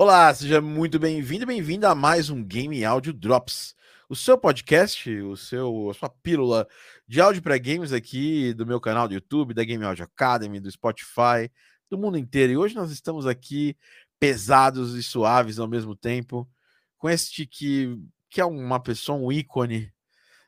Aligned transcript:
Olá, 0.00 0.32
seja 0.32 0.60
muito 0.60 0.96
bem-vindo 0.96 1.44
bem-vinda 1.44 1.90
a 1.90 1.94
mais 1.94 2.30
um 2.30 2.40
Game 2.40 2.84
Audio 2.84 3.12
Drops, 3.12 3.74
o 4.08 4.14
seu 4.14 4.38
podcast, 4.38 5.10
o 5.22 5.36
seu, 5.36 5.90
a 5.90 5.94
sua 5.94 6.08
pílula 6.08 6.68
de 7.08 7.20
áudio 7.20 7.42
para 7.42 7.58
games 7.58 7.92
aqui 7.92 8.54
do 8.54 8.64
meu 8.64 8.80
canal 8.80 9.08
do 9.08 9.14
YouTube, 9.14 9.54
da 9.54 9.64
Game 9.64 9.84
Audio 9.84 10.04
Academy, 10.04 10.60
do 10.60 10.70
Spotify, 10.70 11.50
do 11.90 11.98
mundo 11.98 12.16
inteiro. 12.16 12.52
E 12.52 12.56
hoje 12.56 12.76
nós 12.76 12.92
estamos 12.92 13.26
aqui 13.26 13.76
pesados 14.20 14.94
e 14.94 15.02
suaves 15.02 15.58
ao 15.58 15.66
mesmo 15.66 15.96
tempo, 15.96 16.48
com 16.96 17.10
este 17.10 17.44
que, 17.44 17.98
que 18.30 18.40
é 18.40 18.44
uma 18.44 18.78
pessoa, 18.78 19.18
um 19.18 19.32
ícone 19.32 19.92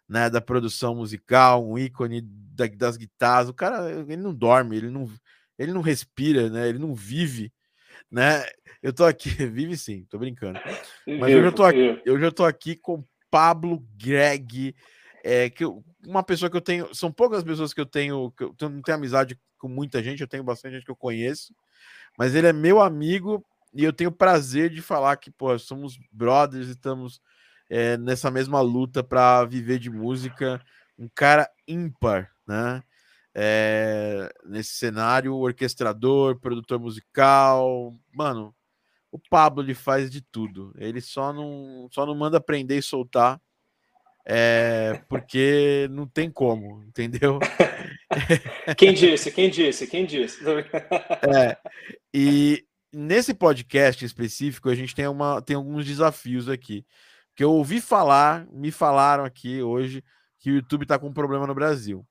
né, 0.09 0.30
da 0.30 0.41
produção 0.41 0.95
musical, 0.95 1.69
um 1.69 1.77
ícone 1.77 2.21
da, 2.21 2.69
das 2.69 2.96
guitarras. 2.96 3.48
O 3.48 3.55
cara, 3.55 3.91
ele 3.91 4.17
não 4.17 4.32
dorme, 4.32 4.77
ele 4.77 4.91
não, 4.91 5.12
ele 5.59 5.73
não 5.73 5.80
respira, 5.80 6.48
né, 6.48 6.69
ele 6.69 6.79
não 6.79 6.95
vive, 6.95 7.53
né? 8.11 8.45
Eu 8.82 8.93
tô 8.93 9.05
aqui, 9.05 9.29
vive 9.46 9.77
sim, 9.77 10.05
tô 10.09 10.19
brincando. 10.19 10.61
Mas 11.07 11.33
eu 11.33 11.43
já 11.43 11.52
tô 11.52 11.65
aqui, 11.65 12.02
eu 12.05 12.20
já 12.20 12.30
tô 12.30 12.45
aqui 12.45 12.77
com 12.77 13.05
Pablo 13.30 13.84
Greg, 13.97 14.74
é, 15.24 15.51
que 15.51 15.65
eu, 15.65 15.84
uma 16.07 16.23
pessoa 16.23 16.51
que 16.51 16.57
eu 16.57 16.60
tenho, 16.60 16.95
são 16.95 17.12
poucas 17.12 17.45
pessoas 17.45 17.73
que 17.73 17.80
eu 17.80 17.87
tenho, 17.87 18.33
que 18.33 18.45
eu 18.45 18.69
não 18.69 18.83
tenho 18.83 18.97
amizade 18.97 19.38
com 19.59 19.69
muita 19.69 20.02
gente, 20.02 20.21
eu 20.21 20.29
tenho 20.29 20.43
bastante 20.43 20.74
gente 20.74 20.84
que 20.84 20.91
eu 20.91 20.97
conheço, 20.97 21.55
mas 22.19 22.34
ele 22.34 22.47
é 22.47 22.52
meu 22.52 22.80
amigo 22.80 23.45
e 23.74 23.84
eu 23.84 23.93
tenho 23.93 24.10
prazer 24.10 24.71
de 24.71 24.82
falar 24.82 25.16
que, 25.16 25.30
pô, 25.30 25.57
somos 25.59 25.98
brothers 26.10 26.69
e 26.69 26.73
estamos 26.73 27.21
é, 27.69 27.96
nessa 27.96 28.30
mesma 28.30 28.60
luta 28.60 29.02
para 29.02 29.45
viver 29.45 29.79
de 29.79 29.88
música. 29.88 30.60
Um 30.98 31.09
cara 31.15 31.48
ímpar, 31.66 32.30
né? 32.46 32.82
É, 33.34 34.29
nesse 34.45 34.75
cenário, 34.75 35.37
orquestrador, 35.37 36.38
produtor 36.38 36.79
musical, 36.79 37.95
mano. 38.12 38.55
O 39.12 39.19
Pablo 39.19 39.62
ele 39.62 39.75
faz 39.75 40.11
de 40.11 40.21
tudo. 40.21 40.73
Ele 40.79 41.01
só 41.01 41.33
não, 41.33 41.88
só 41.91 42.07
não 42.07 42.15
manda 42.15 42.41
prender 42.41 42.79
e 42.79 42.83
soltar, 42.83 43.41
é, 44.24 45.02
porque 45.09 45.88
não 45.91 46.07
tem 46.07 46.30
como, 46.30 46.85
entendeu? 46.85 47.38
Quem 48.77 48.95
disse? 48.95 49.32
Quem 49.32 49.51
disse? 49.51 49.87
Quem 49.87 50.07
disse? 50.07 50.38
é, 51.37 51.57
e 52.15 52.65
nesse 52.93 53.35
podcast 53.35 54.04
específico 54.04 54.69
a 54.69 54.74
gente 54.74 54.95
tem, 54.95 55.07
uma, 55.09 55.41
tem 55.41 55.57
alguns 55.57 55.85
desafios 55.85 56.49
aqui 56.49 56.85
que 57.35 57.45
eu 57.45 57.52
ouvi 57.52 57.80
falar, 57.80 58.47
me 58.52 58.71
falaram 58.71 59.24
aqui 59.24 59.63
hoje 59.63 60.04
que 60.38 60.51
o 60.51 60.54
YouTube 60.54 60.82
está 60.82 60.99
com 60.99 61.09
um 61.09 61.13
problema 61.13 61.47
no 61.47 61.54
Brasil. 61.54 62.07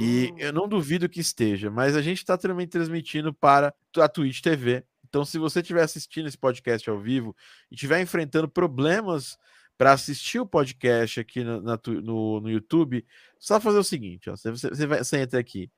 E 0.00 0.32
hum. 0.32 0.36
eu 0.38 0.52
não 0.52 0.66
duvido 0.66 1.08
que 1.08 1.20
esteja, 1.20 1.70
mas 1.70 1.94
a 1.94 2.00
gente 2.00 2.18
está 2.18 2.38
também 2.38 2.66
transmitindo 2.66 3.34
para 3.34 3.74
a 3.98 4.08
Twitch 4.08 4.40
TV. 4.40 4.82
Então, 5.06 5.24
se 5.24 5.38
você 5.38 5.60
estiver 5.60 5.82
assistindo 5.82 6.26
esse 6.26 6.38
podcast 6.38 6.88
ao 6.88 6.98
vivo 6.98 7.36
e 7.70 7.74
estiver 7.74 8.00
enfrentando 8.00 8.48
problemas 8.48 9.36
para 9.76 9.92
assistir 9.92 10.38
o 10.38 10.46
podcast 10.46 11.20
aqui 11.20 11.42
no, 11.42 11.60
na, 11.60 11.78
no, 12.02 12.40
no 12.40 12.50
YouTube, 12.50 13.04
só 13.38 13.60
fazer 13.60 13.78
o 13.78 13.84
seguinte: 13.84 14.30
ó, 14.30 14.36
você, 14.36 14.50
você, 14.50 14.86
vai, 14.86 14.98
você 15.02 15.18
entra 15.18 15.40
aqui 15.40 15.70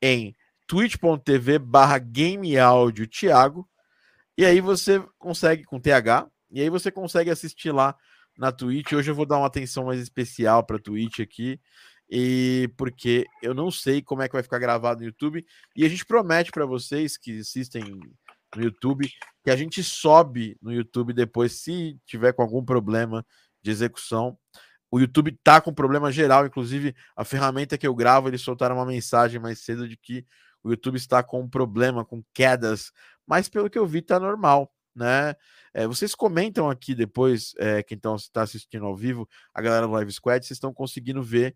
em 0.00 0.34
twitch.tv 0.66 1.58
barra 1.58 1.98
game 1.98 2.54
Thiago, 3.10 3.68
e 4.38 4.44
aí 4.44 4.60
você 4.60 5.02
consegue, 5.18 5.64
com 5.64 5.80
TH, 5.80 6.28
e 6.50 6.60
aí 6.60 6.70
você 6.70 6.90
consegue 6.90 7.30
assistir 7.30 7.72
lá 7.72 7.96
na 8.38 8.52
Twitch. 8.52 8.92
Hoje 8.92 9.10
eu 9.10 9.14
vou 9.14 9.26
dar 9.26 9.38
uma 9.38 9.46
atenção 9.46 9.86
mais 9.86 10.00
especial 10.00 10.64
para 10.64 10.76
a 10.76 10.80
Twitch 10.80 11.20
aqui, 11.20 11.60
e 12.08 12.70
porque 12.76 13.26
eu 13.42 13.54
não 13.54 13.70
sei 13.70 14.00
como 14.02 14.22
é 14.22 14.28
que 14.28 14.34
vai 14.34 14.42
ficar 14.42 14.58
gravado 14.58 15.00
no 15.00 15.06
YouTube. 15.06 15.44
E 15.74 15.84
a 15.84 15.88
gente 15.88 16.04
promete 16.04 16.50
para 16.50 16.66
vocês 16.66 17.16
que 17.16 17.40
assistem 17.40 17.82
no 18.54 18.62
YouTube 18.62 19.08
que 19.44 19.50
a 19.50 19.56
gente 19.56 19.82
sobe 19.82 20.56
no 20.60 20.72
YouTube 20.72 21.12
depois, 21.12 21.52
se 21.52 21.98
tiver 22.04 22.32
com 22.32 22.42
algum 22.42 22.64
problema 22.64 23.24
de 23.62 23.70
execução. 23.70 24.36
O 24.90 24.98
YouTube 25.00 25.38
tá 25.42 25.60
com 25.60 25.72
problema 25.72 26.10
geral, 26.10 26.46
inclusive 26.46 26.94
a 27.16 27.24
ferramenta 27.24 27.78
que 27.78 27.86
eu 27.86 27.94
gravo, 27.94 28.28
eles 28.28 28.40
soltaram 28.40 28.76
uma 28.76 28.86
mensagem 28.86 29.40
mais 29.40 29.60
cedo 29.60 29.88
de 29.88 29.96
que 29.96 30.24
o 30.62 30.70
YouTube 30.70 30.96
está 30.96 31.22
com 31.22 31.42
um 31.42 31.48
problema, 31.48 32.04
com 32.04 32.24
quedas, 32.34 32.92
mas 33.26 33.48
pelo 33.48 33.70
que 33.70 33.78
eu 33.78 33.86
vi, 33.86 34.02
tá 34.02 34.18
normal 34.18 34.72
né? 34.96 35.36
É, 35.74 35.86
vocês 35.86 36.14
comentam 36.14 36.70
aqui 36.70 36.94
depois, 36.94 37.52
é, 37.58 37.82
quem 37.82 37.98
está 37.98 38.42
assistindo 38.42 38.86
ao 38.86 38.96
vivo, 38.96 39.28
a 39.52 39.60
galera 39.60 39.86
do 39.86 39.92
Live 39.92 40.10
Squad, 40.10 40.44
vocês 40.44 40.56
estão 40.56 40.72
conseguindo 40.72 41.22
ver 41.22 41.54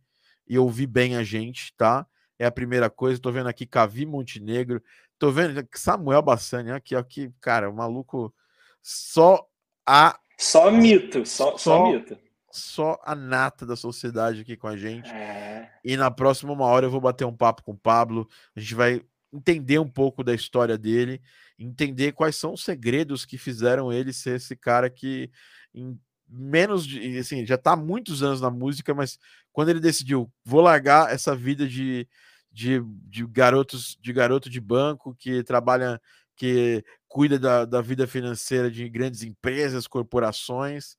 e 0.50 0.58
ouvir 0.58 0.88
bem 0.88 1.16
a 1.16 1.22
gente, 1.22 1.72
tá? 1.76 2.04
É 2.36 2.44
a 2.44 2.50
primeira 2.50 2.90
coisa. 2.90 3.14
Estou 3.14 3.32
vendo 3.32 3.48
aqui 3.48 3.64
Cavi 3.64 4.04
Montenegro, 4.04 4.82
estou 5.12 5.30
vendo 5.30 5.64
Samuel 5.72 6.20
Bassani 6.20 6.72
aqui, 6.72 6.96
aqui, 6.96 7.32
cara, 7.40 7.70
o 7.70 7.72
maluco 7.72 8.34
só 8.82 9.46
a 9.86 10.18
só 10.36 10.68
mito, 10.72 11.24
só, 11.24 11.52
só, 11.52 11.58
só 11.58 11.92
mito. 11.92 12.18
Só 12.50 13.00
a 13.04 13.14
nata 13.14 13.64
da 13.64 13.76
sociedade 13.76 14.40
aqui 14.40 14.56
com 14.56 14.66
a 14.66 14.76
gente. 14.76 15.08
É... 15.08 15.70
E 15.84 15.96
na 15.96 16.10
próxima 16.10 16.52
uma 16.52 16.64
hora 16.64 16.86
eu 16.86 16.90
vou 16.90 17.00
bater 17.00 17.24
um 17.24 17.36
papo 17.36 17.62
com 17.62 17.70
o 17.70 17.78
Pablo. 17.78 18.28
A 18.56 18.58
gente 18.58 18.74
vai 18.74 19.00
entender 19.32 19.78
um 19.78 19.88
pouco 19.88 20.24
da 20.24 20.34
história 20.34 20.76
dele, 20.76 21.22
entender 21.56 22.10
quais 22.10 22.34
são 22.34 22.54
os 22.54 22.64
segredos 22.64 23.24
que 23.24 23.38
fizeram 23.38 23.92
ele 23.92 24.12
ser 24.12 24.34
esse 24.34 24.56
cara 24.56 24.90
que 24.90 25.30
em 25.72 25.96
menos 26.30 26.86
de 26.86 27.18
assim, 27.18 27.44
já 27.44 27.56
está 27.56 27.72
há 27.72 27.76
muitos 27.76 28.22
anos 28.22 28.40
na 28.40 28.50
música, 28.50 28.94
mas 28.94 29.18
quando 29.52 29.70
ele 29.70 29.80
decidiu, 29.80 30.32
vou 30.44 30.60
largar 30.60 31.12
essa 31.12 31.34
vida 31.34 31.66
de, 31.66 32.08
de, 32.52 32.80
de 33.08 33.26
garotos 33.26 33.96
de 34.00 34.12
garoto 34.12 34.48
de 34.48 34.60
banco 34.60 35.14
que 35.14 35.42
trabalha 35.42 36.00
que 36.36 36.84
cuida 37.06 37.38
da, 37.38 37.64
da 37.64 37.82
vida 37.82 38.06
financeira 38.06 38.70
de 38.70 38.88
grandes 38.88 39.22
empresas, 39.22 39.86
corporações, 39.86 40.96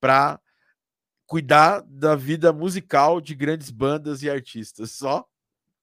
para 0.00 0.38
cuidar 1.26 1.82
da 1.86 2.14
vida 2.14 2.52
musical 2.52 3.20
de 3.20 3.34
grandes 3.34 3.70
bandas 3.70 4.22
e 4.22 4.28
artistas. 4.28 4.90
Só 4.92 5.26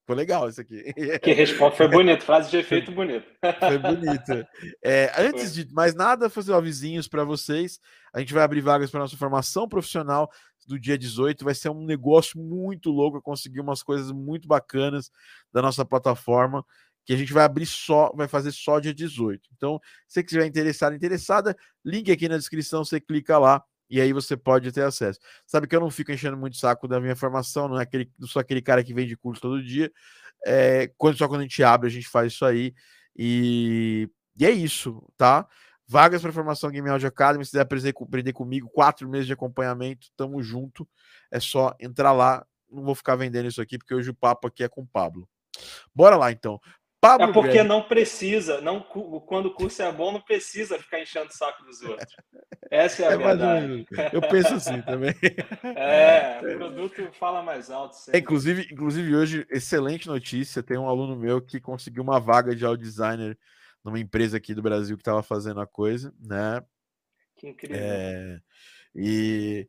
foi 0.09 0.15
legal 0.15 0.49
isso 0.49 0.59
aqui. 0.59 0.91
Que 1.21 1.33
resposta 1.33 1.77
foi 1.77 1.87
bonito, 1.87 2.23
frase 2.23 2.49
de 2.49 2.57
efeito 2.57 2.91
bonito. 2.91 3.27
Foi 3.59 3.77
bonito. 3.77 4.47
É, 4.83 5.13
antes 5.15 5.53
foi. 5.53 5.63
de 5.63 5.71
mais 5.71 5.93
nada, 5.93 6.31
fazer 6.31 6.51
avisinhos 6.51 7.07
para 7.07 7.23
vocês. 7.23 7.79
A 8.11 8.19
gente 8.19 8.33
vai 8.33 8.41
abrir 8.41 8.61
vagas 8.61 8.89
para 8.89 9.01
nossa 9.01 9.15
formação 9.15 9.69
profissional 9.69 10.27
do 10.65 10.79
dia 10.79 10.97
18. 10.97 11.45
Vai 11.45 11.53
ser 11.53 11.69
um 11.69 11.85
negócio 11.85 12.39
muito 12.39 12.89
louco, 12.89 13.21
conseguir 13.21 13.59
umas 13.59 13.83
coisas 13.83 14.11
muito 14.11 14.47
bacanas 14.47 15.11
da 15.53 15.61
nossa 15.61 15.85
plataforma 15.85 16.65
que 17.05 17.13
a 17.13 17.17
gente 17.17 17.31
vai 17.31 17.43
abrir 17.43 17.67
só, 17.67 18.11
vai 18.15 18.27
fazer 18.27 18.51
só 18.51 18.79
dia 18.79 18.93
18. 18.93 19.47
Então, 19.55 19.79
se 20.07 20.15
você 20.15 20.19
estiver 20.21 20.45
interessado, 20.47 20.95
interessada, 20.95 21.55
link 21.85 22.11
aqui 22.11 22.27
na 22.27 22.37
descrição, 22.37 22.83
você 22.83 22.99
clica 22.99 23.37
lá 23.37 23.63
e 23.89 23.99
aí 23.99 24.13
você 24.13 24.37
pode 24.37 24.71
ter 24.71 24.83
acesso. 24.83 25.19
Sabe 25.45 25.67
que 25.67 25.75
eu 25.75 25.79
não 25.79 25.89
fico 25.89 26.11
enchendo 26.11 26.37
muito 26.37 26.57
saco 26.57 26.87
da 26.87 26.99
minha 26.99 27.15
formação, 27.15 27.67
não 27.67 27.79
é 27.79 27.83
aquele, 27.83 28.11
não 28.19 28.27
sou 28.27 28.39
aquele 28.39 28.61
cara 28.61 28.83
que 28.83 28.93
vende 28.93 29.17
curso 29.17 29.41
todo 29.41 29.63
dia. 29.63 29.91
É, 30.45 30.91
quando, 30.97 31.17
só 31.17 31.27
quando 31.27 31.41
a 31.41 31.43
gente 31.43 31.63
abre, 31.63 31.87
a 31.87 31.91
gente 31.91 32.07
faz 32.07 32.33
isso 32.33 32.45
aí. 32.45 32.73
E, 33.17 34.09
e 34.37 34.45
é 34.45 34.51
isso, 34.51 35.05
tá? 35.17 35.47
Vagas 35.87 36.21
para 36.21 36.31
formação 36.31 36.69
Game 36.69 36.87
Audio 36.87 37.07
Academy, 37.07 37.43
se 37.43 37.51
quiser 37.51 37.61
aprender, 37.61 37.95
aprender 37.99 38.33
comigo, 38.33 38.69
quatro 38.69 39.09
meses 39.09 39.25
de 39.25 39.33
acompanhamento, 39.33 40.07
tamo 40.15 40.41
junto. 40.43 40.87
É 41.31 41.39
só 41.39 41.75
entrar 41.79 42.11
lá. 42.11 42.45
Não 42.71 42.83
vou 42.83 42.93
ficar 42.93 43.15
vendendo 43.15 43.47
isso 43.47 43.59
aqui, 43.59 43.79
porque 43.79 43.95
hoje 43.95 44.11
o 44.11 44.13
papo 44.13 44.47
aqui 44.47 44.63
é 44.63 44.69
com 44.69 44.81
o 44.81 44.87
Pablo. 44.87 45.27
Bora 45.93 46.15
lá 46.15 46.31
então. 46.31 46.59
Pablo 47.01 47.29
é 47.29 47.33
porque 47.33 47.53
Greg. 47.53 47.67
não 47.67 47.81
precisa, 47.81 48.59
não, 48.59 48.81
quando 48.81 49.45
o 49.45 49.53
curso 49.53 49.81
é 49.81 49.91
bom, 49.91 50.11
não 50.11 50.21
precisa 50.21 50.77
ficar 50.77 50.99
enchendo 50.99 51.27
o 51.27 51.33
saco 51.33 51.63
dos 51.63 51.81
outros. 51.81 52.13
Essa 52.69 53.03
é 53.03 53.07
a 53.07 53.11
é 53.11 53.17
verdade. 53.17 53.85
Eu 54.11 54.21
penso 54.21 54.53
assim 54.55 54.81
também. 54.81 55.15
É, 55.63 56.39
o 56.41 56.57
produto 56.57 57.09
fala 57.13 57.41
mais 57.41 57.71
alto. 57.71 57.95
É, 58.11 58.17
inclusive, 58.17 58.67
inclusive, 58.71 59.15
hoje, 59.15 59.47
excelente 59.49 60.07
notícia: 60.07 60.61
tem 60.61 60.77
um 60.77 60.89
aluno 60.89 61.15
meu 61.15 61.41
que 61.41 61.61
conseguiu 61.61 62.03
uma 62.03 62.19
vaga 62.19 62.53
de 62.53 62.65
audio 62.65 62.85
designer 62.85 63.37
numa 63.83 63.99
empresa 63.99 64.35
aqui 64.35 64.53
do 64.53 64.61
Brasil 64.61 64.97
que 64.97 65.01
estava 65.01 65.23
fazendo 65.23 65.61
a 65.61 65.67
coisa, 65.67 66.13
né? 66.19 66.61
Que 67.37 67.47
incrível. 67.47 67.77
É, 67.79 68.39
e 68.93 69.67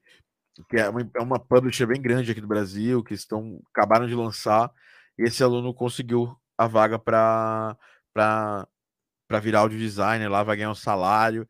que 0.68 0.76
é 0.76 0.88
uma, 0.88 1.10
é 1.14 1.20
uma 1.20 1.38
publisher 1.38 1.86
bem 1.86 2.00
grande 2.00 2.32
aqui 2.32 2.40
do 2.40 2.48
Brasil, 2.48 3.04
que 3.04 3.14
estão 3.14 3.60
acabaram 3.72 4.06
de 4.06 4.14
lançar. 4.14 4.70
E 5.18 5.22
esse 5.22 5.42
aluno 5.42 5.72
conseguiu 5.72 6.36
a 6.60 6.66
vaga 6.66 6.98
para 6.98 7.74
para 8.12 9.38
virar 9.40 9.60
audio 9.60 9.78
designer 9.78 10.28
lá, 10.28 10.42
vai 10.42 10.56
ganhar 10.56 10.70
um 10.70 10.74
salário. 10.74 11.48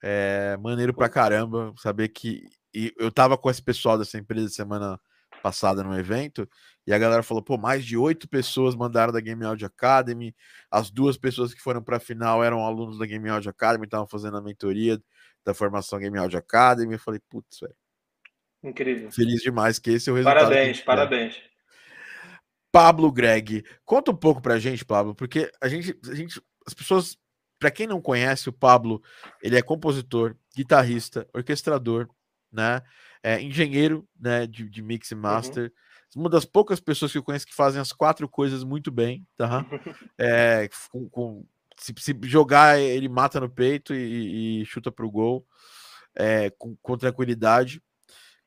É, 0.00 0.56
maneiro 0.58 0.94
pra 0.94 1.08
caramba 1.08 1.74
saber 1.76 2.08
que. 2.08 2.48
E 2.72 2.92
eu 2.98 3.10
tava 3.10 3.36
com 3.36 3.50
esse 3.50 3.62
pessoal 3.62 3.98
dessa 3.98 4.18
empresa 4.18 4.48
semana 4.48 5.00
passada 5.42 5.82
no 5.82 5.98
evento, 5.98 6.48
e 6.86 6.92
a 6.92 6.98
galera 6.98 7.22
falou: 7.22 7.42
pô, 7.42 7.58
mais 7.58 7.84
de 7.84 7.96
oito 7.96 8.28
pessoas 8.28 8.76
mandaram 8.76 9.12
da 9.12 9.20
Game 9.20 9.44
Audio 9.44 9.66
Academy. 9.66 10.34
As 10.70 10.88
duas 10.90 11.16
pessoas 11.16 11.52
que 11.52 11.60
foram 11.60 11.82
para 11.82 11.96
a 11.96 12.00
final 12.00 12.44
eram 12.44 12.64
alunos 12.64 12.98
da 12.98 13.06
Game 13.06 13.28
Audio 13.28 13.50
Academy, 13.50 13.86
estavam 13.86 14.06
fazendo 14.06 14.36
a 14.36 14.42
mentoria 14.42 15.02
da 15.44 15.52
formação 15.52 15.98
Game 15.98 16.16
Audio 16.16 16.38
Academy. 16.38 16.92
Eu 16.92 17.00
falei: 17.00 17.20
putz, 17.28 17.58
velho. 17.60 17.74
Incrível. 18.62 19.10
Feliz 19.10 19.42
demais 19.42 19.80
que 19.80 19.90
esse 19.90 20.08
é 20.08 20.12
o 20.12 20.16
resultado. 20.16 20.44
Parabéns, 20.44 20.80
parabéns. 20.80 21.53
Pablo 22.74 23.12
Greg. 23.12 23.64
Conta 23.84 24.10
um 24.10 24.16
pouco 24.16 24.42
pra 24.42 24.58
gente, 24.58 24.84
Pablo, 24.84 25.14
porque 25.14 25.48
a 25.60 25.68
gente, 25.68 25.96
a 26.10 26.14
gente 26.14 26.42
as 26.66 26.74
pessoas 26.74 27.16
para 27.56 27.70
quem 27.70 27.86
não 27.86 28.00
conhece, 28.00 28.48
o 28.48 28.52
Pablo, 28.52 29.00
ele 29.40 29.56
é 29.56 29.62
compositor, 29.62 30.34
guitarrista, 30.56 31.24
orquestrador, 31.32 32.08
né? 32.50 32.82
É 33.22 33.40
engenheiro, 33.40 34.06
né, 34.20 34.44
de, 34.44 34.68
de 34.68 34.82
mix 34.82 35.12
e 35.12 35.14
uhum. 35.14 35.20
master. 35.20 35.72
Uhum. 36.16 36.22
Uma 36.22 36.28
das 36.28 36.44
poucas 36.44 36.80
pessoas 36.80 37.12
que 37.12 37.18
eu 37.18 37.22
conheço 37.22 37.46
que 37.46 37.54
fazem 37.54 37.80
as 37.80 37.92
quatro 37.92 38.28
coisas 38.28 38.64
muito 38.64 38.90
bem, 38.90 39.24
tá? 39.36 39.64
É, 40.18 40.68
com, 40.90 41.08
com 41.08 41.46
se, 41.78 41.94
se, 41.96 42.18
jogar, 42.24 42.80
ele 42.80 43.08
mata 43.08 43.38
no 43.38 43.48
peito 43.48 43.94
e, 43.94 44.62
e 44.62 44.66
chuta 44.66 44.90
para 44.90 45.06
o 45.06 45.10
gol 45.10 45.46
é, 46.12 46.50
com, 46.50 46.74
com, 46.82 46.98
tranquilidade. 46.98 47.80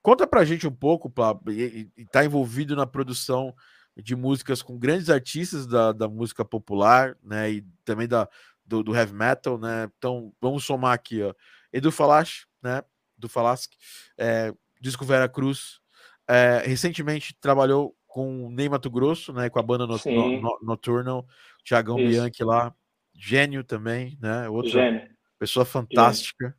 Conta 0.02 0.28
pra 0.28 0.44
gente 0.44 0.68
um 0.68 0.76
pouco, 0.76 1.10
Pablo, 1.10 1.54
e, 1.54 1.90
e 1.96 2.06
tá 2.06 2.26
envolvido 2.26 2.76
na 2.76 2.86
produção 2.86 3.56
de 4.02 4.16
músicas 4.16 4.62
com 4.62 4.78
grandes 4.78 5.10
artistas 5.10 5.66
da, 5.66 5.92
da 5.92 6.08
música 6.08 6.46
popular, 6.46 7.18
né? 7.24 7.52
E 7.52 7.66
também 7.84 8.08
da, 8.08 8.30
do, 8.66 8.84
do, 8.84 8.96
heavy 8.96 9.14
metal, 9.14 9.58
né? 9.58 9.90
Então 9.98 10.34
vamos 10.40 10.64
somar 10.64 10.94
aqui, 10.94 11.22
ó. 11.24 11.34
Edu 11.74 11.92
Falache, 11.92 12.46
né? 12.62 12.84
Do 13.18 13.28
Falasque, 13.28 13.76
é, 14.18 14.54
disco 14.80 15.06
Vera 15.06 15.28
Cruz. 15.28 15.80
É, 16.28 16.62
recentemente 16.66 17.36
trabalhou 17.40 17.96
com 18.06 18.50
Ney 18.52 18.70
Mato 18.70 18.90
Grosso, 18.90 19.34
né? 19.34 19.50
Com 19.50 19.60
a 19.60 19.64
banda 19.64 19.88
no, 19.88 19.98
no, 20.06 20.42
no, 20.42 20.60
Nocturnal, 20.62 21.28
Thiagão 21.64 21.96
Bianchi 21.96 22.44
lá, 22.44 22.74
gênio 23.16 23.64
também, 23.64 24.18
né? 24.22 24.48
Outra 24.50 24.72
gênio. 24.72 25.10
pessoa 25.40 25.66
fantástica. 25.66 26.56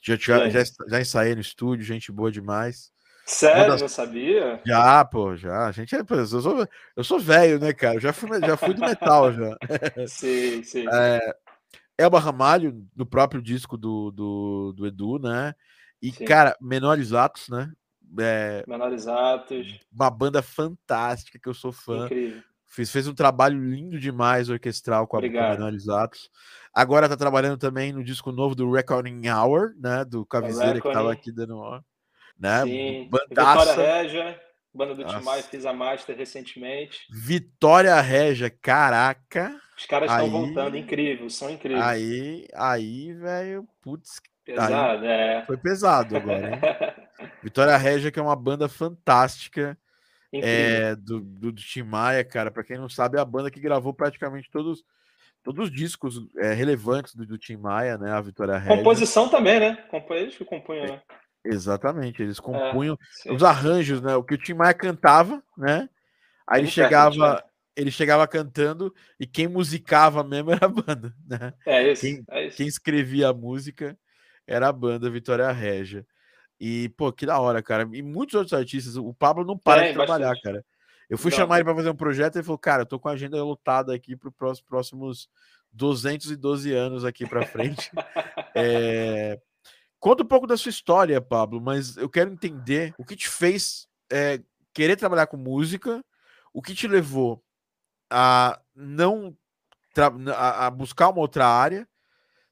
Já, 0.00 0.16
já, 0.16 0.50
já, 0.50 0.64
já 0.88 1.00
ensaiei 1.00 1.34
no 1.34 1.40
estúdio, 1.40 1.86
gente 1.86 2.10
boa 2.10 2.30
demais. 2.30 2.92
Sério, 3.24 3.72
das... 3.72 3.80
não 3.80 3.88
sabia? 3.88 4.60
Já, 4.66 5.04
pô, 5.04 5.36
já. 5.36 5.66
A 5.66 5.72
gente 5.72 5.94
é, 5.94 6.00
eu 6.00 6.26
sou, 6.26 6.68
eu 6.96 7.04
sou 7.04 7.18
velho, 7.18 7.58
né, 7.58 7.72
cara? 7.72 8.00
já 8.00 8.12
fui, 8.12 8.28
já 8.40 8.56
fui 8.56 8.74
do 8.74 8.80
metal 8.80 9.32
já. 9.32 9.56
sim, 10.08 10.62
sim. 10.62 10.86
É, 10.90 11.34
Elba 11.96 12.18
Ramalho, 12.18 12.84
no 12.96 13.06
próprio 13.06 13.40
disco 13.40 13.76
do, 13.76 14.10
do, 14.10 14.72
do 14.76 14.86
Edu, 14.86 15.18
né? 15.18 15.54
E, 16.00 16.10
sim. 16.10 16.24
cara, 16.24 16.56
Menores 16.60 17.12
Atos, 17.12 17.48
né? 17.48 17.70
É, 18.18 18.64
Menores 18.66 19.06
Atos. 19.06 19.80
Uma 19.92 20.10
banda 20.10 20.42
fantástica 20.42 21.38
que 21.38 21.48
eu 21.48 21.54
sou 21.54 21.72
fã. 21.72 22.06
Incrível. 22.06 22.42
Fez, 22.66 22.90
fez 22.90 23.06
um 23.06 23.14
trabalho 23.14 23.62
lindo 23.62 24.00
demais 24.00 24.48
orquestral 24.48 25.06
com 25.06 25.18
a, 25.18 25.20
Menores 25.20 25.88
Atos. 25.88 26.30
Agora 26.74 27.06
tá 27.06 27.16
trabalhando 27.16 27.58
também 27.58 27.92
no 27.92 28.02
disco 28.02 28.32
novo 28.32 28.54
do 28.54 28.72
Recording 28.72 29.28
Hour, 29.28 29.74
né? 29.78 30.04
Do 30.06 30.24
Cavizeira 30.24 30.80
que 30.80 30.90
tava 30.90 31.12
aqui 31.12 31.30
dando 31.30 31.58
ó, 31.58 31.82
né? 32.42 32.64
Sim. 32.64 33.08
Bandaça. 33.08 33.70
Vitória 33.70 34.02
Regia, 34.02 34.40
banda 34.74 34.94
do 34.96 35.04
Timai, 35.04 35.42
fiz 35.42 35.64
a 35.64 35.72
Master 35.72 36.16
recentemente. 36.16 37.06
Vitória 37.08 37.98
Regia, 38.00 38.50
caraca. 38.50 39.56
Os 39.78 39.86
caras 39.86 40.10
estão 40.10 40.28
voltando, 40.28 40.76
incrível, 40.76 41.30
são 41.30 41.48
incríveis. 41.48 41.82
Aí, 41.82 42.48
aí, 42.52 43.12
velho, 43.14 43.66
putz. 43.80 44.20
Pesado, 44.44 45.06
é. 45.06 45.44
Foi 45.46 45.56
pesado 45.56 46.16
agora, 46.16 46.50
hein? 46.50 46.60
Vitória 47.40 47.76
Regia, 47.76 48.10
que 48.10 48.18
é 48.18 48.22
uma 48.22 48.34
banda 48.34 48.68
fantástica. 48.68 49.78
É, 50.34 50.96
do, 50.96 51.20
do, 51.20 51.52
do 51.52 51.62
Tim 51.62 51.82
Maia, 51.82 52.24
cara. 52.24 52.50
Para 52.50 52.64
quem 52.64 52.78
não 52.78 52.88
sabe, 52.88 53.18
é 53.18 53.20
a 53.20 53.24
banda 53.24 53.50
que 53.50 53.60
gravou 53.60 53.92
praticamente 53.92 54.50
todos, 54.50 54.82
todos 55.44 55.68
os 55.68 55.70
discos 55.70 56.26
é, 56.38 56.54
relevantes 56.54 57.14
do, 57.14 57.26
do 57.26 57.36
Tim 57.36 57.56
Maia, 57.56 57.98
né? 57.98 58.10
A 58.10 58.20
Vitória 58.20 58.56
Regia. 58.56 58.78
Composição 58.78 59.28
também, 59.28 59.60
né? 59.60 59.78
Eles 60.10 60.34
que 60.34 60.44
compunham, 60.44 60.86
né? 60.86 61.02
Exatamente, 61.44 62.22
eles 62.22 62.38
é, 62.38 62.42
compunham 62.42 62.96
é, 63.26 63.32
os 63.32 63.42
arranjos, 63.42 64.00
né? 64.00 64.14
O 64.14 64.22
que 64.22 64.34
o 64.34 64.38
Tim 64.38 64.54
Maia 64.54 64.74
cantava, 64.74 65.42
né? 65.56 65.88
Aí 66.46 66.60
ele 66.60 66.68
chegava, 66.68 67.34
né? 67.34 67.40
ele 67.76 67.90
chegava 67.90 68.26
cantando 68.28 68.94
e 69.18 69.26
quem 69.26 69.48
musicava 69.48 70.22
mesmo 70.22 70.52
era 70.52 70.66
a 70.66 70.68
banda, 70.68 71.14
né? 71.26 71.52
É 71.66 71.92
isso, 71.92 72.02
quem, 72.02 72.24
é 72.30 72.46
isso. 72.46 72.56
quem 72.56 72.66
escrevia 72.66 73.28
a 73.28 73.34
música 73.34 73.98
era 74.46 74.68
a 74.68 74.72
banda 74.72 75.10
Vitória 75.10 75.50
Regia. 75.50 76.06
E, 76.60 76.90
pô, 76.90 77.12
que 77.12 77.26
da 77.26 77.40
hora, 77.40 77.60
cara. 77.60 77.88
E 77.92 78.02
muitos 78.02 78.36
outros 78.36 78.52
artistas, 78.52 78.96
o 78.96 79.12
Pablo 79.12 79.44
não 79.44 79.58
para 79.58 79.84
é, 79.84 79.88
de 79.88 79.94
trabalhar, 79.94 80.28
bastante. 80.28 80.42
cara. 80.42 80.64
Eu 81.10 81.18
fui 81.18 81.30
não, 81.32 81.38
chamar 81.38 81.56
ele 81.56 81.64
para 81.64 81.74
fazer 81.74 81.90
um 81.90 81.96
projeto 81.96 82.36
e 82.36 82.38
ele 82.38 82.44
falou: 82.44 82.58
Cara, 82.58 82.82
eu 82.82 82.86
tô 82.86 83.00
com 83.00 83.08
a 83.08 83.12
agenda 83.12 83.42
lotada 83.42 83.92
aqui 83.92 84.16
para 84.16 84.48
os 84.48 84.60
próximos 84.60 85.28
212 85.72 86.72
anos 86.72 87.04
aqui 87.04 87.26
para 87.26 87.44
frente. 87.46 87.90
é... 88.54 89.40
Conta 90.02 90.24
um 90.24 90.26
pouco 90.26 90.48
da 90.48 90.56
sua 90.56 90.70
história, 90.70 91.20
Pablo, 91.20 91.60
mas 91.60 91.96
eu 91.96 92.10
quero 92.10 92.32
entender 92.32 92.92
o 92.98 93.04
que 93.04 93.14
te 93.14 93.28
fez 93.28 93.86
é, 94.10 94.40
querer 94.74 94.96
trabalhar 94.96 95.28
com 95.28 95.36
música, 95.36 96.04
o 96.52 96.60
que 96.60 96.74
te 96.74 96.88
levou 96.88 97.40
a 98.10 98.60
não 98.74 99.32
a, 100.34 100.68
buscar 100.70 101.08
uma 101.08 101.20
outra 101.20 101.46
área, 101.46 101.86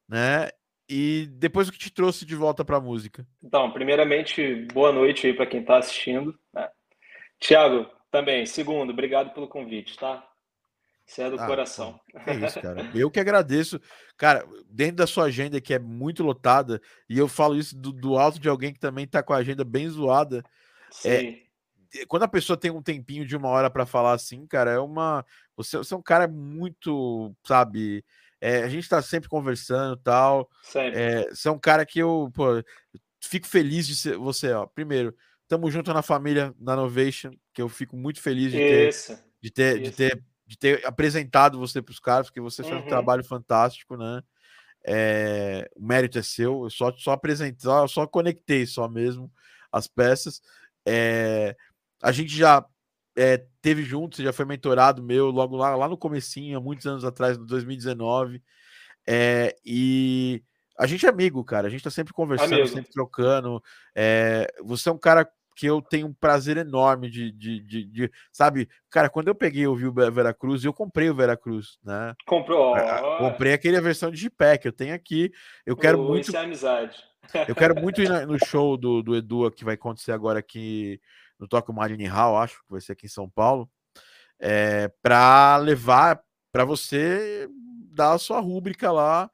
né? 0.08 0.48
E 0.88 1.26
depois 1.32 1.68
o 1.68 1.72
que 1.72 1.78
te 1.78 1.92
trouxe 1.92 2.24
de 2.24 2.36
volta 2.36 2.64
para 2.64 2.76
a 2.76 2.80
música? 2.80 3.26
Então, 3.42 3.72
primeiramente, 3.72 4.68
boa 4.72 4.92
noite 4.92 5.26
aí 5.26 5.34
para 5.34 5.46
quem 5.46 5.62
está 5.62 5.78
assistindo. 5.78 6.38
Né? 6.54 6.70
Tiago, 7.40 7.90
também, 8.12 8.46
segundo, 8.46 8.90
obrigado 8.90 9.34
pelo 9.34 9.48
convite, 9.48 9.98
tá? 9.98 10.24
Você 11.10 11.22
é 11.22 11.30
do 11.30 11.40
ah, 11.40 11.46
coração. 11.46 12.00
É 12.24 12.34
isso, 12.36 12.60
cara. 12.60 12.88
Eu 12.94 13.10
que 13.10 13.18
agradeço. 13.18 13.80
Cara, 14.16 14.46
dentro 14.68 14.96
da 14.96 15.08
sua 15.08 15.24
agenda, 15.24 15.60
que 15.60 15.74
é 15.74 15.78
muito 15.78 16.22
lotada, 16.22 16.80
e 17.08 17.18
eu 17.18 17.26
falo 17.26 17.56
isso 17.56 17.76
do, 17.76 17.90
do 17.90 18.16
alto 18.16 18.38
de 18.38 18.48
alguém 18.48 18.72
que 18.72 18.78
também 18.78 19.06
está 19.06 19.20
com 19.20 19.32
a 19.32 19.38
agenda 19.38 19.64
bem 19.64 19.88
zoada. 19.88 20.44
É, 21.04 21.18
Sim. 21.18 21.38
É, 21.96 22.06
quando 22.06 22.22
a 22.22 22.28
pessoa 22.28 22.56
tem 22.56 22.70
um 22.70 22.80
tempinho 22.80 23.26
de 23.26 23.36
uma 23.36 23.48
hora 23.48 23.68
para 23.68 23.84
falar 23.84 24.12
assim, 24.12 24.46
cara, 24.46 24.70
é 24.70 24.78
uma. 24.78 25.26
Você, 25.56 25.78
você 25.78 25.92
é 25.92 25.96
um 25.96 26.02
cara 26.02 26.28
muito, 26.28 27.34
sabe? 27.44 28.04
É, 28.40 28.62
a 28.62 28.68
gente 28.68 28.84
está 28.84 29.02
sempre 29.02 29.28
conversando 29.28 29.96
tal. 29.96 30.48
Sempre. 30.62 31.00
É, 31.00 31.28
você 31.28 31.48
é 31.48 31.50
um 31.50 31.58
cara 31.58 31.84
que 31.84 31.98
eu 31.98 32.30
pô, 32.32 32.62
fico 33.20 33.48
feliz 33.48 33.84
de 33.84 33.96
ser 33.96 34.16
você, 34.16 34.52
ó. 34.52 34.64
Primeiro, 34.64 35.12
tamo 35.48 35.68
junto 35.72 35.92
na 35.92 36.02
família, 36.02 36.54
na 36.56 36.76
Novation, 36.76 37.32
que 37.52 37.60
eu 37.60 37.68
fico 37.68 37.96
muito 37.96 38.20
feliz 38.20 38.52
de 38.52 38.58
ter, 38.58 38.90
de 39.42 39.50
ter, 39.50 39.82
de 39.82 39.90
ter 39.90 40.29
de 40.50 40.58
ter 40.58 40.84
apresentado 40.84 41.60
você 41.60 41.80
para 41.80 41.92
os 41.92 42.00
caras, 42.00 42.26
porque 42.26 42.40
você 42.40 42.64
fez 42.64 42.74
um 42.74 42.80
uhum. 42.80 42.88
trabalho 42.88 43.22
fantástico, 43.22 43.96
né? 43.96 44.20
É, 44.84 45.70
o 45.76 45.86
mérito 45.86 46.18
é 46.18 46.22
seu, 46.22 46.64
eu 46.64 46.70
só, 46.70 46.92
só 46.96 47.12
apresentei, 47.12 47.60
só, 47.60 47.86
só 47.86 48.04
conectei 48.04 48.66
só 48.66 48.88
mesmo 48.88 49.32
as 49.70 49.86
peças. 49.86 50.42
É, 50.84 51.54
a 52.02 52.10
gente 52.10 52.36
já 52.36 52.66
é, 53.16 53.46
teve 53.62 53.84
junto, 53.84 54.16
você 54.16 54.24
já 54.24 54.32
foi 54.32 54.44
mentorado 54.44 55.04
meu 55.04 55.30
logo 55.30 55.56
lá, 55.56 55.76
lá 55.76 55.86
no 55.86 55.96
comecinho, 55.96 56.58
há 56.58 56.60
muitos 56.60 56.84
anos 56.84 57.04
atrás, 57.04 57.38
no 57.38 57.46
2019. 57.46 58.42
É, 59.06 59.54
e 59.64 60.42
a 60.76 60.84
gente 60.84 61.06
é 61.06 61.08
amigo, 61.08 61.44
cara. 61.44 61.68
A 61.68 61.70
gente 61.70 61.84
tá 61.84 61.90
sempre 61.90 62.12
conversando, 62.12 62.54
amigo. 62.54 62.66
sempre 62.66 62.90
trocando. 62.90 63.62
É, 63.94 64.52
você 64.64 64.88
é 64.88 64.92
um 64.92 64.98
cara 64.98 65.30
que 65.54 65.66
eu 65.66 65.82
tenho 65.82 66.06
um 66.06 66.12
prazer 66.12 66.56
enorme 66.56 67.10
de, 67.10 67.30
de, 67.32 67.60
de, 67.60 67.84
de, 67.84 68.12
sabe, 68.32 68.68
cara, 68.88 69.10
quando 69.10 69.28
eu 69.28 69.34
peguei 69.34 69.66
eu 69.66 69.74
vi 69.74 69.86
o 69.86 69.92
Veracruz, 69.92 70.64
eu 70.64 70.72
comprei 70.72 71.10
o 71.10 71.14
Veracruz, 71.14 71.78
né? 71.84 72.14
Comprou. 72.26 72.74
Oh. 72.74 73.18
Comprei 73.18 73.52
aquele 73.52 73.76
a 73.76 73.80
versão 73.80 74.10
de 74.10 74.16
G-Pack, 74.16 74.64
eu 74.64 74.72
tenho 74.72 74.94
aqui, 74.94 75.32
eu 75.66 75.76
quero 75.76 76.00
oh, 76.00 76.08
muito. 76.08 76.34
É 76.34 76.40
amizade. 76.40 76.96
eu 77.46 77.54
quero 77.54 77.74
muito 77.80 78.00
ir 78.00 78.08
no 78.26 78.38
show 78.46 78.76
do, 78.76 79.02
do 79.02 79.16
Edu 79.16 79.50
que 79.50 79.64
vai 79.64 79.74
acontecer 79.74 80.12
agora 80.12 80.38
aqui 80.38 81.00
no 81.38 81.48
Tokyo 81.48 81.74
Marine 81.74 82.06
Hall, 82.06 82.38
acho 82.38 82.58
que 82.58 82.70
vai 82.70 82.80
ser 82.80 82.92
aqui 82.92 83.06
em 83.06 83.10
São 83.10 83.28
Paulo, 83.28 83.68
é, 84.38 84.90
para 85.02 85.56
levar 85.56 86.22
para 86.52 86.64
você 86.64 87.48
dar 87.92 88.12
a 88.12 88.18
sua 88.18 88.40
rúbrica 88.40 88.90
lá 88.90 89.30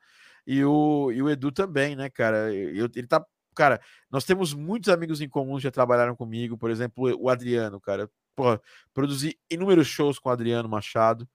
e 0.46 0.64
o, 0.64 1.11
e 1.12 1.23
o 1.23 1.28
Edu 1.28 1.50
também, 1.50 1.96
né, 1.96 2.08
cara? 2.08 2.54
Eu, 2.54 2.88
ele 2.94 3.06
tá 3.06 3.25
cara, 3.56 3.80
nós 4.10 4.25
temos 4.25 4.54
muitos 4.54 4.88
amigos 4.88 5.20
em 5.20 5.28
comum 5.28 5.56
que 5.56 5.62
já 5.62 5.70
trabalharam 5.70 6.14
comigo, 6.14 6.56
por 6.56 6.70
exemplo, 6.70 7.16
o 7.18 7.28
Adriano, 7.28 7.80
cara. 7.80 8.08
Porra, 8.36 8.60
produzi 8.92 9.38
inúmeros 9.50 9.86
shows 9.86 10.18
com 10.18 10.28
o 10.28 10.32
Adriano 10.32 10.68
Machado, 10.68 11.26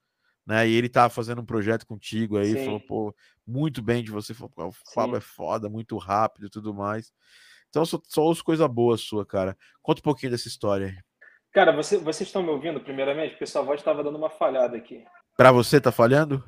né? 0.46 0.66
E 0.68 0.72
ele 0.72 0.88
tava 0.88 1.10
fazendo 1.10 1.42
um 1.42 1.44
projeto 1.44 1.84
contigo 1.84 2.38
aí, 2.38 2.52
Sim. 2.52 2.64
falou, 2.64 2.80
pô, 2.80 3.14
muito 3.46 3.82
bem 3.82 4.02
de 4.04 4.10
você, 4.10 4.32
falou, 4.32 4.52
o 4.56 4.72
Fábio 4.94 5.16
é 5.16 5.20
foda, 5.20 5.68
muito 5.68 5.98
rápido 5.98 6.46
e 6.46 6.50
tudo 6.50 6.72
mais. 6.72 7.12
Então, 7.68 7.84
só, 7.84 8.00
só 8.06 8.22
ouço 8.22 8.44
coisa 8.44 8.68
boa 8.68 8.96
sua, 8.96 9.26
cara. 9.26 9.56
Conta 9.82 10.00
um 10.00 10.04
pouquinho 10.04 10.30
dessa 10.30 10.46
história 10.46 10.86
aí. 10.86 10.98
Cara, 11.52 11.72
você, 11.72 11.98
vocês 11.98 12.28
estão 12.28 12.42
me 12.42 12.50
ouvindo, 12.50 12.80
primeiramente? 12.80 13.30
Porque 13.30 13.46
sua 13.46 13.62
voz 13.62 13.80
estava 13.80 14.02
dando 14.02 14.16
uma 14.16 14.30
falhada 14.30 14.76
aqui. 14.76 15.04
Para 15.36 15.50
você, 15.50 15.80
tá 15.80 15.90
falhando? 15.90 16.42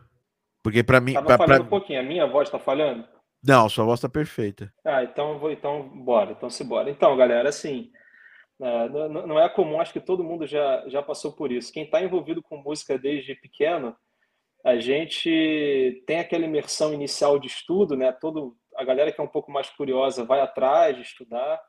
Porque 0.62 0.82
para 0.82 1.00
mim. 1.00 1.12
Tava 1.14 1.26
pra, 1.26 1.38
falhando 1.38 1.64
pra... 1.64 1.66
um 1.66 1.80
pouquinho. 1.80 2.00
A 2.00 2.02
minha 2.02 2.26
voz 2.26 2.48
tá 2.48 2.58
falhando? 2.58 3.06
Não, 3.46 3.68
sua 3.68 3.84
voz 3.84 4.00
tá 4.00 4.08
perfeita. 4.08 4.72
Ah, 4.84 5.04
então 5.04 5.38
vou, 5.38 5.50
então 5.52 5.86
bora, 6.02 6.32
então 6.32 6.48
se 6.48 6.64
bora. 6.64 6.90
Então, 6.90 7.16
galera, 7.16 7.48
assim, 7.48 7.90
é, 8.60 8.88
não, 8.88 9.38
é 9.38 9.48
comum, 9.48 9.80
acho 9.80 9.92
que 9.92 10.00
todo 10.00 10.24
mundo 10.24 10.46
já, 10.46 10.88
já 10.88 11.02
passou 11.02 11.32
por 11.32 11.52
isso. 11.52 11.72
Quem 11.72 11.84
está 11.84 12.02
envolvido 12.02 12.42
com 12.42 12.56
música 12.56 12.98
desde 12.98 13.34
pequeno, 13.34 13.94
a 14.64 14.76
gente 14.76 16.02
tem 16.06 16.20
aquela 16.20 16.46
imersão 16.46 16.94
inicial 16.94 17.38
de 17.38 17.46
estudo, 17.46 17.96
né? 17.96 18.12
Todo 18.12 18.56
a 18.76 18.84
galera 18.84 19.12
que 19.12 19.20
é 19.20 19.24
um 19.24 19.28
pouco 19.28 19.52
mais 19.52 19.68
curiosa 19.70 20.24
vai 20.24 20.40
atrás 20.40 20.96
de 20.96 21.02
estudar 21.02 21.60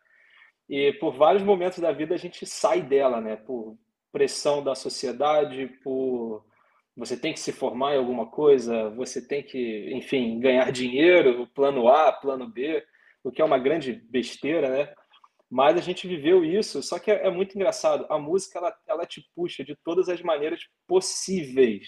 e 0.68 0.94
por 0.94 1.14
vários 1.14 1.44
momentos 1.44 1.80
da 1.80 1.92
vida 1.92 2.16
a 2.16 2.18
gente 2.18 2.46
sai 2.46 2.82
dela, 2.82 3.20
né? 3.20 3.36
Por 3.36 3.78
pressão 4.12 4.64
da 4.64 4.74
sociedade, 4.74 5.68
por 5.84 6.46
você 6.96 7.18
tem 7.18 7.34
que 7.34 7.40
se 7.40 7.52
formar 7.52 7.94
em 7.94 7.98
alguma 7.98 8.28
coisa, 8.28 8.90
você 8.92 9.26
tem 9.26 9.44
que, 9.44 9.92
enfim, 9.94 10.40
ganhar 10.40 10.72
dinheiro, 10.72 11.48
plano 11.48 11.88
A, 11.90 12.12
plano 12.12 12.48
B, 12.48 12.86
o 13.24 13.32
que 13.32 13.42
é 13.42 13.46
uma 13.46 13.60
grande 13.60 13.94
besteira, 13.94 14.70
né? 14.70 14.94
Mas 15.50 15.78
a 15.78 15.82
gente 15.82 16.08
viveu 16.08 16.44
isso, 16.44 16.82
só 16.82 16.98
que 16.98 17.12
é, 17.12 17.28
é 17.28 17.30
muito 17.30 17.56
engraçado. 17.56 18.06
A 18.10 18.18
música, 18.18 18.60
ela, 18.60 18.76
ela 18.88 19.06
te 19.06 19.28
puxa 19.36 19.64
de 19.64 19.76
todas 19.84 20.10
as 20.10 20.22
maneiras 20.22 20.62
possíveis. 20.88 21.88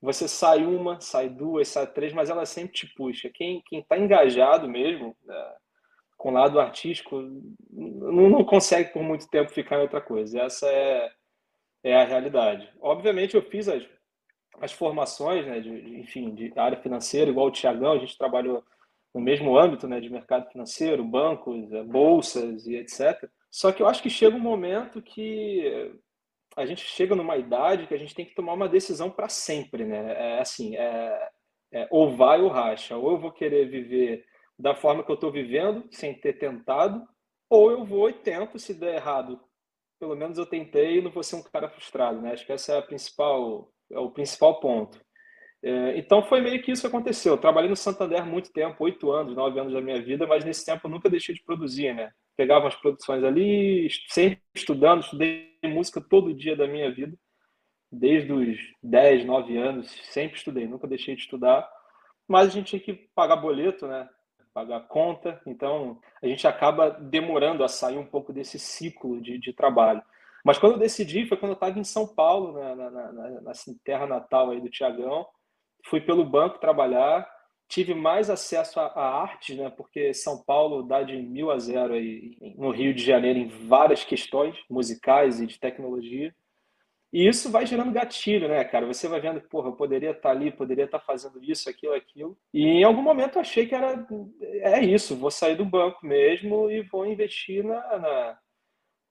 Você 0.00 0.26
sai 0.26 0.64
uma, 0.64 1.00
sai 1.00 1.28
duas, 1.28 1.68
sai 1.68 1.86
três, 1.86 2.12
mas 2.12 2.30
ela 2.30 2.46
sempre 2.46 2.72
te 2.72 2.86
puxa. 2.94 3.30
Quem 3.34 3.62
está 3.72 3.98
engajado 3.98 4.68
mesmo, 4.68 5.14
né, 5.24 5.54
com 6.16 6.30
o 6.30 6.32
lado 6.32 6.60
artístico, 6.60 7.20
não, 7.70 8.30
não 8.30 8.44
consegue 8.44 8.92
por 8.92 9.02
muito 9.02 9.28
tempo 9.28 9.50
ficar 9.50 9.78
em 9.78 9.82
outra 9.82 10.00
coisa. 10.00 10.40
Essa 10.40 10.66
é, 10.68 11.12
é 11.82 11.96
a 11.96 12.04
realidade. 12.04 12.70
Obviamente, 12.80 13.34
eu 13.34 13.42
fiz 13.42 13.68
as, 13.68 13.86
as 14.60 14.72
formações, 14.72 15.46
né, 15.46 15.60
de, 15.60 15.80
de, 15.80 16.00
enfim, 16.00 16.34
de 16.34 16.52
área 16.56 16.80
financeira, 16.80 17.30
igual 17.30 17.46
o 17.46 17.50
Tiagão, 17.50 17.92
a 17.92 17.98
gente 17.98 18.16
trabalhou 18.16 18.62
no 19.14 19.20
mesmo 19.20 19.58
âmbito, 19.58 19.88
né, 19.88 20.00
de 20.00 20.10
mercado 20.10 20.50
financeiro, 20.50 21.04
bancos, 21.04 21.72
eh, 21.72 21.82
bolsas 21.82 22.66
e 22.66 22.76
etc. 22.76 23.28
Só 23.50 23.72
que 23.72 23.82
eu 23.82 23.88
acho 23.88 24.02
que 24.02 24.10
chega 24.10 24.36
um 24.36 24.40
momento 24.40 25.02
que 25.02 25.92
a 26.56 26.66
gente 26.66 26.82
chega 26.82 27.14
numa 27.14 27.36
idade 27.36 27.86
que 27.86 27.94
a 27.94 27.98
gente 27.98 28.14
tem 28.14 28.24
que 28.24 28.34
tomar 28.34 28.52
uma 28.52 28.68
decisão 28.68 29.10
para 29.10 29.28
sempre, 29.28 29.84
né? 29.84 30.36
É 30.36 30.40
assim, 30.40 30.76
é, 30.76 31.30
é, 31.72 31.88
ou 31.90 32.16
vai 32.16 32.40
ou 32.40 32.48
racha. 32.48 32.96
Ou 32.96 33.12
eu 33.12 33.18
vou 33.18 33.32
querer 33.32 33.68
viver 33.68 34.24
da 34.58 34.74
forma 34.74 35.02
que 35.02 35.10
eu 35.10 35.14
estou 35.14 35.32
vivendo, 35.32 35.84
sem 35.90 36.14
ter 36.14 36.34
tentado, 36.34 37.06
ou 37.48 37.70
eu 37.70 37.84
vou 37.84 38.10
e 38.10 38.12
tento, 38.12 38.58
se 38.58 38.74
der 38.74 38.96
errado, 38.96 39.40
pelo 39.98 40.14
menos 40.14 40.38
eu 40.38 40.46
tentei 40.46 40.98
e 40.98 41.02
não 41.02 41.10
vou 41.10 41.22
ser 41.22 41.36
um 41.36 41.42
cara 41.42 41.68
frustrado, 41.68 42.20
né? 42.20 42.32
Acho 42.32 42.46
que 42.46 42.52
essa 42.52 42.74
é 42.74 42.78
a 42.78 42.82
principal, 42.82 43.72
é 43.90 43.98
o 43.98 44.10
principal 44.10 44.60
ponto. 44.60 45.00
É, 45.62 45.98
então 45.98 46.22
foi 46.22 46.40
meio 46.40 46.62
que 46.62 46.72
isso 46.72 46.82
que 46.82 46.86
aconteceu. 46.86 47.34
Eu 47.34 47.38
trabalhei 47.38 47.68
no 47.68 47.76
Santander 47.76 48.24
muito 48.24 48.52
tempo, 48.52 48.82
oito 48.84 49.10
anos, 49.12 49.36
nove 49.36 49.60
anos 49.60 49.72
da 49.72 49.80
minha 49.80 50.00
vida, 50.00 50.26
mas 50.26 50.44
nesse 50.44 50.64
tempo 50.64 50.86
eu 50.86 50.90
nunca 50.90 51.10
deixei 51.10 51.34
de 51.34 51.42
produzir, 51.42 51.94
né? 51.94 52.10
Pegava 52.36 52.68
as 52.68 52.74
produções 52.74 53.22
ali, 53.22 53.88
sempre 54.08 54.40
estudando, 54.54 55.02
estudei 55.02 55.50
música 55.64 56.00
todo 56.00 56.32
dia 56.32 56.56
da 56.56 56.66
minha 56.66 56.90
vida, 56.90 57.14
desde 57.92 58.32
os 58.32 58.58
10, 58.82 59.26
9 59.26 59.56
anos, 59.58 59.90
sempre 60.04 60.38
estudei, 60.38 60.66
nunca 60.66 60.86
deixei 60.86 61.14
de 61.14 61.22
estudar. 61.22 61.68
Mas 62.26 62.48
a 62.48 62.50
gente 62.52 62.68
tinha 62.68 62.80
que 62.80 62.94
pagar 63.14 63.36
boleto, 63.36 63.86
né? 63.86 64.08
Pagar 64.54 64.88
conta, 64.88 65.40
então 65.46 66.00
a 66.22 66.26
gente 66.26 66.46
acaba 66.46 66.90
demorando 66.90 67.62
a 67.62 67.68
sair 67.68 67.98
um 67.98 68.06
pouco 68.06 68.32
desse 68.32 68.58
ciclo 68.58 69.20
de, 69.20 69.38
de 69.38 69.52
trabalho. 69.52 70.02
Mas 70.44 70.58
quando 70.58 70.72
eu 70.72 70.78
decidi, 70.78 71.26
foi 71.26 71.36
quando 71.36 71.50
eu 71.50 71.54
estava 71.54 71.78
em 71.78 71.84
São 71.84 72.06
Paulo, 72.06 72.52
na, 72.52 72.74
na, 72.74 72.90
na, 72.90 73.40
na 73.40 73.52
terra 73.84 74.06
natal 74.06 74.50
aí 74.50 74.60
do 74.60 74.70
Tiagão, 74.70 75.26
fui 75.84 76.00
pelo 76.00 76.24
banco 76.24 76.58
trabalhar, 76.58 77.28
tive 77.68 77.94
mais 77.94 78.28
acesso 78.28 78.80
à 78.80 79.22
arte, 79.22 79.54
né? 79.54 79.70
Porque 79.70 80.12
São 80.12 80.42
Paulo 80.42 80.82
dá 80.82 81.02
de 81.02 81.16
mil 81.16 81.50
a 81.50 81.58
zero 81.58 81.94
aí 81.94 82.36
no 82.56 82.70
Rio 82.70 82.92
de 82.92 83.04
Janeiro 83.04 83.38
em 83.38 83.46
várias 83.46 84.04
questões 84.04 84.56
musicais 84.68 85.40
e 85.40 85.46
de 85.46 85.58
tecnologia. 85.58 86.34
E 87.12 87.26
isso 87.26 87.50
vai 87.50 87.66
gerando 87.66 87.92
gatilho, 87.92 88.48
né, 88.48 88.62
cara? 88.64 88.86
Você 88.86 89.08
vai 89.08 89.20
vendo, 89.20 89.40
porra, 89.40 89.68
eu 89.68 89.72
poderia 89.72 90.12
estar 90.12 90.30
ali, 90.30 90.52
poderia 90.52 90.84
estar 90.84 91.00
fazendo 91.00 91.42
isso, 91.42 91.68
aquilo, 91.68 91.92
aquilo. 91.92 92.38
E 92.54 92.64
em 92.64 92.84
algum 92.84 93.02
momento 93.02 93.36
eu 93.36 93.40
achei 93.40 93.66
que 93.66 93.74
era 93.74 94.06
é 94.60 94.80
isso, 94.80 95.16
vou 95.16 95.30
sair 95.30 95.56
do 95.56 95.64
banco 95.64 96.06
mesmo 96.06 96.70
e 96.70 96.82
vou 96.82 97.04
investir 97.04 97.64
na, 97.64 97.98
na, 97.98 98.38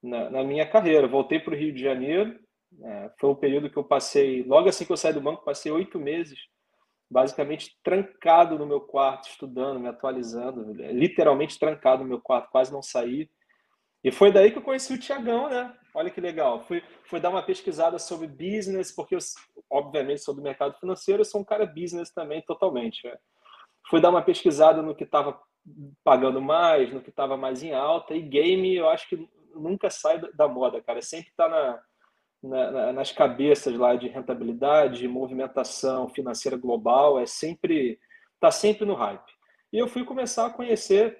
na, 0.01 0.29
na 0.29 0.44
minha 0.44 0.65
carreira. 0.68 1.08
Voltei 1.08 1.39
para 1.39 1.53
o 1.53 1.58
Rio 1.58 1.74
de 1.74 1.82
Janeiro, 1.82 2.39
é, 2.84 3.12
foi 3.20 3.29
o 3.29 3.36
período 3.36 3.70
que 3.70 3.77
eu 3.77 3.84
passei, 3.84 4.44
logo 4.44 4.70
assim 4.70 4.86
que 4.86 4.91
eu 4.91 4.98
saí 4.98 5.13
do 5.13 5.22
banco, 5.22 5.44
passei 5.44 5.72
oito 5.72 6.00
meses 6.00 6.39
basicamente 7.10 7.75
trancado 7.84 8.58
no 8.60 8.68
meu 8.68 8.82
quarto, 8.82 9.29
estudando, 9.29 9.79
me 9.79 9.88
atualizando, 9.88 10.72
literalmente 10.74 11.58
trancado 11.58 12.03
no 12.03 12.10
meu 12.10 12.22
quarto, 12.22 12.51
quase 12.51 12.72
não 12.72 12.84
saí. 12.84 13.29
E 14.03 14.12
foi 14.12 14.32
daí 14.32 14.51
que 14.51 14.60
eu 14.60 14.62
conheci 14.62 14.94
o 14.94 15.00
Tiagão, 15.00 15.50
né? 15.50 15.75
Olha 15.94 16.10
que 16.10 16.22
legal. 16.22 16.62
Fui, 16.62 16.84
fui 17.06 17.20
dar 17.20 17.32
uma 17.32 17.41
pesquisada 17.41 17.98
sobre 17.98 18.27
business, 18.27 18.94
porque 18.96 19.15
eu, 19.15 19.20
obviamente, 19.70 20.22
sou 20.22 20.36
do 20.36 20.41
mercado 20.41 20.79
financeiro, 20.79 21.22
eu 21.22 21.25
sou 21.25 21.41
um 21.41 21.44
cara 21.44 21.65
business 21.65 22.12
também, 22.12 22.41
totalmente. 22.44 23.06
Né? 23.06 23.18
Fui 23.89 24.00
dar 24.00 24.10
uma 24.10 24.22
pesquisada 24.22 24.82
no 24.82 24.96
que 24.96 25.03
estava 25.03 25.41
pagando 26.03 26.39
mais, 26.39 26.94
no 26.94 27.01
que 27.01 27.10
estava 27.10 27.36
mais 27.36 27.63
em 27.63 27.74
alta, 27.74 28.13
e 28.13 28.22
game 28.22 28.74
eu 28.75 28.88
acho 28.88 29.10
que 29.10 29.27
nunca 29.59 29.89
sai 29.89 30.19
da 30.33 30.47
moda, 30.47 30.81
cara. 30.81 31.01
Sempre 31.01 31.29
está 31.29 31.47
na, 31.47 31.81
na, 32.41 32.71
na, 32.71 32.93
nas 32.93 33.11
cabeças 33.11 33.75
lá 33.75 33.95
de 33.95 34.07
rentabilidade, 34.07 34.99
de 34.99 35.07
movimentação 35.07 36.09
financeira 36.09 36.57
global, 36.57 37.19
é 37.19 37.25
sempre 37.25 37.99
está 38.35 38.51
sempre 38.51 38.85
no 38.85 38.95
hype. 38.95 39.31
E 39.71 39.77
eu 39.77 39.87
fui 39.87 40.03
começar 40.05 40.45
a 40.45 40.49
conhecer 40.49 41.17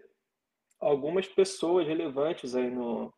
algumas 0.80 1.28
pessoas 1.28 1.86
relevantes 1.86 2.56
aí 2.56 2.70
no, 2.72 3.14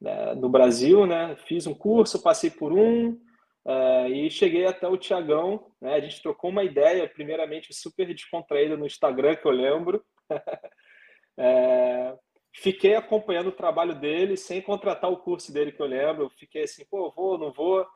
né, 0.00 0.34
no 0.34 0.48
Brasil, 0.48 1.06
né? 1.06 1.36
Fiz 1.46 1.66
um 1.66 1.74
curso, 1.74 2.22
passei 2.22 2.50
por 2.50 2.72
um 2.72 3.10
uh, 3.66 4.06
e 4.06 4.30
cheguei 4.30 4.66
até 4.66 4.86
o 4.86 4.96
Tiagão, 4.96 5.72
né? 5.80 5.94
A 5.94 6.00
gente 6.00 6.22
trocou 6.22 6.50
uma 6.50 6.62
ideia, 6.62 7.08
primeiramente 7.08 7.74
super 7.74 8.06
descontraída 8.06 8.76
no 8.76 8.86
Instagram, 8.86 9.34
que 9.36 9.46
eu 9.46 9.52
lembro. 9.52 10.04
é, 11.36 12.14
Fiquei 12.52 12.94
acompanhando 12.94 13.48
o 13.48 13.52
trabalho 13.52 13.94
dele 13.94 14.36
sem 14.36 14.60
contratar 14.60 15.10
o 15.10 15.16
curso 15.16 15.52
dele, 15.52 15.72
que 15.72 15.80
eu 15.80 15.86
lembro. 15.86 16.30
fiquei 16.38 16.64
assim, 16.64 16.84
pô, 16.90 17.10
vou, 17.10 17.38
não 17.38 17.52
vou. 17.52 17.86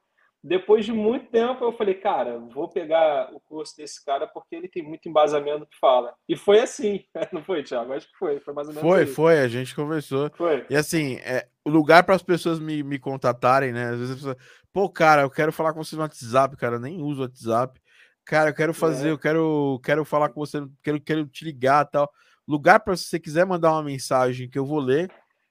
Depois 0.42 0.84
de 0.84 0.92
muito 0.92 1.26
tempo, 1.30 1.64
eu 1.64 1.72
falei, 1.72 1.94
cara, 1.94 2.38
vou 2.38 2.68
pegar 2.68 3.34
o 3.34 3.40
curso 3.40 3.76
desse 3.76 4.04
cara 4.04 4.28
porque 4.28 4.54
ele 4.54 4.68
tem 4.68 4.82
muito 4.82 5.08
embasamento 5.08 5.60
no 5.60 5.66
que 5.66 5.78
fala. 5.78 6.14
E 6.28 6.36
foi 6.36 6.60
assim, 6.60 7.04
não 7.32 7.42
foi, 7.42 7.64
Thiago? 7.64 7.92
Acho 7.92 8.06
que 8.06 8.16
foi, 8.16 8.38
foi 8.38 8.54
mais 8.54 8.68
ou 8.68 8.74
menos 8.74 8.88
Foi, 8.88 9.06
foi, 9.06 9.40
a 9.40 9.48
gente 9.48 9.74
conversou. 9.74 10.30
Foi. 10.36 10.64
E 10.70 10.76
assim, 10.76 11.16
é, 11.16 11.48
o 11.64 11.70
lugar 11.70 12.04
para 12.04 12.14
as 12.14 12.22
pessoas 12.22 12.60
me, 12.60 12.82
me 12.82 12.98
contatarem, 12.98 13.72
né? 13.72 13.90
Às 13.90 13.98
vezes 13.98 14.10
a 14.12 14.14
pessoa, 14.14 14.36
pô, 14.72 14.88
cara, 14.88 15.22
eu 15.22 15.30
quero 15.30 15.52
falar 15.52 15.72
com 15.72 15.82
você 15.82 15.96
no 15.96 16.02
WhatsApp, 16.02 16.56
cara, 16.56 16.76
eu 16.76 16.80
nem 16.80 17.02
uso 17.02 17.22
o 17.22 17.24
WhatsApp. 17.24 17.80
Cara, 18.24 18.50
eu 18.50 18.54
quero 18.54 18.72
fazer, 18.72 19.08
é. 19.08 19.10
eu 19.10 19.18
quero, 19.18 19.80
quero 19.82 20.04
falar 20.04 20.28
com 20.28 20.40
você, 20.40 20.64
quero, 20.82 21.00
quero 21.00 21.26
te 21.26 21.44
ligar 21.44 21.84
tal. 21.86 22.08
Lugar 22.46 22.80
para 22.80 22.96
se 22.96 23.04
você 23.04 23.18
quiser 23.18 23.44
mandar 23.44 23.72
uma 23.72 23.82
mensagem 23.82 24.48
que 24.48 24.58
eu 24.58 24.64
vou 24.64 24.78
ler, 24.78 25.10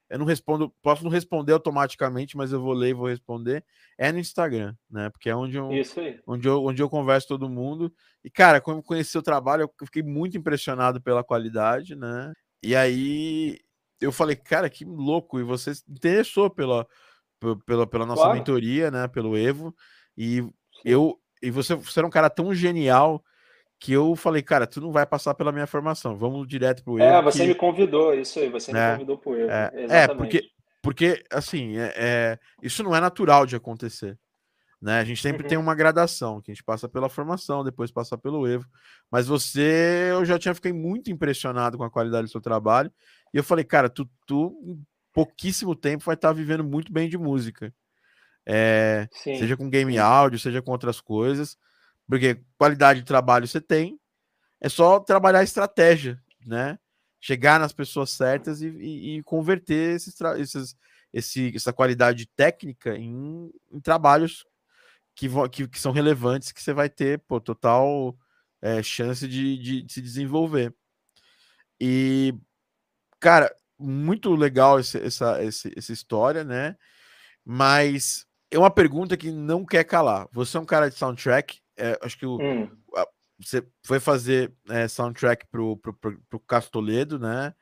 eu 0.09 0.19
não 0.19 0.25
respondo, 0.25 0.73
posso 0.81 1.03
não 1.03 1.09
responder 1.09 1.53
automaticamente, 1.53 2.37
mas 2.37 2.51
eu 2.51 2.61
vou 2.61 2.73
ler 2.73 2.89
e 2.89 2.93
vou 2.93 3.07
responder. 3.07 3.65
É 3.97 4.11
no 4.11 4.19
Instagram, 4.19 4.75
né? 4.89 5.09
Porque 5.09 5.29
é 5.29 5.35
onde 5.35 5.57
eu, 5.57 5.69
onde 6.27 6.47
eu, 6.47 6.63
onde 6.63 6.81
eu 6.81 6.89
converso 6.89 7.27
todo 7.27 7.49
mundo. 7.49 7.91
E, 8.23 8.29
cara, 8.29 8.61
quando 8.61 8.77
eu 8.77 8.83
conheci 8.83 9.17
o 9.17 9.23
trabalho, 9.23 9.63
eu 9.63 9.85
fiquei 9.85 10.03
muito 10.03 10.37
impressionado 10.37 11.01
pela 11.01 11.23
qualidade, 11.23 11.95
né? 11.95 12.31
E 12.61 12.75
aí 12.75 13.59
eu 13.99 14.11
falei, 14.11 14.35
cara, 14.35 14.69
que 14.69 14.85
louco! 14.85 15.39
E 15.39 15.43
você 15.43 15.73
se 15.73 15.83
interessou 15.89 16.49
pela, 16.49 16.87
pela, 17.65 17.87
pela 17.87 18.05
nossa 18.05 18.21
claro. 18.23 18.37
mentoria, 18.37 18.91
né? 18.91 19.07
Pelo 19.07 19.35
Evo. 19.35 19.75
E 20.15 20.47
eu 20.83 21.19
e 21.41 21.49
você, 21.49 21.75
você 21.75 21.99
era 21.99 22.07
um 22.07 22.11
cara 22.11 22.29
tão 22.29 22.53
genial 22.53 23.23
que 23.79 23.93
eu 23.93 24.15
falei, 24.15 24.41
cara, 24.41 24.65
tu 24.65 24.81
não 24.81 24.91
vai 24.91 25.05
passar 25.05 25.33
pela 25.33 25.51
minha 25.51 25.67
formação, 25.67 26.17
vamos 26.17 26.47
direto 26.47 26.83
pro 26.83 26.97
erro. 26.97 27.17
É, 27.17 27.21
você 27.21 27.39
que... 27.39 27.47
me 27.47 27.55
convidou, 27.55 28.13
isso 28.13 28.39
aí, 28.39 28.49
você 28.49 28.71
me 28.71 28.79
convidou 28.93 29.17
pro 29.17 29.35
erro. 29.35 29.49
É, 29.49 29.71
é 29.89 30.07
porque, 30.07 30.49
porque, 30.81 31.23
assim, 31.31 31.77
é, 31.77 31.93
é, 31.95 32.39
isso 32.63 32.83
não 32.83 32.95
é 32.95 32.99
natural 32.99 33.45
de 33.45 33.55
acontecer. 33.55 34.17
Né? 34.81 34.99
A 34.99 35.03
gente 35.03 35.21
sempre 35.21 35.43
uhum. 35.43 35.49
tem 35.49 35.57
uma 35.57 35.73
gradação, 35.73 36.41
que 36.41 36.51
a 36.51 36.53
gente 36.53 36.63
passa 36.63 36.87
pela 36.87 37.09
formação, 37.09 37.63
depois 37.63 37.91
passa 37.91 38.17
pelo 38.17 38.47
erro. 38.47 38.65
Mas 39.09 39.27
você, 39.27 40.09
eu 40.11 40.23
já 40.25 40.37
tinha 40.37 40.53
fiquei 40.53 40.73
muito 40.73 41.11
impressionado 41.11 41.77
com 41.77 41.83
a 41.83 41.89
qualidade 41.89 42.27
do 42.27 42.31
seu 42.31 42.41
trabalho. 42.41 42.91
E 43.33 43.37
eu 43.37 43.43
falei, 43.43 43.65
cara, 43.65 43.89
tu, 43.89 44.07
tu 44.27 44.55
em 44.63 44.79
pouquíssimo 45.11 45.75
tempo 45.75 46.03
vai 46.05 46.15
estar 46.15 46.31
vivendo 46.33 46.63
muito 46.63 46.91
bem 46.91 47.09
de 47.09 47.17
música. 47.17 47.73
É, 48.45 49.07
seja 49.11 49.57
com 49.57 49.69
game 49.69 49.97
áudio, 49.97 50.37
seja 50.37 50.61
com 50.61 50.71
outras 50.71 51.01
coisas. 51.01 51.57
Porque 52.07 52.39
qualidade 52.57 53.01
de 53.01 53.05
trabalho 53.05 53.47
você 53.47 53.59
tem, 53.59 53.99
é 54.61 54.69
só 54.69 54.99
trabalhar 54.99 55.39
a 55.39 55.43
estratégia, 55.43 56.21
né? 56.45 56.79
Chegar 57.19 57.59
nas 57.59 57.73
pessoas 57.73 58.11
certas 58.11 58.61
e, 58.61 58.67
e, 58.67 59.17
e 59.17 59.23
converter 59.23 59.95
esses, 59.95 60.15
esses, 60.37 60.77
esse, 61.11 61.55
essa 61.55 61.73
qualidade 61.73 62.27
técnica 62.35 62.95
em, 62.95 63.51
em 63.71 63.79
trabalhos 63.79 64.45
que, 65.15 65.27
que, 65.51 65.67
que, 65.67 65.79
são 65.79 65.91
relevantes, 65.91 66.51
que 66.51 66.61
você 66.61 66.73
vai 66.73 66.89
ter 66.89 67.19
pô, 67.19 67.39
total 67.39 68.15
é, 68.61 68.83
chance 68.83 69.27
de, 69.27 69.57
de, 69.57 69.81
de, 69.83 69.93
se 69.93 70.01
desenvolver. 70.01 70.75
E, 71.79 72.33
cara, 73.19 73.53
muito 73.79 74.33
legal 74.35 74.79
esse, 74.79 74.97
essa, 74.99 75.43
esse, 75.43 75.73
essa 75.75 75.93
história, 75.93 76.43
né? 76.43 76.77
Mas 77.43 78.25
é 78.51 78.57
uma 78.57 78.71
pergunta 78.71 79.17
que 79.17 79.31
não 79.31 79.65
quer 79.65 79.83
calar. 79.83 80.27
Você 80.31 80.57
é 80.57 80.59
um 80.59 80.65
cara 80.65 80.89
de 80.89 80.95
soundtrack, 80.95 81.61
é, 81.77 81.97
acho 82.01 82.17
que 82.17 82.25
o, 82.25 82.37
hum. 82.41 82.69
você 83.39 83.65
foi 83.85 83.99
fazer 83.99 84.53
é, 84.69 84.87
soundtrack 84.87 85.45
pro, 85.47 85.77
pro, 85.77 85.93
pro, 85.93 86.21
pro 86.29 86.39
Castoledo, 86.39 87.19
né? 87.19 87.53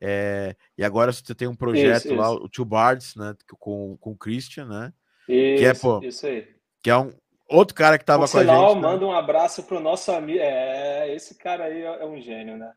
É, 0.00 0.56
e 0.76 0.84
agora 0.84 1.12
você 1.12 1.34
tem 1.34 1.46
um 1.46 1.54
projeto 1.54 2.06
isso, 2.06 2.14
lá, 2.14 2.32
isso. 2.32 2.44
o 2.44 2.48
Two 2.48 2.64
Bards, 2.64 3.14
né? 3.14 3.34
Com, 3.58 3.96
com 3.98 4.10
o 4.10 4.16
Christian, 4.16 4.66
né? 4.66 4.92
Isso, 5.28 5.58
que 5.60 5.64
é, 5.64 5.74
pô, 5.74 6.00
isso 6.02 6.26
aí. 6.26 6.48
Que 6.82 6.90
é 6.90 6.96
um 6.96 7.12
Outro 7.52 7.74
cara 7.74 7.98
que 7.98 8.04
tava 8.04 8.24
Por 8.24 8.32
com 8.32 8.38
sinal, 8.38 8.64
a 8.64 8.68
gente. 8.68 8.82
Né? 8.82 8.88
manda 8.88 9.04
um 9.04 9.12
abraço 9.12 9.62
pro 9.64 9.78
nosso 9.78 10.10
amigo. 10.10 10.38
É, 10.40 11.14
esse 11.14 11.34
cara 11.34 11.64
aí 11.64 11.82
é 11.82 12.04
um 12.06 12.18
gênio, 12.18 12.56
né? 12.56 12.72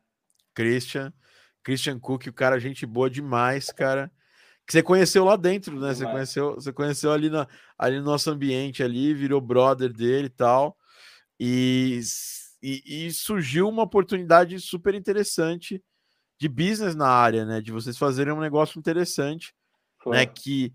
Christian. 0.54 1.12
Christian 1.64 1.98
Cook, 1.98 2.26
o 2.26 2.32
cara, 2.32 2.60
gente 2.60 2.84
boa 2.84 3.08
demais, 3.08 3.72
cara. 3.72 4.10
Que 4.66 4.72
você 4.72 4.82
conheceu 4.82 5.24
lá 5.24 5.34
dentro, 5.34 5.72
né? 5.80 5.94
Demais. 5.94 5.98
Você 5.98 6.04
conheceu, 6.06 6.54
você 6.56 6.72
conheceu 6.72 7.10
ali, 7.10 7.30
na, 7.30 7.48
ali 7.78 7.98
no 7.98 8.04
nosso 8.04 8.30
ambiente 8.30 8.82
ali, 8.82 9.14
virou 9.14 9.40
brother 9.40 9.90
dele 9.90 10.26
e 10.26 10.30
tal. 10.30 10.75
E, 11.38 12.00
e, 12.62 13.06
e 13.06 13.12
surgiu 13.12 13.68
uma 13.68 13.82
oportunidade 13.82 14.58
super 14.60 14.94
interessante 14.94 15.82
de 16.38 16.48
business 16.48 16.94
na 16.94 17.08
área, 17.08 17.44
né? 17.44 17.60
De 17.60 17.72
vocês 17.72 17.96
fazerem 17.96 18.32
um 18.32 18.40
negócio 18.40 18.78
interessante, 18.78 19.54
Foi. 20.02 20.16
né? 20.16 20.26
Que 20.26 20.72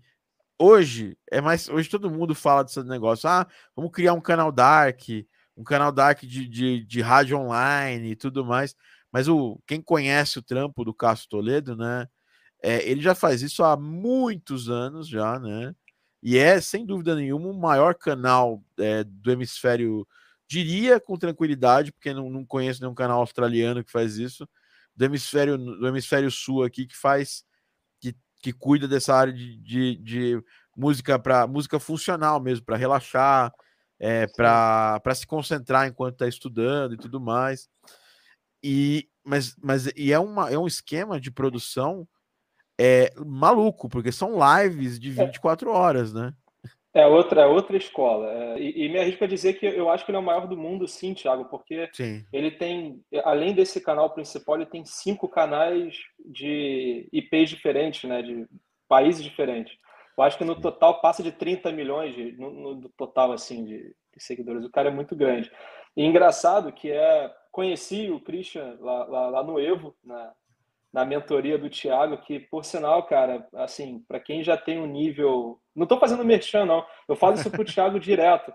hoje 0.58 1.16
é 1.30 1.40
mais. 1.40 1.68
Hoje 1.68 1.88
todo 1.88 2.10
mundo 2.10 2.34
fala 2.34 2.64
desse 2.64 2.82
negócio. 2.84 3.28
Ah, 3.28 3.46
vamos 3.74 3.92
criar 3.92 4.12
um 4.14 4.20
canal 4.20 4.52
dark, 4.52 5.00
um 5.56 5.64
canal 5.64 5.92
dark 5.92 6.22
de, 6.22 6.48
de, 6.48 6.84
de 6.84 7.00
rádio 7.00 7.38
online 7.38 8.12
e 8.12 8.16
tudo 8.16 8.44
mais. 8.44 8.74
Mas 9.10 9.28
o 9.28 9.60
quem 9.66 9.82
conhece 9.82 10.38
o 10.38 10.42
trampo 10.42 10.84
do 10.84 10.94
Cássio 10.94 11.28
Toledo, 11.28 11.76
né? 11.76 12.08
É, 12.62 12.88
ele 12.88 13.00
já 13.02 13.14
faz 13.14 13.42
isso 13.42 13.64
há 13.64 13.76
muitos 13.76 14.70
anos 14.70 15.08
já, 15.08 15.38
né? 15.38 15.74
E 16.22 16.38
é, 16.38 16.60
sem 16.60 16.86
dúvida 16.86 17.16
nenhuma, 17.16 17.48
o 17.48 17.60
maior 17.60 17.96
canal 17.96 18.62
é, 18.78 19.02
do 19.02 19.32
hemisfério, 19.32 20.06
diria 20.48 21.00
com 21.00 21.16
tranquilidade, 21.16 21.92
porque 21.92 22.12
não, 22.12 22.28
não 22.30 22.44
conheço 22.44 22.80
nenhum 22.80 22.94
canal 22.94 23.20
australiano 23.20 23.84
que 23.84 23.90
faz 23.90 24.16
isso, 24.16 24.48
do 24.94 25.04
hemisfério, 25.04 25.56
do 25.56 25.86
hemisfério 25.88 26.30
sul 26.30 26.62
aqui, 26.64 26.86
que 26.86 26.96
faz, 26.96 27.44
que, 28.00 28.14
que 28.42 28.52
cuida 28.52 28.86
dessa 28.86 29.14
área 29.14 29.32
de, 29.32 29.56
de, 29.56 29.96
de 29.96 30.44
música 30.76 31.18
para 31.18 31.46
música 31.46 31.80
funcional 31.80 32.40
mesmo, 32.40 32.64
para 32.64 32.76
relaxar, 32.76 33.52
é, 33.98 34.26
para 34.26 35.14
se 35.14 35.26
concentrar 35.26 35.86
enquanto 35.86 36.14
está 36.14 36.28
estudando 36.28 36.94
e 36.94 36.98
tudo 36.98 37.20
mais. 37.20 37.68
E, 38.62 39.08
mas, 39.24 39.54
mas 39.62 39.86
e 39.96 40.12
é, 40.12 40.18
uma, 40.18 40.50
é 40.50 40.58
um 40.58 40.66
esquema 40.66 41.20
de 41.20 41.30
produção 41.30 42.06
é, 42.78 43.12
maluco, 43.24 43.88
porque 43.88 44.10
são 44.10 44.38
lives 44.38 44.98
de 44.98 45.10
24 45.10 45.70
é. 45.70 45.72
horas, 45.72 46.12
né? 46.12 46.34
É 46.94 47.06
outra, 47.06 47.42
é 47.42 47.46
outra 47.46 47.76
escola. 47.76 48.30
É, 48.30 48.58
e, 48.58 48.84
e, 48.84 48.88
me 48.88 48.98
arrisco 48.98 49.24
a 49.24 49.26
dizer 49.26 49.54
que 49.54 49.64
eu 49.64 49.88
acho 49.88 50.04
que 50.04 50.10
ele 50.10 50.16
é 50.16 50.20
o 50.20 50.24
maior 50.24 50.46
do 50.46 50.56
mundo, 50.56 50.86
sim, 50.86 51.14
Thiago, 51.14 51.46
porque 51.46 51.88
sim. 51.92 52.24
ele 52.30 52.50
tem, 52.50 53.02
além 53.24 53.54
desse 53.54 53.80
canal 53.80 54.10
principal, 54.10 54.56
ele 54.56 54.66
tem 54.66 54.84
cinco 54.84 55.26
canais 55.26 55.96
de 56.24 57.08
IPs 57.10 57.48
diferentes, 57.48 58.08
né? 58.08 58.20
De 58.20 58.46
países 58.86 59.24
diferentes. 59.24 59.74
Eu 60.18 60.24
acho 60.24 60.36
que 60.36 60.44
no 60.44 60.60
total 60.60 61.00
passa 61.00 61.22
de 61.22 61.32
30 61.32 61.72
milhões 61.72 62.14
de, 62.14 62.32
no, 62.32 62.74
no 62.74 62.88
total 62.90 63.32
assim 63.32 63.64
de, 63.64 63.78
de 64.14 64.22
seguidores. 64.22 64.64
O 64.64 64.70
cara 64.70 64.90
é 64.90 64.92
muito 64.92 65.16
grande. 65.16 65.50
E 65.96 66.04
engraçado 66.04 66.72
que 66.72 66.90
é 66.90 67.32
conheci 67.50 68.10
o 68.10 68.20
Christian 68.20 68.76
lá, 68.80 69.04
lá, 69.04 69.28
lá 69.28 69.42
no 69.42 69.58
Evo, 69.58 69.94
na, 70.04 70.32
na 70.92 71.04
mentoria 71.04 71.56
do 71.56 71.70
Thiago, 71.70 72.18
que, 72.18 72.38
por 72.38 72.64
sinal, 72.64 73.04
cara, 73.04 73.48
assim, 73.54 74.04
para 74.06 74.20
quem 74.20 74.44
já 74.44 74.56
tem 74.56 74.78
um 74.78 74.86
nível. 74.86 75.60
Não 75.74 75.84
estou 75.84 75.98
fazendo 75.98 76.24
merchan, 76.24 76.66
não. 76.66 76.84
Eu 77.08 77.16
falo 77.16 77.34
isso 77.34 77.50
pro 77.50 77.64
Thiago 77.64 77.98
direto. 78.00 78.52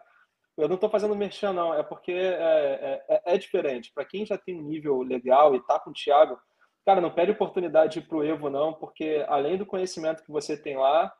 Eu 0.55 0.67
não 0.67 0.75
estou 0.75 0.89
fazendo 0.89 1.15
merchan, 1.15 1.53
não. 1.53 1.73
É 1.73 1.81
porque 1.81 2.11
é, 2.11 3.03
é, 3.09 3.21
é 3.33 3.37
diferente. 3.37 3.91
Para 3.93 4.05
quem 4.05 4.25
já 4.25 4.37
tem 4.37 4.55
um 4.55 4.63
nível 4.63 5.01
legal 5.01 5.55
e 5.55 5.65
tá 5.65 5.79
com 5.79 5.89
o 5.89 5.93
Thiago, 5.93 6.37
cara, 6.85 7.01
não 7.01 7.11
pede 7.11 7.31
oportunidade 7.31 8.01
para 8.01 8.17
o 8.17 8.23
Evo, 8.23 8.49
não, 8.49 8.73
porque 8.73 9.25
além 9.27 9.57
do 9.57 9.65
conhecimento 9.65 10.23
que 10.23 10.31
você 10.31 10.55
tem 10.55 10.77
lá, 10.77 11.11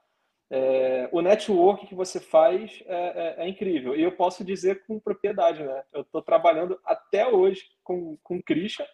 é, 0.50 1.10
o 1.12 1.22
network 1.22 1.88
que 1.88 1.96
você 1.96 2.20
faz 2.20 2.82
é, 2.86 2.96
é, 2.96 3.44
é, 3.44 3.50
incrível. 3.50 3.96
E 3.96 4.04
eu 4.04 4.12
posso 4.12 4.46
dizer 4.46 4.86
com 4.86 5.00
propriedade, 5.00 5.64
né? 5.64 5.84
Eu 5.92 6.02
estou 6.02 6.22
trabalhando 6.22 6.80
até 6.86 7.28
hoje 7.28 7.64
com, 7.84 8.18
com 8.24 8.38
o 8.38 8.44
Christian. 8.44 8.86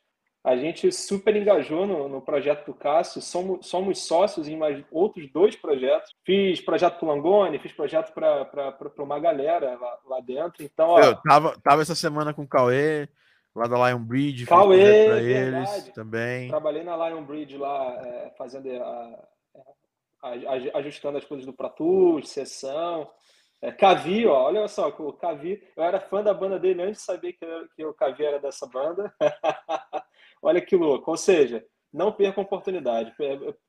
A 0.43 0.57
gente 0.57 0.91
super 0.91 1.33
engajou 1.37 1.87
no, 1.87 2.09
no 2.09 2.21
projeto 2.21 2.65
do 2.65 2.73
Cássio, 2.73 3.21
somos, 3.21 3.65
somos 3.65 4.05
sócios 4.05 4.45
em 4.45 4.57
mais 4.57 4.83
outros 4.91 5.31
dois 5.31 5.55
projetos. 5.55 6.13
Fiz 6.25 6.59
projeto 6.59 6.99
para 6.99 7.05
o 7.05 7.09
Langoni, 7.09 7.59
fiz 7.59 7.71
projeto 7.71 8.13
para 8.13 8.77
uma 8.99 9.19
galera 9.19 9.77
lá, 9.79 9.99
lá, 10.05 10.19
dentro. 10.19 10.61
Então, 10.61 10.89
ó, 10.89 10.99
eu 10.99 11.15
tava, 11.15 11.57
tava 11.63 11.81
essa 11.81 11.95
semana 11.95 12.33
com 12.33 12.41
o 12.41 12.47
Cauê, 12.47 13.07
lá 13.55 13.67
da 13.67 13.87
Lion 13.87 13.99
Bridge, 14.03 14.45
Cauê, 14.45 15.05
para 15.05 15.21
eles 15.21 15.89
também. 15.93 16.49
Trabalhei 16.49 16.83
na 16.83 17.07
Lion 17.07 17.23
Bridge 17.23 17.57
lá, 17.57 17.95
é, 18.05 18.33
fazendo 18.37 18.69
a, 18.83 19.27
ajustando 20.73 21.17
as 21.17 21.25
coisas 21.25 21.45
do 21.45 21.53
Pro 21.53 21.69
Tools, 21.69 22.29
sessão. 22.29 23.09
É, 23.61 23.71
Cavi, 23.71 24.27
ó, 24.27 24.43
olha 24.43 24.67
só, 24.67 24.89
o 24.89 25.13
Cavi, 25.13 25.63
eu 25.77 25.83
era 25.83 26.01
fã 26.01 26.21
da 26.21 26.33
banda 26.33 26.59
dele 26.59 26.81
antes 26.81 26.99
de 26.99 27.05
saber 27.05 27.31
que, 27.31 27.45
que 27.77 27.85
o 27.85 27.93
Cavi 27.93 28.25
era 28.25 28.37
dessa 28.37 28.67
banda. 28.67 29.13
olha 30.43 30.61
que 30.61 30.75
louco. 30.75 31.09
Ou 31.09 31.17
seja, 31.17 31.65
não 31.91 32.11
perca 32.11 32.41
a 32.41 32.43
oportunidade, 32.43 33.13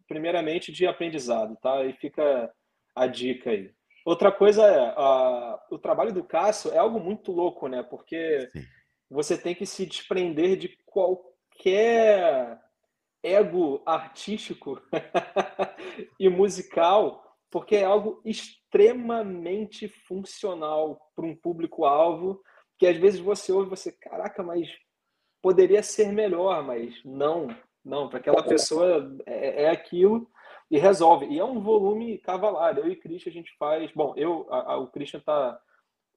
primeiramente 0.08 0.72
de 0.72 0.86
aprendizado, 0.86 1.56
tá? 1.62 1.84
E 1.84 1.92
fica 1.94 2.52
a 2.94 3.06
dica 3.06 3.50
aí. 3.50 3.70
Outra 4.04 4.30
coisa 4.30 4.62
é, 4.66 4.94
a, 4.96 5.58
o 5.70 5.78
trabalho 5.78 6.12
do 6.12 6.24
Cássio 6.24 6.72
é 6.72 6.78
algo 6.78 7.00
muito 7.00 7.32
louco, 7.32 7.68
né? 7.68 7.82
Porque 7.82 8.48
Sim. 8.52 8.62
você 9.10 9.38
tem 9.38 9.54
que 9.54 9.64
se 9.64 9.86
desprender 9.86 10.56
de 10.56 10.76
qualquer 10.84 12.60
ego 13.22 13.82
artístico 13.86 14.80
e 16.20 16.28
musical, 16.28 17.22
porque 17.50 17.76
é 17.76 17.84
algo 17.84 18.20
extremamente 18.24 19.88
funcional 19.88 21.00
para 21.16 21.24
um 21.24 21.34
público-alvo, 21.34 22.42
que 22.78 22.86
às 22.86 22.98
vezes 22.98 23.20
você 23.20 23.52
ouve 23.52 23.70
você, 23.70 23.90
caraca, 23.92 24.42
mas 24.42 24.68
poderia 25.44 25.82
ser 25.82 26.10
melhor, 26.10 26.64
mas 26.64 26.94
não, 27.04 27.54
não, 27.84 28.08
para 28.08 28.18
aquela 28.18 28.42
pessoa 28.42 29.14
é, 29.26 29.64
é, 29.64 29.70
aquilo 29.70 30.26
e 30.70 30.78
resolve. 30.78 31.26
E 31.26 31.38
é 31.38 31.44
um 31.44 31.60
volume 31.60 32.16
cavalar. 32.16 32.78
Eu 32.78 32.88
e 32.88 32.96
Christian 32.96 33.30
a 33.30 33.34
gente 33.34 33.54
faz. 33.58 33.92
Bom, 33.92 34.14
eu, 34.16 34.46
a, 34.50 34.72
a, 34.72 34.76
o 34.78 34.86
Christian 34.86 35.18
está 35.20 35.60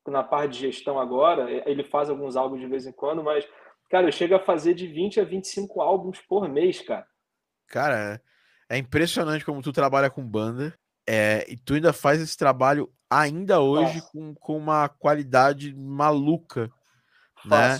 na 0.07 0.23
parte 0.23 0.53
de 0.53 0.59
gestão 0.59 0.97
agora, 0.97 1.51
ele 1.69 1.83
faz 1.83 2.09
alguns 2.09 2.37
álbuns 2.37 2.61
de 2.61 2.67
vez 2.67 2.87
em 2.87 2.93
quando, 2.93 3.21
mas 3.21 3.45
Cara, 3.89 4.07
eu 4.07 4.11
chego 4.11 4.35
a 4.35 4.39
fazer 4.39 4.73
de 4.73 4.85
20 4.85 5.21
a 5.21 5.23
25 5.23 5.81
álbuns 5.81 6.19
por 6.27 6.49
mês, 6.49 6.81
cara. 6.81 7.07
Cara, 7.67 8.21
é 8.69 8.77
impressionante 8.77 9.45
como 9.45 9.61
tu 9.61 9.71
trabalha 9.71 10.09
com 10.09 10.27
banda. 10.27 10.77
É, 11.07 11.45
e 11.49 11.55
tu 11.55 11.73
ainda 11.73 11.93
faz 11.93 12.21
esse 12.21 12.35
trabalho 12.35 12.91
ainda 13.09 13.61
hoje 13.61 14.01
com, 14.11 14.35
com 14.35 14.57
uma 14.57 14.89
qualidade 14.89 15.73
maluca, 15.73 16.69
né? 17.45 17.79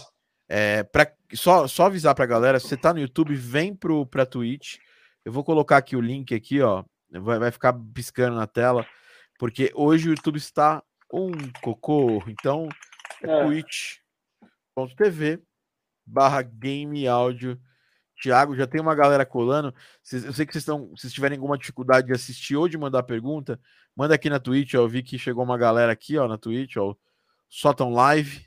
É, 0.49 0.83
pra, 0.83 1.11
só, 1.33 1.67
só 1.67 1.85
avisar 1.87 2.15
pra 2.15 2.25
galera, 2.25 2.59
se 2.59 2.67
você 2.67 2.77
tá 2.77 2.93
no 2.93 2.99
YouTube, 2.99 3.35
vem 3.35 3.75
pro, 3.75 4.05
pra 4.05 4.25
Twitch. 4.25 4.77
Eu 5.25 5.31
vou 5.31 5.43
colocar 5.43 5.77
aqui 5.77 5.95
o 5.95 6.01
link 6.01 6.33
aqui, 6.33 6.61
ó. 6.61 6.83
Vai, 7.11 7.39
vai 7.39 7.51
ficar 7.51 7.73
piscando 7.93 8.35
na 8.35 8.47
tela. 8.47 8.85
Porque 9.37 9.71
hoje 9.75 10.07
o 10.07 10.11
YouTube 10.11 10.37
está 10.37 10.81
um 11.13 11.31
cocô. 11.61 12.23
Então, 12.27 12.69
é, 13.23 13.29
é. 13.29 13.43
twitch.tv 13.43 15.41
barra 16.05 16.41
game 16.41 17.07
áudio. 17.07 17.59
Tiago, 18.19 18.55
já 18.55 18.65
tem 18.65 18.81
uma 18.81 18.95
galera 18.95 19.25
colando. 19.25 19.75
Eu 20.11 20.33
sei 20.33 20.45
que 20.45 20.53
vocês 20.53 20.63
estão, 20.63 20.91
se 20.95 21.09
tiverem 21.11 21.37
alguma 21.37 21.57
dificuldade 21.57 22.07
de 22.07 22.13
assistir 22.13 22.55
ou 22.55 22.67
de 22.67 22.77
mandar 22.77 23.03
pergunta, 23.03 23.59
manda 23.95 24.15
aqui 24.15 24.29
na 24.29 24.39
Twitch. 24.39 24.73
Ó, 24.73 24.77
eu 24.77 24.87
vi 24.87 25.03
que 25.03 25.19
chegou 25.19 25.43
uma 25.43 25.57
galera 25.57 25.91
aqui, 25.91 26.17
ó, 26.17 26.27
na 26.27 26.37
Twitch, 26.37 26.77
ó. 26.77 26.95
Sotam 27.47 27.91
Live. 27.91 28.46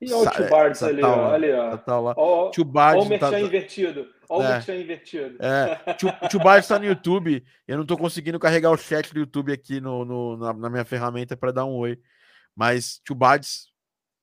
E 0.00 0.12
olha 0.12 0.28
o 0.28 0.32
Tio 0.32 0.48
Bards 0.48 0.82
ali, 0.82 1.00
tá 1.00 1.08
ó, 1.08 1.32
ali, 1.32 1.52
ó. 1.52 1.76
Tá 1.76 2.00
lá. 2.00 2.14
Ó, 2.16 2.50
Bards, 2.64 3.06
o 3.06 3.08
merchan 3.08 3.30
tá... 3.30 3.40
invertido. 3.40 4.06
Olha 4.28 4.44
é. 4.44 4.48
o 4.48 4.52
merchan 4.52 4.74
invertido. 4.76 5.36
É. 5.40 5.94
Tio, 5.94 6.12
tio 6.28 6.40
Bards 6.40 6.68
tá 6.68 6.78
no 6.78 6.84
YouTube. 6.84 7.44
Eu 7.66 7.78
não 7.78 7.86
tô 7.86 7.96
conseguindo 7.96 8.38
carregar 8.38 8.70
o 8.70 8.76
chat 8.76 9.12
do 9.12 9.20
YouTube 9.20 9.52
aqui 9.52 9.80
no, 9.80 10.04
no 10.04 10.36
na, 10.36 10.52
na 10.52 10.70
minha 10.70 10.84
ferramenta 10.84 11.36
para 11.36 11.52
dar 11.52 11.64
um 11.64 11.76
oi. 11.76 11.98
Mas 12.54 13.00
Tio 13.04 13.14
Bards 13.14 13.68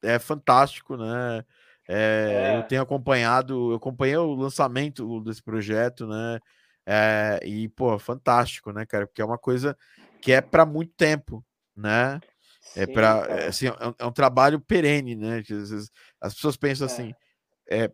é 0.03 0.19
fantástico, 0.19 0.97
né? 0.97 1.43
É, 1.87 2.53
é. 2.53 2.57
Eu 2.57 2.63
tenho 2.63 2.81
acompanhado, 2.81 3.71
eu 3.71 3.75
acompanhei 3.75 4.17
o 4.17 4.33
lançamento 4.33 5.21
desse 5.21 5.41
projeto, 5.41 6.07
né? 6.07 6.39
É, 6.85 7.39
e, 7.43 7.67
pô, 7.69 7.97
fantástico, 7.99 8.71
né, 8.71 8.85
cara? 8.85 9.05
Porque 9.05 9.21
é 9.21 9.25
uma 9.25 9.37
coisa 9.37 9.77
que 10.21 10.31
é 10.31 10.41
para 10.41 10.65
muito 10.65 10.93
tempo, 10.95 11.43
né? 11.75 12.19
É 12.75 12.85
para 12.85 13.25
é, 13.29 13.47
assim, 13.47 13.67
é 13.67 13.71
um, 13.71 13.93
é 13.99 14.05
um, 14.05 14.11
trabalho 14.11 14.59
perene, 14.59 15.15
né? 15.15 15.43
As 16.21 16.33
pessoas 16.33 16.55
pensam 16.55 16.85
assim, 16.85 17.13
é, 17.69 17.91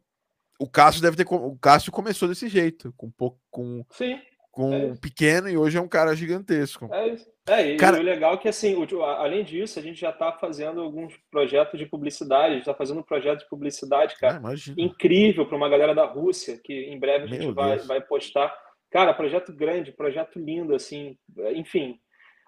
o 0.59 0.69
Cássio 0.69 1.01
deve 1.01 1.15
ter 1.15 1.25
o 1.29 1.57
Cássio 1.57 1.91
começou 1.91 2.27
desse 2.27 2.47
jeito, 2.47 2.93
com 2.97 3.09
pouco 3.09 3.39
com 3.49 3.85
Sim 3.91 4.19
com 4.57 4.73
é 4.73 4.95
pequeno 4.95 5.47
e 5.47 5.55
hoje 5.55 5.77
é 5.77 5.81
um 5.81 5.87
cara 5.87 6.15
gigantesco. 6.15 6.89
É 6.91 7.09
isso. 7.09 7.27
É, 7.47 7.73
e 7.73 7.77
cara... 7.77 7.99
o 7.99 8.01
legal 8.01 8.33
é 8.33 8.37
que, 8.37 8.49
assim, 8.49 8.75
o, 8.75 9.03
além 9.03 9.43
disso, 9.43 9.77
a 9.77 9.83
gente 9.83 10.01
já 10.01 10.09
está 10.09 10.31
fazendo 10.31 10.81
alguns 10.81 11.15
projetos 11.29 11.79
de 11.79 11.85
publicidade, 11.85 12.45
a 12.45 12.53
gente 12.53 12.61
está 12.61 12.73
fazendo 12.73 12.99
um 12.99 13.03
projeto 13.03 13.41
de 13.41 13.49
publicidade, 13.49 14.17
cara, 14.17 14.41
ah, 14.43 14.53
incrível 14.75 15.45
para 15.45 15.55
uma 15.55 15.69
galera 15.69 15.93
da 15.93 16.05
Rússia, 16.05 16.59
que 16.61 16.73
em 16.73 16.99
breve 16.99 17.25
a 17.25 17.27
gente 17.27 17.51
vai, 17.51 17.77
vai 17.77 18.01
postar. 18.01 18.51
Cara, 18.89 19.13
projeto 19.13 19.53
grande, 19.53 19.91
projeto 19.91 20.39
lindo, 20.39 20.73
assim, 20.73 21.15
enfim. 21.53 21.99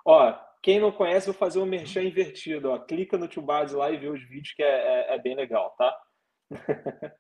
Ó, 0.04 0.34
quem 0.62 0.80
não 0.80 0.92
conhece, 0.92 1.28
vou 1.28 1.36
fazer 1.36 1.60
um 1.60 1.66
merchan 1.66 2.04
invertido. 2.04 2.70
Ó. 2.70 2.80
Clica 2.80 3.18
no 3.18 3.28
Tubaz 3.28 3.72
lá 3.72 3.92
e 3.92 3.98
vê 3.98 4.08
os 4.08 4.22
vídeos, 4.28 4.54
que 4.54 4.64
é, 4.64 4.68
é, 5.12 5.16
é 5.16 5.20
bem 5.20 5.36
legal, 5.36 5.74
tá? 5.78 5.98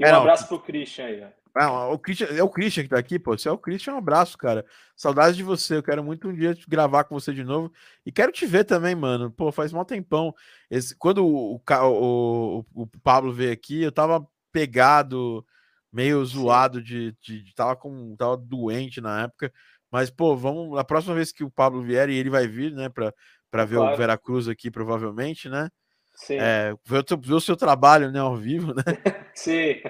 e 0.00 0.04
um 0.04 0.06
é, 0.06 0.10
abraço 0.10 0.48
pro 0.48 0.60
Christian 0.60 1.06
aí. 1.06 1.22
Ó. 1.22 1.28
Ah, 1.54 1.88
o 1.88 1.98
Christian, 1.98 2.28
é 2.28 2.42
o 2.42 2.48
Christian 2.48 2.84
que 2.84 2.90
tá 2.90 2.98
aqui, 2.98 3.18
pô. 3.18 3.36
Se 3.36 3.48
é 3.48 3.52
o 3.52 3.58
Christian, 3.58 3.94
um 3.94 3.98
abraço, 3.98 4.38
cara. 4.38 4.64
Saudades 4.96 5.36
de 5.36 5.42
você. 5.42 5.76
Eu 5.76 5.82
quero 5.82 6.04
muito 6.04 6.28
um 6.28 6.34
dia 6.34 6.56
gravar 6.68 7.04
com 7.04 7.18
você 7.18 7.32
de 7.32 7.42
novo. 7.42 7.72
E 8.06 8.12
quero 8.12 8.30
te 8.30 8.46
ver 8.46 8.64
também, 8.64 8.94
mano. 8.94 9.30
Pô, 9.30 9.50
faz 9.50 9.72
mal 9.72 9.84
tempão. 9.84 10.34
Esse, 10.70 10.94
quando 10.96 11.26
o, 11.26 11.56
o, 11.56 11.60
o, 11.64 12.64
o 12.82 12.86
Pablo 13.02 13.32
veio 13.32 13.52
aqui, 13.52 13.82
eu 13.82 13.90
tava 13.90 14.26
pegado, 14.52 15.44
meio 15.92 16.24
zoado 16.24 16.82
de, 16.82 17.12
de, 17.20 17.42
de. 17.42 17.54
tava, 17.54 17.74
com, 17.76 18.14
tava 18.16 18.36
doente 18.36 19.00
na 19.00 19.24
época. 19.24 19.52
Mas, 19.90 20.10
pô, 20.10 20.36
vamos. 20.36 20.76
Na 20.76 20.84
próxima 20.84 21.14
vez 21.14 21.32
que 21.32 21.44
o 21.44 21.50
Pablo 21.50 21.82
vier, 21.82 22.08
e 22.08 22.16
ele 22.16 22.30
vai 22.30 22.46
vir, 22.46 22.72
né, 22.72 22.88
pra, 22.88 23.12
pra 23.50 23.64
ver 23.64 23.76
claro. 23.76 23.94
o 23.94 23.96
Veracruz 23.96 24.48
aqui, 24.48 24.70
provavelmente, 24.70 25.48
né? 25.48 25.68
Sim. 26.14 26.36
É, 26.38 26.74
ver, 26.84 27.04
o, 27.12 27.20
ver 27.20 27.34
o 27.34 27.40
seu 27.40 27.56
trabalho, 27.56 28.10
né, 28.10 28.18
ao 28.18 28.36
vivo, 28.36 28.74
né? 28.74 28.82
Sim. 29.34 29.80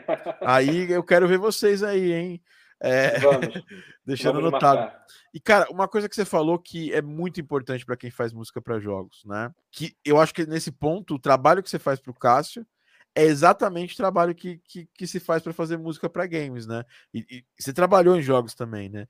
Aí 0.43 0.91
eu 0.91 1.03
quero 1.03 1.27
ver 1.27 1.39
vocês 1.39 1.83
aí, 1.83 2.13
hein? 2.13 2.43
É, 2.81 3.19
Vamos. 3.19 3.49
deixando 4.05 4.35
Vamos 4.37 4.49
anotado. 4.49 4.81
Marcar. 4.81 5.07
E, 5.35 5.41
cara, 5.41 5.67
uma 5.71 5.89
coisa 5.89 6.09
que 6.09 6.15
você 6.15 6.25
falou 6.25 6.59
que 6.59 6.93
é 6.93 7.03
muito 7.03 7.41
importante 7.41 7.85
para 7.85 7.97
quem 7.97 8.11
faz 8.11 8.33
música 8.33 8.61
para 8.61 8.79
jogos, 8.79 9.25
né? 9.25 9.51
Que 9.71 9.97
eu 10.05 10.21
acho 10.21 10.33
que 10.33 10.47
nesse 10.47 10.71
ponto, 10.71 11.15
o 11.15 11.19
trabalho 11.19 11.63
que 11.63 11.71
você 11.71 11.79
faz 11.79 11.99
para 11.99 12.11
o 12.11 12.15
Cássio 12.15 12.67
é 13.15 13.25
exatamente 13.25 13.95
o 13.95 13.97
trabalho 13.97 14.35
que, 14.35 14.59
que, 14.59 14.89
que 14.95 15.07
se 15.07 15.19
faz 15.19 15.43
para 15.43 15.53
fazer 15.53 15.77
música 15.77 16.09
para 16.09 16.27
games, 16.27 16.67
né? 16.67 16.85
E, 17.13 17.27
e, 17.31 17.45
você 17.59 17.73
trabalhou 17.73 18.17
em 18.17 18.23
jogos 18.23 18.55
também, 18.55 18.89
né? 18.89 19.07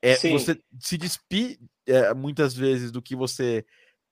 É, 0.00 0.14
você 0.30 0.60
se 0.80 0.96
despir 0.96 1.58
é, 1.86 2.14
muitas 2.14 2.54
vezes 2.54 2.92
do 2.92 3.02
que 3.02 3.16
você 3.16 3.64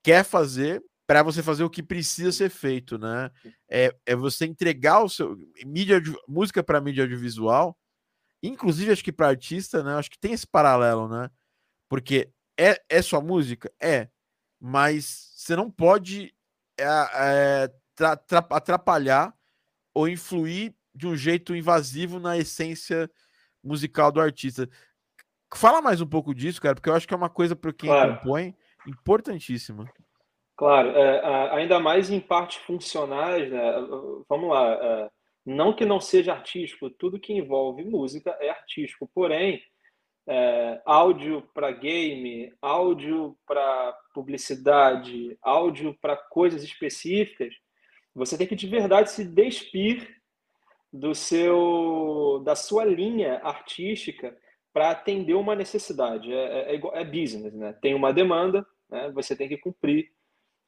quer 0.03 0.25
fazer 0.25 0.83
para 1.07 1.22
você 1.22 1.42
fazer 1.42 1.62
o 1.62 1.70
que 1.70 1.83
precisa 1.83 2.33
ser 2.33 2.51
feito, 2.51 2.99
né? 2.99 3.31
É, 3.70 3.94
é 4.05 4.16
você 4.16 4.44
entregar 4.44 5.05
o 5.05 5.09
seu 5.09 5.37
mídia 5.64 6.03
música 6.27 6.64
para 6.64 6.81
mídia 6.81 7.05
audiovisual, 7.05 7.79
inclusive 8.42 8.90
acho 8.90 9.05
que 9.05 9.12
para 9.12 9.29
artista, 9.29 9.85
né? 9.85 9.94
Acho 9.94 10.11
que 10.11 10.18
tem 10.18 10.33
esse 10.33 10.46
paralelo, 10.46 11.09
né? 11.09 11.31
Porque 11.88 12.29
é, 12.59 12.83
é 12.88 13.01
sua 13.03 13.20
música, 13.20 13.72
é, 13.81 14.09
mas 14.61 15.33
você 15.37 15.55
não 15.55 15.70
pode 15.70 16.35
é, 16.79 16.85
é, 16.85 17.70
atrapalhar 18.51 19.33
ou 19.94 20.09
influir 20.09 20.75
de 20.94 21.07
um 21.07 21.16
jeito 21.16 21.55
invasivo 21.55 22.18
na 22.18 22.37
essência 22.37 23.09
musical 23.62 24.11
do 24.11 24.20
artista. 24.20 24.68
Fala 25.55 25.81
mais 25.81 26.01
um 26.01 26.07
pouco 26.07 26.35
disso, 26.35 26.61
cara, 26.61 26.75
porque 26.75 26.89
eu 26.89 26.95
acho 26.95 27.07
que 27.07 27.15
é 27.15 27.17
uma 27.17 27.31
coisa 27.31 27.55
para 27.55 27.73
quem 27.73 27.89
claro. 27.89 28.17
compõe 28.17 28.55
importantíssima. 28.87 29.91
Claro, 30.57 30.91
é, 30.91 31.51
ainda 31.53 31.79
mais 31.79 32.11
em 32.11 32.19
partes 32.19 32.59
funcionais, 32.59 33.51
né? 33.51 33.75
Vamos 34.29 34.51
lá, 34.51 34.73
é, 34.73 35.11
não 35.45 35.73
que 35.73 35.85
não 35.85 36.01
seja 36.01 36.33
artístico, 36.33 36.91
tudo 36.91 37.21
que 37.21 37.33
envolve 37.33 37.85
música 37.85 38.37
é 38.41 38.49
artístico, 38.49 39.09
porém, 39.15 39.63
é, 40.27 40.81
áudio 40.85 41.43
para 41.55 41.71
game, 41.71 42.53
áudio 42.61 43.37
para 43.47 43.97
publicidade, 44.13 45.39
áudio 45.43 45.97
para 46.01 46.17
coisas 46.17 46.65
específicas, 46.65 47.55
você 48.15 48.37
tem 48.37 48.47
que 48.47 48.57
de 48.57 48.67
verdade 48.67 49.11
se 49.11 49.25
despir 49.25 50.17
do 50.93 51.15
seu 51.15 52.43
da 52.45 52.57
sua 52.57 52.85
linha 52.85 53.39
artística 53.45 54.37
para 54.77 54.91
atender 54.91 55.33
uma 55.33 55.55
necessidade. 55.55 56.31
É, 56.31 56.75
é, 56.75 56.81
é, 57.01 57.03
business, 57.03 57.55
né? 57.55 57.73
Tem 57.81 57.95
uma 57.95 58.12
demanda, 58.12 58.67
né? 58.91 59.11
você 59.15 59.35
tem 59.35 59.49
que 59.49 59.57
cumprir 59.57 60.12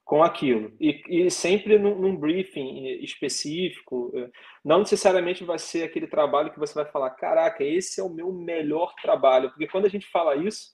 com 0.02 0.22
aquilo. 0.22 0.74
E, 0.80 1.02
e 1.26 1.30
sempre 1.30 1.78
num, 1.78 1.94
num, 1.94 2.16
briefing 2.16 2.86
específico, 3.02 4.10
eh, 4.14 4.30
não 4.64 4.78
necessariamente 4.78 5.44
vai 5.44 5.58
ser 5.58 5.82
aquele 5.82 6.06
trabalho 6.06 6.50
que 6.50 6.58
você 6.58 6.72
vai 6.72 6.86
falar, 6.86 7.10
caraca, 7.10 7.62
esse 7.62 8.00
é 8.00 8.02
o 8.02 8.08
meu 8.08 8.32
melhor 8.32 8.94
trabalho. 9.02 9.50
Porque 9.50 9.68
quando 9.68 9.84
a 9.84 9.90
gente 9.90 10.06
fala 10.06 10.36
isso, 10.36 10.70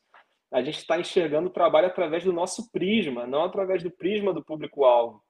a 0.53 0.63
gente 0.63 0.79
está 0.79 1.01
enxergando 1.01 1.49
o 1.49 1.53
trabalho 1.53 1.89
através 1.89 2.23
do 2.23 2.33
nosso 2.33 2.71
prisma, 2.71 3.27
não 3.27 3.43
através 3.43 3.83
do 3.83 3.91
prisma 3.91 4.33
do 4.33 4.45
público-alvo. 4.45 5.21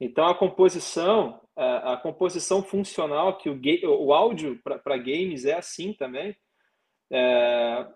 Então, 0.00 0.26
a 0.26 0.34
composição, 0.34 1.42
a, 1.54 1.92
a, 1.92 1.96
composição 1.98 2.62
funcional, 2.62 3.36
que 3.36 3.50
o, 3.50 3.60
o 4.06 4.14
áudio 4.14 4.58
para 4.62 4.96
games 4.96 5.44
é 5.44 5.52
assim 5.52 5.92
também, 5.92 6.34
é, 7.14 7.86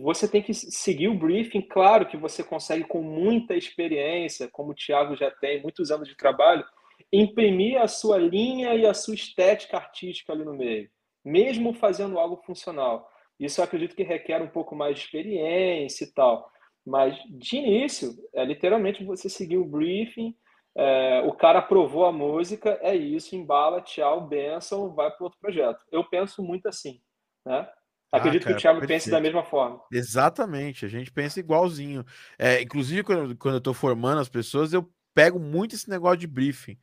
você 0.00 0.28
tem 0.28 0.42
que 0.42 0.54
seguir 0.54 1.08
o 1.08 1.18
briefing. 1.18 1.62
Claro 1.62 2.06
que 2.06 2.16
você 2.16 2.44
consegue, 2.44 2.84
com 2.84 3.02
muita 3.02 3.56
experiência, 3.56 4.48
como 4.48 4.70
o 4.70 4.74
Thiago 4.74 5.16
já 5.16 5.30
tem, 5.30 5.60
muitos 5.60 5.90
anos 5.90 6.08
de 6.08 6.16
trabalho, 6.16 6.64
imprimir 7.12 7.80
a 7.80 7.88
sua 7.88 8.16
linha 8.16 8.74
e 8.74 8.86
a 8.86 8.94
sua 8.94 9.14
estética 9.14 9.76
artística 9.76 10.32
ali 10.32 10.44
no 10.44 10.54
meio, 10.54 10.88
mesmo 11.24 11.72
fazendo 11.72 12.18
algo 12.18 12.36
funcional. 12.44 13.10
Isso 13.38 13.60
eu 13.60 13.64
acredito 13.64 13.96
que 13.96 14.04
requer 14.04 14.40
um 14.40 14.48
pouco 14.48 14.76
mais 14.76 14.96
de 14.96 15.04
experiência 15.04 16.04
e 16.04 16.12
tal. 16.12 16.48
Mas, 16.86 17.18
de 17.28 17.56
início, 17.56 18.14
é 18.34 18.44
literalmente 18.44 19.02
você 19.02 19.28
seguir 19.28 19.56
o 19.56 19.64
briefing, 19.64 20.34
é, 20.76 21.22
o 21.26 21.32
cara 21.32 21.58
aprovou 21.58 22.04
a 22.04 22.12
música, 22.12 22.78
é 22.82 22.94
isso, 22.94 23.34
embala, 23.34 23.80
tchau, 23.80 24.26
benção, 24.26 24.94
vai 24.94 25.10
para 25.10 25.24
outro 25.24 25.38
projeto. 25.40 25.84
Eu 25.90 26.04
penso 26.04 26.42
muito 26.42 26.68
assim, 26.68 27.00
né? 27.44 27.68
Acredito 28.12 28.42
ah, 28.42 28.44
cara, 28.44 28.54
que 28.54 28.58
o 28.58 28.62
Thiago 28.62 28.86
pense 28.86 29.10
da 29.10 29.20
mesma 29.20 29.44
forma. 29.44 29.80
Exatamente, 29.92 30.84
a 30.84 30.88
gente 30.88 31.12
pensa 31.12 31.38
igualzinho. 31.38 32.04
É, 32.38 32.60
inclusive, 32.60 33.04
quando, 33.04 33.36
quando 33.36 33.54
eu 33.54 33.58
estou 33.58 33.74
formando 33.74 34.20
as 34.20 34.28
pessoas, 34.28 34.72
eu 34.72 34.90
pego 35.14 35.38
muito 35.38 35.74
esse 35.74 35.88
negócio 35.88 36.18
de 36.18 36.26
briefing. 36.26 36.76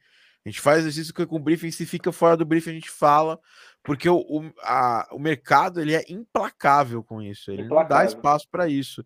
A 0.46 0.50
gente 0.50 0.62
faz 0.62 0.80
exercício 0.80 1.14
com 1.14 1.40
briefing, 1.40 1.72
se 1.72 1.86
fica 1.86 2.10
fora 2.14 2.38
do 2.38 2.46
briefing, 2.46 2.70
a 2.70 2.74
gente 2.74 2.90
fala, 2.90 3.38
porque 3.84 4.08
o, 4.08 4.20
o, 4.20 4.54
a, 4.62 5.06
o 5.12 5.20
mercado 5.20 5.82
ele 5.82 5.94
é 5.94 6.06
implacável 6.08 7.04
com 7.04 7.22
isso, 7.22 7.52
ele 7.52 7.64
implacável. 7.64 7.98
não 7.98 8.06
dá 8.06 8.06
espaço 8.06 8.48
para 8.50 8.70
isso. 8.70 9.06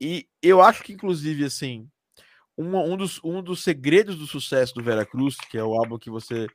E 0.00 0.28
eu 0.40 0.62
acho 0.62 0.84
que, 0.84 0.92
inclusive, 0.92 1.44
assim, 1.44 1.90
um, 2.56 2.76
um, 2.76 2.96
dos, 2.96 3.20
um 3.24 3.42
dos 3.42 3.64
segredos 3.64 4.16
do 4.16 4.26
sucesso 4.28 4.74
do 4.74 4.82
Veracruz, 4.82 5.36
que 5.36 5.58
é 5.58 5.64
o 5.64 5.74
álbum 5.74 5.98
que 5.98 6.10
você 6.10 6.46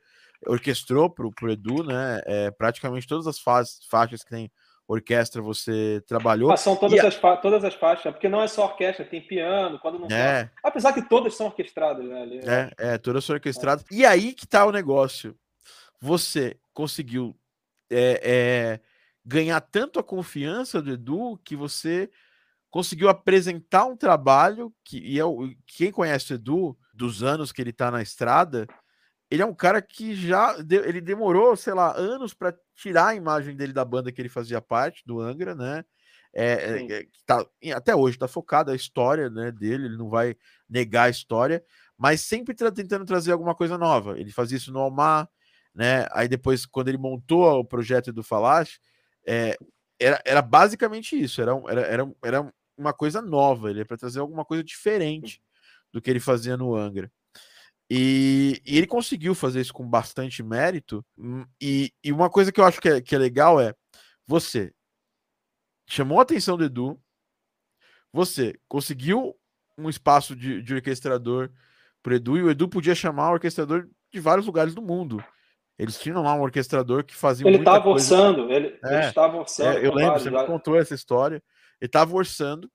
orquestrou 0.46 1.10
para 1.10 1.26
o 1.26 1.50
Edu, 1.50 1.82
né? 1.84 2.22
É, 2.24 2.50
praticamente 2.50 3.06
todas 3.06 3.26
as 3.26 3.38
fases, 3.38 3.80
faixas 3.90 4.24
que 4.24 4.30
tem 4.30 4.50
orquestra 4.86 5.40
você 5.40 6.02
trabalhou. 6.06 6.52
Ah, 6.52 6.56
são 6.56 6.76
todas, 6.76 6.98
as 7.04 7.40
todas 7.40 7.64
as 7.64 7.74
faixas, 7.74 8.12
porque 8.12 8.28
não 8.28 8.42
é 8.42 8.48
só 8.48 8.64
orquestra, 8.64 9.04
tem 9.04 9.20
piano, 9.20 9.78
quando 9.78 9.98
não 9.98 10.08
é. 10.08 10.50
Apesar 10.62 10.92
que 10.92 11.02
todas 11.08 11.34
são 11.34 11.46
orquestradas, 11.46 12.04
né? 12.04 12.22
Ali, 12.22 12.38
é, 12.38 12.70
é, 12.78 12.98
todas 12.98 13.24
são 13.24 13.34
orquestradas. 13.34 13.84
É. 13.90 13.94
E 13.94 14.06
aí 14.06 14.32
que 14.32 14.46
tá 14.46 14.64
o 14.66 14.72
negócio. 14.72 15.36
Você 16.00 16.58
conseguiu 16.74 17.34
é, 17.90 18.20
é, 18.22 18.80
ganhar 19.24 19.60
tanto 19.60 19.98
a 19.98 20.04
confiança 20.04 20.82
do 20.82 20.92
Edu 20.92 21.40
que 21.42 21.56
você 21.56 22.10
conseguiu 22.68 23.08
apresentar 23.08 23.86
um 23.86 23.96
trabalho 23.96 24.74
que 24.84 24.98
e 24.98 25.18
é 25.18 25.24
o, 25.24 25.54
quem 25.66 25.90
conhece 25.90 26.32
o 26.32 26.34
Edu 26.34 26.76
dos 26.92 27.22
anos 27.22 27.52
que 27.52 27.62
ele 27.62 27.72
tá 27.72 27.90
na 27.90 28.02
estrada, 28.02 28.66
ele 29.34 29.42
é 29.42 29.46
um 29.46 29.54
cara 29.54 29.82
que 29.82 30.14
já 30.14 30.56
ele 30.70 31.00
demorou, 31.00 31.56
sei 31.56 31.74
lá, 31.74 31.96
anos 31.96 32.32
para 32.32 32.56
tirar 32.76 33.08
a 33.08 33.14
imagem 33.14 33.56
dele 33.56 33.72
da 33.72 33.84
banda 33.84 34.12
que 34.12 34.20
ele 34.20 34.28
fazia 34.28 34.60
parte, 34.60 35.02
do 35.04 35.20
Angra, 35.20 35.54
né? 35.54 35.84
É, 36.32 36.52
é, 36.52 36.92
é 37.00 37.06
tá, 37.26 37.44
até 37.74 37.94
hoje 37.94 38.16
está 38.16 38.28
focado 38.28 38.70
a 38.70 38.76
história 38.76 39.28
né, 39.30 39.52
dele, 39.52 39.86
ele 39.86 39.96
não 39.96 40.08
vai 40.08 40.36
negar 40.68 41.04
a 41.04 41.10
história, 41.10 41.64
mas 41.96 42.20
sempre 42.20 42.54
tá 42.54 42.70
tentando 42.70 43.04
trazer 43.04 43.32
alguma 43.32 43.54
coisa 43.54 43.76
nova. 43.76 44.18
Ele 44.18 44.30
fazia 44.30 44.56
isso 44.56 44.72
no 44.72 44.80
Almar, 44.80 45.28
né? 45.74 46.06
Aí 46.12 46.28
depois, 46.28 46.64
quando 46.64 46.88
ele 46.88 46.98
montou 46.98 47.58
o 47.58 47.64
projeto 47.64 48.12
do 48.12 48.22
Falache, 48.22 48.78
é, 49.26 49.56
era, 49.98 50.20
era 50.24 50.42
basicamente 50.42 51.20
isso, 51.20 51.42
era, 51.42 51.52
era, 51.68 51.80
era, 51.82 52.14
era 52.24 52.54
uma 52.76 52.92
coisa 52.92 53.20
nova, 53.20 53.70
ele 53.70 53.80
é 53.80 53.84
para 53.84 53.96
trazer 53.96 54.20
alguma 54.20 54.44
coisa 54.44 54.62
diferente 54.62 55.40
do 55.92 56.00
que 56.00 56.10
ele 56.10 56.20
fazia 56.20 56.56
no 56.56 56.74
Angra. 56.74 57.10
E, 57.90 58.62
e, 58.64 58.78
ele 58.78 58.86
conseguiu 58.86 59.34
fazer 59.34 59.60
isso 59.60 59.72
com 59.72 59.86
bastante 59.88 60.42
mérito. 60.42 61.04
Hum, 61.18 61.44
e, 61.60 61.92
e 62.02 62.12
uma 62.12 62.30
coisa 62.30 62.50
que 62.50 62.60
eu 62.60 62.64
acho 62.64 62.80
que 62.80 62.88
é, 62.88 63.00
que 63.00 63.14
é 63.14 63.18
legal 63.18 63.60
é 63.60 63.74
você 64.26 64.72
chamou 65.86 66.18
a 66.18 66.22
atenção 66.22 66.56
do 66.56 66.64
Edu, 66.64 66.98
você 68.12 68.58
conseguiu 68.66 69.36
um 69.76 69.88
espaço 69.88 70.34
de, 70.34 70.62
de 70.62 70.74
orquestrador 70.74 71.50
para 72.02 72.16
Edu, 72.16 72.36
e 72.36 72.42
o 72.42 72.50
Edu 72.50 72.68
podia 72.68 72.94
chamar 72.94 73.30
o 73.30 73.32
orquestrador 73.34 73.88
de 74.12 74.20
vários 74.20 74.46
lugares 74.46 74.74
do 74.74 74.82
mundo. 74.82 75.22
Eles 75.78 75.98
tinham 75.98 76.22
lá 76.22 76.34
um 76.34 76.42
orquestrador 76.42 77.04
que 77.04 77.14
fazia. 77.14 77.46
Ele 77.46 77.58
estava 77.58 77.88
orçando, 77.88 78.52
ele 78.52 78.78
é, 78.84 79.08
estava 79.08 79.36
orçando. 79.36 79.78
É, 79.78 79.86
eu 79.86 79.92
lembro, 79.92 80.20
você 80.20 80.30
me 80.30 80.46
contou 80.46 80.76
essa 80.76 80.94
história. 80.94 81.42
Ele 81.80 81.88
estava 81.88 82.14
orçando. 82.14 82.70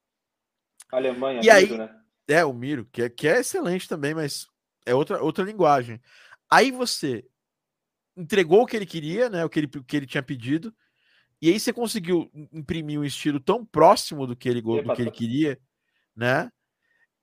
Alemanha, 0.91 1.39
e 1.41 1.49
aí, 1.49 1.77
né? 1.77 1.89
É, 2.27 2.43
o 2.43 2.53
Miro, 2.53 2.85
que 2.91 3.03
é, 3.03 3.09
que 3.09 3.27
é 3.27 3.39
excelente 3.39 3.87
também, 3.87 4.13
mas 4.13 4.47
é 4.89 4.95
outra, 4.95 5.21
outra 5.21 5.43
linguagem. 5.43 5.99
Aí 6.49 6.71
você 6.71 7.25
entregou 8.15 8.61
o 8.61 8.65
que 8.65 8.75
ele 8.75 8.85
queria, 8.85 9.29
né? 9.29 9.45
O 9.45 9.49
que 9.49 9.59
ele, 9.59 9.69
o 9.77 9.83
que 9.83 9.97
ele 9.97 10.07
tinha 10.07 10.23
pedido. 10.23 10.73
E 11.41 11.49
aí 11.49 11.59
você 11.59 11.71
conseguiu 11.71 12.29
imprimir 12.51 12.99
um 12.99 13.05
estilo 13.05 13.39
tão 13.39 13.65
próximo 13.65 14.27
do 14.27 14.35
que 14.35 14.49
ele, 14.49 14.61
do 14.61 14.93
que 14.93 15.01
ele 15.01 15.11
queria, 15.11 15.59
né? 16.15 16.51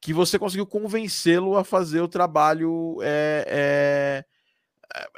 que 0.00 0.12
você 0.12 0.38
conseguiu 0.38 0.66
convencê-lo 0.66 1.57
a 1.57 1.64
fazer 1.64 2.00
o 2.00 2.09
trabalho 2.09 2.98
é, 3.02 3.44
é, 3.48 4.24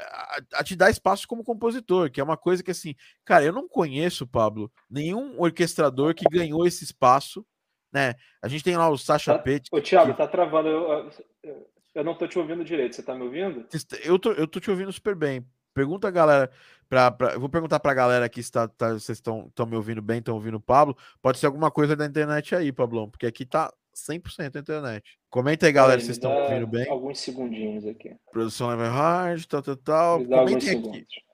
a, 0.01 0.41
a, 0.55 0.65
te 0.65 0.75
dar 0.77 0.91
espaço 0.91 1.27
como 1.27 1.45
compositor, 1.45 2.11
que 2.11 2.21
é 2.21 2.25
uma 2.25 2.37
coisa 2.37 2.63
que 2.63 2.71
assim, 2.71 2.95
cara, 3.25 3.45
eu 3.45 3.53
não 3.53 3.69
conheço, 3.69 4.27
Pablo, 4.27 4.73
nenhum 4.89 5.39
orquestrador 5.41 6.15
que 6.15 6.25
ganhou 6.31 6.67
esse 6.67 6.85
espaço, 6.85 7.45
né? 7.93 8.15
A 8.43 8.49
gente 8.49 8.65
tem 8.65 8.77
lá 8.77 8.89
o 8.89 8.99
Sacha 8.99 9.35
tá, 9.35 9.39
Pet. 9.39 9.69
O 9.73 9.81
Thiago, 9.81 10.13
que... 10.13 10.19
tá 10.19 10.27
travando. 10.27 10.69
Eu, 10.69 11.11
eu, 11.43 11.71
não 12.05 12.15
tô 12.15 12.27
te 12.27 12.39
ouvindo 12.39 12.65
direito, 12.65 12.95
você 12.97 13.03
tá 13.03 13.15
me 13.15 13.23
ouvindo? 13.23 13.67
Eu 14.03 14.19
tô, 14.19 14.33
eu 14.33 14.47
tô 14.47 14.61
te 14.61 14.71
ouvindo 14.71 14.93
super 14.93 15.15
bem. 15.15 15.45
Pergunta 15.75 16.09
a 16.09 16.11
galera, 16.11 16.51
pra, 16.89 17.11
pra, 17.11 17.33
eu 17.35 17.41
vou 17.41 17.49
perguntar 17.49 17.79
pra 17.79 17.95
galera 17.95 18.25
aqui 18.25 18.43
se 18.43 18.51
tá, 18.51 18.67
tá, 18.67 18.95
vocês 18.95 19.19
estão 19.19 19.67
me 19.67 19.77
ouvindo 19.77 20.03
bem, 20.03 20.19
estão 20.19 20.35
ouvindo 20.35 20.57
o 20.57 20.61
Pablo. 20.61 20.97
Pode 21.23 21.39
ser 21.39 21.47
alguma 21.47 21.71
coisa 21.71 21.95
da 21.95 22.05
internet 22.05 22.55
aí, 22.55 22.73
Pablão, 22.73 23.09
porque 23.09 23.27
aqui 23.27 23.45
tá 23.45 23.73
100% 23.95 24.57
a 24.57 24.59
internet. 24.59 25.19
Comenta 25.31 25.67
aí, 25.67 25.73
galera, 25.73 26.01
se 26.01 26.07
vocês 26.07 26.17
estão 26.17 26.33
ouvindo 26.33 26.67
bem. 26.67 26.89
Alguns 26.89 27.21
segundinhos 27.21 27.87
aqui. 27.87 28.15
Produção 28.33 28.69
Level 28.69 28.91
Hard, 28.91 29.45
tal, 29.45 29.63
tal, 29.63 29.77
tal. 29.77 30.25
Comentem 30.25 30.57
aqui. 30.57 30.67
Segundos. 30.67 31.28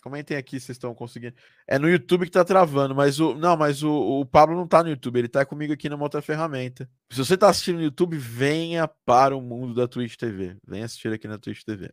Comentem 0.00 0.36
aqui 0.36 0.58
se 0.58 0.66
vocês 0.66 0.76
estão 0.76 0.94
conseguindo. 0.94 1.34
É 1.66 1.78
no 1.78 1.88
YouTube 1.88 2.24
que 2.24 2.32
tá 2.32 2.44
travando, 2.44 2.94
mas 2.94 3.20
o. 3.20 3.34
Não, 3.34 3.56
mas 3.56 3.82
o, 3.82 3.90
o 3.90 4.26
Pablo 4.26 4.56
não 4.56 4.66
tá 4.66 4.82
no 4.82 4.88
YouTube, 4.88 5.18
ele 5.18 5.28
tá 5.28 5.44
comigo 5.44 5.72
aqui 5.72 5.88
numa 5.88 6.02
outra 6.02 6.22
ferramenta. 6.22 6.88
Se 7.10 7.18
você 7.18 7.36
tá 7.36 7.48
assistindo 7.48 7.76
no 7.76 7.82
YouTube, 7.82 8.16
venha 8.16 8.88
para 9.04 9.36
o 9.36 9.40
mundo 9.40 9.74
da 9.74 9.86
Twitch 9.86 10.16
TV. 10.16 10.56
Venha 10.66 10.86
assistir 10.86 11.12
aqui 11.12 11.28
na 11.28 11.38
Twitch 11.38 11.62
TV. 11.62 11.92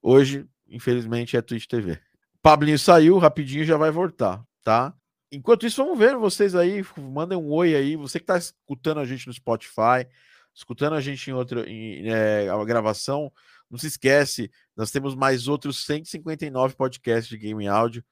Hoje, 0.00 0.46
infelizmente, 0.68 1.36
é 1.36 1.42
Twitch 1.42 1.66
TV. 1.66 1.98
Pablinho 2.40 2.78
saiu, 2.78 3.18
rapidinho 3.18 3.64
já 3.64 3.76
vai 3.76 3.90
voltar, 3.90 4.44
tá? 4.62 4.94
Enquanto 5.32 5.66
isso, 5.66 5.82
vamos 5.82 5.98
ver 5.98 6.14
vocês 6.16 6.54
aí, 6.54 6.84
mandem 6.96 7.36
um 7.36 7.50
oi 7.50 7.74
aí. 7.74 7.96
Você 7.96 8.20
que 8.20 8.24
está 8.24 8.38
escutando 8.38 9.00
a 9.00 9.04
gente 9.04 9.26
no 9.26 9.32
Spotify, 9.32 10.06
escutando 10.54 10.94
a 10.94 11.00
gente 11.00 11.28
em 11.28 11.32
outra 11.32 11.68
em, 11.68 12.08
é, 12.08 12.46
gravação, 12.64 13.32
não 13.70 13.78
se 13.78 13.86
esquece, 13.86 14.50
nós 14.76 14.90
temos 14.90 15.14
mais 15.14 15.48
outros 15.48 15.84
159 15.84 16.76
podcasts 16.76 17.28
de 17.28 17.38
game 17.38 17.66
áudio. 17.66 18.04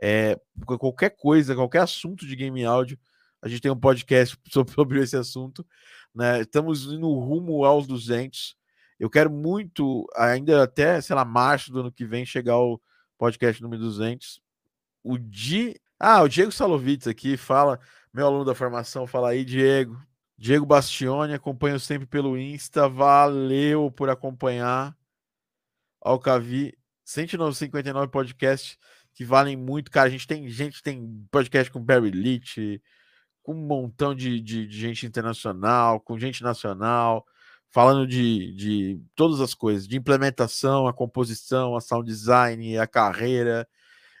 É, 0.00 0.38
qualquer 0.66 1.10
coisa, 1.10 1.54
qualquer 1.54 1.82
assunto 1.82 2.26
de 2.26 2.34
game 2.34 2.64
áudio, 2.64 2.98
a 3.40 3.48
gente 3.48 3.60
tem 3.60 3.70
um 3.70 3.78
podcast 3.78 4.36
sobre 4.50 5.00
esse 5.00 5.16
assunto. 5.16 5.66
Né? 6.14 6.40
Estamos 6.40 6.84
indo 6.86 7.12
rumo 7.12 7.64
aos 7.64 7.86
200. 7.86 8.56
Eu 8.98 9.10
quero 9.10 9.30
muito, 9.30 10.06
ainda 10.16 10.62
até, 10.62 11.00
sei 11.00 11.14
lá, 11.14 11.24
março 11.24 11.72
do 11.72 11.80
ano 11.80 11.92
que 11.92 12.04
vem, 12.04 12.24
chegar 12.24 12.54
ao 12.54 12.80
podcast 13.18 13.62
número 13.62 13.82
200. 13.82 14.40
O 15.02 15.18
Di 15.18 15.74
ah, 15.98 16.22
o 16.22 16.28
Diego 16.28 16.52
Salovitz 16.52 17.06
aqui 17.06 17.36
fala, 17.36 17.80
meu 18.12 18.26
aluno 18.26 18.44
da 18.44 18.54
formação, 18.54 19.06
fala 19.06 19.30
aí, 19.30 19.44
Diego. 19.44 19.96
Diego 20.36 20.66
Bastione, 20.66 21.34
acompanho 21.34 21.78
sempre 21.78 22.06
pelo 22.06 22.36
Insta, 22.36 22.88
valeu 22.88 23.90
por 23.90 24.10
acompanhar. 24.10 24.96
Alcavi, 26.00 26.76
159 27.04 28.08
podcasts 28.08 28.76
que 29.14 29.24
valem 29.24 29.56
muito, 29.56 29.90
cara. 29.90 30.08
A 30.08 30.10
gente 30.10 30.26
tem 30.26 30.48
gente, 30.48 30.82
tem 30.82 31.26
podcast 31.30 31.70
com 31.72 31.80
Barry 31.80 32.10
Leach, 32.10 32.82
com 33.42 33.54
um 33.54 33.66
montão 33.66 34.14
de, 34.14 34.40
de, 34.40 34.66
de 34.66 34.78
gente 34.78 35.06
internacional, 35.06 36.00
com 36.00 36.18
gente 36.18 36.42
nacional, 36.42 37.24
falando 37.70 38.06
de, 38.06 38.54
de 38.54 39.00
todas 39.14 39.40
as 39.40 39.54
coisas, 39.54 39.86
de 39.86 39.96
implementação, 39.96 40.86
a 40.86 40.92
composição, 40.92 41.76
a 41.76 41.80
sound 41.80 42.06
design, 42.08 42.78
a 42.78 42.86
carreira 42.86 43.68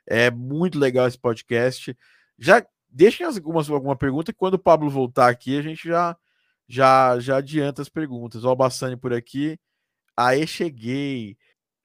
é 0.06 0.30
muito 0.30 0.78
legal 0.78 1.06
esse 1.06 1.18
podcast. 1.18 1.96
Já 2.38 2.64
deixem 2.94 3.26
algumas 3.26 3.68
alguma 3.68 3.96
pergunta 3.96 4.32
que 4.32 4.38
quando 4.38 4.54
o 4.54 4.58
Pablo 4.58 4.88
voltar 4.88 5.28
aqui 5.28 5.58
a 5.58 5.62
gente 5.62 5.88
já 5.88 6.16
já 6.68 7.18
já 7.18 7.36
adianta 7.38 7.82
as 7.82 7.88
perguntas. 7.88 8.44
Ó, 8.44 8.52
o 8.52 8.56
Bassani 8.56 8.96
por 8.96 9.12
aqui. 9.12 9.58
Aê, 10.16 10.46
cheguei. 10.46 11.36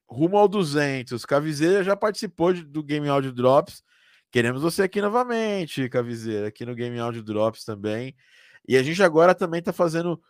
Rumo 0.08 0.36
ao 0.38 0.48
200. 0.48 1.24
Cavizeira 1.26 1.84
já 1.84 1.96
participou 1.96 2.52
de, 2.52 2.64
do 2.64 2.82
Game 2.82 3.08
Audio 3.08 3.32
Drops. 3.32 3.82
Queremos 4.30 4.62
você 4.62 4.82
aqui 4.84 5.00
novamente, 5.00 5.88
Cavizeira, 5.88 6.48
aqui 6.48 6.64
no 6.64 6.74
Game 6.74 6.98
Audio 6.98 7.22
Drops 7.22 7.64
também. 7.64 8.14
E 8.66 8.76
a 8.76 8.82
gente 8.82 9.02
agora 9.02 9.34
também 9.34 9.58
está 9.60 9.72
fazendo. 9.72 10.22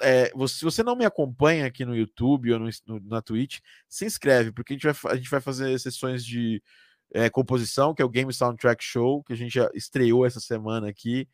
É, 0.00 0.32
se 0.48 0.64
você 0.64 0.82
não 0.82 0.96
me 0.96 1.04
acompanha 1.04 1.66
aqui 1.66 1.84
no 1.84 1.94
YouTube 1.96 2.52
ou 2.52 2.58
no, 2.60 2.70
no, 2.86 3.00
na 3.00 3.20
Twitch, 3.22 3.60
se 3.88 4.04
inscreve, 4.04 4.52
porque 4.52 4.72
a 4.72 4.76
gente 4.76 4.86
vai, 4.86 5.12
a 5.12 5.16
gente 5.16 5.30
vai 5.30 5.40
fazer 5.40 5.78
sessões 5.78 6.24
de, 6.24 6.62
é, 7.12 7.28
composição, 7.28 7.94
que 7.94 8.02
é 8.02 8.04
o 8.04 8.08
Game 8.08 8.32
Soundtrack 8.32 8.82
Show, 8.82 9.22
que 9.22 9.32
a 9.32 9.36
gente 9.36 9.54
já 9.54 9.70
estreou 9.74 10.24
essa 10.24 10.40
semana 10.40 10.88
aqui. 10.88 11.28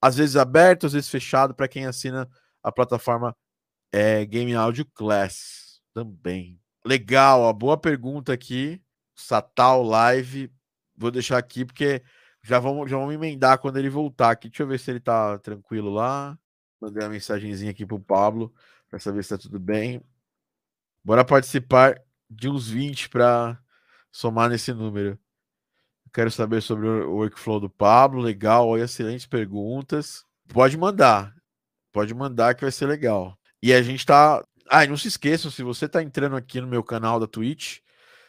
Às 0.00 0.16
vezes 0.16 0.36
aberto, 0.36 0.86
às 0.86 0.92
vezes 0.92 1.08
fechado, 1.08 1.54
para 1.54 1.68
quem 1.68 1.86
assina 1.86 2.28
a 2.62 2.70
plataforma 2.70 3.36
é, 3.92 4.24
Game 4.24 4.54
Audio 4.54 4.84
Class 4.84 5.80
também. 5.92 6.60
Legal, 6.84 7.48
a 7.48 7.52
boa 7.52 7.76
pergunta 7.76 8.32
aqui. 8.32 8.80
Satal 9.14 9.82
Live. 9.82 10.52
Vou 10.96 11.10
deixar 11.10 11.38
aqui 11.38 11.64
porque 11.64 12.02
já 12.42 12.58
vamos, 12.58 12.90
já 12.90 12.96
vamos 12.96 13.14
emendar 13.14 13.58
quando 13.58 13.78
ele 13.78 13.90
voltar 13.90 14.30
aqui. 14.30 14.48
Deixa 14.48 14.62
eu 14.62 14.68
ver 14.68 14.78
se 14.78 14.90
ele 14.90 15.00
tá 15.00 15.38
tranquilo 15.38 15.90
lá. 15.90 16.38
Mandei 16.80 17.02
uma 17.02 17.10
mensagenzinha 17.10 17.70
aqui 17.70 17.84
pro 17.84 17.98
Pablo 17.98 18.54
para 18.88 18.98
saber 18.98 19.22
se 19.24 19.30
tá 19.30 19.38
tudo 19.38 19.58
bem. 19.58 20.00
Bora 21.02 21.24
participar 21.24 22.00
de 22.28 22.48
uns 22.48 22.68
20 22.68 23.08
para 23.08 23.58
somar 24.16 24.48
nesse 24.48 24.72
número. 24.72 25.18
Quero 26.12 26.30
saber 26.30 26.62
sobre 26.62 26.88
o 26.88 27.16
workflow 27.16 27.60
do 27.60 27.68
Pablo. 27.68 28.22
Legal, 28.22 28.78
excelentes 28.78 29.26
perguntas. 29.26 30.24
Pode 30.48 30.78
mandar. 30.78 31.34
Pode 31.92 32.14
mandar 32.14 32.54
que 32.54 32.62
vai 32.62 32.72
ser 32.72 32.86
legal. 32.86 33.38
E 33.62 33.74
a 33.74 33.82
gente 33.82 34.06
tá. 34.06 34.42
Ah, 34.70 34.84
e 34.84 34.88
não 34.88 34.96
se 34.96 35.08
esqueçam, 35.08 35.50
se 35.50 35.62
você 35.62 35.86
tá 35.86 36.02
entrando 36.02 36.34
aqui 36.34 36.60
no 36.60 36.66
meu 36.66 36.82
canal 36.82 37.20
da 37.20 37.26
Twitch, 37.26 37.80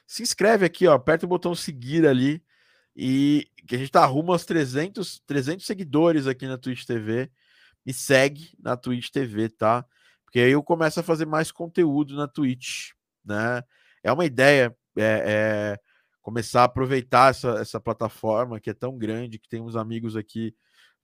se 0.06 0.22
inscreve 0.22 0.66
aqui, 0.66 0.86
ó, 0.86 0.94
aperta 0.94 1.26
o 1.26 1.30
botão 1.30 1.56
seguir 1.56 2.06
ali 2.06 2.44
e 2.96 3.48
que 3.66 3.76
a 3.76 3.78
gente 3.78 3.92
tá 3.92 4.06
rumo 4.06 4.34
aos 4.34 4.46
300, 4.46 5.22
300 5.26 5.66
seguidores 5.66 6.28
aqui 6.28 6.46
na 6.48 6.58
Twitch 6.58 6.86
TV. 6.86 7.32
Me 7.86 7.94
segue 7.94 8.52
na 8.60 8.76
Twitch 8.76 9.10
TV, 9.10 9.50
tá? 9.50 9.86
Porque 10.26 10.40
aí 10.40 10.52
eu 10.52 10.62
começo 10.62 11.00
a 11.00 11.04
fazer 11.04 11.26
mais 11.26 11.52
conteúdo 11.52 12.16
na 12.16 12.28
Twitch, 12.28 12.92
né? 13.26 13.64
É 14.04 14.12
uma 14.12 14.26
ideia 14.26 14.76
é, 14.98 15.24
é, 15.26 15.80
começar 16.22 16.62
a 16.62 16.66
aproveitar 16.66 17.32
essa, 17.32 17.50
essa 17.60 17.80
plataforma 17.80 18.60
que 18.60 18.70
é 18.70 18.74
tão 18.74 18.98
grande, 18.98 19.40
que 19.40 19.50
tem 19.50 19.62
uns 19.62 19.76
amigos 19.76 20.16
aqui, 20.16 20.56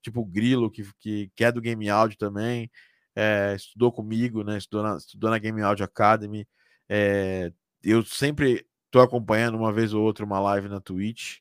tipo 0.02 0.22
o 0.22 0.26
Grilo, 0.26 0.70
que, 0.70 0.84
que, 1.00 1.32
que 1.36 1.44
é 1.44 1.52
do 1.52 1.62
Game 1.62 1.90
Audio 1.90 2.18
também, 2.18 2.70
é, 3.16 3.54
estudou 3.56 3.92
comigo, 3.92 4.44
né? 4.44 4.58
Estudou 4.58 4.84
na, 4.84 4.98
estudou 4.98 5.30
na 5.30 5.38
Game 5.38 5.62
Audio 5.62 5.86
Academy. 5.86 6.48
É, 6.90 7.52
eu 7.84 8.04
sempre 8.04 8.66
estou 8.86 9.02
acompanhando 9.02 9.56
uma 9.58 9.72
vez 9.72 9.94
ou 9.94 10.04
outra 10.04 10.26
uma 10.26 10.40
live 10.40 10.68
na 10.70 10.80
Twitch. 10.80 11.40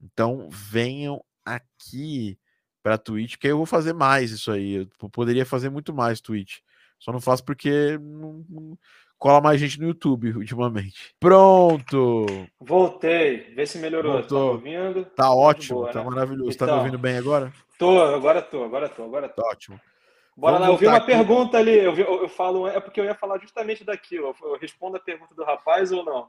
Então 0.00 0.48
venham 0.50 1.24
aqui 1.44 2.38
para 2.82 2.98
Twitch, 2.98 3.36
que 3.36 3.48
eu 3.48 3.56
vou 3.56 3.66
fazer 3.66 3.94
mais 3.94 4.30
isso 4.30 4.50
aí. 4.50 4.86
Eu 5.00 5.10
poderia 5.10 5.46
fazer 5.46 5.70
muito 5.70 5.94
mais 5.94 6.20
Twitch. 6.20 6.58
Só 6.98 7.12
não 7.12 7.20
faço 7.20 7.44
porque 7.44 7.98
não, 7.98 8.78
cola 9.24 9.40
mais 9.40 9.58
gente 9.58 9.80
no 9.80 9.86
YouTube 9.86 10.36
ultimamente. 10.36 11.14
Pronto! 11.18 12.26
Voltei. 12.60 13.54
Vê 13.54 13.64
se 13.64 13.78
melhorou. 13.78 14.12
Voltou. 14.12 14.38
Tá 14.38 14.52
ouvindo? 14.52 15.04
Tá 15.16 15.34
ótimo, 15.34 15.78
boa, 15.78 15.92
tá 15.92 16.00
né? 16.00 16.10
maravilhoso. 16.10 16.50
Então, 16.50 16.58
tá 16.58 16.66
me 16.66 16.70
então. 16.72 16.84
ouvindo 16.84 16.98
bem 17.00 17.16
agora? 17.16 17.50
Tô, 17.78 18.02
agora 18.02 18.42
tô, 18.42 18.62
agora 18.62 18.86
tô, 18.86 19.02
agora 19.02 19.26
tô. 19.30 19.40
Tá 19.40 19.48
ótimo. 19.48 19.80
Bora 20.36 20.58
Vamos 20.58 20.68
lá, 20.68 20.74
eu 20.74 20.76
vi 20.76 20.86
uma 20.86 20.98
aqui. 20.98 21.06
pergunta 21.06 21.56
ali, 21.56 21.74
eu, 21.74 21.94
vi, 21.94 22.02
eu, 22.02 22.22
eu, 22.22 22.28
falo, 22.28 22.68
é 22.68 22.78
porque 22.80 23.00
eu 23.00 23.04
ia 23.06 23.14
falar 23.14 23.38
justamente 23.38 23.82
daquilo. 23.82 24.26
Eu, 24.42 24.50
eu 24.50 24.58
respondo 24.58 24.98
a 24.98 25.00
pergunta 25.00 25.34
do 25.34 25.42
rapaz 25.42 25.90
ou 25.90 26.04
não? 26.04 26.28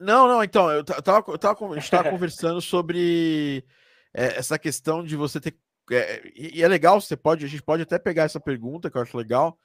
Não, 0.00 0.26
não, 0.26 0.42
então, 0.42 0.68
eu 0.68 0.82
tava, 0.82 1.24
eu 1.30 1.38
tava, 1.38 1.64
a 1.70 1.74
gente 1.78 1.90
tava 1.92 2.10
conversando 2.10 2.60
sobre 2.60 3.64
é, 4.12 4.36
essa 4.36 4.58
questão 4.58 5.04
de 5.04 5.14
você 5.14 5.40
ter. 5.40 5.56
É, 5.92 6.22
e 6.34 6.60
é 6.60 6.66
legal, 6.66 7.00
você 7.00 7.16
pode, 7.16 7.44
a 7.44 7.48
gente 7.48 7.62
pode 7.62 7.82
até 7.82 8.00
pegar 8.00 8.24
essa 8.24 8.40
pergunta, 8.40 8.90
que 8.90 8.98
eu 8.98 9.02
acho 9.02 9.16
legal. 9.16 9.56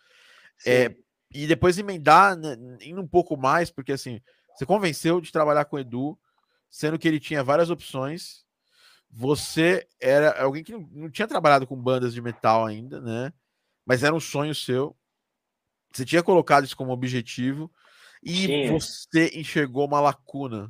É, 0.65 0.95
e 1.33 1.47
depois 1.47 1.77
emendar 1.77 2.35
né, 2.35 2.57
indo 2.81 3.01
um 3.01 3.07
pouco 3.07 3.35
mais, 3.37 3.69
porque 3.69 3.91
assim, 3.91 4.21
você 4.55 4.65
convenceu 4.65 5.21
de 5.21 5.31
trabalhar 5.31 5.65
com 5.65 5.75
o 5.75 5.79
Edu, 5.79 6.17
sendo 6.69 6.97
que 6.97 7.07
ele 7.07 7.19
tinha 7.19 7.43
várias 7.43 7.69
opções. 7.69 8.45
Você 9.09 9.87
era 9.99 10.41
alguém 10.41 10.63
que 10.63 10.71
não, 10.71 11.09
tinha 11.09 11.27
trabalhado 11.27 11.65
com 11.65 11.75
bandas 11.75 12.13
de 12.13 12.21
metal 12.21 12.65
ainda, 12.65 12.99
né? 12.99 13.31
Mas 13.85 14.03
era 14.03 14.15
um 14.15 14.19
sonho 14.19 14.53
seu. 14.53 14.95
Você 15.93 16.03
tinha 16.03 16.21
colocado 16.21 16.65
isso 16.65 16.75
como 16.75 16.91
objetivo 16.91 17.71
e 18.21 18.45
Sim. 18.45 18.69
você 18.69 19.31
enxergou 19.33 19.85
uma 19.85 20.01
lacuna. 20.01 20.69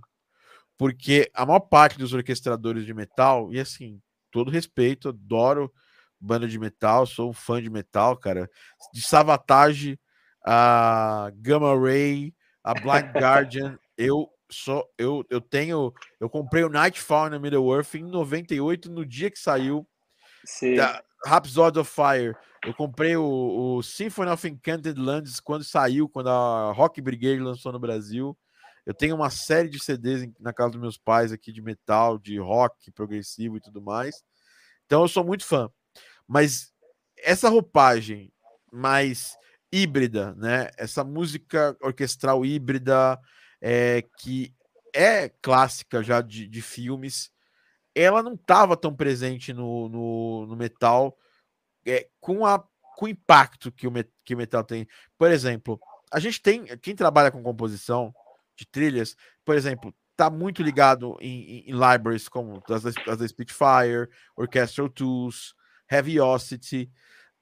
Porque 0.77 1.31
a 1.33 1.45
maior 1.45 1.61
parte 1.61 1.97
dos 1.97 2.13
orquestradores 2.13 2.85
de 2.85 2.93
metal, 2.93 3.51
e 3.51 3.59
assim, 3.59 3.99
todo 4.29 4.51
respeito, 4.51 5.09
adoro 5.09 5.73
banda 6.19 6.47
de 6.47 6.59
metal, 6.59 7.05
sou 7.05 7.29
um 7.29 7.33
fã 7.33 7.61
de 7.61 7.69
metal, 7.69 8.17
cara. 8.17 8.49
De 8.93 9.01
Savatage 9.01 9.99
a 10.49 11.29
Gamma 11.35 11.77
Ray, 11.77 12.33
a 12.63 12.73
Blind 12.73 13.11
Guardian. 13.13 13.77
eu 13.97 14.31
só 14.49 14.81
eu, 14.97 15.25
eu 15.29 15.41
tenho 15.41 15.93
eu 16.21 16.29
comprei 16.29 16.63
o 16.63 16.69
Nightfall 16.69 17.29
na 17.29 17.37
Middle 17.37 17.75
Earth 17.75 17.95
em 17.95 18.03
98 18.03 18.89
no 18.89 19.05
dia 19.05 19.29
que 19.29 19.37
saiu 19.37 19.85
Sim. 20.45 20.75
da 20.75 21.03
Rhapsody 21.25 21.79
of 21.79 21.91
Fire 21.91 22.33
Eu 22.65 22.73
comprei 22.73 23.17
o, 23.17 23.75
o, 23.75 23.83
Symphony 23.83 24.31
of 24.31 24.47
Enchanted 24.47 24.97
Lands 24.97 25.41
quando 25.41 25.65
saiu, 25.65 26.07
quando 26.07 26.29
a 26.29 26.71
Rock 26.71 27.01
Brigade 27.01 27.41
lançou 27.41 27.73
no 27.73 27.79
Brasil. 27.79 28.37
Eu 28.85 28.93
tenho 28.93 29.15
uma 29.15 29.29
série 29.29 29.67
de 29.67 29.83
CDs 29.83 30.29
na 30.39 30.53
casa 30.53 30.71
dos 30.71 30.81
meus 30.81 30.97
pais 30.97 31.33
aqui 31.33 31.51
de 31.51 31.61
metal, 31.61 32.17
de 32.17 32.39
rock 32.39 32.89
progressivo 32.91 33.57
e 33.57 33.59
tudo 33.59 33.81
mais. 33.81 34.23
Então 34.85 35.01
eu 35.01 35.09
sou 35.09 35.25
muito 35.25 35.45
fã. 35.45 35.69
Mas 36.25 36.71
essa 37.17 37.49
roupagem 37.49 38.31
mais 38.71 39.35
híbrida, 39.71 40.33
né? 40.35 40.69
Essa 40.77 41.03
música 41.03 41.75
orquestral 41.81 42.45
híbrida 42.45 43.19
é, 43.61 44.03
que 44.17 44.53
é 44.93 45.29
clássica 45.41 46.01
já 46.01 46.21
de, 46.21 46.47
de 46.47 46.61
filmes, 46.61 47.31
ela 47.93 48.23
não 48.23 48.33
estava 48.33 48.77
tão 48.77 48.95
presente 48.95 49.53
no, 49.53 49.89
no, 49.89 50.45
no 50.47 50.55
metal 50.55 51.17
é, 51.85 52.07
com, 52.19 52.45
a, 52.45 52.59
com 52.95 53.05
o 53.05 53.09
impacto 53.09 53.71
que 53.71 53.87
o, 53.87 53.91
que 54.23 54.35
o 54.35 54.37
metal 54.37 54.63
tem. 54.63 54.87
Por 55.17 55.31
exemplo, 55.31 55.79
a 56.11 56.19
gente 56.19 56.41
tem, 56.41 56.65
quem 56.77 56.95
trabalha 56.95 57.31
com 57.31 57.43
composição 57.43 58.13
de 58.55 58.65
trilhas, 58.65 59.15
por 59.43 59.55
exemplo, 59.55 59.93
tá 60.15 60.29
muito 60.29 60.63
ligado 60.63 61.15
em, 61.21 61.59
em, 61.59 61.69
em 61.69 61.73
libraries 61.73 62.27
como 62.27 62.61
as, 62.69 62.85
as 62.85 63.17
da 63.17 63.27
Spitfire, 63.27 64.09
Orchestral 64.35 64.89
Tools, 64.89 65.53
Heaviocity, 65.89 66.91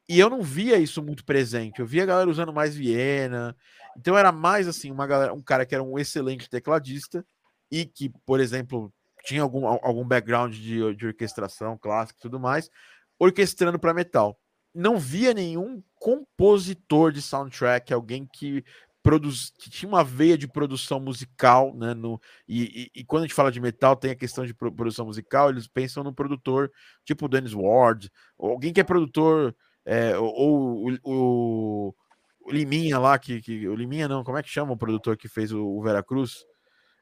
e 0.07 0.19
eu 0.19 0.29
não 0.29 0.41
via 0.41 0.77
isso 0.77 1.01
muito 1.01 1.25
presente. 1.25 1.79
Eu 1.79 1.85
via 1.85 2.03
a 2.03 2.05
galera 2.05 2.29
usando 2.29 2.53
mais 2.53 2.75
Viena. 2.75 3.55
Então 3.97 4.17
era 4.17 4.31
mais 4.31 4.67
assim, 4.67 4.91
uma 4.91 5.07
galera, 5.07 5.33
um 5.33 5.41
cara 5.41 5.65
que 5.65 5.73
era 5.73 5.83
um 5.83 5.97
excelente 5.97 6.49
tecladista 6.49 7.25
e 7.71 7.85
que, 7.85 8.09
por 8.25 8.39
exemplo, 8.39 8.93
tinha 9.25 9.41
algum, 9.41 9.65
algum 9.65 10.05
background 10.05 10.53
de, 10.53 10.95
de 10.95 11.07
orquestração 11.07 11.77
clássica 11.77 12.19
e 12.19 12.21
tudo 12.21 12.39
mais, 12.39 12.69
orquestrando 13.17 13.79
para 13.79 13.93
metal. 13.93 14.39
Não 14.73 14.99
via 14.99 15.33
nenhum 15.33 15.81
compositor 15.95 17.11
de 17.11 17.21
soundtrack, 17.21 17.93
alguém 17.93 18.27
que 18.31 18.63
produz, 19.01 19.51
que 19.57 19.69
tinha 19.69 19.87
uma 19.87 20.03
veia 20.03 20.37
de 20.37 20.47
produção 20.47 20.99
musical, 20.99 21.73
né? 21.75 21.93
No, 21.93 22.19
e, 22.47 22.89
e, 22.95 23.01
e, 23.01 23.05
quando 23.05 23.23
a 23.23 23.27
gente 23.27 23.35
fala 23.35 23.51
de 23.51 23.61
metal, 23.61 23.95
tem 23.95 24.11
a 24.11 24.15
questão 24.15 24.45
de 24.45 24.53
produção 24.53 25.05
musical, 25.05 25.49
eles 25.49 25.67
pensam 25.67 26.03
no 26.03 26.13
produtor 26.13 26.71
tipo 27.05 27.27
Dennis 27.27 27.53
Ward, 27.53 28.11
alguém 28.37 28.73
que 28.73 28.81
é 28.81 28.83
produtor 28.83 29.55
é, 29.85 30.17
ou, 30.17 30.87
o, 30.87 30.97
o, 31.03 31.95
o, 32.41 32.51
Liminha 32.51 32.97
lá, 32.97 33.19
que, 33.19 33.41
que, 33.41 33.67
o 33.67 33.75
Liminha 33.75 34.07
não, 34.07 34.23
como 34.23 34.37
é 34.37 34.43
que 34.43 34.49
chama 34.49 34.73
o 34.73 34.77
produtor 34.77 35.15
que 35.15 35.27
fez 35.27 35.51
o, 35.51 35.63
o 35.63 35.81
Veracruz? 35.81 36.43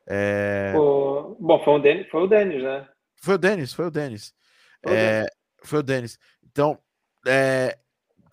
É... 0.07 0.73
O... 0.75 1.37
Bom, 1.39 1.63
foi 1.63 1.73
o, 1.73 1.79
Denis, 1.79 2.09
foi 2.09 2.23
o 2.23 2.27
Denis, 2.27 2.61
né? 2.61 2.87
Foi 3.15 3.35
o 3.35 3.37
Denis, 3.37 3.73
foi 3.73 3.85
o 3.85 3.91
Denis. 3.91 4.33
Foi, 4.83 4.95
é... 4.95 5.25
foi 5.63 5.79
o 5.79 5.83
Denis. 5.83 6.19
Então, 6.43 6.77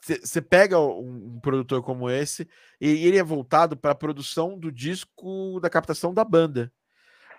você 0.03 0.39
é... 0.39 0.43
pega 0.43 0.81
um, 0.81 1.35
um, 1.35 1.41
produtor 1.41 1.83
como 1.83 2.11
esse 2.11 2.49
e 2.81 3.07
ele 3.07 3.19
é 3.19 3.23
voltado 3.23 3.77
para 3.77 3.93
a 3.93 3.95
produção 3.95 4.59
do 4.59 4.73
disco, 4.73 5.61
da 5.61 5.71
captação 5.71 6.13
da 6.13 6.25
banda. 6.25 6.73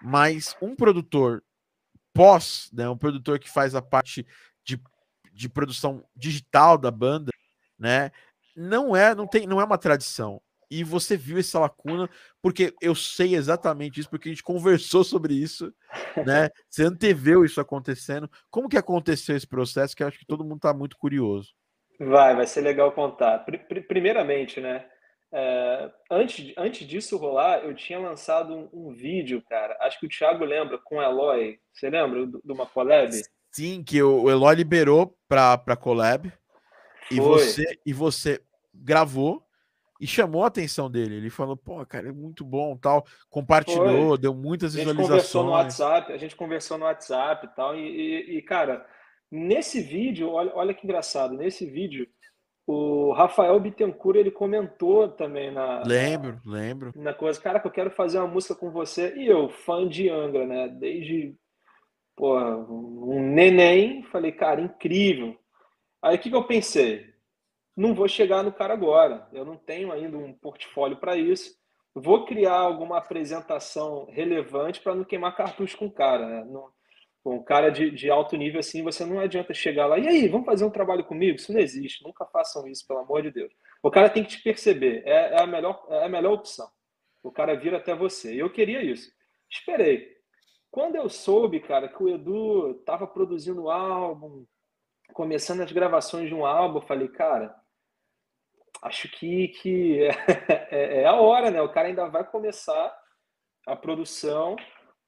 Mas 0.01 0.55
um 0.61 0.75
produtor 0.75 1.43
pós, 2.13 2.69
né, 2.73 2.89
um 2.89 2.97
produtor 2.97 3.39
que 3.39 3.49
faz 3.49 3.75
a 3.75 3.81
parte 3.81 4.25
de 4.63 4.81
de 5.31 5.49
produção 5.49 6.03
digital 6.15 6.77
da 6.77 6.91
banda, 6.91 7.31
né? 7.77 8.11
Não 8.55 8.95
é, 8.95 9.15
não 9.15 9.25
tem, 9.25 9.47
não 9.47 9.61
é 9.61 9.63
uma 9.63 9.77
tradição. 9.77 10.41
E 10.69 10.85
você 10.85 11.17
viu 11.17 11.37
essa 11.37 11.59
lacuna, 11.59 12.09
porque 12.41 12.73
eu 12.81 12.95
sei 12.95 13.35
exatamente 13.35 13.99
isso, 13.99 14.09
porque 14.09 14.29
a 14.29 14.31
gente 14.31 14.43
conversou 14.43 15.03
sobre 15.03 15.33
isso, 15.33 15.73
né? 16.25 16.49
Você 16.69 16.83
anteveu 16.83 17.43
isso 17.43 17.59
acontecendo. 17.59 18.31
Como 18.49 18.69
que 18.69 18.77
aconteceu 18.77 19.35
esse 19.35 19.45
processo? 19.45 19.93
Que 19.93 20.01
eu 20.01 20.07
acho 20.07 20.17
que 20.17 20.25
todo 20.25 20.45
mundo 20.45 20.55
está 20.55 20.73
muito 20.73 20.97
curioso. 20.97 21.53
Vai, 21.99 22.33
vai 22.37 22.47
ser 22.47 22.61
legal 22.61 22.93
contar. 22.93 23.45
Primeiramente, 23.85 24.61
né? 24.61 24.85
É, 25.33 25.91
antes, 26.09 26.53
antes 26.57 26.87
disso 26.87 27.17
rolar, 27.17 27.59
eu 27.59 27.75
tinha 27.75 27.99
lançado 27.99 28.53
um, 28.53 28.69
um, 28.73 28.93
vídeo, 28.93 29.41
cara. 29.49 29.77
Acho 29.81 29.99
que 29.99 30.05
o 30.05 30.09
Thiago 30.09 30.43
lembra 30.43 30.77
com 30.77 30.97
o 30.97 31.01
Eloy. 31.01 31.59
Você 31.73 31.89
lembra 31.89 32.25
de 32.25 32.51
uma 32.51 32.65
collab? 32.65 33.11
Sim, 33.51 33.83
que 33.83 34.01
o 34.01 34.29
Eloy 34.29 34.55
liberou 34.55 35.17
para 35.27 35.57
para 35.57 35.75
collab 35.75 36.31
e 37.11 37.19
você 37.19 37.65
e 37.85 37.91
você 37.91 38.41
gravou 38.73 39.43
e 39.99 40.07
chamou 40.07 40.43
a 40.43 40.47
atenção 40.47 40.89
dele. 40.89 41.15
Ele 41.15 41.29
falou: 41.29 41.57
"Pô, 41.57 41.85
cara, 41.85 42.09
é 42.09 42.11
muito 42.11 42.45
bom", 42.45 42.77
tal, 42.77 43.05
compartilhou, 43.29 44.09
Foi. 44.09 44.17
deu 44.17 44.33
muitas 44.33 44.73
visualizações. 44.73 45.09
A 45.09 45.17
gente 45.17 45.33
conversou 45.33 45.43
no 45.43 45.51
WhatsApp, 45.51 46.13
a 46.13 46.17
gente 46.17 46.35
conversou 46.35 46.77
no 46.77 46.85
WhatsApp 46.85 47.45
e 47.45 47.55
tal 47.55 47.75
e, 47.75 47.81
e, 47.81 48.37
e 48.37 48.41
cara, 48.41 48.85
nesse 49.29 49.81
vídeo, 49.81 50.29
olha, 50.29 50.51
olha 50.55 50.73
que 50.73 50.85
engraçado, 50.85 51.35
nesse 51.35 51.65
vídeo 51.65 52.07
o 52.65 53.11
Rafael 53.11 53.59
Bittencourt 53.59 54.17
ele 54.17 54.31
comentou 54.31 55.09
também 55.09 55.51
na 55.51 55.83
lembro 55.83 56.39
lembro 56.45 56.91
na 56.95 57.13
coisa 57.13 57.41
cara 57.41 57.59
que 57.59 57.67
eu 57.67 57.71
quero 57.71 57.89
fazer 57.89 58.19
uma 58.19 58.27
música 58.27 58.55
com 58.55 58.71
você 58.71 59.15
e 59.15 59.27
eu 59.27 59.49
fã 59.49 59.87
de 59.87 60.09
Angra 60.09 60.45
né 60.45 60.69
desde 60.69 61.35
pô, 62.15 62.37
um 62.39 63.31
neném, 63.33 64.03
falei, 64.03 64.31
cara, 64.31 64.61
incrível. 64.61 65.37
Aí 66.01 66.15
o 66.15 66.19
que, 66.19 66.29
que 66.29 66.35
eu 66.35 66.45
pensei? 66.45 67.11
Não 67.75 67.93
vou 67.93 68.07
chegar 68.07 68.43
no 68.43 68.51
cara 68.51 68.73
agora, 68.73 69.27
eu 69.33 69.45
não 69.45 69.57
tenho 69.57 69.91
ainda 69.91 70.17
um 70.17 70.33
portfólio 70.33 70.97
para 70.97 71.15
isso. 71.15 71.55
Vou 71.93 72.25
criar 72.25 72.55
alguma 72.55 72.97
apresentação 72.97 74.05
relevante 74.11 74.79
para 74.79 74.95
não 74.95 75.03
queimar 75.03 75.35
cartucho 75.35 75.77
com 75.77 75.87
o 75.87 75.91
cara. 75.91 76.25
Né? 76.25 76.45
Não, 76.45 76.69
um 77.25 77.43
cara 77.43 77.69
de, 77.69 77.91
de, 77.91 78.09
alto 78.09 78.35
nível 78.35 78.59
assim, 78.59 78.83
você 78.83 79.05
não 79.05 79.19
adianta 79.19 79.53
chegar 79.53 79.85
lá, 79.85 79.99
e 79.99 80.07
aí, 80.07 80.27
vamos 80.27 80.45
fazer 80.45 80.65
um 80.65 80.71
trabalho 80.71 81.03
comigo? 81.03 81.35
Isso 81.35 81.53
não 81.53 81.59
existe, 81.59 82.03
nunca 82.03 82.25
façam 82.25 82.67
isso, 82.67 82.85
pelo 82.87 83.01
amor 83.01 83.21
de 83.21 83.31
Deus. 83.31 83.53
O 83.83 83.91
cara 83.91 84.09
tem 84.09 84.23
que 84.23 84.37
te 84.37 84.43
perceber, 84.43 85.03
é, 85.05 85.35
é 85.35 85.41
a, 85.41 85.45
melhor, 85.45 85.85
é 85.89 86.05
a 86.05 86.09
melhor 86.09 86.33
opção. 86.33 86.67
O 87.23 87.31
cara 87.31 87.55
vira 87.55 87.77
até 87.77 87.95
você. 87.95 88.33
E 88.33 88.39
eu 88.39 88.49
queria 88.49 88.81
isso. 88.81 89.11
Esperei. 89.49 90.20
Quando 90.71 90.95
eu 90.95 91.09
soube, 91.09 91.59
cara, 91.59 91.89
que 91.89 92.01
o 92.01 92.07
Edu 92.07 92.71
estava 92.79 93.05
produzindo 93.05 93.63
um 93.63 93.69
álbum, 93.69 94.45
começando 95.13 95.61
as 95.61 95.71
gravações 95.71 96.29
de 96.29 96.33
um 96.33 96.45
álbum, 96.45 96.77
eu 96.77 96.87
falei, 96.87 97.09
cara, 97.09 97.53
acho 98.81 99.09
que, 99.11 99.49
que 99.49 100.01
é, 100.49 100.67
é, 100.71 101.01
é, 101.01 101.05
a 101.05 101.15
hora, 101.15 101.51
né? 101.51 101.61
O 101.61 101.71
cara 101.71 101.89
ainda 101.89 102.07
vai 102.07 102.23
começar 102.23 102.97
a 103.67 103.75
produção 103.75 104.55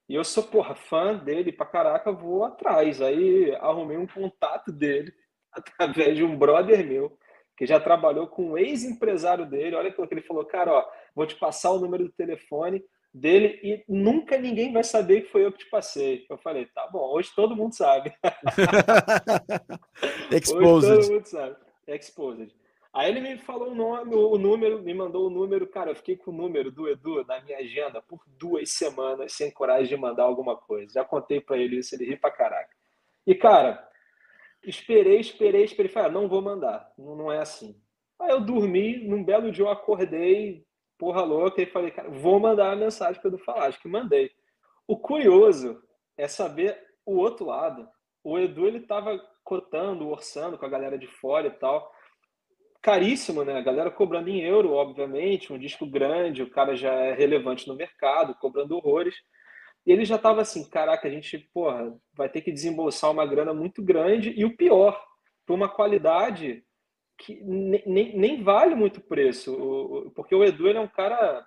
e 0.06 0.14
eu 0.14 0.22
sou, 0.22 0.42
porra, 0.42 0.74
fã 0.74 1.16
dele 1.16 1.50
pra 1.50 1.64
caraca, 1.64 2.12
vou 2.12 2.44
atrás. 2.44 3.00
Aí 3.00 3.54
arrumei 3.56 3.96
um 3.96 4.06
contato 4.06 4.70
dele 4.70 5.12
através 5.50 6.14
de 6.14 6.22
um 6.22 6.36
brother 6.36 6.86
meu 6.86 7.18
que 7.56 7.66
já 7.66 7.80
trabalhou 7.80 8.26
com 8.26 8.50
um 8.50 8.58
ex-empresário 8.58 9.46
dele. 9.46 9.76
Olha 9.76 9.90
que 9.90 10.00
ele 10.02 10.20
falou, 10.20 10.44
cara, 10.44 10.72
ó, 10.72 10.90
vou 11.14 11.26
te 11.26 11.36
passar 11.36 11.70
o 11.70 11.78
número 11.78 12.04
do 12.04 12.12
telefone 12.12 12.84
dele 13.14 13.60
e 13.62 13.84
nunca 13.88 14.36
ninguém 14.36 14.72
vai 14.72 14.82
saber 14.82 15.22
que 15.22 15.30
foi 15.30 15.44
eu 15.44 15.52
que 15.52 15.58
te 15.58 15.70
passei. 15.70 16.26
Eu 16.28 16.36
falei, 16.36 16.66
tá 16.66 16.88
bom, 16.88 17.12
hoje 17.12 17.30
todo 17.34 17.54
mundo 17.54 17.72
sabe. 17.72 18.12
Exposed. 20.32 20.90
Hoje 20.90 21.00
todo 21.00 21.12
mundo 21.12 21.26
sabe. 21.26 21.56
Exposed. 21.86 22.52
Aí 22.92 23.10
ele 23.10 23.20
me 23.20 23.38
falou 23.38 23.72
o 23.72 23.74
nome, 23.74 24.14
o 24.14 24.38
número, 24.38 24.80
me 24.80 24.94
mandou 24.94 25.26
o 25.26 25.30
número, 25.30 25.66
cara, 25.66 25.90
eu 25.90 25.96
fiquei 25.96 26.16
com 26.16 26.30
o 26.30 26.34
número 26.34 26.70
do 26.70 26.88
Edu 26.88 27.24
na 27.24 27.40
minha 27.40 27.58
agenda 27.58 28.00
por 28.00 28.20
duas 28.38 28.70
semanas 28.70 29.32
sem 29.32 29.50
coragem 29.50 29.88
de 29.88 29.96
mandar 29.96 30.24
alguma 30.24 30.56
coisa. 30.56 30.94
Já 30.94 31.04
contei 31.04 31.40
para 31.40 31.58
ele 31.58 31.78
isso, 31.78 31.94
ele 31.94 32.04
ri 32.06 32.16
pra 32.16 32.30
caraca. 32.30 32.70
E, 33.26 33.34
cara, 33.34 33.84
esperei, 34.62 35.18
esperei, 35.18 35.64
esperei, 35.64 35.90
falei, 35.90 36.08
ah, 36.08 36.12
não 36.12 36.28
vou 36.28 36.40
mandar, 36.40 36.92
não, 36.96 37.16
não 37.16 37.32
é 37.32 37.38
assim. 37.40 37.76
Aí 38.20 38.30
eu 38.30 38.40
dormi, 38.40 38.98
num 38.98 39.24
belo 39.24 39.50
dia 39.50 39.64
eu 39.64 39.70
acordei, 39.70 40.63
porra 40.98 41.22
louca 41.22 41.62
e 41.62 41.66
falei, 41.66 41.90
cara, 41.90 42.08
vou 42.10 42.38
mandar 42.38 42.72
a 42.72 42.76
mensagem 42.76 43.20
para 43.20 43.28
Edu 43.28 43.38
falar. 43.38 43.66
Acho 43.66 43.80
que 43.80 43.88
mandei. 43.88 44.30
O 44.86 44.96
curioso 44.96 45.82
é 46.16 46.28
saber 46.28 46.78
o 47.04 47.16
outro 47.16 47.46
lado. 47.46 47.88
O 48.22 48.38
Edu, 48.38 48.66
ele 48.66 48.80
tava 48.80 49.18
cotando, 49.42 50.08
orçando 50.08 50.56
com 50.56 50.64
a 50.64 50.68
galera 50.68 50.98
de 50.98 51.06
fora 51.06 51.48
e 51.48 51.50
tal. 51.50 51.92
Caríssimo, 52.80 53.44
né? 53.44 53.56
A 53.56 53.62
galera 53.62 53.90
cobrando 53.90 54.28
em 54.28 54.42
euro, 54.42 54.72
obviamente, 54.72 55.52
um 55.52 55.58
disco 55.58 55.86
grande, 55.86 56.42
o 56.42 56.50
cara 56.50 56.76
já 56.76 56.92
é 56.92 57.14
relevante 57.14 57.68
no 57.68 57.74
mercado, 57.74 58.34
cobrando 58.34 58.76
horrores. 58.76 59.14
E 59.86 59.92
ele 59.92 60.04
já 60.04 60.16
tava 60.16 60.40
assim, 60.40 60.68
caraca, 60.68 61.06
a 61.06 61.10
gente, 61.10 61.38
porra, 61.52 61.94
vai 62.14 62.28
ter 62.28 62.40
que 62.40 62.52
desembolsar 62.52 63.10
uma 63.10 63.26
grana 63.26 63.52
muito 63.52 63.82
grande 63.82 64.32
e 64.36 64.44
o 64.44 64.56
pior, 64.56 65.02
por 65.46 65.54
uma 65.54 65.68
qualidade 65.68 66.64
que 67.24 67.40
nem, 67.42 68.16
nem 68.16 68.42
vale 68.42 68.74
muito 68.74 69.00
preço, 69.00 70.12
porque 70.14 70.34
o 70.34 70.44
Edu 70.44 70.68
ele 70.68 70.76
é 70.76 70.80
um 70.80 70.88
cara, 70.88 71.44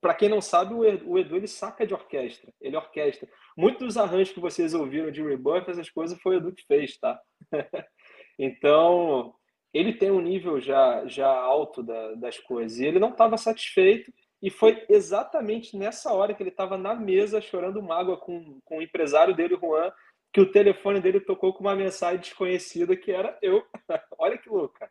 para 0.00 0.14
quem 0.14 0.28
não 0.28 0.40
sabe, 0.40 0.72
o 0.72 0.84
Edu, 0.84 1.10
o 1.10 1.18
Edu 1.18 1.36
ele 1.36 1.46
saca 1.46 1.86
de 1.86 1.92
orquestra, 1.92 2.50
ele 2.60 2.76
orquestra. 2.76 3.28
Muitos 3.56 3.86
dos 3.86 3.96
arranjos 3.98 4.32
que 4.32 4.40
vocês 4.40 4.72
ouviram 4.72 5.10
de 5.10 5.22
Rebirth, 5.22 5.68
essas 5.68 5.90
coisas 5.90 6.18
foi 6.22 6.36
o 6.36 6.38
Edu 6.38 6.52
que 6.52 6.64
fez, 6.66 6.96
tá? 6.98 7.20
então, 8.38 9.34
ele 9.74 9.92
tem 9.92 10.10
um 10.10 10.20
nível 10.20 10.58
já, 10.60 11.06
já 11.06 11.28
alto 11.28 11.82
da, 11.82 12.14
das 12.14 12.38
coisas, 12.38 12.78
e 12.78 12.86
ele 12.86 12.98
não 12.98 13.10
estava 13.10 13.36
satisfeito, 13.36 14.10
e 14.40 14.48
foi 14.48 14.82
exatamente 14.88 15.76
nessa 15.76 16.10
hora 16.12 16.32
que 16.32 16.42
ele 16.42 16.50
estava 16.50 16.78
na 16.78 16.94
mesa 16.94 17.40
chorando 17.40 17.82
mágoa 17.82 18.16
com, 18.16 18.60
com 18.64 18.78
o 18.78 18.82
empresário 18.82 19.34
dele, 19.34 19.58
Juan, 19.60 19.92
que 20.32 20.40
o 20.40 20.50
telefone 20.50 21.00
dele 21.00 21.20
tocou 21.20 21.52
com 21.52 21.60
uma 21.60 21.76
mensagem 21.76 22.20
desconhecida 22.20 22.96
que 22.96 23.10
era 23.10 23.36
eu. 23.42 23.62
Olha 24.18 24.38
que 24.38 24.48
louco, 24.48 24.74
cara. 24.78 24.90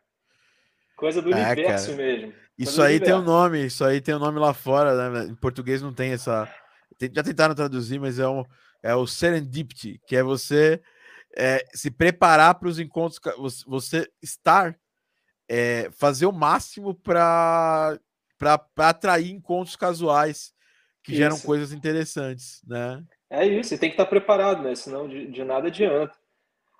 Coisa 0.98 1.22
do 1.22 1.32
é, 1.32 1.34
universo 1.36 1.92
cara. 1.92 1.96
mesmo. 1.96 2.32
Coisa 2.32 2.42
isso 2.58 2.82
aí 2.82 2.96
universo. 2.96 3.14
tem 3.14 3.22
um 3.22 3.24
nome, 3.24 3.64
isso 3.64 3.84
aí 3.84 4.00
tem 4.00 4.14
um 4.16 4.18
nome 4.18 4.40
lá 4.40 4.52
fora, 4.52 5.10
né? 5.10 5.24
Em 5.26 5.34
português 5.36 5.80
não 5.80 5.94
tem 5.94 6.10
essa. 6.10 6.52
Já 7.14 7.22
tentaram 7.22 7.54
traduzir, 7.54 8.00
mas 8.00 8.18
é, 8.18 8.26
um, 8.26 8.44
é 8.82 8.92
o 8.96 9.06
serendipity, 9.06 10.00
que 10.08 10.16
é 10.16 10.24
você 10.24 10.82
é, 11.36 11.64
se 11.72 11.88
preparar 11.88 12.56
para 12.56 12.68
os 12.68 12.80
encontros, 12.80 13.20
você 13.64 14.10
estar, 14.20 14.76
é, 15.48 15.88
fazer 15.92 16.26
o 16.26 16.32
máximo 16.32 16.92
para 16.92 17.96
atrair 18.76 19.30
encontros 19.30 19.76
casuais 19.76 20.52
que 21.04 21.12
isso. 21.12 21.20
geram 21.20 21.38
coisas 21.38 21.72
interessantes, 21.72 22.60
né? 22.66 23.04
É 23.30 23.46
isso, 23.46 23.72
e 23.72 23.78
tem 23.78 23.88
que 23.88 23.94
estar 23.94 24.06
preparado, 24.06 24.64
né? 24.64 24.74
Senão 24.74 25.08
de, 25.08 25.30
de 25.30 25.44
nada 25.44 25.68
adianta. 25.68 26.17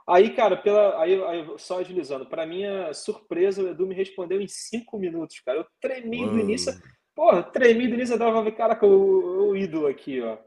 Aí, 0.08 0.34
cara, 0.34 0.56
pela, 0.56 0.98
aí, 1.02 1.22
aí 1.24 1.58
só 1.58 1.80
agilizando, 1.80 2.24
para 2.24 2.46
minha 2.46 2.94
surpresa, 2.94 3.62
o 3.62 3.68
Edu 3.68 3.86
me 3.86 3.94
respondeu 3.94 4.40
em 4.40 4.48
cinco 4.48 4.98
minutos, 4.98 5.38
cara. 5.40 5.58
Eu 5.58 5.66
tremi 5.78 6.26
do 6.26 6.38
início, 6.38 6.72
porra, 7.14 7.42
tremi 7.42 7.86
do 7.86 7.92
início, 7.92 8.14
eu 8.14 8.18
tava 8.18 8.50
caraca, 8.50 8.86
o, 8.86 9.50
o 9.50 9.56
ídolo 9.56 9.86
aqui, 9.86 10.22
ó. 10.22 10.38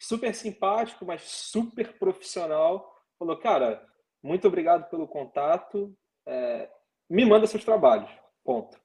Super 0.00 0.34
simpático, 0.34 1.06
mas 1.06 1.22
super 1.22 1.96
profissional. 1.96 2.92
Falou, 3.16 3.36
cara, 3.38 3.86
muito 4.20 4.48
obrigado 4.48 4.90
pelo 4.90 5.06
contato, 5.06 5.96
é, 6.26 6.68
me 7.08 7.24
manda 7.24 7.46
seus 7.46 7.64
trabalhos, 7.64 8.10
ponto. 8.42 8.76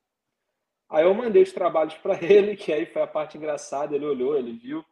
Aí 0.87 1.05
eu 1.05 1.13
mandei 1.15 1.41
os 1.41 1.51
trabalhos 1.51 1.95
para 1.95 2.21
ele, 2.23 2.55
que 2.55 2.71
aí 2.71 2.85
foi 2.85 3.01
a 3.01 3.07
parte 3.07 3.35
engraçada, 3.35 3.95
ele 3.95 4.05
olhou, 4.05 4.37
ele 4.37 4.53
viu, 4.53 4.85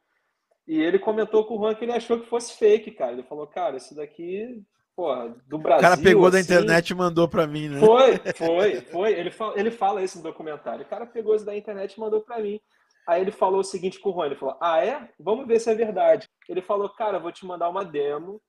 e 0.68 0.82
ele 0.82 0.98
comentou 0.98 1.46
com 1.46 1.56
o 1.56 1.60
Juan 1.60 1.76
que 1.76 1.86
ele 1.86 1.94
achou 1.94 2.20
que 2.20 2.26
fosse 2.26 2.58
fake, 2.58 2.90
cara. 2.90 3.12
Ele 3.12 3.24
falou, 3.24 3.46
cara, 3.46 3.78
isso 3.78 3.94
daqui 3.94 4.66
porra, 4.98 5.36
do 5.46 5.60
Brasil. 5.60 5.88
O 5.88 5.92
cara 5.92 6.02
pegou 6.02 6.26
assim, 6.26 6.32
da 6.32 6.42
internet 6.42 6.90
e 6.90 6.96
mandou 6.96 7.28
para 7.28 7.46
mim, 7.46 7.70
né? 7.70 7.80
Foi, 7.80 8.18
foi, 8.34 8.82
foi. 8.82 9.14
Ele 9.14 9.30
fala, 9.30 9.60
ele 9.60 9.70
fala 9.70 10.02
isso 10.02 10.18
no 10.18 10.24
documentário. 10.24 10.84
O 10.84 10.90
cara 10.90 11.06
pegou 11.06 11.36
isso 11.36 11.46
da 11.46 11.56
internet 11.56 11.94
e 11.94 12.00
mandou 12.00 12.22
para 12.22 12.40
mim. 12.40 12.60
Aí 13.08 13.22
ele 13.22 13.32
falou 13.32 13.60
o 13.60 13.64
seguinte 13.64 14.00
com 14.00 14.10
o 14.10 14.14
Juan, 14.14 14.26
ele 14.26 14.36
falou, 14.36 14.58
ah, 14.60 14.84
é? 14.84 15.08
Vamos 15.20 15.48
ver 15.48 15.60
se 15.60 15.70
é 15.70 15.76
verdade. 15.76 16.28
Ele 16.50 16.64
falou, 16.64 16.90
cara, 16.90 17.20
vou 17.20 17.32
te 17.32 17.46
mandar 17.46 17.70
uma 17.70 17.86
demo 17.86 18.42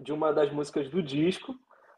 de 0.00 0.10
uma 0.10 0.32
das 0.32 0.50
músicas 0.50 0.88
do 0.88 1.02
disco. 1.02 1.54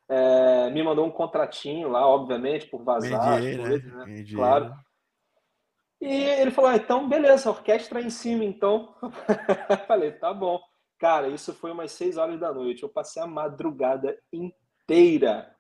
É, 0.09 0.69
me 0.71 0.83
mandou 0.83 1.07
um 1.07 1.11
contratinho 1.11 1.89
lá, 1.89 2.05
obviamente, 2.07 2.67
por 2.67 2.83
vazar 2.83 3.39
coisas, 3.39 3.85
né? 3.85 4.05
né? 4.05 4.25
Claro. 4.35 4.75
E 6.01 6.13
ele 6.13 6.51
falou, 6.51 6.71
ah, 6.71 6.77
então 6.77 7.09
beleza, 7.09 7.49
orquestra 7.49 8.01
em 8.01 8.11
cima, 8.11 8.45
então. 8.45 8.95
Falei, 9.87 10.11
tá 10.11 10.35
bom. 10.35 10.61
Cara, 11.01 11.29
isso 11.29 11.55
foi 11.55 11.73
umas 11.73 11.93
6 11.93 12.19
horas 12.19 12.39
da 12.39 12.53
noite. 12.53 12.83
Eu 12.83 12.89
passei 12.91 13.23
a 13.23 13.27
madrugada 13.27 14.19
inteira 14.31 15.51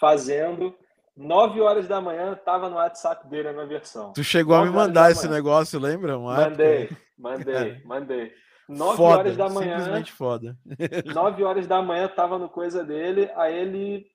fazendo. 0.00 0.76
9 1.16 1.60
horas 1.60 1.86
da 1.86 2.00
manhã, 2.00 2.34
tava 2.34 2.68
no 2.68 2.74
WhatsApp 2.74 3.28
dele 3.28 3.48
a 3.48 3.52
minha 3.52 3.66
versão. 3.66 4.12
Tu 4.12 4.24
chegou 4.24 4.56
a 4.56 4.64
me 4.64 4.70
mandar 4.70 5.12
esse 5.12 5.28
negócio, 5.28 5.78
lembra? 5.78 6.18
Uma 6.18 6.34
mandei, 6.34 6.82
época. 6.82 7.00
mandei, 7.16 7.82
mandei. 7.84 8.34
9 8.68 8.96
foda, 8.96 9.18
horas 9.18 9.36
da 9.36 9.48
manhã. 9.48 9.78
Simplesmente 9.78 10.12
foda. 10.12 10.58
9 11.14 11.44
horas 11.44 11.68
da 11.68 11.80
manhã, 11.80 12.08
tava 12.08 12.36
no 12.36 12.48
coisa 12.48 12.82
dele. 12.82 13.30
Aí 13.36 13.54
ele, 13.54 14.06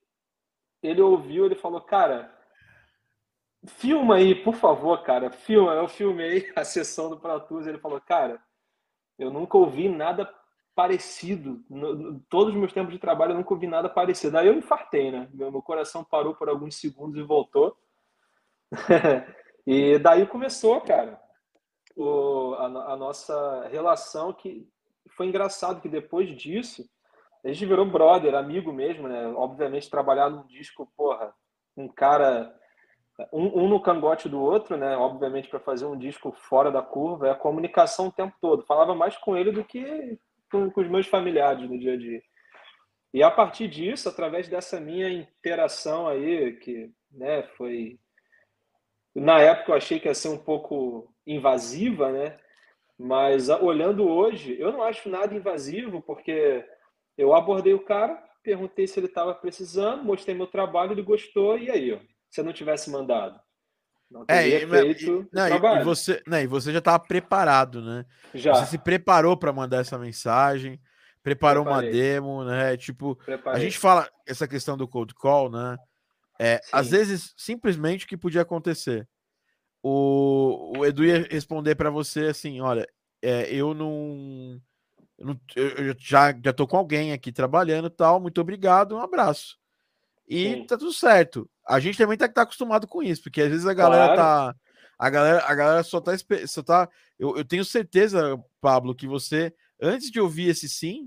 ele 0.82 1.00
ouviu, 1.00 1.46
ele 1.46 1.54
falou, 1.54 1.80
cara, 1.80 2.30
filma 3.66 4.16
aí, 4.16 4.34
por 4.34 4.56
favor, 4.56 5.02
cara, 5.02 5.30
filma. 5.30 5.72
Eu 5.72 5.88
filmei 5.88 6.52
a 6.54 6.64
sessão 6.64 7.08
do 7.08 7.18
Pro 7.18 7.40
Tools. 7.40 7.66
Ele 7.66 7.78
falou, 7.78 7.98
cara, 7.98 8.38
eu 9.18 9.30
nunca 9.30 9.56
ouvi 9.56 9.88
nada 9.88 10.30
parecido. 10.80 11.62
No, 11.68 12.18
todos 12.20 12.54
os 12.54 12.58
meus 12.58 12.72
tempos 12.72 12.94
de 12.94 12.98
trabalho 12.98 13.32
eu 13.32 13.36
nunca 13.36 13.52
ouvi 13.52 13.66
nada 13.66 13.86
parecido. 13.86 14.38
Aí 14.38 14.46
eu 14.46 14.54
infartei, 14.54 15.10
né? 15.10 15.28
Meu, 15.30 15.52
meu 15.52 15.60
coração 15.60 16.02
parou 16.02 16.34
por 16.34 16.48
alguns 16.48 16.76
segundos 16.76 17.18
e 17.18 17.22
voltou. 17.22 17.76
e 19.66 19.98
daí 19.98 20.26
começou, 20.26 20.80
cara, 20.80 21.20
o, 21.94 22.54
a, 22.54 22.92
a, 22.94 22.96
nossa 22.96 23.68
relação 23.68 24.32
que 24.32 24.66
foi 25.10 25.26
engraçado 25.26 25.82
que 25.82 25.88
depois 25.88 26.34
disso 26.34 26.88
a 27.44 27.48
gente 27.48 27.66
virou 27.66 27.84
brother, 27.84 28.34
amigo 28.34 28.72
mesmo, 28.72 29.06
né? 29.06 29.26
Obviamente 29.36 29.90
trabalhar 29.90 30.30
num 30.30 30.46
disco, 30.46 30.90
porra, 30.96 31.34
um 31.76 31.88
cara 31.88 32.54
um, 33.30 33.64
um, 33.64 33.68
no 33.68 33.82
cangote 33.82 34.30
do 34.30 34.40
outro, 34.40 34.78
né? 34.78 34.96
Obviamente, 34.96 35.48
para 35.48 35.60
fazer 35.60 35.84
um 35.84 35.98
disco 35.98 36.32
fora 36.32 36.70
da 36.70 36.80
curva, 36.80 37.28
é 37.28 37.30
a 37.32 37.34
comunicação 37.34 38.06
o 38.06 38.12
tempo 38.12 38.34
todo. 38.40 38.64
Falava 38.64 38.94
mais 38.94 39.18
com 39.18 39.36
ele 39.36 39.52
do 39.52 39.62
que 39.62 40.18
com, 40.50 40.70
com 40.70 40.80
os 40.80 40.88
meus 40.88 41.06
familiares 41.06 41.68
no 41.68 41.78
dia 41.78 41.94
a 41.94 41.96
dia. 41.96 42.22
E 43.12 43.22
a 43.22 43.30
partir 43.30 43.68
disso, 43.68 44.08
através 44.08 44.48
dessa 44.48 44.78
minha 44.78 45.10
interação 45.10 46.06
aí, 46.06 46.52
que 46.56 46.90
né, 47.10 47.42
foi. 47.56 47.98
Na 49.14 49.40
época 49.40 49.72
eu 49.72 49.76
achei 49.76 49.98
que 49.98 50.06
ia 50.06 50.14
ser 50.14 50.28
um 50.28 50.38
pouco 50.38 51.12
invasiva, 51.26 52.12
né? 52.12 52.38
Mas 52.96 53.48
olhando 53.48 54.08
hoje, 54.08 54.56
eu 54.60 54.70
não 54.72 54.82
acho 54.82 55.08
nada 55.08 55.34
invasivo, 55.34 56.00
porque 56.02 56.64
eu 57.16 57.34
abordei 57.34 57.74
o 57.74 57.84
cara, 57.84 58.14
perguntei 58.42 58.86
se 58.86 59.00
ele 59.00 59.06
estava 59.06 59.34
precisando, 59.34 60.04
mostrei 60.04 60.34
meu 60.34 60.46
trabalho, 60.46 60.92
ele 60.92 61.02
gostou, 61.02 61.58
e 61.58 61.70
aí, 61.70 61.92
ó, 61.92 61.98
se 62.30 62.40
eu 62.40 62.44
não 62.44 62.52
tivesse 62.52 62.90
mandado? 62.90 63.40
Não 64.10 64.24
é, 64.26 64.42
feito 64.66 65.04
e, 65.04 65.28
não, 65.32 65.46
e, 65.48 65.84
você, 65.84 66.20
né, 66.26 66.42
e 66.42 66.46
você 66.46 66.72
já 66.72 66.80
estava 66.80 66.98
preparado, 66.98 67.80
né? 67.80 68.04
Já. 68.34 68.54
Você 68.54 68.66
se 68.72 68.78
preparou 68.78 69.36
para 69.36 69.52
mandar 69.52 69.78
essa 69.78 69.96
mensagem, 69.96 70.80
preparou 71.22 71.62
Preparei. 71.62 71.88
uma 71.88 71.92
demo, 71.92 72.44
né? 72.44 72.76
Tipo, 72.76 73.14
Preparei. 73.14 73.60
a 73.60 73.64
gente 73.64 73.78
fala 73.78 74.10
essa 74.26 74.48
questão 74.48 74.76
do 74.76 74.88
cold 74.88 75.14
call, 75.14 75.48
né? 75.48 75.78
É, 76.40 76.60
às 76.72 76.90
vezes, 76.90 77.32
simplesmente 77.36 78.04
o 78.04 78.08
que 78.08 78.16
podia 78.16 78.42
acontecer. 78.42 79.06
O, 79.80 80.76
o 80.76 80.84
Edu 80.84 81.04
ia 81.04 81.28
responder 81.30 81.76
para 81.76 81.90
você 81.90 82.26
assim: 82.26 82.60
olha, 82.60 82.88
é, 83.22 83.54
eu 83.54 83.74
não. 83.74 84.60
Eu, 85.16 85.26
não, 85.26 85.40
eu 85.54 85.94
já, 85.98 86.32
já 86.32 86.52
tô 86.52 86.66
com 86.66 86.76
alguém 86.76 87.12
aqui 87.12 87.30
trabalhando 87.30 87.88
tal, 87.90 88.18
muito 88.18 88.40
obrigado, 88.40 88.96
um 88.96 89.00
abraço. 89.00 89.56
E 90.26 90.54
Sim. 90.54 90.66
tá 90.66 90.76
tudo 90.76 90.92
certo 90.92 91.48
a 91.70 91.78
gente 91.78 91.96
também 91.96 92.18
tá, 92.18 92.28
tá 92.28 92.42
acostumado 92.42 92.88
com 92.88 93.00
isso, 93.00 93.22
porque 93.22 93.40
às 93.40 93.48
vezes 93.48 93.66
a 93.66 93.72
galera 93.72 94.14
claro. 94.14 94.20
tá. 94.20 94.56
A 94.98 95.08
galera, 95.08 95.44
a 95.46 95.54
galera 95.54 95.82
só 95.84 96.00
tá. 96.00 96.12
Só 96.46 96.62
tá 96.62 96.88
eu, 97.18 97.36
eu 97.36 97.44
tenho 97.44 97.64
certeza, 97.64 98.36
Pablo, 98.60 98.94
que 98.94 99.06
você, 99.06 99.54
antes 99.80 100.10
de 100.10 100.20
ouvir 100.20 100.48
esse 100.48 100.68
sim, 100.68 101.06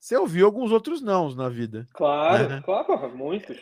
você 0.00 0.16
ouviu 0.16 0.44
alguns 0.44 0.72
outros 0.72 1.00
nãos 1.00 1.36
na 1.36 1.48
vida. 1.48 1.86
Claro, 1.94 2.48
né? 2.48 2.62
claro, 2.64 3.16
muitos. 3.16 3.56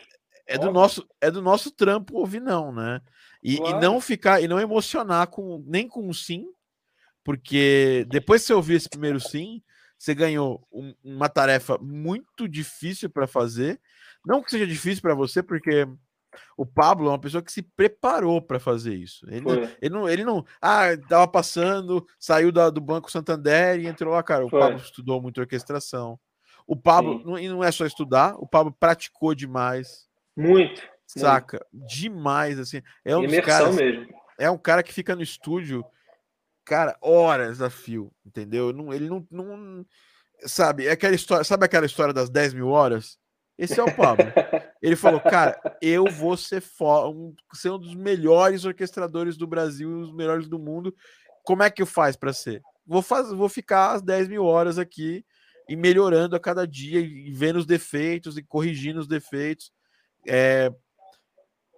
É 0.47 0.57
do, 0.57 0.71
nosso, 0.71 1.07
é 1.21 1.31
do 1.31 1.41
nosso 1.41 1.71
trampo 1.71 2.17
ouvir 2.17 2.39
não, 2.39 2.71
né? 2.71 3.01
E, 3.43 3.57
claro. 3.57 3.77
e 3.77 3.79
não 3.81 4.01
ficar, 4.01 4.41
e 4.41 4.47
não 4.47 4.59
emocionar 4.59 5.27
com 5.27 5.63
nem 5.65 5.87
com 5.87 6.07
um 6.07 6.13
sim, 6.13 6.45
porque 7.23 8.05
depois 8.09 8.41
que 8.41 8.47
você 8.47 8.53
ouvir 8.53 8.75
esse 8.75 8.89
primeiro 8.89 9.19
sim, 9.19 9.61
você 9.97 10.13
ganhou 10.13 10.67
um, 10.71 10.93
uma 11.03 11.29
tarefa 11.29 11.77
muito 11.79 12.47
difícil 12.47 13.09
para 13.09 13.27
fazer. 13.27 13.79
Não 14.25 14.41
que 14.41 14.51
seja 14.51 14.67
difícil 14.67 15.01
para 15.01 15.15
você, 15.15 15.41
porque 15.41 15.87
o 16.57 16.65
Pablo 16.65 17.07
é 17.07 17.11
uma 17.11 17.19
pessoa 17.19 17.43
que 17.43 17.51
se 17.51 17.61
preparou 17.61 18.41
para 18.41 18.59
fazer 18.59 18.93
isso. 18.93 19.25
Ele 19.29 19.41
não, 19.41 19.53
ele 19.53 19.89
não, 19.89 20.09
ele 20.09 20.23
não, 20.23 20.45
ah, 20.61 20.85
tava 21.07 21.27
passando, 21.27 22.05
saiu 22.19 22.51
da, 22.51 22.69
do 22.69 22.81
Banco 22.81 23.11
Santander 23.11 23.79
e 23.79 23.87
entrou 23.87 24.13
lá, 24.13 24.23
cara. 24.23 24.45
O 24.45 24.49
Foi. 24.49 24.59
Pablo 24.59 24.77
estudou 24.77 25.21
muito 25.21 25.39
orquestração. 25.39 26.19
O 26.67 26.75
Pablo 26.75 27.21
não, 27.23 27.37
não 27.41 27.63
é 27.63 27.71
só 27.71 27.85
estudar, 27.85 28.35
o 28.37 28.47
Pablo 28.47 28.75
praticou 28.79 29.35
demais. 29.35 30.07
Muito. 30.35 30.81
Saca? 31.05 31.63
Muito. 31.71 31.87
Demais, 31.87 32.59
assim. 32.59 32.81
É 33.03 33.15
um 33.15 33.23
Imersão 33.23 33.43
caras, 33.43 33.75
mesmo. 33.75 34.07
É 34.37 34.49
um 34.49 34.57
cara 34.57 34.81
que 34.81 34.93
fica 34.93 35.15
no 35.15 35.21
estúdio, 35.21 35.85
cara, 36.63 36.97
horas 37.01 37.61
a 37.61 37.69
fio, 37.69 38.11
entendeu? 38.25 38.73
Não, 38.73 38.93
ele 38.93 39.07
não, 39.07 39.25
não. 39.29 39.85
Sabe, 40.45 40.87
é 40.87 40.91
aquela 40.91 41.15
história, 41.15 41.43
sabe 41.43 41.65
aquela 41.65 41.85
história 41.85 42.13
das 42.13 42.29
10 42.29 42.53
mil 42.55 42.67
horas? 42.69 43.17
Esse 43.57 43.79
é 43.79 43.83
o 43.83 43.95
Pablo. 43.95 44.25
Ele 44.81 44.95
falou, 44.95 45.19
cara, 45.19 45.59
eu 45.81 46.05
vou 46.05 46.35
ser, 46.35 46.61
um, 46.81 47.33
ser 47.53 47.69
um 47.69 47.79
dos 47.79 47.95
melhores 47.95 48.65
orquestradores 48.65 49.37
do 49.37 49.47
Brasil, 49.47 49.89
os 49.99 50.13
melhores 50.13 50.47
do 50.47 50.59
mundo. 50.59 50.93
Como 51.43 51.63
é 51.63 51.69
que 51.69 51.81
eu 51.81 51.85
faço 51.85 52.19
para 52.19 52.33
ser? 52.33 52.61
Vou, 52.85 53.01
faz, 53.01 53.31
vou 53.31 53.47
ficar 53.47 53.93
as 53.93 54.01
10 54.01 54.27
mil 54.27 54.43
horas 54.43 54.77
aqui 54.77 55.25
e 55.69 55.75
melhorando 55.75 56.35
a 56.35 56.39
cada 56.39 56.67
dia, 56.67 56.99
e 56.99 57.31
vendo 57.31 57.57
os 57.57 57.65
defeitos 57.65 58.37
e 58.37 58.43
corrigindo 58.43 58.99
os 58.99 59.07
defeitos. 59.07 59.71
É 60.27 60.71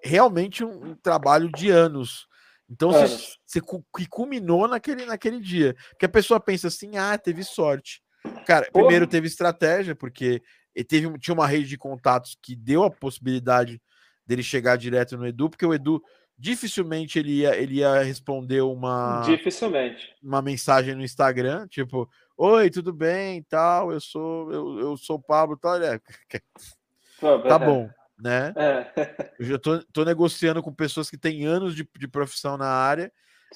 realmente 0.04 0.64
um, 0.64 0.92
um 0.92 0.96
trabalho 0.96 1.50
de 1.52 1.70
anos. 1.70 2.28
Então, 2.70 2.92
você, 2.92 3.36
você 3.46 3.62
que 3.62 4.08
culminou 4.08 4.68
naquele, 4.68 5.06
naquele 5.06 5.40
dia. 5.40 5.76
Que 5.98 6.06
a 6.06 6.10
pessoa 6.10 6.40
pensa 6.40 6.68
assim: 6.68 6.98
ah, 6.98 7.18
teve 7.18 7.44
sorte. 7.44 8.02
Cara, 8.46 8.70
primeiro 8.72 9.08
teve 9.08 9.28
estratégia, 9.28 9.96
porque 9.96 10.42
ele 10.78 10.86
teve, 10.86 11.18
tinha 11.18 11.34
uma 11.34 11.48
rede 11.48 11.68
de 11.68 11.78
contatos 11.78 12.38
que 12.40 12.56
deu 12.56 12.84
a 12.84 12.92
possibilidade 12.92 13.82
dele 14.24 14.44
chegar 14.44 14.78
direto 14.78 15.18
no 15.18 15.26
Edu, 15.26 15.50
porque 15.50 15.66
o 15.66 15.74
Edu 15.74 16.04
dificilmente 16.38 17.18
ele 17.18 17.40
ia, 17.40 17.56
ele 17.58 17.78
ia 17.78 18.04
responder 18.04 18.62
uma 18.62 19.22
dificilmente 19.22 20.14
uma 20.22 20.40
mensagem 20.40 20.94
no 20.94 21.04
Instagram, 21.04 21.68
tipo, 21.68 22.08
oi, 22.38 22.70
tudo 22.70 22.94
bem, 22.94 23.42
tal, 23.50 23.92
eu 23.92 24.00
sou 24.00 24.54
eu, 24.54 24.80
eu 24.80 24.98
sou 24.98 25.16
o 25.16 25.22
Pablo, 25.22 25.58
tal, 25.58 25.82
é, 25.82 26.00
tá 27.48 27.58
bom. 27.58 27.90
né? 28.16 28.54
É. 28.56 29.34
Eu 29.40 29.46
já 29.46 29.58
tô, 29.58 29.84
tô, 29.86 30.06
negociando 30.06 30.62
com 30.62 30.72
pessoas 30.72 31.10
que 31.10 31.18
têm 31.18 31.46
anos 31.46 31.76
de, 31.76 31.90
de 31.98 32.08
profissão 32.08 32.56
na 32.56 32.68
área. 32.68 33.12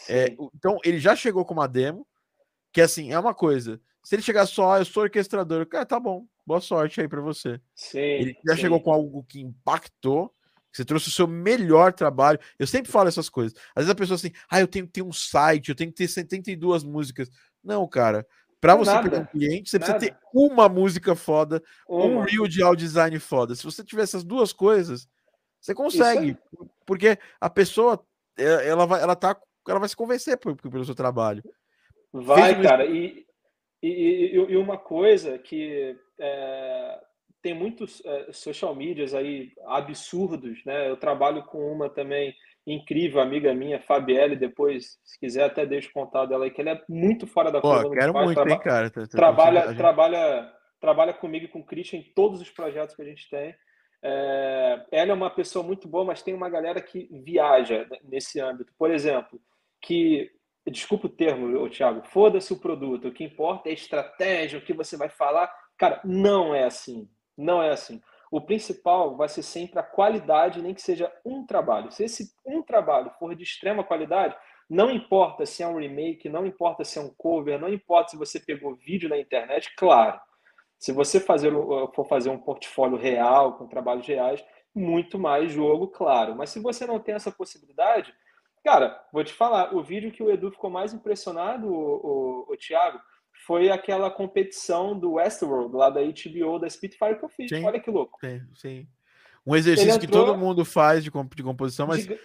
É, 0.08 0.36
então, 0.56 0.80
ele 0.84 1.00
já 1.00 1.16
chegou 1.16 1.46
com 1.46 1.54
uma 1.54 1.68
demo, 1.68 2.08
que 2.72 2.82
assim, 2.82 3.12
é 3.12 3.20
uma 3.20 3.34
coisa. 3.34 3.80
Se 4.04 4.16
ele 4.16 4.22
chegar 4.22 4.46
só, 4.48 4.74
ah, 4.74 4.80
eu 4.80 4.86
sou 4.86 5.04
orquestrador, 5.04 5.66
cara, 5.68 5.86
tá 5.86 6.00
bom, 6.00 6.26
boa 6.46 6.62
sorte 6.62 7.02
aí 7.02 7.08
para 7.08 7.22
você. 7.22 7.60
Sim, 7.76 8.00
ele 8.00 8.38
já 8.46 8.56
sim. 8.56 8.62
chegou 8.62 8.82
com 8.82 8.92
algo 8.92 9.24
que 9.24 9.42
impactou, 9.42 10.34
você 10.72 10.86
trouxe 10.86 11.10
o 11.10 11.12
seu 11.12 11.28
melhor 11.28 11.92
trabalho. 11.94 12.40
Eu 12.58 12.66
sempre 12.66 12.92
falo 12.92 13.10
essas 13.10 13.30
coisas. 13.30 13.54
Às 13.76 13.84
vezes 13.84 13.90
a 13.92 13.96
pessoa 13.96 14.16
assim, 14.16 14.32
ah, 14.50 14.62
eu 14.62 14.68
tenho 14.68 14.86
que 14.86 14.94
ter 14.94 15.02
um 15.02 15.12
site, 15.12 15.70
eu 15.70 15.76
tenho 15.76 15.92
que 15.92 15.98
ter 15.98 16.08
72 16.08 16.84
músicas. 16.84 17.30
Não, 17.64 17.88
cara. 17.88 18.26
Para 18.60 18.76
você 18.76 18.92
Nada. 18.92 19.10
pegar 19.10 19.24
um 19.24 19.26
cliente, 19.26 19.70
você 19.70 19.80
Nada. 19.80 19.94
precisa 19.94 20.14
ter 20.14 20.20
uma 20.34 20.70
música 20.70 21.16
foda, 21.16 21.62
uma. 21.90 22.06
um 22.06 22.20
reel 22.22 22.48
de 22.48 22.62
audio 22.62 22.86
design 22.86 23.18
foda. 23.20 23.56
Se 23.56 23.64
você 23.64 23.84
tiver 23.84 24.04
essas 24.04 24.24
duas 24.24 24.54
coisas, 24.54 25.10
você 25.60 25.74
consegue. 25.74 26.38
Porque 26.86 27.18
a 27.40 27.50
pessoa, 27.50 28.06
é, 28.38 28.68
ela 28.68 28.86
vai, 28.86 29.02
ela 29.02 29.16
tá, 29.16 29.36
ela 29.68 29.80
vai 29.80 29.90
se 29.90 29.96
convencer 29.96 30.38
pelo 30.38 30.86
seu 30.86 30.96
trabalho. 30.96 31.44
Vai, 32.14 32.62
cara. 32.62 32.86
E, 32.86 33.26
e, 33.82 34.36
e, 34.36 34.58
uma 34.58 34.78
coisa 34.78 35.40
que 35.40 35.98
é, 36.22 37.00
tem 37.42 37.54
muitos 37.54 38.02
é, 38.06 38.32
social 38.32 38.76
medias 38.76 39.16
aí 39.16 39.52
absurdos, 39.66 40.64
né? 40.64 40.88
Eu 40.88 40.96
trabalho 40.96 41.44
com 41.46 41.58
uma 41.72 41.90
também 41.90 42.34
incrível, 42.66 43.20
amiga 43.20 43.54
minha, 43.56 43.82
Fabielle, 43.82 44.36
depois, 44.36 45.00
se 45.04 45.20
quiser, 45.20 45.46
até 45.46 45.66
deixo 45.66 45.92
contar 45.92 46.28
dela 46.28 46.46
aí, 46.46 46.52
que 46.52 46.62
ela 46.62 46.72
é 46.72 46.82
muito 46.88 47.26
fora 47.26 47.52
da 47.52 47.60
curva. 47.60 47.90
Quero 47.90 48.14
muito, 48.14 48.36
traba 48.36 48.52
hein, 48.52 48.60
cara? 48.60 48.90
Tô, 48.92 49.02
tô 49.02 49.18
trabalha, 49.18 49.68
gente... 49.68 49.78
trabalha, 49.78 50.54
trabalha 50.80 51.14
comigo 51.14 51.46
e 51.46 51.48
com 51.48 51.60
o 51.60 51.66
Christian 51.66 52.00
em 52.00 52.14
todos 52.16 52.40
os 52.40 52.50
projetos 52.52 52.96
que 52.96 53.02
a 53.02 53.06
gente 53.06 53.28
tem. 53.28 53.56
É, 54.04 54.86
ela 54.92 55.12
é 55.12 55.14
uma 55.14 55.32
pessoa 55.32 55.66
muito 55.66 55.88
boa, 55.88 56.06
mas 56.06 56.22
tem 56.22 56.36
uma 56.36 56.50
galera 56.50 56.80
que 56.82 57.10
viaja 57.24 57.88
nesse 58.04 58.40
âmbito. 58.40 58.72
Por 58.78 58.92
exemplo, 58.92 59.42
que 59.82 60.30
desculpa 60.70 61.08
o 61.08 61.10
termo, 61.10 61.68
Thiago, 61.70 62.04
foda-se 62.04 62.54
o 62.54 62.60
produto, 62.60 63.08
o 63.08 63.12
que 63.12 63.24
importa 63.24 63.70
é 63.70 63.72
a 63.72 63.74
estratégia, 63.74 64.60
o 64.60 64.62
que 64.62 64.74
você 64.74 64.96
vai 64.96 65.10
falar. 65.10 65.52
Cara, 65.82 66.00
não 66.06 66.54
é 66.54 66.64
assim. 66.64 67.10
Não 67.36 67.60
é 67.60 67.72
assim. 67.72 68.00
O 68.32 68.40
principal 68.40 69.18
vai 69.18 69.28
ser 69.28 69.42
sempre 69.42 69.80
a 69.80 69.84
qualidade, 69.84 70.62
nem 70.62 70.76
que 70.76 70.82
seja 70.82 71.12
um 71.26 71.44
trabalho. 71.44 71.92
Se 71.92 72.04
esse 72.04 72.36
um 72.46 72.62
trabalho 72.62 73.10
for 73.18 73.34
de 73.34 73.42
extrema 73.42 73.84
qualidade, 73.84 74.36
não 74.70 74.92
importa 74.92 75.44
se 75.44 75.64
é 75.64 75.68
um 75.68 75.80
remake, 75.80 76.30
não 76.30 76.46
importa 76.46 76.84
se 76.84 77.00
é 77.00 77.02
um 77.02 77.12
cover, 77.18 77.60
não 77.60 77.68
importa 77.68 78.12
se 78.12 78.18
você 78.18 78.40
pegou 78.40 78.76
vídeo 78.76 79.10
na 79.10 79.18
internet, 79.18 79.74
claro. 79.76 80.22
Se 80.78 80.92
você 80.92 81.20
fazer, 81.20 81.52
for 81.96 82.06
fazer 82.08 82.30
um 82.30 82.38
portfólio 82.38 82.96
real, 82.96 83.58
com 83.58 83.68
trabalhos 83.68 84.06
reais, 84.06 84.46
muito 84.76 85.18
mais 85.18 85.52
jogo, 85.52 85.88
claro. 85.88 86.36
Mas 86.36 86.52
se 86.52 86.60
você 86.60 86.86
não 86.86 87.00
tem 87.00 87.16
essa 87.16 87.32
possibilidade, 87.32 88.14
Cara, 88.64 89.04
vou 89.12 89.24
te 89.24 89.34
falar, 89.34 89.74
o 89.76 89.82
vídeo 89.82 90.12
que 90.12 90.22
o 90.22 90.30
Edu 90.30 90.52
ficou 90.52 90.70
mais 90.70 90.94
impressionado, 90.94 91.68
o, 91.68 92.46
o, 92.48 92.54
o 92.54 92.56
Thiago, 92.56 93.00
foi 93.52 93.70
aquela 93.70 94.10
competição 94.10 94.98
do 94.98 95.16
Westworld, 95.16 95.76
lá 95.76 95.90
da 95.90 96.00
HBO, 96.00 96.58
da 96.58 96.70
Spitfire 96.70 97.20
que 97.20 97.26
eu 97.26 97.28
fiz. 97.28 97.50
Sim, 97.50 97.66
Olha 97.66 97.82
que 97.82 97.92
louco. 97.92 98.18
Sim, 98.22 98.42
sim. 98.56 98.88
Um 99.46 99.58
exercício 99.58 99.96
entrou... 99.96 100.08
que 100.08 100.08
todo 100.08 100.38
mundo 100.38 100.64
faz 100.64 101.04
de, 101.04 101.12
comp 101.12 101.34
de 101.36 101.44
composição, 101.44 101.86
mas 101.86 102.08
de... 102.08 102.18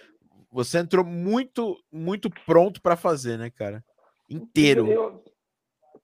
você 0.53 0.79
entrou 0.79 1.05
muito, 1.05 1.83
muito 1.91 2.31
pronto 2.31 2.81
para 2.81 2.95
fazer, 2.95 3.37
né, 3.37 3.51
cara? 3.51 3.85
Inteiro. 4.31 4.87
Eu 4.87 5.25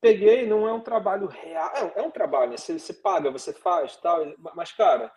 peguei, 0.01 0.45
não 0.45 0.67
é 0.67 0.73
um 0.73 0.81
trabalho 0.81 1.29
real, 1.29 1.71
é, 1.77 2.01
é 2.01 2.03
um 2.03 2.11
trabalho, 2.11 2.51
né? 2.51 2.57
você, 2.57 2.77
você 2.77 2.93
paga, 2.93 3.31
você 3.31 3.53
faz, 3.53 3.95
tal, 3.99 4.27
mas, 4.57 4.73
cara, 4.73 5.13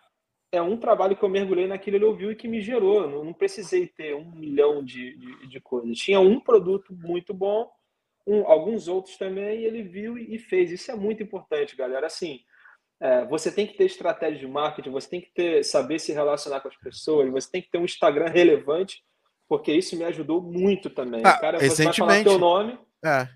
é 0.51 0.61
um 0.61 0.77
trabalho 0.77 1.17
que 1.17 1.23
eu 1.23 1.29
mergulhei 1.29 1.65
naquilo, 1.65 1.97
ele 1.97 2.05
ouviu 2.05 2.31
e 2.31 2.35
que 2.35 2.47
me 2.47 2.61
gerou. 2.61 3.09
Não, 3.09 3.23
não 3.23 3.33
precisei 3.33 3.87
ter 3.87 4.15
um 4.15 4.29
milhão 4.35 4.83
de, 4.83 5.17
de, 5.17 5.47
de, 5.47 5.59
coisas. 5.59 5.97
Tinha 5.97 6.19
um 6.19 6.39
produto 6.39 6.93
muito 6.93 7.33
bom, 7.33 7.71
um, 8.26 8.47
alguns 8.47 8.88
outros 8.88 9.17
também, 9.17 9.59
e 9.59 9.65
ele 9.65 9.84
viu 9.84 10.17
e, 10.17 10.36
e, 10.36 10.39
fez. 10.39 10.71
Isso 10.71 10.91
é 10.91 10.95
muito 10.95 11.21
importante, 11.21 11.76
galera. 11.76 12.07
Assim, 12.07 12.39
é, 12.99 13.26
você 13.26 13.51
tem 13.51 13.67
que 13.67 13.78
ter 13.78 13.86
estratégia 13.86 14.39
de 14.39 14.47
marketing, 14.47 14.89
você 14.89 15.09
tem 15.09 15.21
que 15.21 15.32
ter, 15.34 15.63
saber 15.63 15.99
se 15.99 16.11
relacionar 16.11 16.61
com 16.61 16.67
as 16.67 16.78
pessoas, 16.78 17.32
você 17.32 17.49
tem 17.51 17.61
que 17.61 17.69
ter 17.69 17.78
um 17.78 17.86
Instagram 17.86 18.30
relevante, 18.30 19.03
porque 19.47 19.71
isso 19.71 19.95
me 19.95 20.03
ajudou 20.05 20.41
muito 20.41 20.89
também. 20.89 21.21
Ah, 21.23 21.38
Cara, 21.38 21.59
recentemente, 21.59 21.95
você 21.95 22.03
vai 22.03 22.23
falar 22.23 22.23
teu 22.23 22.39
nome. 22.39 22.80
É, 23.03 23.28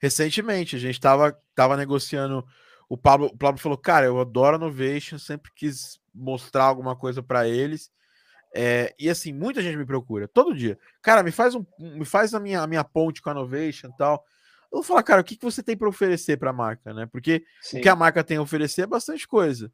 recentemente, 0.00 0.76
a 0.76 0.78
gente 0.78 0.94
estava 0.94 1.38
tava 1.54 1.76
negociando. 1.76 2.44
O 2.88 2.98
Pablo, 2.98 3.28
o 3.28 3.38
Pablo 3.38 3.60
falou, 3.60 3.78
cara, 3.78 4.06
eu 4.06 4.20
adoro 4.20 4.58
Novation, 4.58 5.18
sempre 5.18 5.50
quis 5.54 5.98
mostrar 6.14 6.64
alguma 6.64 6.94
coisa 6.96 7.22
para 7.22 7.48
eles. 7.48 7.90
É, 8.56 8.94
e 8.96 9.10
assim, 9.10 9.32
muita 9.32 9.60
gente 9.60 9.76
me 9.76 9.84
procura 9.84 10.28
todo 10.28 10.54
dia. 10.54 10.78
Cara, 11.02 11.24
me 11.24 11.32
faz 11.32 11.56
um, 11.56 11.64
me 11.78 12.04
faz 12.04 12.32
a 12.34 12.40
minha, 12.40 12.62
a 12.62 12.66
minha 12.68 12.84
ponte 12.84 13.20
com 13.20 13.30
a 13.30 13.34
Novation 13.34 13.88
e 13.88 13.96
tal. 13.96 14.24
Eu 14.70 14.78
vou 14.78 14.82
falar, 14.82 15.02
cara, 15.02 15.20
o 15.20 15.24
que, 15.24 15.36
que 15.36 15.44
você 15.44 15.62
tem 15.62 15.76
para 15.76 15.88
oferecer 15.88 16.36
para 16.36 16.50
a 16.50 16.52
marca, 16.52 16.94
né? 16.94 17.06
Porque 17.06 17.44
Sim. 17.60 17.78
o 17.78 17.82
que 17.82 17.88
a 17.88 17.96
marca 17.96 18.22
tem 18.22 18.36
a 18.36 18.42
oferecer 18.42 18.82
é 18.82 18.86
bastante 18.86 19.26
coisa. 19.26 19.72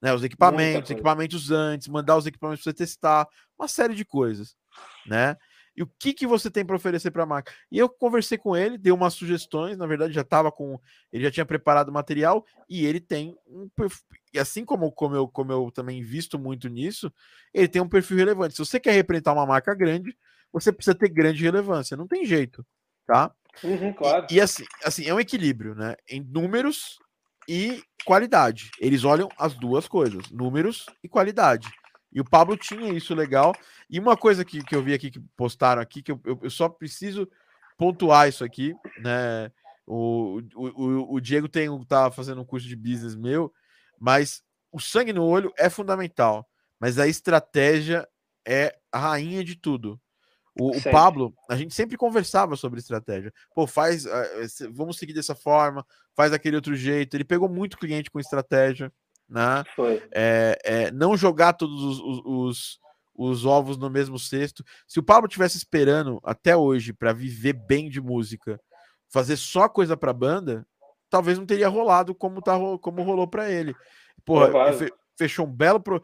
Né, 0.00 0.14
os 0.14 0.22
equipamentos, 0.22 0.92
equipamentos 0.92 1.50
antes, 1.50 1.88
mandar 1.88 2.16
os 2.16 2.24
equipamentos 2.24 2.62
para 2.62 2.70
você 2.70 2.76
testar, 2.76 3.26
uma 3.58 3.66
série 3.66 3.96
de 3.96 4.04
coisas, 4.04 4.56
né? 5.04 5.36
E 5.76 5.82
o 5.82 5.90
que, 5.98 6.12
que 6.12 6.26
você 6.26 6.50
tem 6.50 6.64
para 6.64 6.76
oferecer 6.76 7.10
para 7.10 7.24
a 7.24 7.26
marca? 7.26 7.52
E 7.70 7.78
eu 7.78 7.88
conversei 7.88 8.38
com 8.38 8.56
ele, 8.56 8.78
dei 8.78 8.92
umas 8.92 9.14
sugestões, 9.14 9.76
na 9.76 9.86
verdade 9.86 10.12
já 10.12 10.20
estava 10.22 10.52
com, 10.52 10.78
ele 11.12 11.24
já 11.24 11.30
tinha 11.30 11.46
preparado 11.46 11.88
o 11.88 11.92
material 11.92 12.44
e 12.68 12.86
ele 12.86 13.00
tem 13.00 13.36
um 13.46 13.68
e 14.32 14.38
assim 14.38 14.64
como, 14.64 14.90
como, 14.92 15.14
eu, 15.14 15.28
como 15.28 15.52
eu 15.52 15.70
também 15.70 16.02
visto 16.02 16.38
muito 16.38 16.68
nisso, 16.68 17.12
ele 17.52 17.68
tem 17.68 17.82
um 17.82 17.88
perfil 17.88 18.16
relevante. 18.16 18.54
Se 18.54 18.64
você 18.64 18.78
quer 18.78 18.92
representar 18.92 19.32
uma 19.32 19.46
marca 19.46 19.74
grande, 19.74 20.16
você 20.52 20.72
precisa 20.72 20.94
ter 20.94 21.08
grande 21.08 21.42
relevância, 21.42 21.96
não 21.96 22.06
tem 22.06 22.24
jeito, 22.24 22.64
tá? 23.06 23.32
Uhum, 23.62 23.92
claro. 23.92 24.26
E, 24.30 24.36
e 24.36 24.40
assim, 24.40 24.64
assim, 24.84 25.06
é 25.06 25.14
um 25.14 25.20
equilíbrio, 25.20 25.74
né? 25.74 25.96
Em 26.08 26.20
números 26.20 26.98
e 27.48 27.82
qualidade. 28.04 28.70
Eles 28.78 29.04
olham 29.04 29.28
as 29.38 29.54
duas 29.54 29.88
coisas, 29.88 30.30
números 30.30 30.86
e 31.02 31.08
qualidade. 31.08 31.68
E 32.12 32.20
o 32.20 32.24
Pablo 32.24 32.56
tinha 32.56 32.92
isso 32.92 33.14
legal. 33.14 33.54
E 33.88 33.98
uma 33.98 34.16
coisa 34.16 34.44
que, 34.44 34.62
que 34.62 34.74
eu 34.74 34.82
vi 34.82 34.94
aqui 34.94 35.10
que 35.10 35.20
postaram 35.36 35.80
aqui, 35.80 36.02
que 36.02 36.12
eu, 36.12 36.20
eu, 36.24 36.38
eu 36.42 36.50
só 36.50 36.68
preciso 36.68 37.28
pontuar 37.76 38.28
isso 38.28 38.44
aqui, 38.44 38.74
né? 38.98 39.50
O, 39.86 40.40
o, 40.54 41.14
o 41.14 41.20
Diego 41.20 41.48
tem 41.48 41.68
tá 41.86 42.10
fazendo 42.10 42.42
um 42.42 42.44
curso 42.44 42.68
de 42.68 42.76
business 42.76 43.16
meu, 43.16 43.52
mas 43.98 44.42
o 44.72 44.80
sangue 44.80 45.12
no 45.12 45.24
olho 45.24 45.52
é 45.56 45.68
fundamental, 45.68 46.48
mas 46.78 46.98
a 46.98 47.06
estratégia 47.06 48.08
é 48.46 48.76
a 48.92 48.98
rainha 48.98 49.42
de 49.44 49.56
tudo. 49.56 50.00
O, 50.58 50.76
o, 50.76 50.82
Pablo, 50.90 51.32
a 51.48 51.54
gente 51.54 51.72
sempre 51.72 51.96
conversava 51.96 52.56
sobre 52.56 52.80
estratégia. 52.80 53.32
Pô, 53.54 53.66
faz, 53.66 54.06
uh, 54.06 54.72
vamos 54.72 54.98
seguir 54.98 55.12
dessa 55.12 55.34
forma, 55.34 55.86
faz 56.16 56.32
aquele 56.32 56.56
outro 56.56 56.74
jeito. 56.74 57.16
Ele 57.16 57.24
pegou 57.24 57.48
muito 57.48 57.78
cliente 57.78 58.10
com 58.10 58.18
estratégia 58.18 58.92
né? 59.28 59.62
Foi. 59.76 60.02
É, 60.12 60.58
é, 60.64 60.90
não 60.90 61.16
jogar 61.16 61.52
todos 61.52 61.82
os, 61.82 62.00
os, 62.00 62.22
os, 62.24 62.80
os, 63.14 63.44
ovos 63.44 63.76
no 63.76 63.90
mesmo 63.90 64.18
cesto. 64.18 64.64
Se 64.86 64.98
o 64.98 65.02
Pablo 65.02 65.28
tivesse 65.28 65.58
esperando 65.58 66.18
até 66.24 66.56
hoje 66.56 66.92
para 66.92 67.12
viver 67.12 67.52
bem 67.52 67.90
de 67.90 68.00
música, 68.00 68.58
fazer 69.08 69.36
só 69.36 69.68
coisa 69.68 69.96
para 69.96 70.12
banda, 70.12 70.66
talvez 71.10 71.38
não 71.38 71.46
teria 71.46 71.68
rolado 71.68 72.14
como, 72.14 72.40
tá, 72.40 72.54
como 72.80 73.02
rolou 73.02 73.26
para 73.26 73.50
ele. 73.50 73.74
Porra, 74.24 74.48
fechou 75.16 75.46
um 75.46 75.52
belo. 75.52 75.80
Pro... 75.80 76.02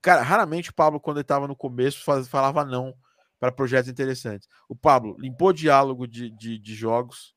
Cara, 0.00 0.22
raramente 0.22 0.70
o 0.70 0.74
Pablo, 0.74 1.00
quando 1.00 1.18
ele 1.18 1.22
estava 1.22 1.48
no 1.48 1.56
começo, 1.56 2.04
faz, 2.04 2.28
falava 2.28 2.64
não 2.64 2.94
para 3.38 3.52
projetos 3.52 3.90
interessantes. 3.90 4.48
O 4.68 4.76
Pablo 4.76 5.16
limpou 5.18 5.52
diálogo 5.52 6.06
de, 6.06 6.30
de, 6.30 6.58
de 6.58 6.74
jogos. 6.74 7.34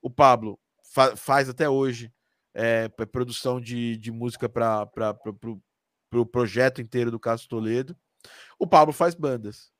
O 0.00 0.10
Pablo 0.10 0.58
fa 0.92 1.16
faz 1.16 1.48
até 1.48 1.68
hoje 1.68 2.12
é, 2.54 2.88
produção 2.88 3.60
de, 3.60 3.96
de 3.96 4.10
música 4.10 4.48
para 4.48 4.88
o 5.26 5.34
pro, 5.34 5.62
pro 6.08 6.26
projeto 6.26 6.80
inteiro 6.80 7.10
do 7.10 7.20
Caso 7.20 7.48
Toledo. 7.48 7.96
O 8.58 8.66
Pablo 8.66 8.92
faz 8.92 9.14
bandas. 9.14 9.70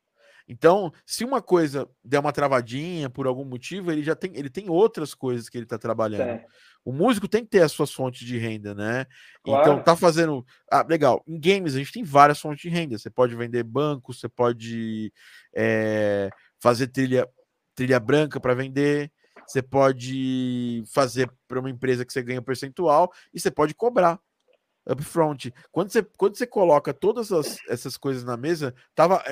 Então, 0.47 0.93
se 1.07 1.25
uma 1.25 1.41
coisa 1.41 1.89
der 2.05 2.19
uma 2.19 2.33
travadinha 2.33 3.09
por 3.09 3.27
algum 3.27 3.45
motivo, 3.45 3.93
ele 3.93 4.03
já 4.03 4.17
tem, 4.17 4.33
ele 4.35 4.51
tem 4.51 4.69
outras 4.69 5.15
coisas 5.15 5.49
que 5.49 5.57
ele 5.57 5.65
está 5.65 5.79
trabalhando. 5.79 6.43
O 6.85 6.93
músico 6.93 7.29
tem 7.29 7.45
que 7.45 7.51
ter 7.51 7.63
as 7.63 7.73
suas 7.73 7.93
fontes 7.93 8.27
de 8.27 8.39
renda, 8.39 8.75
né? 8.75 9.07
Então, 9.41 9.55
claro. 9.55 9.73
Então, 9.73 9.83
tá 9.83 9.97
fazendo. 9.97 10.45
Ah, 10.71 10.85
legal. 10.89 11.23
Em 11.27 11.39
games, 11.39 11.75
a 11.75 11.79
gente 11.79 11.93
tem 11.93 12.03
várias 12.03 12.41
fontes 12.41 12.63
de 12.63 12.69
renda. 12.69 12.99
Você 12.99 13.11
pode 13.11 13.35
vender 13.37 13.63
bancos, 13.63 14.19
você 14.19 14.29
pode 14.29 15.13
é, 15.55 16.31
fazer 16.59 16.87
trilha, 16.89 17.29
trilha 17.75 18.01
branca 18.01 18.41
para 18.41 18.55
vender, 18.55 19.13
você 19.47 19.63
pode 19.63 20.83
fazer 20.93 21.31
para 21.47 21.61
uma 21.61 21.71
empresa 21.71 22.05
que 22.05 22.13
você 22.13 22.23
ganha 22.23 22.41
percentual 22.41 23.13
e 23.33 23.41
você 23.41 23.51
pode 23.51 23.75
cobrar 23.75 24.19
upfront. 24.89 25.53
Quando 25.71 25.91
você, 25.91 26.03
quando 26.17 26.37
você 26.37 26.47
coloca 26.47 26.95
todas 26.95 27.31
as, 27.31 27.59
essas 27.69 27.97
coisas 27.97 28.25
na 28.25 28.37
mesa, 28.37 28.75
tava 28.95 29.23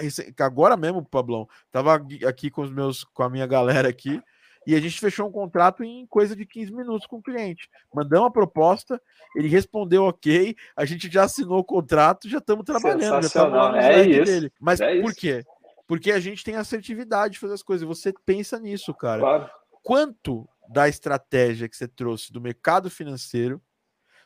agora 0.40 0.76
mesmo, 0.76 1.04
Pablão, 1.04 1.48
tava 1.70 1.94
aqui 2.26 2.50
com 2.50 2.62
os 2.62 2.70
meus 2.70 3.04
com 3.04 3.22
a 3.22 3.30
minha 3.30 3.46
galera 3.46 3.88
aqui 3.88 4.20
E 4.68 4.74
a 4.74 4.80
gente 4.80 5.00
fechou 5.00 5.26
um 5.26 5.32
contrato 5.32 5.82
em 5.82 6.06
coisa 6.08 6.36
de 6.36 6.44
15 6.44 6.70
minutos 6.74 7.06
com 7.06 7.16
o 7.16 7.22
cliente. 7.22 7.70
Mandamos 7.90 8.28
a 8.28 8.30
proposta, 8.30 9.00
ele 9.34 9.48
respondeu 9.48 10.04
ok, 10.04 10.54
a 10.76 10.84
gente 10.84 11.10
já 11.10 11.22
assinou 11.22 11.60
o 11.60 11.64
contrato, 11.64 12.28
já 12.28 12.36
estamos 12.36 12.66
trabalhando, 12.66 13.22
já 13.22 13.28
estamos 13.28 13.76
é 13.76 14.06
isso. 14.06 14.24
dele. 14.24 14.52
Mas 14.60 14.78
é 14.78 15.00
por 15.00 15.12
isso. 15.12 15.20
quê? 15.20 15.42
Porque 15.86 16.12
a 16.12 16.20
gente 16.20 16.44
tem 16.44 16.54
assertividade 16.54 17.32
de 17.32 17.38
fazer 17.38 17.54
as 17.54 17.62
coisas. 17.62 17.88
Você 17.88 18.12
pensa 18.26 18.60
nisso, 18.60 18.92
cara. 18.92 19.20
Claro. 19.20 19.50
Quanto 19.82 20.46
da 20.68 20.86
estratégia 20.86 21.66
que 21.66 21.74
você 21.74 21.88
trouxe 21.88 22.30
do 22.30 22.38
mercado 22.38 22.90
financeiro 22.90 23.62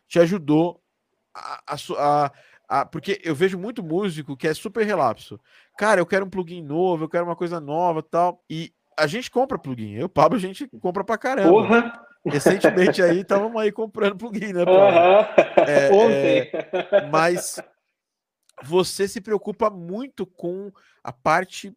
te 0.08 0.18
ajudou 0.18 0.82
a, 1.32 1.62
a, 1.68 2.32
a 2.68 2.84
porque 2.86 3.20
eu 3.22 3.36
vejo 3.36 3.56
muito 3.56 3.80
músico 3.80 4.36
que 4.36 4.48
é 4.48 4.54
super 4.54 4.84
relapso. 4.84 5.38
Cara, 5.78 6.00
eu 6.00 6.06
quero 6.06 6.26
um 6.26 6.30
plugin 6.30 6.62
novo, 6.62 7.04
eu 7.04 7.08
quero 7.08 7.26
uma 7.26 7.36
coisa 7.36 7.60
nova 7.60 8.02
tal. 8.02 8.42
E 8.50 8.74
a 8.98 9.06
gente 9.06 9.30
compra 9.30 9.58
plugin. 9.58 9.94
Eu, 9.94 10.08
Pablo, 10.08 10.36
a 10.36 10.40
gente 10.40 10.68
compra 10.80 11.04
pra 11.04 11.18
caramba. 11.18 11.50
Porra! 11.50 12.06
Recentemente 12.24 13.02
aí, 13.02 13.20
estávamos 13.20 13.60
aí 13.60 13.72
comprando 13.72 14.16
plugin, 14.16 14.52
né, 14.52 14.64
Pablo? 14.64 14.78
Uhum. 14.78 15.64
É, 15.66 15.90
Ontem. 15.92 16.50
É, 16.52 17.10
mas 17.10 17.60
você 18.62 19.08
se 19.08 19.20
preocupa 19.20 19.68
muito 19.70 20.24
com 20.24 20.70
a 21.02 21.12
parte 21.12 21.76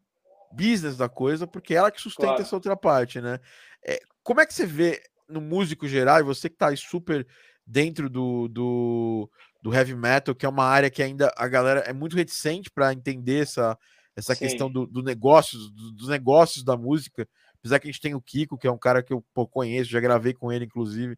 business 0.51 0.97
da 0.97 1.09
coisa, 1.09 1.47
porque 1.47 1.73
é 1.73 1.77
ela 1.77 1.91
que 1.91 1.99
sustenta 1.99 2.27
claro. 2.27 2.41
essa 2.43 2.55
outra 2.55 2.75
parte, 2.75 3.19
né? 3.19 3.39
É, 3.85 3.99
como 4.23 4.39
é 4.39 4.45
que 4.45 4.53
você 4.53 4.65
vê 4.65 5.01
no 5.27 5.41
músico 5.41 5.87
geral, 5.87 6.19
e 6.19 6.23
você 6.23 6.47
que 6.47 6.55
está 6.55 6.69
aí 6.69 6.77
super 6.77 7.25
dentro 7.65 8.07
do, 8.09 8.47
do, 8.47 9.29
do 9.61 9.73
heavy 9.73 9.95
metal, 9.95 10.35
que 10.35 10.45
é 10.45 10.49
uma 10.49 10.65
área 10.65 10.89
que 10.89 11.01
ainda 11.01 11.33
a 11.35 11.47
galera 11.47 11.79
é 11.81 11.93
muito 11.93 12.15
reticente 12.15 12.69
para 12.69 12.93
entender 12.93 13.41
essa, 13.41 13.77
essa 14.15 14.35
questão 14.35 14.71
do, 14.71 14.85
do 14.87 15.03
negócios, 15.03 15.71
do, 15.71 15.91
dos 15.91 16.07
negócios 16.07 16.63
da 16.63 16.77
música. 16.77 17.27
Apesar 17.59 17.79
que 17.79 17.87
a 17.87 17.91
gente 17.91 18.01
tem 18.01 18.15
o 18.15 18.21
Kiko, 18.21 18.57
que 18.57 18.67
é 18.67 18.71
um 18.71 18.77
cara 18.77 19.03
que 19.03 19.11
eu 19.11 19.23
pô, 19.33 19.45
conheço, 19.45 19.91
já 19.91 19.99
gravei 19.99 20.33
com 20.33 20.51
ele, 20.51 20.65
inclusive, 20.65 21.17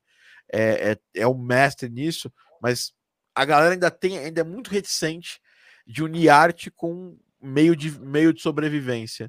é, 0.52 0.92
é, 0.92 0.98
é 1.22 1.28
o 1.28 1.38
mestre 1.38 1.90
nisso, 1.90 2.32
mas 2.62 2.94
a 3.36 3.46
galera 3.46 3.74
ainda 3.74 3.92
tem, 3.92 4.18
ainda 4.18 4.42
é 4.42 4.44
muito 4.44 4.70
reticente 4.70 5.40
de 5.86 6.04
unir 6.04 6.30
arte 6.30 6.72
com 6.72 7.18
meio 7.42 7.76
de, 7.76 7.92
meio 8.00 8.34
de 8.34 8.42
sobrevivência. 8.42 9.28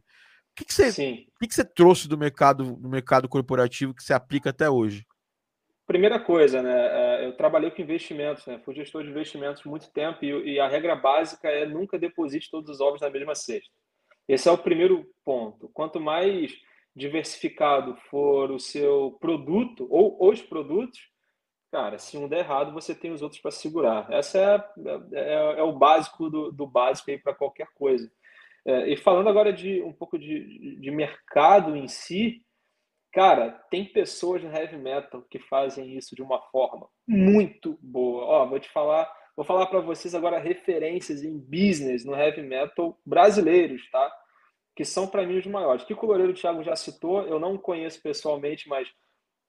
O 0.52 0.54
que, 0.56 0.64
que, 0.64 0.74
você, 0.74 0.88
o 0.88 1.38
que, 1.38 1.48
que 1.48 1.54
você 1.54 1.64
trouxe 1.64 2.08
do 2.08 2.18
mercado, 2.18 2.76
do 2.76 2.88
mercado 2.88 3.28
corporativo 3.28 3.94
que 3.94 4.02
você 4.02 4.12
aplica 4.12 4.50
até 4.50 4.68
hoje? 4.68 5.06
Primeira 5.88 6.20
coisa, 6.20 6.62
né? 6.62 7.22
É, 7.22 7.26
eu 7.26 7.32
trabalhei 7.34 7.70
com 7.70 7.80
investimentos, 7.80 8.46
né? 8.46 8.60
Fui 8.62 8.74
gestor 8.74 9.02
de 9.02 9.08
investimentos 9.08 9.64
muito 9.64 9.90
tempo 9.90 10.22
e, 10.22 10.52
e 10.52 10.60
a 10.60 10.68
regra 10.68 10.94
básica 10.94 11.48
é 11.48 11.64
nunca 11.64 11.98
deposite 11.98 12.50
todos 12.50 12.68
os 12.68 12.78
ovos 12.78 13.00
na 13.00 13.08
mesma 13.08 13.34
cesta. 13.34 13.72
Esse 14.28 14.50
é 14.50 14.52
o 14.52 14.58
primeiro 14.58 15.10
ponto. 15.24 15.70
Quanto 15.72 15.98
mais 15.98 16.54
diversificado 16.94 17.96
for 18.10 18.50
o 18.50 18.60
seu 18.60 19.16
produto 19.18 19.88
ou 19.88 20.28
os 20.28 20.42
produtos, 20.42 21.00
cara, 21.72 21.96
se 21.96 22.18
um 22.18 22.28
der 22.28 22.40
errado, 22.40 22.74
você 22.74 22.94
tem 22.94 23.10
os 23.10 23.22
outros 23.22 23.40
para 23.40 23.50
segurar. 23.50 24.12
Essa 24.12 24.38
é, 24.38 25.18
é, 25.18 25.60
é, 25.60 25.62
o 25.62 25.72
básico 25.72 26.28
do, 26.28 26.52
do 26.52 26.66
básico 26.66 27.10
aí 27.10 27.16
para 27.16 27.34
qualquer 27.34 27.68
coisa. 27.74 28.12
É, 28.66 28.92
e 28.92 28.96
falando 28.98 29.30
agora 29.30 29.54
de 29.54 29.80
um 29.80 29.94
pouco 29.94 30.18
de, 30.18 30.76
de 30.78 30.90
mercado 30.90 31.74
em 31.74 31.88
si, 31.88 32.44
Cara, 33.18 33.50
tem 33.68 33.84
pessoas 33.84 34.44
no 34.44 34.56
heavy 34.56 34.76
metal 34.76 35.22
que 35.28 35.40
fazem 35.40 35.98
isso 35.98 36.14
de 36.14 36.22
uma 36.22 36.40
forma 36.52 36.88
muito 37.04 37.76
boa. 37.82 38.24
Ó, 38.24 38.46
vou 38.46 38.60
te 38.60 38.68
falar, 38.70 39.12
vou 39.34 39.44
falar 39.44 39.66
para 39.66 39.80
vocês 39.80 40.14
agora 40.14 40.38
referências 40.38 41.24
em 41.24 41.36
business 41.36 42.04
no 42.04 42.14
heavy 42.14 42.42
metal 42.42 42.96
brasileiros, 43.04 43.90
tá? 43.90 44.08
Que 44.76 44.84
são 44.84 45.08
para 45.08 45.26
mim 45.26 45.36
os 45.36 45.46
maiores. 45.48 45.82
Que 45.82 45.94
o 45.94 46.06
Loureiro 46.06 46.30
o 46.30 46.34
Thiago 46.36 46.62
já 46.62 46.76
citou, 46.76 47.26
eu 47.26 47.40
não 47.40 47.58
conheço 47.58 48.00
pessoalmente, 48.00 48.68
mas 48.68 48.88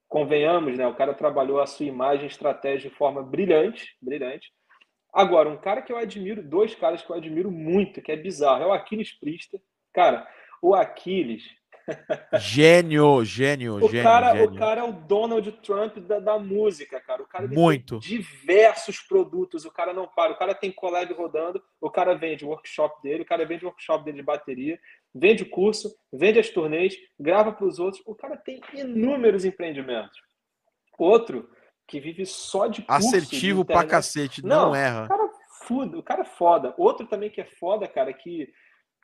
convenhamos, 0.07 0.75
né? 0.75 0.87
O 0.87 0.95
cara 0.95 1.13
trabalhou 1.13 1.61
a 1.61 1.67
sua 1.67 1.85
imagem 1.85 2.23
e 2.23 2.27
estratégia 2.27 2.89
de 2.89 2.95
forma 2.95 3.21
brilhante, 3.21 3.95
brilhante. 4.01 4.51
Agora, 5.13 5.47
um 5.47 5.57
cara 5.57 5.83
que 5.83 5.93
eu 5.93 5.97
admiro, 5.97 6.41
dois 6.41 6.73
caras 6.73 7.03
que 7.03 7.11
eu 7.11 7.15
admiro 7.15 7.51
muito, 7.51 8.01
que 8.01 8.11
é 8.11 8.15
bizarro, 8.15 8.63
é 8.63 8.65
o 8.65 8.73
Aquiles 8.73 9.11
Priester. 9.19 9.61
Cara, 9.93 10.27
o 10.59 10.73
Aquiles, 10.73 11.43
Gênio, 12.39 13.23
gênio, 13.23 13.75
o 13.75 13.89
gênio, 13.89 14.03
cara, 14.03 14.31
gênio. 14.31 14.49
O 14.51 14.55
cara 14.55 14.81
é 14.81 14.83
o 14.83 14.93
Donald 14.93 15.51
Trump 15.63 15.97
da, 15.97 16.19
da 16.19 16.39
música, 16.39 16.99
cara. 16.99 17.21
O 17.21 17.27
cara 17.27 17.47
Muito. 17.47 17.99
diversos 17.99 18.99
produtos, 18.99 19.65
o 19.65 19.71
cara 19.71 19.93
não 19.93 20.07
para. 20.07 20.33
O 20.33 20.37
cara 20.37 20.53
tem 20.53 20.71
collab 20.71 21.11
rodando, 21.13 21.61
o 21.81 21.89
cara 21.89 22.15
vende 22.15 22.45
o 22.45 22.49
workshop 22.49 23.01
dele, 23.01 23.23
o 23.23 23.25
cara 23.25 23.45
vende 23.45 23.65
o 23.65 23.67
workshop 23.67 24.03
dele 24.03 24.17
de 24.17 24.23
bateria, 24.23 24.79
vende 25.13 25.43
o 25.43 25.49
curso, 25.49 25.93
vende 26.11 26.39
as 26.39 26.49
turnês, 26.49 26.95
grava 27.19 27.51
para 27.51 27.65
os 27.65 27.79
outros. 27.79 28.01
O 28.05 28.15
cara 28.15 28.37
tem 28.37 28.61
inúmeros 28.73 29.45
empreendimentos. 29.45 30.19
Outro 30.97 31.49
que 31.87 31.99
vive 31.99 32.25
só 32.25 32.67
de 32.67 32.83
curso. 32.83 33.07
Assertivo 33.07 33.65
pra 33.65 33.83
cacete, 33.83 34.45
não, 34.45 34.67
não 34.67 34.75
erra. 34.75 35.05
O 35.05 35.07
cara, 35.07 35.29
foda, 35.67 35.97
o 35.97 36.03
cara 36.03 36.21
é 36.21 36.25
foda. 36.25 36.73
Outro 36.77 37.07
também 37.07 37.29
que 37.29 37.41
é 37.41 37.45
foda, 37.45 37.87
cara, 37.87 38.13
que 38.13 38.47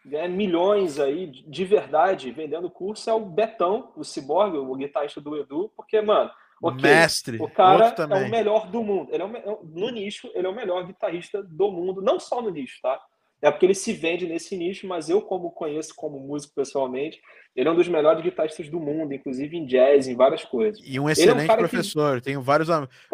ganha 0.06 0.28
milhões 0.28 1.00
aí 1.00 1.28
de 1.28 1.66
verdade 1.66 2.32
vendendo 2.32 2.70
curso 2.70 3.10
é 3.10 3.14
o 3.14 3.20
Betão, 3.20 3.92
o 3.96 4.04
Cyborg, 4.04 4.58
o 4.58 4.76
guitarrista 4.76 5.20
do 5.20 5.36
Edu, 5.36 5.72
porque, 5.76 6.00
mano, 6.02 6.30
okay, 6.62 6.82
Mestre, 6.82 7.38
o 7.42 7.50
cara 7.50 7.94
é 7.98 8.26
o 8.26 8.30
melhor 8.30 8.68
do 8.70 8.84
mundo. 8.84 9.10
Ele 9.12 9.24
é 9.24 9.26
o, 9.26 9.36
é 9.36 9.58
no 9.64 9.90
nicho, 9.90 10.30
ele 10.34 10.48
é 10.48 10.50
o 10.50 10.56
melhor 10.56 10.86
guitarrista 10.86 11.42
do 11.44 11.72
mundo, 11.72 12.02
não 12.02 12.20
só 12.20 12.42
no 12.42 12.50
nicho, 12.50 12.80
tá? 12.82 13.00
É 13.42 13.52
porque 13.52 13.66
ele 13.66 13.76
se 13.76 13.94
vende 13.94 14.26
nesse 14.26 14.56
nicho, 14.56 14.88
mas 14.88 15.10
eu, 15.10 15.22
como 15.22 15.52
conheço 15.52 15.94
como 15.96 16.20
músico 16.20 16.56
pessoalmente, 16.56 17.22
ele 17.56 17.70
é 17.70 17.72
um 17.72 17.76
dos 17.76 17.88
melhores 17.88 18.24
guitarristas 18.24 18.70
do 18.70 18.80
mundo, 18.80 19.14
inclusive 19.14 19.56
em 19.56 19.66
jazz, 19.66 20.08
em 20.08 20.16
várias 20.16 20.44
coisas. 20.44 20.82
E 20.84 21.00
um 21.00 21.10
excelente 21.10 21.50
é 21.50 21.54
um 21.54 21.58
professor. 21.58 22.18
Que... 22.18 22.26
Tenho 22.26 22.42
vários, 22.42 22.70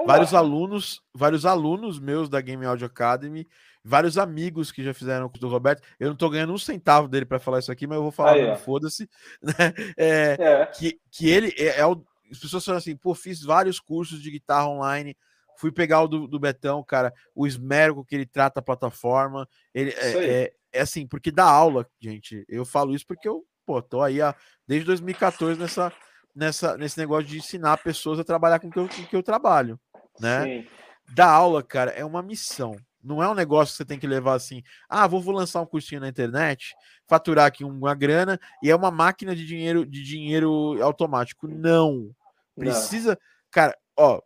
vários 0.05 0.33
alunos, 0.33 1.01
vários 1.13 1.45
alunos 1.45 1.99
meus 1.99 2.29
da 2.29 2.39
Game 2.39 2.65
Audio 2.65 2.87
Academy 2.87 3.47
vários 3.83 4.17
amigos 4.17 4.71
que 4.71 4.83
já 4.83 4.93
fizeram 4.93 5.25
o 5.25 5.29
do 5.39 5.47
Roberto. 5.47 5.81
Eu 5.99 6.07
não 6.07 6.13
estou 6.13 6.29
ganhando 6.29 6.53
um 6.53 6.57
centavo 6.57 7.07
dele 7.07 7.25
para 7.25 7.39
falar 7.39 7.59
isso 7.59 7.71
aqui, 7.71 7.87
mas 7.87 7.97
eu 7.97 8.03
vou 8.03 8.11
falar, 8.11 8.55
foda-se. 8.57 9.09
Né? 9.41 9.73
É, 9.97 10.37
é. 10.39 10.65
Que, 10.67 10.99
que 11.11 11.29
ele 11.29 11.53
é, 11.57 11.79
é, 11.79 11.85
o. 11.85 12.03
As 12.31 12.39
pessoas 12.39 12.63
falam 12.63 12.77
assim, 12.77 12.95
pô, 12.95 13.13
fiz 13.13 13.43
vários 13.43 13.79
cursos 13.79 14.21
de 14.21 14.31
guitarra 14.31 14.69
online. 14.69 15.17
Fui 15.57 15.71
pegar 15.71 16.01
o 16.01 16.07
do, 16.07 16.27
do 16.27 16.39
Betão, 16.39 16.83
cara, 16.83 17.13
o 17.35 17.45
esmero 17.45 18.05
que 18.05 18.15
ele 18.15 18.25
trata 18.25 18.59
a 18.59 18.63
plataforma. 18.63 19.47
Ele 19.73 19.91
é, 19.91 20.43
é, 20.43 20.53
é, 20.71 20.81
assim, 20.81 21.05
porque 21.05 21.29
dá 21.29 21.43
aula, 21.43 21.85
gente. 21.99 22.45
Eu 22.47 22.63
falo 22.63 22.95
isso 22.95 23.05
porque 23.05 23.27
eu, 23.27 23.45
pô, 23.65 23.81
tô 23.81 24.01
aí 24.01 24.21
há, 24.21 24.33
desde 24.65 24.85
2014 24.85 25.59
nessa, 25.59 25.91
nessa, 26.33 26.77
nesse 26.77 26.97
negócio 26.97 27.25
de 27.25 27.37
ensinar 27.37 27.83
pessoas 27.83 28.17
a 28.17 28.23
trabalhar 28.23 28.59
com 28.59 28.67
o 28.67 28.71
que 28.71 28.79
eu, 28.79 28.87
com 28.87 29.05
que 29.05 29.15
eu 29.15 29.21
trabalho, 29.21 29.79
né? 30.19 30.43
Sim. 30.43 30.67
Dar 31.13 31.29
aula, 31.29 31.61
cara, 31.61 31.91
é 31.91 32.05
uma 32.05 32.23
missão. 32.23 32.77
Não 33.03 33.21
é 33.21 33.29
um 33.29 33.33
negócio 33.33 33.73
que 33.73 33.77
você 33.77 33.85
tem 33.85 33.99
que 33.99 34.07
levar 34.07 34.35
assim, 34.35 34.63
ah, 34.89 35.07
vou, 35.07 35.21
vou 35.21 35.33
lançar 35.33 35.61
um 35.61 35.65
cursinho 35.65 36.01
na 36.01 36.07
internet, 36.07 36.75
faturar 37.07 37.45
aqui 37.45 37.63
uma 37.63 37.95
grana 37.95 38.39
e 38.61 38.69
é 38.69 38.75
uma 38.75 38.91
máquina 38.91 39.35
de 39.35 39.45
dinheiro 39.45 39.85
de 39.85 40.03
dinheiro 40.03 40.81
automático. 40.81 41.47
Não. 41.47 42.11
Precisa, 42.55 43.11
Não. 43.11 43.17
cara, 43.49 43.77
ó, 43.97 44.21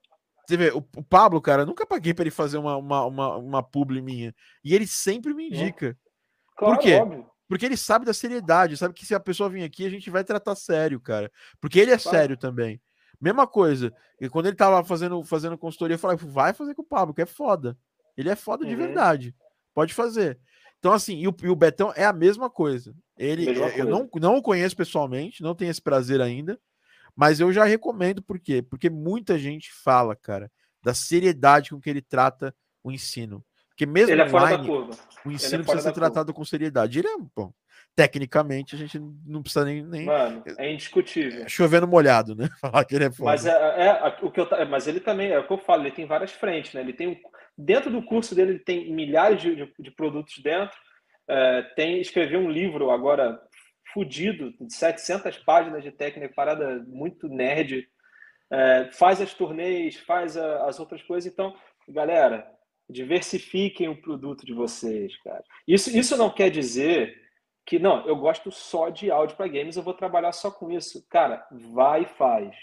você 0.46 0.58
vê, 0.58 0.72
o, 0.72 0.78
o, 0.78 1.04
Pablo, 1.04 1.42
cara, 1.42 1.66
nunca 1.66 1.86
paguei 1.86 2.14
para 2.14 2.24
ele 2.24 2.32
fazer 2.32 2.58
uma, 2.58 2.78
uma, 2.78 3.06
uma, 3.06 3.38
uma 3.38 3.64
publi 3.64 4.02
minha. 4.02 4.34
E 4.64 4.76
ele 4.76 4.86
sempre 4.86 5.34
me 5.34 5.48
indica. 5.48 5.98
Claro, 6.56 6.76
Por 6.76 6.82
quê? 6.82 6.96
Óbvio. 6.96 7.26
Porque 7.48 7.66
ele 7.66 7.78
sabe 7.78 8.06
da 8.06 8.14
seriedade, 8.14 8.78
sabe 8.78 8.94
que 8.94 9.06
se 9.06 9.14
a 9.14 9.20
pessoa 9.20 9.50
vir 9.50 9.64
aqui, 9.64 9.86
a 9.86 9.90
gente 9.90 10.10
vai 10.10 10.24
tratar 10.24 10.56
sério, 10.56 11.00
cara. 11.00 11.32
Porque 11.60 11.80
ele 11.80 11.92
é 11.92 11.98
claro. 11.98 12.18
sério 12.18 12.38
também. 12.38 12.82
Mesma 13.22 13.48
coisa. 13.48 13.94
E 14.20 14.30
quando 14.30 14.48
ele 14.48 14.56
tava 14.56 14.84
fazendo, 14.84 15.24
fazendo 15.24 15.58
consultoria, 15.58 15.96
eu 15.96 16.00
falei, 16.00 16.18
vai 16.18 16.54
fazer 16.54 16.74
com 16.74 16.82
o 16.82 16.86
Pablo, 16.86 17.14
que 17.14 17.22
é 17.22 17.26
foda. 17.26 17.78
Ele 18.18 18.30
é 18.30 18.36
foda 18.36 18.64
uhum. 18.64 18.70
de 18.70 18.76
verdade. 18.76 19.36
Pode 19.74 19.94
fazer. 19.94 20.40
Então, 20.80 20.94
assim, 20.94 21.18
e 21.18 21.28
o, 21.28 21.36
e 21.44 21.50
o 21.50 21.56
Betão 21.56 21.92
é 21.96 22.06
a 22.06 22.14
mesma 22.14 22.50
coisa. 22.50 22.96
Ele, 23.18 23.46
mesma 23.46 23.70
eu 23.70 23.86
Não, 23.86 24.10
não 24.16 24.38
o 24.38 24.42
conheço 24.42 24.76
pessoalmente, 24.76 25.42
não 25.42 25.56
tenho 25.56 25.72
esse 25.72 25.82
prazer 25.82 26.22
ainda, 26.22 26.60
mas 27.16 27.40
eu 27.40 27.52
já 27.52 27.64
recomendo, 27.64 28.22
por 28.22 28.40
quê? 28.40 28.62
Porque 28.62 28.90
muita 28.90 29.40
gente 29.40 29.72
fala, 29.72 30.16
cara, 30.16 30.52
da 30.84 30.94
seriedade 30.94 31.72
com 31.72 31.80
que 31.80 31.90
ele 31.90 32.02
trata 32.02 32.54
o 32.84 32.92
ensino. 32.92 33.44
Porque 33.70 33.86
mesmo 33.86 34.12
ele 34.12 34.22
é 34.22 34.26
online, 34.26 34.70
o 35.26 35.32
ensino 35.32 35.64
é 35.64 35.66
precisa 35.66 35.90
ser 35.90 35.94
tratado 35.94 36.34
com 36.34 36.46
seriedade. 36.46 37.00
Ele 37.00 37.08
é, 37.08 37.18
bom, 37.36 37.52
tecnicamente 37.96 38.76
a 38.76 38.78
gente 38.78 39.00
não 39.26 39.42
precisa 39.42 39.66
nem. 39.66 39.84
nem 39.84 40.06
Mano, 40.06 40.44
é 40.58 40.72
indiscutível. 40.72 41.44
É 41.44 41.50
chovendo 41.50 41.88
molhado, 41.88 42.36
né? 42.36 42.48
Falar 42.62 42.86
que 42.86 42.96
ele 42.96 43.06
é 43.06 43.12
foda. 43.12 43.32
Mas, 43.32 43.46
é, 43.46 43.52
é, 43.52 44.18
o 44.22 44.32
que 44.32 44.40
eu, 44.40 44.48
mas 44.70 44.88
ele 44.88 45.00
também, 45.00 45.32
é 45.32 45.40
o 45.40 45.48
que 45.48 45.52
eu 45.52 45.58
falo, 45.58 45.84
ele 45.84 45.92
tem 45.92 46.06
várias 46.06 46.32
frentes, 46.32 46.74
né? 46.74 46.82
Ele 46.82 46.94
tem 46.94 47.22
Dentro 47.58 47.90
do 47.90 48.04
curso 48.04 48.36
dele, 48.36 48.52
ele 48.52 48.60
tem 48.60 48.92
milhares 48.92 49.42
de, 49.42 49.56
de, 49.56 49.74
de 49.80 49.92
produtos 49.92 50.38
dentro. 50.40 50.78
É, 51.28 51.62
tem 51.76 52.00
escreveu 52.00 52.40
um 52.40 52.50
livro 52.50 52.92
agora 52.92 53.42
fudido, 53.94 54.54
de 54.60 54.74
700 54.74 55.38
páginas 55.40 55.84
de 55.84 55.92
técnica, 55.92 56.34
parada 56.36 56.84
muito 56.88 57.28
nerd. 57.28 57.88
É, 58.52 58.90
faz 58.92 59.22
as 59.22 59.34
turnês, 59.34 59.96
faz 59.96 60.36
a, 60.36 60.66
as 60.68 60.80
outras 60.80 61.02
coisas. 61.02 61.32
Então, 61.32 61.56
galera, 61.88 62.46
diversifiquem 62.90 63.88
o 63.88 64.02
produto 64.02 64.46
de 64.46 64.54
vocês, 64.54 65.16
cara. 65.24 65.44
Isso, 65.68 65.96
isso 65.98 66.18
não 66.18 66.30
quer 66.30 66.50
dizer 66.50 67.24
que 67.66 67.80
não, 67.80 68.06
eu 68.06 68.16
gosto 68.16 68.52
só 68.52 68.90
de 68.90 69.10
áudio 69.10 69.36
para 69.36 69.48
games, 69.48 69.76
eu 69.76 69.82
vou 69.82 69.94
trabalhar 69.94 70.32
só 70.32 70.52
com 70.52 70.70
isso. 70.72 71.06
Cara, 71.10 71.48
vai 71.52 72.04
e 72.04 72.06
faz. 72.06 72.56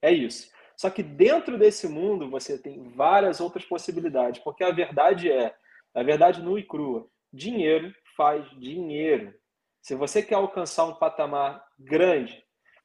É 0.00 0.10
isso. 0.10 0.50
Só 0.82 0.90
que 0.90 1.00
dentro 1.00 1.56
desse 1.56 1.86
mundo 1.86 2.28
você 2.28 2.58
tem 2.58 2.82
várias 2.96 3.40
outras 3.40 3.64
possibilidades, 3.64 4.42
porque 4.42 4.64
a 4.64 4.72
verdade 4.72 5.30
é, 5.30 5.54
a 5.94 6.02
verdade 6.02 6.42
nua 6.42 6.58
e 6.58 6.64
crua, 6.64 7.06
dinheiro 7.32 7.94
faz 8.16 8.44
dinheiro. 8.58 9.32
Se 9.80 9.94
você 9.94 10.20
quer 10.20 10.34
alcançar 10.34 10.86
um 10.86 10.94
patamar 10.94 11.64
grande 11.78 12.42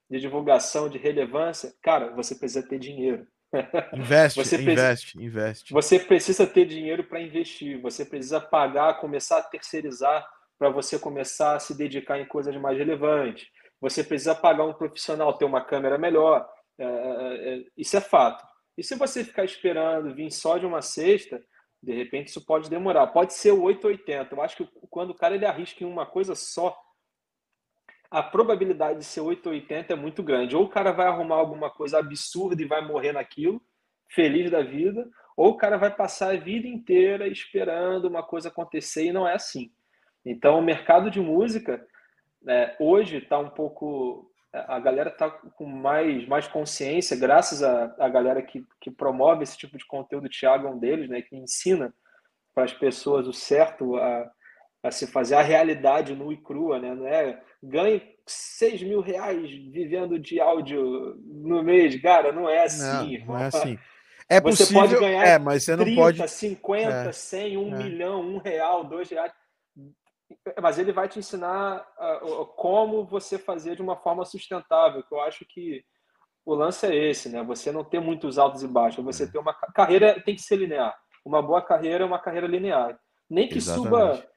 de 0.08 0.20
divulgação, 0.20 0.88
de 0.88 1.00
relevância, 1.00 1.74
cara, 1.82 2.14
você 2.14 2.36
precisa 2.36 2.62
ter 2.62 2.78
dinheiro. 2.78 3.26
Investe, 3.91 4.43
você 4.45 4.62
investe, 4.62 5.18
investe. 5.20 5.74
Você 5.74 5.98
precisa 5.98 6.45
ter 6.45 6.68
dinheiro 6.68 7.04
para 7.04 7.20
investir, 7.20 7.82
você 7.82 8.06
precisa 8.06 8.39
pagar, 8.39 9.00
começar 9.00 9.39
a 9.39 9.43
terceirizar 9.43 10.24
para 10.60 10.70
você 10.70 11.00
começar 11.00 11.56
a 11.56 11.60
se 11.60 11.76
dedicar 11.76 12.20
em 12.20 12.28
coisas 12.28 12.56
mais 12.58 12.78
relevantes. 12.78 13.48
Você 13.82 14.04
precisa 14.04 14.36
pagar 14.36 14.66
um 14.66 14.74
profissional, 14.74 15.34
ter 15.34 15.45
uma 15.45 15.66
câmera 15.66 15.98
melhor. 15.98 16.48
É, 16.78 16.84
é, 16.84 17.56
é, 17.56 17.66
isso 17.76 17.98
é 17.98 18.02
fato. 18.02 18.46
E 18.78 18.84
se 18.84 18.96
você 18.96 19.24
ficar 19.24 19.44
esperando 19.44 20.14
vir 20.14 20.32
só 20.32 20.58
de 20.58 20.66
uma 20.66 20.82
cesta, 20.82 21.44
de 21.82 21.94
repente 21.94 22.28
isso 22.28 22.46
pode 22.46 22.70
demorar. 22.70 23.08
Pode 23.08 23.34
ser 23.34 23.52
o 23.52 23.64
880. 23.64 24.36
Eu 24.36 24.42
acho 24.42 24.58
que 24.58 24.70
quando 24.90 25.12
o 25.12 25.16
cara 25.16 25.36
ele 25.36 25.46
arrisca 25.46 25.84
em 25.84 25.88
uma 25.88 26.06
coisa 26.06 26.36
só, 26.36 26.78
a 28.10 28.24
probabilidade 28.24 29.00
de 29.00 29.06
ser 29.06 29.22
880 29.22 29.94
é 29.94 29.96
muito 29.96 30.24
grande. 30.24 30.56
Ou 30.56 30.64
o 30.64 30.70
cara 30.70 30.92
vai 30.92 31.08
arrumar 31.08 31.36
alguma 31.36 31.70
coisa 31.70 32.00
absurda 32.00 32.62
e 32.62 32.66
vai 32.66 32.86
morrer 32.86 33.12
naquilo, 33.12 33.62
feliz 34.08 34.50
da 34.50 34.62
vida, 34.62 35.10
ou 35.36 35.50
o 35.50 35.58
cara 35.58 35.78
vai 35.78 35.94
passar 35.94 36.34
a 36.34 36.40
vida 36.40 36.68
inteira 36.68 37.28
esperando 37.28 38.06
uma 38.06 38.24
coisa 38.24 38.48
acontecer 38.50 39.06
e 39.06 39.12
não 39.12 39.28
é 39.28 39.34
assim. 39.34 39.72
Então, 40.26 40.58
o 40.58 40.64
mercado 40.64 41.12
de 41.12 41.20
música 41.20 41.86
é, 42.48 42.76
hoje 42.80 43.18
está 43.18 43.38
um 43.38 43.50
pouco. 43.50 44.32
A 44.54 44.80
galera 44.80 45.10
está 45.10 45.30
com 45.30 45.66
mais, 45.66 46.28
mais 46.28 46.48
consciência, 46.48 47.18
graças 47.18 47.62
à, 47.62 47.93
à 48.00 48.10
galera 48.10 48.41
que, 48.41 48.66
que 48.80 48.89
promove 48.89 49.43
esse 49.43 49.58
tipo 49.58 49.78
de 49.78 49.86
conteúdo. 49.86 50.26
O 50.26 50.30
Thiago 50.30 50.68
é 50.68 50.72
um 50.72 50.80
deles, 50.80 51.10
né, 51.10 51.22
que 51.22 51.36
ensina 51.36 51.93
para 52.56 52.64
as 52.64 52.74
pessoas 52.74 53.28
o 53.28 53.34
certo 53.34 53.98
a, 53.98 54.32
a 54.84 54.91
se 54.91 55.06
fazer 55.06 55.36
a 55.36 55.41
realidade 55.41 56.16
nua 56.16 56.34
e 56.34 56.38
crua, 56.38 56.80
né? 56.80 56.95
Não 56.95 57.08
é 57.08 57.41
ganhe 57.62 58.02
6 58.26 58.84
mil 58.84 59.02
reais 59.02 59.50
vivendo 59.50 60.20
de 60.20 60.39
áudio 60.39 61.16
no 61.24 61.64
mês, 61.64 62.00
cara, 62.02 62.32
não 62.32 62.50
é 62.50 62.64
assim. 62.64 63.20
Não, 63.20 63.28
não 63.28 63.38
é 63.38 63.45
assim. 63.45 63.78
É 64.30 64.41
você 64.41 64.64
possível, 64.64 64.82
pode 64.82 65.00
ganhar 65.00 65.26
é, 65.26 65.39
mas 65.39 65.64
você 65.64 65.78
30, 65.78 65.89
não 65.89 65.95
pode... 65.95 66.28
50, 66.28 66.91
é, 66.91 67.12
100, 67.14 67.58
1 67.58 67.76
é. 67.76 67.78
milhão, 67.78 68.22
1 68.22 68.38
real, 68.39 68.84
2 68.84 69.10
reais. 69.10 69.32
Mas 70.62 70.78
ele 70.78 70.92
vai 70.92 71.08
te 71.08 71.20
ensinar 71.20 71.88
uh, 72.22 72.46
como 72.56 73.06
você 73.06 73.38
fazer 73.38 73.76
de 73.76 73.82
uma 73.82 73.96
forma 73.96 74.26
sustentável, 74.26 75.04
que 75.04 75.14
eu 75.14 75.22
acho 75.22 75.46
que 75.46 75.84
o 76.46 76.54
lance 76.54 76.86
é 76.86 76.96
esse, 76.96 77.30
né? 77.30 77.44
Você 77.44 77.72
não 77.72 77.84
ter 77.84 78.00
muitos 78.00 78.38
altos 78.38 78.64
e 78.64 78.68
baixos, 78.68 79.04
você 79.04 79.24
é. 79.24 79.28
ter 79.28 79.38
uma 79.38 79.54
carreira 79.54 80.22
tem 80.22 80.36
que 80.36 80.42
ser 80.42 80.56
linear. 80.56 80.98
Uma 81.26 81.42
boa 81.42 81.62
carreira 81.62 82.04
é 82.04 82.08
uma 82.08 82.20
carreira 82.20 82.48
linear. 82.48 82.98
Nem 83.30 83.48
que 83.50 83.58
Exatamente. 83.58 84.18
suba 84.18 84.28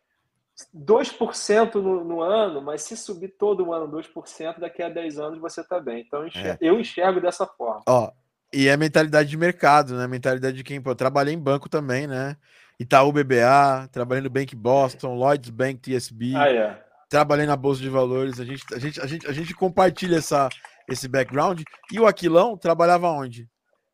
2% 0.76 1.76
no, 1.76 2.04
no 2.04 2.20
ano, 2.20 2.60
mas 2.60 2.82
se 2.82 2.96
subir 2.96 3.28
todo 3.38 3.72
ano 3.72 3.88
2%, 3.88 4.58
daqui 4.58 4.82
a 4.82 4.88
10 4.88 5.18
anos 5.18 5.40
você 5.40 5.60
está 5.60 5.80
bem. 5.80 6.04
Então 6.06 6.20
eu 6.20 6.26
enxergo, 6.26 6.64
é. 6.64 6.68
eu 6.68 6.80
enxergo, 6.80 7.20
dessa 7.20 7.46
forma. 7.46 7.82
Ó, 7.88 8.10
e 8.52 8.68
é 8.68 8.76
mentalidade 8.76 9.28
de 9.28 9.36
mercado, 9.36 9.96
né? 9.96 10.06
Mentalidade 10.06 10.56
de 10.56 10.64
quem, 10.64 10.80
pô, 10.80 10.90
eu 10.90 10.96
trabalhei 10.96 11.32
em 11.32 11.38
banco 11.38 11.68
também, 11.68 12.06
né? 12.06 12.36
Itaú 12.80 13.12
BBA, 13.12 13.88
trabalhei 13.92 14.22
no 14.22 14.30
Bank 14.30 14.56
Boston, 14.56 15.14
Lloyds 15.14 15.50
Bank 15.50 15.80
TSB. 15.80 16.34
Ah, 16.34 16.48
é. 16.48 16.84
Trabalhei 17.08 17.44
na 17.44 17.56
Bolsa 17.56 17.82
de 17.82 17.88
Valores. 17.88 18.40
A 18.40 18.44
gente, 18.44 18.64
a 18.74 18.78
gente, 18.78 19.00
a 19.00 19.06
gente, 19.06 19.26
a 19.26 19.32
gente 19.32 19.54
compartilha 19.54 20.16
essa, 20.16 20.48
esse 20.88 21.06
background. 21.06 21.60
E 21.92 22.00
o 22.00 22.06
Aquilão 22.06 22.56
trabalhava 22.56 23.10
onde? 23.10 23.48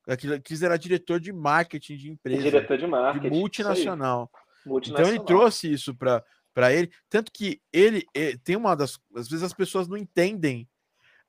Aquilo 0.07 0.41
era 0.63 0.79
diretor 0.79 1.19
de 1.19 1.33
marketing 1.33 1.97
de 1.97 2.11
empresa. 2.11 2.43
Diretor 2.43 2.79
de 2.79 2.87
marketing. 2.87 3.29
De 3.29 3.31
multinacional. 3.31 4.31
multinacional. 4.65 5.13
Então 5.13 5.23
ele 5.23 5.27
trouxe 5.27 5.73
isso 5.73 5.93
para 5.95 6.23
para 6.57 6.73
ele. 6.73 6.91
Tanto 7.11 7.31
que 7.31 7.61
ele, 7.71 8.07
ele, 8.15 8.33
eh, 8.33 8.39
tem 8.43 8.57
uma 8.57 8.75
das. 8.75 8.99
Às 9.15 9.29
vezes 9.29 9.43
as 9.43 9.53
pessoas 9.53 9.87
não 9.87 9.97
entendem 9.97 10.67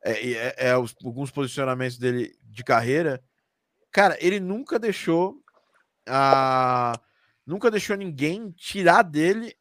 é, 0.02 0.12
é, 0.12 0.56
é 0.70 0.78
os, 0.78 0.96
alguns 1.04 1.30
posicionamentos 1.32 1.98
dele 1.98 2.34
de 2.44 2.64
carreira. 2.64 3.22
Cara, 3.92 4.18
ele 4.22 4.40
nunca 4.40 4.80
deixou 4.80 5.44
a. 6.08 6.94
Nunca 7.48 7.72
deixou 7.72 7.96
ninguém 7.96 8.52
tirar 8.52 9.02
dele 9.02 9.56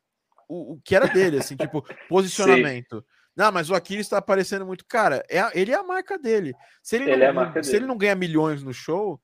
o, 0.49 0.73
o 0.73 0.81
que 0.85 0.97
era 0.97 1.07
dele, 1.07 1.39
assim, 1.39 1.57
tipo, 1.57 1.83
posicionamento. 2.09 2.99
Sim. 2.99 3.05
Não, 3.37 3.53
mas 3.53 3.71
o 3.71 3.75
Aquiles 3.75 4.07
está 4.07 4.19
aparecendo 4.19 4.67
muito. 4.67 4.85
Cara, 4.87 5.25
é, 5.31 5.39
ele 5.55 5.71
é 5.71 5.77
a 5.77 5.83
marca 5.85 6.19
dele. 6.19 6.53
Se 6.83 6.97
ele, 6.97 7.11
ele 7.11 7.33
não, 7.33 7.43
é 7.45 7.63
se 7.63 7.71
dele. 7.71 7.77
ele 7.77 7.87
não 7.87 7.97
ganha 7.97 8.15
milhões 8.17 8.63
no 8.63 8.73
show, 8.75 9.21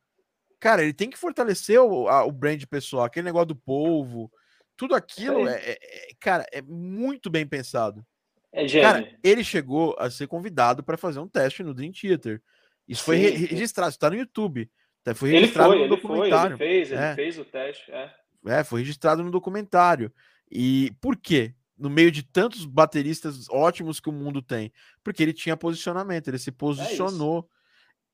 cara, 0.60 0.82
ele 0.82 0.92
tem 0.92 1.10
que 1.10 1.18
fortalecer 1.18 1.80
o, 1.80 2.08
a, 2.08 2.24
o 2.24 2.30
brand 2.30 2.62
pessoal, 2.66 3.04
aquele 3.04 3.24
negócio 3.24 3.48
do 3.48 3.56
povo, 3.56 4.30
tudo 4.76 4.94
aquilo, 4.94 5.48
é, 5.48 5.56
é, 5.56 5.72
é, 5.72 6.08
cara, 6.20 6.46
é 6.52 6.62
muito 6.62 7.30
bem 7.30 7.46
pensado. 7.46 8.04
É 8.52 8.68
gênio. 8.68 8.88
Cara, 8.88 9.18
ele 9.24 9.42
chegou 9.42 9.96
a 9.98 10.10
ser 10.10 10.26
convidado 10.26 10.84
para 10.84 10.98
fazer 10.98 11.18
um 11.18 11.28
teste 11.28 11.62
no 11.62 11.74
Dream 11.74 11.90
Theater. 11.90 12.40
Isso 12.86 13.02
foi 13.02 13.16
re 13.16 13.30
registrado, 13.30 13.90
está 13.90 14.10
no 14.10 14.16
YouTube. 14.16 14.70
Tá, 15.02 15.14
foi 15.14 15.30
registrado 15.30 15.72
ele 15.72 15.80
foi, 15.80 15.88
no 15.88 15.96
documentário. 15.96 16.56
Foi, 16.56 16.66
ele 16.66 16.74
fez, 16.74 16.92
ele 16.92 17.00
é. 17.00 17.14
fez 17.14 17.38
o 17.38 17.44
teste. 17.44 17.90
É. 17.90 18.21
é, 18.46 18.64
foi 18.64 18.80
registrado 18.80 19.22
no 19.22 19.30
documentário. 19.30 20.12
E 20.50 20.92
por 21.00 21.16
quê? 21.16 21.54
No 21.78 21.88
meio 21.88 22.12
de 22.12 22.22
tantos 22.22 22.64
bateristas 22.64 23.48
ótimos 23.48 23.98
que 23.98 24.08
o 24.08 24.12
mundo 24.12 24.42
tem. 24.42 24.72
Porque 25.02 25.22
ele 25.22 25.32
tinha 25.32 25.56
posicionamento, 25.56 26.28
ele 26.28 26.38
se 26.38 26.50
é 26.50 26.52
posicionou. 26.52 27.48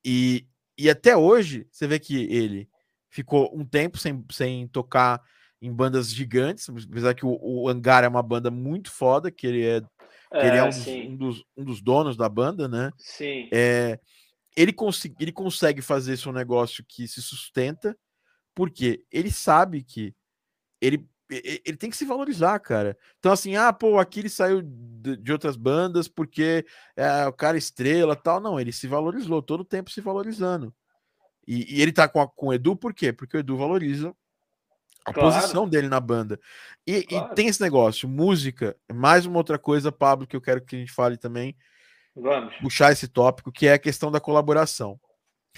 e, 0.05 0.47
e 0.77 0.89
até 0.89 1.17
hoje, 1.17 1.67
você 1.71 1.87
vê 1.87 1.99
que 1.99 2.25
ele 2.33 2.69
ficou 3.11 3.51
um 3.55 3.65
tempo 3.65 3.99
sem, 3.99 4.25
sem 4.31 4.69
tocar 4.69 5.21
em 5.61 5.73
bandas 5.73 6.13
gigantes, 6.13 6.69
apesar 6.69 7.15
que 7.15 7.27
o, 7.27 7.37
o 7.43 7.69
Angar 7.69 8.05
é 8.05 8.09
uma 8.09 8.23
banda 8.23 8.51
muito 8.51 8.91
foda, 8.93 9.31
que 9.31 9.47
ele 9.47 9.65
é, 9.65 9.81
que 9.81 10.47
ele 10.47 10.57
é, 10.57 10.59
é 10.59 10.65
um, 10.65 10.69
dos, 10.69 10.87
um, 10.87 11.17
dos, 11.17 11.45
um, 11.57 11.65
dos, 11.65 11.83
donos 11.83 12.17
da 12.17 12.29
banda, 12.29 12.69
né? 12.69 12.93
Sim. 12.97 13.49
É, 13.53 13.99
ele, 14.57 14.73
cons 14.73 15.05
ele 15.19 15.33
consegue 15.33 15.83
fazer 15.83 16.15
esse 16.15 16.31
negócio 16.31 16.85
que 16.87 17.09
se 17.09 17.21
sustenta, 17.21 17.99
porque 18.55 19.05
ele 19.11 19.31
sabe 19.31 19.83
que 19.83 20.15
ele, 20.81 21.07
ele 21.31 21.77
tem 21.77 21.91
que 21.91 21.97
se 21.97 22.05
valorizar, 22.05 22.59
cara. 22.59 22.97
Então, 23.19 23.33
assim, 23.33 23.57
ah, 23.57 23.73
pô, 23.73 23.99
aqui 23.99 24.21
ele 24.21 24.29
saiu 24.29 24.63
de, 24.63 25.33
outras 25.33 25.57
bandas 25.57 26.09
porque 26.09 26.65
é 26.97 27.27
o 27.27 27.33
cara 27.33 27.59
estrela 27.59 28.17
tal. 28.17 28.41
Não, 28.41 28.59
ele 28.59 28.73
se 28.73 28.87
valorizou, 28.87 29.43
todo 29.43 29.61
o 29.61 29.65
tempo 29.65 29.91
se 29.91 30.01
valorizando. 30.01 30.75
E, 31.47 31.77
e 31.77 31.83
ele 31.83 31.93
tá 31.93 32.09
com, 32.09 32.21
a, 32.21 32.29
com 32.29 32.49
o 32.49 32.53
Edu, 32.53 32.77
por 32.77 32.93
quê? 32.93 33.13
Porque 33.13 33.37
o 33.37 33.41
Edu 33.41 33.57
valoriza 33.57 34.15
a 35.05 35.13
claro. 35.13 35.33
posição 35.33 35.69
dele 35.69 35.89
na 35.89 36.01
banda. 36.01 36.39
E, 36.87 37.03
claro. 37.03 37.33
e, 37.33 37.35
tem 37.35 37.49
esse 37.49 37.61
negócio, 37.61 38.09
música, 38.09 38.77
mais 38.93 39.25
uma 39.25 39.39
outra 39.39 39.59
coisa, 39.59 39.91
Pablo, 39.91 40.27
que 40.27 40.37
eu 40.37 40.41
quero 40.41 40.63
que 40.63 40.77
a 40.77 40.79
gente 40.79 40.93
fale 40.93 41.17
também. 41.17 41.57
Vamos. 42.15 42.55
Puxar 42.57 42.93
esse 42.93 43.09
tópico, 43.09 43.53
que 43.53 43.67
é 43.67 43.75
a 43.75 43.79
questão 43.79 44.11
da 44.11 44.21
colaboração. 44.21 45.01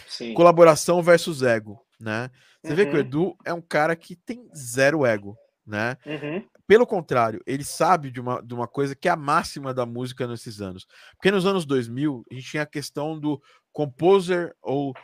Sim. 0.06 0.34
Colaboração 0.34 1.02
versus 1.02 1.42
ego, 1.42 1.80
né? 2.00 2.30
Você 2.62 2.70
uhum. 2.70 2.76
vê 2.76 2.86
que 2.86 2.92
o 2.92 2.94
uhum. 2.94 3.00
Edu 3.00 3.36
é 3.44 3.52
um 3.52 3.60
cara 3.60 3.94
que 3.94 4.16
tem 4.16 4.48
zero 4.56 5.04
ego, 5.04 5.36
né? 5.66 5.96
Uhum. 6.06 6.44
Pelo 6.66 6.86
contrário, 6.86 7.42
ele 7.46 7.64
sabe 7.64 8.10
de 8.10 8.20
uma, 8.20 8.42
de 8.42 8.54
uma 8.54 8.66
coisa 8.66 8.94
que 8.94 9.08
é 9.08 9.10
a 9.10 9.16
máxima 9.16 9.74
da 9.74 9.84
música 9.84 10.26
nesses 10.26 10.60
anos. 10.60 10.86
Porque 11.16 11.30
nos 11.30 11.44
anos 11.44 11.66
2000, 11.66 12.24
a 12.30 12.34
gente 12.34 12.50
tinha 12.50 12.62
a 12.62 12.66
questão 12.66 13.18
do 13.18 13.40
composer 13.72 14.54
ou 14.62 14.94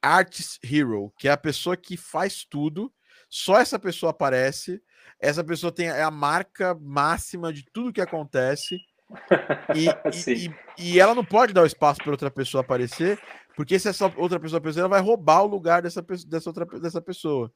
artist 0.00 0.58
hero, 0.64 1.12
que 1.18 1.28
é 1.28 1.32
a 1.32 1.36
pessoa 1.36 1.76
que 1.76 1.96
faz 1.96 2.44
tudo 2.44 2.92
só 3.28 3.58
essa 3.58 3.78
pessoa 3.78 4.10
aparece, 4.10 4.80
essa 5.20 5.42
pessoa 5.42 5.72
tem 5.72 5.88
é 5.88 6.02
a 6.02 6.10
marca 6.10 6.74
máxima 6.80 7.52
de 7.52 7.64
tudo 7.72 7.92
que 7.92 8.00
acontece. 8.00 8.78
E, 9.74 9.86
e, 9.86 10.46
e, 10.46 10.54
e, 10.78 11.00
ela 11.00 11.14
não 11.14 11.24
pode 11.24 11.52
dar 11.52 11.62
o 11.62 11.66
espaço 11.66 12.00
para 12.02 12.10
outra 12.10 12.28
pessoa 12.28 12.62
aparecer, 12.62 13.20
porque 13.56 13.78
se 13.78 13.88
essa 13.88 14.12
outra 14.16 14.38
pessoa 14.38 14.58
aparecer, 14.58 14.80
ela 14.80 14.88
vai 14.88 15.00
roubar 15.00 15.42
o 15.42 15.46
lugar 15.46 15.80
dessa, 15.80 16.04
dessa, 16.28 16.50
outra, 16.50 16.66
dessa 16.78 17.00
pessoa. 17.00 17.50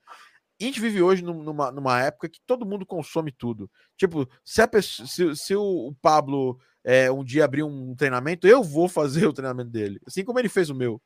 E 0.59 0.64
a 0.64 0.66
gente 0.66 0.80
vive 0.80 1.03
hoje 1.03 1.22
numa, 1.22 1.70
numa 1.70 2.01
época 2.01 2.28
que 2.28 2.40
todo 2.46 2.66
mundo 2.66 2.86
consome 2.86 3.30
tudo. 3.30 3.70
Tipo, 3.98 4.26
se, 4.42 4.62
a 4.62 4.66
pessoa, 4.66 5.07
se, 5.07 5.36
se 5.36 5.55
o 5.55 5.94
Pablo 6.01 6.59
é, 6.82 7.12
um 7.12 7.22
dia 7.22 7.44
abrir 7.44 7.62
um 7.62 7.94
treinamento, 7.94 8.48
eu 8.48 8.62
vou 8.64 8.88
fazer 8.88 9.26
o 9.28 9.32
treinamento 9.32 9.70
dele, 9.70 10.01
assim 10.07 10.24
como 10.24 10.38
ele 10.38 10.48
fez 10.48 10.70
o 10.70 10.74
meu. 10.74 11.01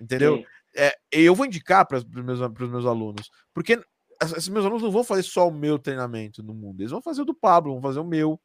Entendeu? 0.00 0.42
É, 0.74 0.94
eu 1.12 1.34
vou 1.34 1.44
indicar 1.44 1.86
para 1.86 1.98
os 1.98 2.04
meus, 2.04 2.40
meus 2.40 2.86
alunos, 2.86 3.30
porque 3.52 3.78
esses 4.22 4.48
meus 4.48 4.64
alunos 4.64 4.82
não 4.82 4.90
vão 4.90 5.04
fazer 5.04 5.22
só 5.22 5.48
o 5.48 5.52
meu 5.52 5.78
treinamento 5.78 6.42
no 6.42 6.54
mundo, 6.54 6.80
eles 6.80 6.92
vão 6.92 7.02
fazer 7.02 7.22
o 7.22 7.26
do 7.26 7.34
Pablo, 7.34 7.72
vão 7.74 7.82
fazer 7.82 8.00
o 8.00 8.04
meu. 8.04 8.40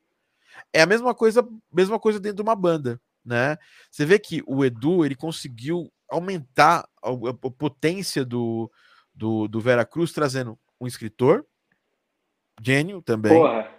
É 0.73 0.81
a 0.81 0.85
mesma 0.85 1.13
coisa, 1.13 1.47
mesma 1.71 1.99
coisa 1.99 2.19
dentro 2.19 2.37
de 2.37 2.41
uma 2.41 2.55
banda, 2.55 2.99
né? 3.25 3.57
Você 3.89 4.05
vê 4.05 4.19
que 4.19 4.43
o 4.45 4.63
Edu 4.63 5.03
ele 5.03 5.15
conseguiu 5.15 5.91
aumentar 6.09 6.87
a, 7.03 7.09
a, 7.09 7.51
potência 7.51 8.23
do, 8.23 8.71
do, 9.13 9.47
do 9.47 9.59
Vera 9.59 9.85
Cruz, 9.85 10.11
trazendo 10.11 10.57
um 10.79 10.85
escritor, 10.85 11.45
gênio 12.61 13.01
também. 13.01 13.33
Porra. 13.33 13.73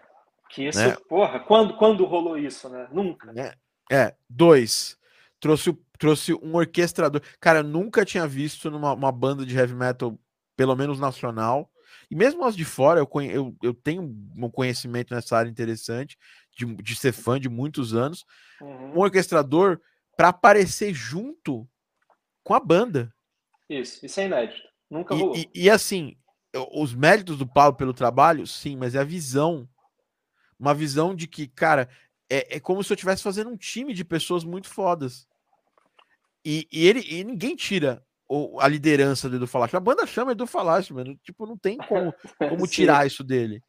Que 0.51 0.69
isso, 0.69 0.79
né? 0.79 0.97
porra, 1.09 1.41
quando, 1.41 1.77
quando 1.77 2.05
rolou 2.05 2.39
isso, 2.39 2.69
né? 2.69 2.89
Nunca. 2.93 3.33
É, 3.37 3.55
é 3.91 4.15
dois. 4.29 4.97
Trouxe, 5.41 5.77
trouxe 5.99 6.35
um 6.35 6.55
orquestrador. 6.55 7.21
Cara, 7.41 7.63
nunca 7.63 8.05
tinha 8.05 8.27
visto 8.27 8.71
numa 8.71 9.13
banda 9.13 9.45
de 9.45 9.57
heavy 9.57 9.75
metal, 9.75 10.19
pelo 10.57 10.77
menos 10.77 11.01
nacional. 11.01 11.71
E 12.11 12.15
mesmo 12.15 12.45
as 12.45 12.57
de 12.57 12.65
fora, 12.65 13.01
eu, 13.01 13.09
eu, 13.23 13.57
eu 13.63 13.75
tenho 13.75 14.03
um 14.03 14.51
conhecimento 14.51 15.13
nessa 15.13 15.37
área 15.37 15.51
interessante, 15.51 16.17
de, 16.57 16.65
de 16.77 16.97
ser 16.97 17.13
fã 17.13 17.39
de 17.39 17.49
muitos 17.49 17.95
anos. 17.95 18.25
Uhum. 18.61 18.95
Um 18.95 18.99
orquestrador 18.99 19.81
para 20.17 20.29
aparecer 20.29 20.95
junto 20.95 21.69
com 22.43 22.55
a 22.55 22.61
banda. 22.61 23.13
Isso, 23.69 24.05
isso 24.05 24.21
é 24.21 24.27
inédito. 24.27 24.67
Nunca 24.91 25.15
e, 25.15 25.19
rolou. 25.19 25.37
E, 25.37 25.51
e 25.55 25.71
assim, 25.71 26.17
os 26.73 26.95
méritos 26.95 27.37
do 27.37 27.47
Paulo 27.47 27.75
pelo 27.75 27.93
trabalho, 27.93 28.47
sim, 28.47 28.77
mas 28.77 28.95
é 28.95 29.01
a 29.01 29.05
visão. 29.05 29.69
Uma 30.59 30.73
visão 30.73 31.15
de 31.15 31.27
que, 31.27 31.47
cara, 31.47 31.89
é, 32.31 32.57
é 32.57 32.61
como 32.61 32.83
se 32.83 32.93
eu 32.93 32.95
estivesse 32.95 33.23
fazendo 33.23 33.51
um 33.51 33.57
time 33.57 33.93
de 33.93 34.05
pessoas 34.05 34.43
muito 34.43 34.69
fodas. 34.69 35.29
E, 36.45 36.67
e 36.73 36.87
ele 36.87 37.01
e 37.01 37.25
ninguém 37.25 37.55
tira 37.57 38.03
o, 38.29 38.61
a 38.61 38.69
liderança 38.69 39.29
do 39.29 39.37
Edu 39.37 39.47
Falache. 39.47 39.77
A 39.77 39.81
banda 39.81 40.07
chama 40.07 40.33
Edu 40.33 40.47
Falache, 40.47 40.93
mano. 40.95 41.19
Tipo, 41.23 41.45
não 41.45 41.59
tem 41.59 41.77
como, 41.77 42.15
como 42.39 42.67
tirar 42.67 43.07
isso 43.07 43.23
dele. 43.23 43.61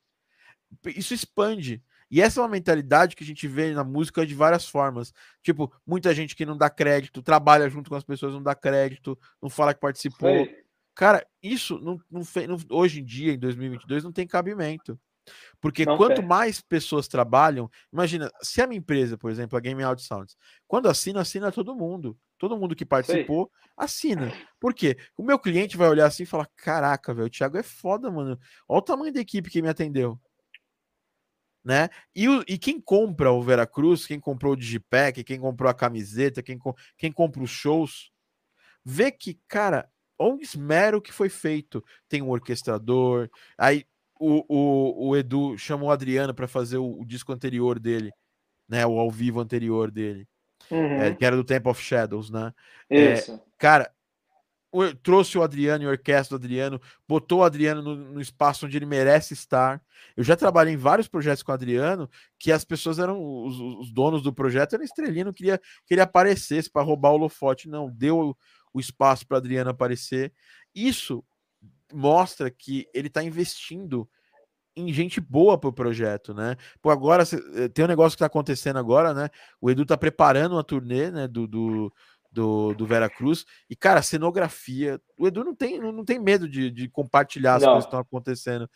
Isso 0.85 1.13
expande. 1.13 1.83
E 2.10 2.22
essa 2.22 2.39
é 2.39 2.43
uma 2.43 2.49
mentalidade 2.49 3.16
que 3.16 3.24
a 3.24 3.28
gente 3.28 3.47
vê 3.47 3.74
na 3.74 3.84
música 3.84 4.26
de 4.26 4.34
várias 4.34 4.68
formas. 4.68 5.14
Tipo, 5.43 5.72
muita 5.86 6.14
gente 6.14 6.36
que 6.36 6.45
não 6.45 6.58
dá 6.58 6.70
crédito, 6.70 7.22
trabalha 7.22 7.70
junto 7.70 7.89
com 7.89 7.95
as 7.95 8.03
pessoas, 8.03 8.34
não 8.34 8.41
dá 8.41 8.55
crédito, 8.55 9.18
não 9.41 9.49
fala 9.49 9.74
que 9.74 9.80
participou. 9.80 10.47
Cara, 10.95 11.26
isso 11.43 11.80
não, 11.80 11.99
não, 12.10 12.22
não, 12.47 12.58
hoje 12.72 13.01
em 13.01 13.05
dia, 13.05 13.34
em 13.34 13.39
2022, 13.39 14.03
não 14.03 14.12
tem 14.12 14.26
cabimento. 14.26 14.99
Porque 15.60 15.86
não 15.86 15.97
quanto 15.97 16.24
mais 16.24 16.62
pessoas 16.62 17.08
trabalham, 17.08 17.70
imagina, 17.91 18.32
se 18.41 18.62
a 18.62 18.68
minha 18.68 18.80
empresa, 18.80 19.18
por 19.18 19.30
exemplo, 19.30 19.58
a 19.58 19.62
Game 19.62 19.84
Audio 19.84 20.05
Sounds, 20.05 20.38
quando 20.66 20.88
assina, 20.88 21.22
assina 21.22 21.51
todo 21.51 21.76
mundo. 21.76 22.18
Todo 22.38 22.58
mundo 22.58 22.76
que 22.76 22.86
participou 22.86 23.51
Sei. 23.51 23.72
assina. 23.76 24.32
Por 24.60 24.74
quê? 24.74 24.95
O 25.18 25.24
meu 25.24 25.39
cliente 25.39 25.76
vai 25.76 25.89
olhar 25.89 26.05
assim 26.05 26.24
e 26.24 26.26
falar: 26.26 26.47
Caraca, 26.55 27.14
velho, 27.14 27.28
o 27.28 27.30
Thiago 27.30 27.58
é 27.58 27.64
foda, 27.64 28.12
mano. 28.12 28.39
Olha 28.68 28.78
o 28.78 28.82
tamanho 28.82 29.12
da 29.12 29.20
equipe 29.20 29.49
que 29.49 29.62
me 29.62 29.68
atendeu 29.68 30.20
né? 31.68 31.89
E, 32.15 32.30
o, 32.30 32.45
e 32.47 32.57
quem 32.57 32.80
compra 32.80 33.30
o 33.30 33.43
Veracruz, 33.43 34.07
quem 34.07 34.22
comprou 34.22 34.53
o 34.53 34.55
Digipack, 34.55 35.22
quem 35.22 35.38
comprou 35.38 35.70
a 35.70 35.74
camiseta, 35.74 36.41
quem, 36.41 36.57
quem 36.97 37.11
compra 37.11 37.43
os 37.43 37.49
shows, 37.49 38.09
vê 38.86 39.11
que, 39.11 39.38
cara, 39.49 39.89
olha 40.18 40.36
o 40.36 40.41
esmero 40.41 41.01
que 41.01 41.11
foi 41.11 41.28
feito. 41.28 41.84
Tem 42.07 42.22
um 42.22 42.30
orquestrador, 42.30 43.30
aí 43.57 43.84
o, 44.18 44.45
o, 44.47 45.09
o 45.09 45.18
Edu 45.18 45.57
chamou 45.57 45.89
o 45.89 45.91
Adriano 45.91 46.34
para 46.34 46.47
fazer 46.47 46.78
o, 46.78 47.01
o, 47.01 47.05
disco 47.05 47.34
anterior 47.34 47.80
dele, 47.80 48.13
né? 48.65 48.88
O 48.88 48.97
ao 48.97 49.11
vivo 49.11 49.41
anterior 49.41 49.91
dele. 49.91 50.26
Uhum. 50.72 51.01
É, 51.01 51.15
que 51.15 51.26
era 51.26 51.36
do 51.36 51.43
Temple 51.43 51.70
of 51.70 51.84
Shadows, 51.84 52.30
né? 52.30 52.53
Isso. 52.89 53.34
É, 53.34 53.39
cara, 53.57 53.91
trouxe 55.01 55.38
o 55.38 55.43
Adriano 55.43 55.84
e 55.84 55.88
a 55.88 55.89
orquestra 55.89 56.38
do 56.38 56.43
Adriano, 56.43 56.82
botou 57.07 57.39
o 57.39 57.43
Adriano 57.43 57.82
no, 57.82 57.95
no, 57.95 58.22
espaço 58.22 58.65
onde 58.65 58.78
ele 58.78 58.86
merece 58.86 59.34
estar. 59.34 59.82
Eu 60.15 60.24
já 60.24 60.36
trabalhei 60.36 60.74
em 60.74 60.78
vários 60.78 61.07
projetos 61.07 61.41
com 61.41 61.51
o 61.51 61.55
Adriano, 61.55 62.09
que 62.38 62.51
as 62.51 62.65
pessoas 62.65 62.99
eram, 62.99 63.20
os, 63.20 63.59
os 63.59 63.91
donos 63.91 64.22
do 64.22 64.34
projeto 64.34 64.74
eram 64.74 64.84
estrelinha, 64.84 65.26
não 65.26 65.34
queria 65.34 65.59
que 65.86 65.93
ele 65.93 66.01
aparecesse 66.01 66.70
para 66.70 66.84
roubar 66.84 67.11
o 67.11 67.15
holofote, 67.15 67.70
não, 67.70 67.89
deu 67.89 68.20
o, 68.20 68.38
o 68.74 68.80
espaço 68.80 69.26
para 69.26 69.38
Adriano 69.38 69.70
aparecer. 69.70 70.34
Isso 70.76 71.24
mostra 71.93 72.51
que 72.51 72.88
ele 72.93 73.07
está 73.07 73.24
investindo 73.24 74.07
em 74.78 74.93
gente 74.93 75.20
boa 75.20 75.57
para 75.57 75.70
o 75.70 75.74
projeto, 75.74 76.36
né? 76.36 76.55
Agora 76.84 77.24
eh, 77.55 77.68
tem 77.68 77.84
um 77.84 77.88
negócio 77.88 78.11
que 78.11 78.18
está 78.18 78.28
acontecendo 78.28 78.78
agora, 78.78 79.11
né? 79.11 79.30
O 79.59 79.72
Edu 79.72 79.82
está 79.82 79.97
preparando 79.97 80.53
uma 80.53 80.63
turnê, 80.63 81.09
né? 81.09 81.28
Do, 81.28 81.47
do, 81.47 81.93
do, 82.32 82.73
do 82.73 82.86
Vera 82.86 83.09
Cruz. 83.09 83.45
E, 83.69 83.75
cara, 83.75 84.01
cenografia. 84.01 85.01
O 85.17 85.28
Edu 85.28 85.43
não 85.43 85.55
tem, 85.55 85.80
não 85.80 86.05
tem 86.05 86.19
medo 86.19 86.47
de, 86.47 86.69
de 86.69 86.89
compartilhar 86.89 87.55
as 87.55 87.63
não. 87.63 87.69
coisas 87.69 87.86
que 87.86 87.89
estão 87.89 87.99
acontecendo. 87.99 88.63
O 88.63 88.69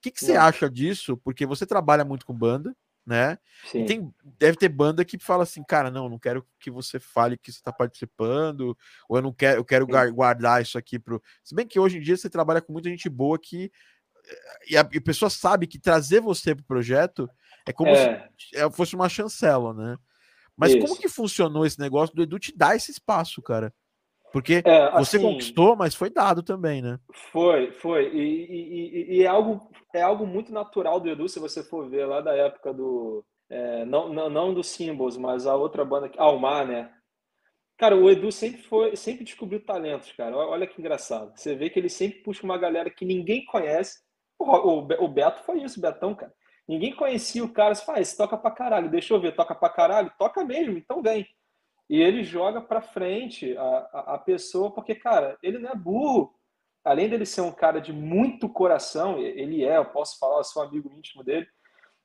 que, 0.00 0.10
que 0.10 0.24
você 0.24 0.36
acha 0.36 0.70
disso? 0.70 1.16
Porque 1.16 1.44
você 1.44 1.66
trabalha 1.66 2.04
muito 2.04 2.24
com 2.24 2.32
banda, 2.32 2.74
né? 3.04 3.38
Tem, 3.72 4.12
deve 4.38 4.56
ter 4.56 4.68
banda 4.68 5.04
que 5.04 5.18
fala 5.18 5.42
assim, 5.42 5.64
cara, 5.64 5.90
não, 5.90 6.08
não 6.08 6.18
quero 6.18 6.46
que 6.60 6.70
você 6.70 7.00
fale 7.00 7.36
que 7.36 7.50
você 7.50 7.58
está 7.58 7.72
participando, 7.72 8.76
ou 9.08 9.16
eu 9.16 9.22
não 9.22 9.32
quero, 9.32 9.58
eu 9.58 9.64
quero 9.64 9.86
Sim. 9.86 10.12
guardar 10.12 10.62
isso 10.62 10.78
aqui 10.78 10.98
pro. 10.98 11.20
Se 11.42 11.54
bem 11.54 11.66
que 11.66 11.80
hoje 11.80 11.98
em 11.98 12.00
dia 12.00 12.16
você 12.16 12.30
trabalha 12.30 12.60
com 12.60 12.72
muita 12.72 12.88
gente 12.88 13.08
boa 13.08 13.38
que 13.38 13.72
e 14.68 14.76
a, 14.76 14.88
e 14.92 14.98
a 14.98 15.00
pessoa 15.00 15.30
sabe 15.30 15.66
que 15.66 15.78
trazer 15.78 16.20
você 16.20 16.54
pro 16.54 16.64
projeto 16.64 17.28
é 17.66 17.72
como 17.72 17.90
é. 17.90 18.28
se 18.38 18.56
é, 18.56 18.70
fosse 18.70 18.94
uma 18.94 19.08
chancela, 19.08 19.72
né? 19.74 19.96
Mas 20.58 20.72
Isso. 20.72 20.80
como 20.80 21.00
que 21.00 21.08
funcionou 21.08 21.64
esse 21.64 21.78
negócio 21.78 22.14
do 22.14 22.22
Edu 22.22 22.38
te 22.38 22.56
dar 22.56 22.74
esse 22.74 22.90
espaço, 22.90 23.40
cara? 23.40 23.72
Porque 24.32 24.60
é, 24.64 24.90
você 24.90 25.16
assim, 25.16 25.22
conquistou, 25.22 25.76
mas 25.76 25.94
foi 25.94 26.10
dado 26.10 26.42
também, 26.42 26.82
né? 26.82 26.98
Foi, 27.32 27.70
foi. 27.72 28.12
E, 28.12 28.20
e, 28.20 29.16
e, 29.16 29.22
é, 29.22 29.26
algo, 29.26 29.70
é 29.94 30.02
algo 30.02 30.26
muito 30.26 30.52
natural 30.52 31.00
do 31.00 31.08
Edu, 31.08 31.28
se 31.28 31.38
você 31.38 31.62
for 31.62 31.88
ver 31.88 32.06
lá 32.06 32.20
da 32.20 32.34
época 32.34 32.74
do. 32.74 33.24
É, 33.48 33.84
não, 33.86 34.12
não, 34.12 34.28
não 34.28 34.52
do 34.52 34.62
Symbols, 34.62 35.16
mas 35.16 35.46
a 35.46 35.54
outra 35.54 35.84
banda, 35.84 36.10
Almar, 36.18 36.66
né? 36.66 36.92
Cara, 37.78 37.96
o 37.96 38.10
Edu 38.10 38.30
sempre 38.32 38.60
foi, 38.60 38.96
sempre 38.96 39.24
descobriu 39.24 39.64
talentos, 39.64 40.12
cara. 40.12 40.36
Olha 40.36 40.66
que 40.66 40.78
engraçado. 40.80 41.32
Você 41.34 41.54
vê 41.54 41.70
que 41.70 41.78
ele 41.78 41.88
sempre 41.88 42.18
puxa 42.18 42.42
uma 42.42 42.58
galera 42.58 42.90
que 42.90 43.04
ninguém 43.04 43.46
conhece. 43.46 44.00
O, 44.38 44.44
o, 44.44 45.04
o 45.04 45.08
Beto 45.08 45.42
foi 45.44 45.62
isso, 45.62 45.78
o 45.78 45.82
Betão, 45.82 46.14
cara. 46.14 46.34
Ninguém 46.68 46.94
conhecia 46.94 47.42
o 47.42 47.52
cara, 47.52 47.74
você 47.74 47.84
faz, 47.84 48.14
toca 48.14 48.36
pra 48.36 48.50
caralho, 48.50 48.90
deixa 48.90 49.14
eu 49.14 49.20
ver, 49.20 49.34
toca 49.34 49.54
pra 49.54 49.70
caralho, 49.70 50.12
toca 50.18 50.44
mesmo, 50.44 50.76
então 50.76 51.00
vem. 51.00 51.26
E 51.88 52.00
ele 52.02 52.22
joga 52.22 52.60
pra 52.60 52.82
frente 52.82 53.56
a, 53.56 53.62
a, 53.62 54.14
a 54.14 54.18
pessoa, 54.18 54.70
porque, 54.70 54.94
cara, 54.94 55.38
ele 55.42 55.58
não 55.58 55.70
é 55.70 55.74
burro. 55.74 56.34
Além 56.84 57.08
dele 57.08 57.24
ser 57.24 57.40
um 57.40 57.52
cara 57.52 57.80
de 57.80 57.92
muito 57.92 58.48
coração, 58.48 59.18
ele 59.18 59.64
é, 59.64 59.78
eu 59.78 59.86
posso 59.86 60.18
falar, 60.18 60.38
eu 60.38 60.44
sou 60.44 60.62
amigo 60.62 60.92
íntimo 60.92 61.24
dele, 61.24 61.46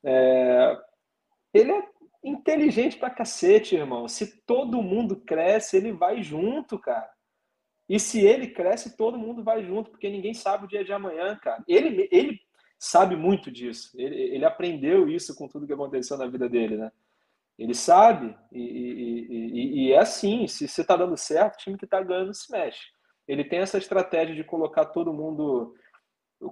é, 0.04 0.78
ele 1.54 1.72
é 1.72 1.88
inteligente 2.24 2.98
pra 2.98 3.10
cacete, 3.10 3.76
irmão. 3.76 4.08
Se 4.08 4.42
todo 4.46 4.82
mundo 4.82 5.18
cresce, 5.18 5.76
ele 5.76 5.92
vai 5.92 6.24
junto, 6.24 6.80
cara. 6.80 7.10
E 7.88 8.00
se 8.00 8.26
ele 8.26 8.48
cresce, 8.48 8.96
todo 8.96 9.18
mundo 9.18 9.44
vai 9.44 9.64
junto, 9.64 9.92
porque 9.92 10.10
ninguém 10.10 10.34
sabe 10.34 10.66
o 10.66 10.68
dia 10.68 10.86
de 10.86 10.94
amanhã, 10.94 11.36
cara. 11.36 11.64
Ele, 11.68 12.08
ele 12.12 12.40
sabe 12.84 13.16
muito 13.16 13.50
disso. 13.50 13.92
Ele, 13.96 14.16
ele 14.16 14.46
aprendeu 14.46 15.10
isso 15.10 15.34
com 15.36 15.48
tudo 15.48 15.66
que 15.66 15.72
aconteceu 15.72 16.18
na 16.18 16.28
vida 16.28 16.50
dele, 16.50 16.76
né? 16.76 16.92
Ele 17.58 17.74
sabe, 17.74 18.36
e, 18.52 18.60
e, 18.60 19.28
e, 19.30 19.88
e 19.88 19.92
é 19.94 20.00
assim: 20.00 20.48
se 20.48 20.68
você 20.68 20.82
está 20.82 20.98
dando 20.98 21.16
certo, 21.16 21.56
o 21.56 21.58
time 21.60 21.78
que 21.78 21.86
está 21.86 22.02
ganhando 22.02 22.34
se 22.34 22.52
mexe. 22.52 22.82
Ele 23.26 23.46
tem 23.46 23.60
essa 23.60 23.78
estratégia 23.78 24.36
de 24.36 24.44
colocar 24.44 24.86
todo 24.86 25.14
mundo 25.14 25.74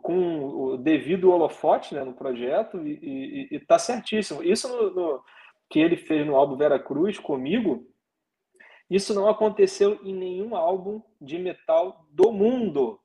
com 0.01 0.45
o 0.45 0.77
devido 0.77 1.31
holofote 1.31 1.93
né, 1.93 2.03
no 2.03 2.13
projeto 2.13 2.77
e, 2.87 3.49
está 3.51 3.77
certíssimo. 3.77 4.41
Isso 4.41 4.69
no, 4.69 4.91
no, 4.91 5.23
que 5.69 5.79
ele 5.79 5.97
fez 5.97 6.25
no 6.25 6.37
álbum 6.37 6.55
Vera 6.55 6.79
Cruz 6.79 7.19
comigo, 7.19 7.85
isso 8.89 9.13
não 9.13 9.27
aconteceu 9.27 9.99
em 10.01 10.13
nenhum 10.13 10.55
álbum 10.55 11.01
de 11.19 11.37
metal 11.37 12.05
do 12.09 12.31
mundo 12.31 13.01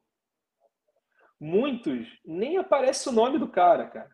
muitos 1.41 2.07
nem 2.25 2.57
aparece 2.57 3.09
o 3.09 3.13
nome 3.13 3.39
do 3.39 3.49
cara, 3.49 3.87
cara. 3.87 4.11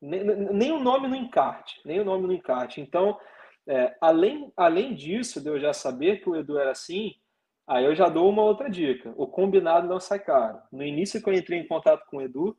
Nem, 0.00 0.24
nem 0.24 0.72
o 0.72 0.78
nome 0.78 1.08
no 1.08 1.16
encarte, 1.16 1.80
nem 1.84 2.00
o 2.00 2.04
nome 2.04 2.26
no 2.26 2.32
encarte. 2.32 2.80
Então, 2.80 3.18
é, 3.66 3.96
além, 4.00 4.52
além 4.56 4.94
disso, 4.94 5.40
de 5.40 5.48
eu 5.48 5.58
já 5.58 5.72
saber 5.72 6.22
que 6.22 6.28
o 6.28 6.36
Edu 6.36 6.58
era 6.58 6.70
assim, 6.70 7.14
aí 7.66 7.84
eu 7.84 7.94
já 7.94 8.08
dou 8.08 8.28
uma 8.28 8.42
outra 8.42 8.70
dica. 8.70 9.12
O 9.16 9.26
combinado 9.26 9.88
não 9.88 10.00
sai 10.00 10.18
caro. 10.18 10.60
No 10.72 10.82
início 10.82 11.22
que 11.22 11.28
eu 11.28 11.34
entrei 11.34 11.58
em 11.58 11.66
contato 11.66 12.06
com 12.06 12.18
o 12.18 12.22
Edu, 12.22 12.56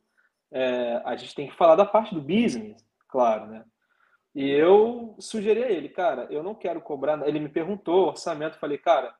é, 0.52 1.02
a 1.06 1.16
gente 1.16 1.34
tem 1.34 1.48
que 1.48 1.56
falar 1.56 1.76
da 1.76 1.86
parte 1.86 2.14
do 2.14 2.22
business, 2.22 2.84
claro, 3.08 3.48
né? 3.48 3.64
E 4.36 4.48
eu 4.50 5.16
sugeri 5.20 5.64
a 5.64 5.72
ele, 5.72 5.90
cara, 5.90 6.28
eu 6.30 6.44
não 6.44 6.54
quero 6.54 6.82
cobrar. 6.82 7.28
Ele 7.28 7.40
me 7.40 7.50
perguntou 7.50 8.08
orçamento, 8.08 8.60
falei, 8.60 8.78
cara, 8.78 9.14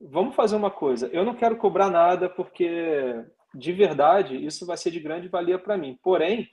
vamos 0.00 0.34
fazer 0.34 0.56
uma 0.56 0.70
coisa. 0.70 1.08
Eu 1.12 1.24
não 1.24 1.34
quero 1.34 1.56
cobrar 1.56 1.88
nada 1.88 2.28
porque 2.28 3.24
de 3.54 3.72
verdade, 3.72 4.36
isso 4.36 4.66
vai 4.66 4.76
ser 4.76 4.90
de 4.90 5.00
grande 5.00 5.28
valia 5.28 5.58
para 5.58 5.76
mim. 5.76 5.98
Porém, 6.02 6.50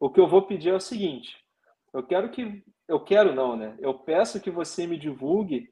o 0.00 0.10
que 0.10 0.20
eu 0.20 0.28
vou 0.28 0.42
pedir 0.42 0.70
é 0.70 0.74
o 0.74 0.80
seguinte: 0.80 1.36
eu 1.92 2.02
quero 2.02 2.30
que. 2.30 2.62
Eu 2.86 3.00
quero 3.00 3.34
não, 3.34 3.54
né? 3.56 3.76
Eu 3.80 3.92
peço 3.92 4.40
que 4.40 4.50
você 4.50 4.86
me 4.86 4.96
divulgue 4.96 5.70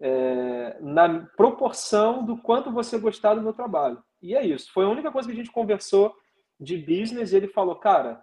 é, 0.00 0.76
na 0.80 1.20
proporção 1.36 2.24
do 2.24 2.36
quanto 2.36 2.72
você 2.72 2.98
gostar 2.98 3.34
do 3.34 3.42
meu 3.42 3.52
trabalho. 3.52 4.02
E 4.20 4.34
é 4.34 4.44
isso. 4.44 4.72
Foi 4.72 4.84
a 4.84 4.88
única 4.88 5.12
coisa 5.12 5.28
que 5.28 5.34
a 5.34 5.36
gente 5.36 5.52
conversou 5.52 6.14
de 6.58 6.76
business 6.76 7.32
e 7.32 7.36
ele 7.36 7.46
falou, 7.48 7.76
cara, 7.76 8.22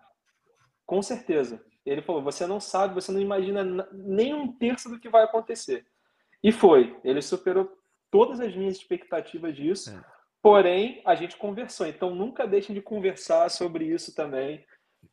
com 0.86 1.02
certeza. 1.02 1.64
Ele 1.86 2.02
falou, 2.02 2.22
você 2.22 2.46
não 2.46 2.60
sabe, 2.60 2.94
você 2.94 3.12
não 3.12 3.22
imagina 3.22 3.88
nem 3.94 4.34
um 4.34 4.52
terço 4.52 4.90
do 4.90 5.00
que 5.00 5.08
vai 5.08 5.24
acontecer. 5.24 5.86
E 6.44 6.52
foi. 6.52 6.98
Ele 7.04 7.22
superou 7.22 7.72
todas 8.12 8.40
as 8.40 8.56
minhas 8.56 8.76
expectativas 8.76 9.56
disso. 9.56 9.92
É. 9.92 10.15
Porém, 10.46 11.02
a 11.04 11.16
gente 11.16 11.38
conversou. 11.38 11.88
Então, 11.88 12.14
nunca 12.14 12.46
deixem 12.46 12.76
de 12.76 12.80
conversar 12.80 13.50
sobre 13.50 13.86
isso 13.86 14.14
também. 14.14 14.64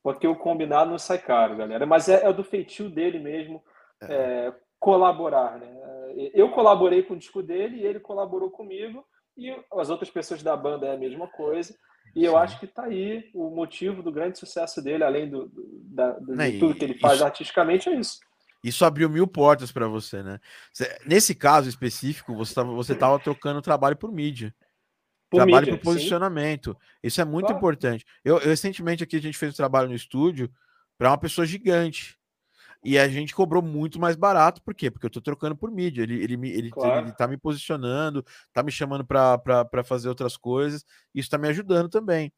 Porque 0.03 0.28
o 0.28 0.37
combinado 0.37 0.91
não 0.91 0.99
sai 0.99 1.16
caro, 1.16 1.57
galera. 1.57 1.87
Mas 1.87 2.07
é, 2.07 2.26
é 2.26 2.30
do 2.35 2.45
feitio 2.45 2.91
dele 2.91 3.18
mesmo 3.18 3.64
é. 4.03 4.12
É, 4.14 4.55
colaborar, 4.78 5.59
né? 5.59 6.30
Eu 6.35 6.51
colaborei 6.51 7.03
com 7.03 7.14
o 7.14 7.16
disco 7.16 7.43
dele 7.43 7.78
e 7.78 7.87
ele 7.87 7.99
colaborou 7.99 8.51
comigo 8.51 9.07
e 9.35 9.57
as 9.72 9.89
outras 9.89 10.11
pessoas 10.11 10.43
da 10.43 10.55
banda 10.55 10.87
é 10.87 10.93
a 10.93 10.99
mesma 10.99 11.26
coisa. 11.28 11.74
E 12.14 12.22
eu 12.22 12.37
acho 12.37 12.59
que 12.59 12.66
está 12.66 12.85
aí 12.85 13.30
o 13.33 13.49
motivo 13.49 14.03
do 14.03 14.12
grande 14.12 14.39
sucesso 14.39 14.83
dele, 14.83 15.03
além 15.03 15.30
do, 15.30 15.49
do, 15.49 15.66
da, 15.95 16.11
do 16.12 16.37
de 16.37 16.59
tudo 16.59 16.74
que 16.74 16.85
ele 16.85 16.99
faz 16.99 17.14
isso, 17.14 17.24
artisticamente, 17.24 17.89
é 17.89 17.95
isso. 17.95 18.20
Isso 18.62 18.85
abriu 18.85 19.09
mil 19.09 19.26
portas 19.26 19.72
para 19.72 19.89
você, 19.89 20.22
né? 20.22 20.39
Nesse 21.07 21.35
caso 21.35 21.70
específico, 21.70 22.35
você 22.35 22.51
estava 22.51 22.70
você 22.74 22.95
tava 22.95 23.18
trocando 23.18 23.62
trabalho 23.62 23.97
por 23.97 24.12
mídia. 24.12 24.55
Por 25.33 25.39
trabalho 25.39 25.66
por 25.66 25.78
posicionamento. 25.78 26.72
Sim. 26.72 26.99
Isso 27.03 27.20
é 27.22 27.24
muito 27.24 27.47
claro. 27.47 27.59
importante. 27.59 28.05
Eu, 28.22 28.39
eu, 28.39 28.51
recentemente 28.51 29.03
aqui 29.03 29.16
a 29.16 29.20
gente 29.20 29.39
fez 29.39 29.53
um 29.53 29.57
trabalho 29.57 29.89
no 29.89 29.95
estúdio 29.95 30.53
para 30.99 31.11
uma 31.11 31.16
pessoa 31.16 31.47
gigante. 31.47 32.18
E 32.85 32.99
a 32.99 33.09
gente 33.09 33.35
cobrou 33.35 33.62
muito 33.62 33.99
mais 33.99 34.14
barato, 34.14 34.61
por 34.61 34.74
quê? 34.74 34.91
Porque 34.91 35.07
eu 35.07 35.11
tô 35.11 35.20
trocando 35.20 35.57
por 35.57 35.70
mídia. 35.70 36.03
Ele, 36.03 36.22
ele, 36.22 36.35
ele, 36.51 36.70
claro. 36.70 37.07
ele 37.07 37.12
tá 37.12 37.26
me 37.26 37.39
posicionando, 37.39 38.24
tá 38.53 38.62
me 38.62 38.70
chamando 38.70 39.07
para 39.07 39.85
fazer 39.85 40.09
outras 40.09 40.37
coisas. 40.37 40.85
Isso 41.14 41.30
tá 41.30 41.39
me 41.39 41.49
ajudando 41.49 41.89
também. 41.89 42.30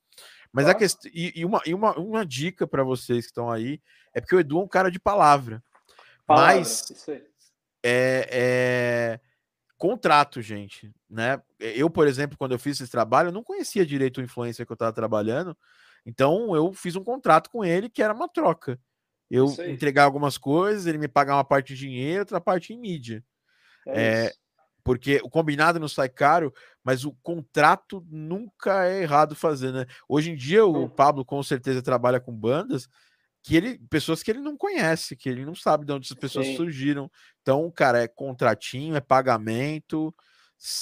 Mas 0.52 0.66
claro. 0.66 0.76
a 0.76 0.78
questão. 0.78 1.10
E, 1.12 1.32
e, 1.34 1.44
uma, 1.44 1.60
e 1.66 1.74
uma, 1.74 1.98
uma 1.98 2.24
dica 2.24 2.64
para 2.64 2.84
vocês 2.84 3.24
que 3.24 3.30
estão 3.30 3.50
aí 3.50 3.80
é 4.14 4.20
porque 4.20 4.36
o 4.36 4.40
Edu 4.40 4.60
é 4.60 4.62
um 4.62 4.68
cara 4.68 4.88
de 4.88 5.00
palavra. 5.00 5.60
palavra 6.24 6.54
mas 6.54 6.92
é, 7.82 8.28
é 8.30 9.20
contrato, 9.84 10.40
gente, 10.40 10.90
né? 11.10 11.42
Eu, 11.60 11.90
por 11.90 12.06
exemplo, 12.06 12.38
quando 12.38 12.52
eu 12.52 12.58
fiz 12.58 12.80
esse 12.80 12.90
trabalho, 12.90 13.28
eu 13.28 13.32
não 13.32 13.44
conhecia 13.44 13.84
direito 13.84 14.16
o 14.16 14.22
influencer 14.22 14.64
que 14.64 14.72
eu 14.72 14.76
estava 14.76 14.94
trabalhando, 14.94 15.54
então 16.06 16.56
eu 16.56 16.72
fiz 16.72 16.96
um 16.96 17.04
contrato 17.04 17.50
com 17.50 17.62
ele 17.62 17.90
que 17.90 18.02
era 18.02 18.14
uma 18.14 18.26
troca. 18.26 18.80
Eu 19.30 19.46
entregar 19.68 20.04
algumas 20.04 20.38
coisas, 20.38 20.86
ele 20.86 20.96
me 20.96 21.06
pagar 21.06 21.36
uma 21.36 21.44
parte 21.44 21.74
de 21.74 21.80
dinheiro, 21.80 22.20
outra 22.20 22.40
parte 22.40 22.72
em 22.72 22.78
mídia. 22.78 23.22
É, 23.86 24.28
é 24.28 24.32
porque 24.82 25.20
o 25.22 25.28
combinado 25.28 25.78
não 25.78 25.88
sai 25.88 26.08
caro, 26.08 26.50
mas 26.82 27.04
o 27.04 27.12
contrato 27.22 28.02
nunca 28.08 28.86
é 28.86 29.02
errado 29.02 29.36
fazer, 29.36 29.70
né? 29.70 29.84
Hoje 30.08 30.30
em 30.30 30.34
dia 30.34 30.64
o 30.64 30.88
Pablo 30.88 31.26
com 31.26 31.42
certeza 31.42 31.82
trabalha 31.82 32.18
com 32.18 32.32
bandas 32.32 32.88
que 33.44 33.54
ele 33.54 33.78
pessoas 33.90 34.22
que 34.22 34.30
ele 34.30 34.40
não 34.40 34.56
conhece, 34.56 35.14
que 35.14 35.28
ele 35.28 35.44
não 35.44 35.54
sabe 35.54 35.84
de 35.84 35.92
onde 35.92 36.06
essas 36.06 36.18
pessoas 36.18 36.46
Sim. 36.46 36.56
surgiram. 36.56 37.10
Então, 37.42 37.70
cara, 37.70 38.02
é 38.02 38.08
contratinho, 38.08 38.96
é 38.96 39.02
pagamento, 39.02 40.14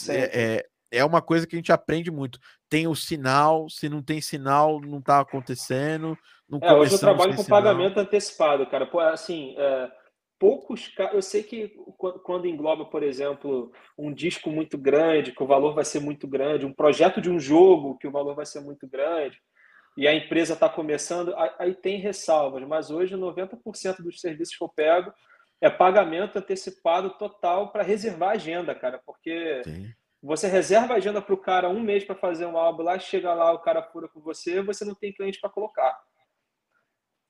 é, 0.08 0.40
é, 0.40 0.66
é 0.92 1.04
uma 1.04 1.20
coisa 1.20 1.44
que 1.44 1.56
a 1.56 1.58
gente 1.58 1.72
aprende 1.72 2.08
muito. 2.08 2.38
Tem 2.68 2.86
o 2.86 2.94
sinal, 2.94 3.68
se 3.68 3.88
não 3.88 4.00
tem 4.00 4.20
sinal, 4.20 4.80
não 4.80 5.02
tá 5.02 5.18
acontecendo. 5.18 6.16
Não 6.48 6.60
é, 6.62 6.72
hoje 6.72 6.94
eu 6.94 7.00
trabalho 7.00 7.34
com 7.34 7.42
sinal. 7.42 7.60
pagamento 7.60 7.98
antecipado, 7.98 8.64
cara. 8.66 8.86
Pô, 8.86 9.00
assim, 9.00 9.56
é, 9.58 9.90
poucos 10.38 10.88
Eu 11.12 11.20
sei 11.20 11.42
que 11.42 11.74
quando 12.22 12.46
engloba, 12.46 12.84
por 12.84 13.02
exemplo, 13.02 13.72
um 13.98 14.14
disco 14.14 14.50
muito 14.50 14.78
grande, 14.78 15.32
que 15.32 15.42
o 15.42 15.48
valor 15.48 15.74
vai 15.74 15.84
ser 15.84 15.98
muito 15.98 16.28
grande, 16.28 16.64
um 16.64 16.72
projeto 16.72 17.20
de 17.20 17.28
um 17.28 17.40
jogo, 17.40 17.98
que 17.98 18.06
o 18.06 18.12
valor 18.12 18.36
vai 18.36 18.46
ser 18.46 18.60
muito 18.60 18.86
grande, 18.88 19.36
e 19.96 20.08
a 20.08 20.14
empresa 20.14 20.54
está 20.54 20.68
começando, 20.68 21.34
aí 21.58 21.74
tem 21.74 21.98
ressalvas, 21.98 22.62
mas 22.66 22.90
hoje 22.90 23.14
90% 23.14 24.02
dos 24.02 24.20
serviços 24.20 24.56
que 24.56 24.64
eu 24.64 24.68
pego 24.68 25.12
é 25.60 25.70
pagamento 25.70 26.38
antecipado 26.38 27.10
total 27.10 27.70
para 27.70 27.82
reservar 27.82 28.30
a 28.30 28.32
agenda, 28.32 28.74
cara, 28.74 29.00
porque. 29.04 29.62
Sim 29.64 29.92
você 30.22 30.46
reserva 30.46 30.94
a 30.94 30.98
agenda 30.98 31.20
para 31.20 31.34
o 31.34 31.38
cara 31.38 31.68
um 31.68 31.80
mês 31.80 32.04
para 32.04 32.14
fazer 32.14 32.46
um 32.46 32.56
álbum 32.56 32.84
lá, 32.84 32.98
chega 32.98 33.34
lá, 33.34 33.52
o 33.52 33.58
cara 33.58 33.82
fura 33.82 34.08
com 34.08 34.20
você, 34.20 34.62
você 34.62 34.84
não 34.84 34.94
tem 34.94 35.12
cliente 35.12 35.40
para 35.40 35.50
colocar. 35.50 35.98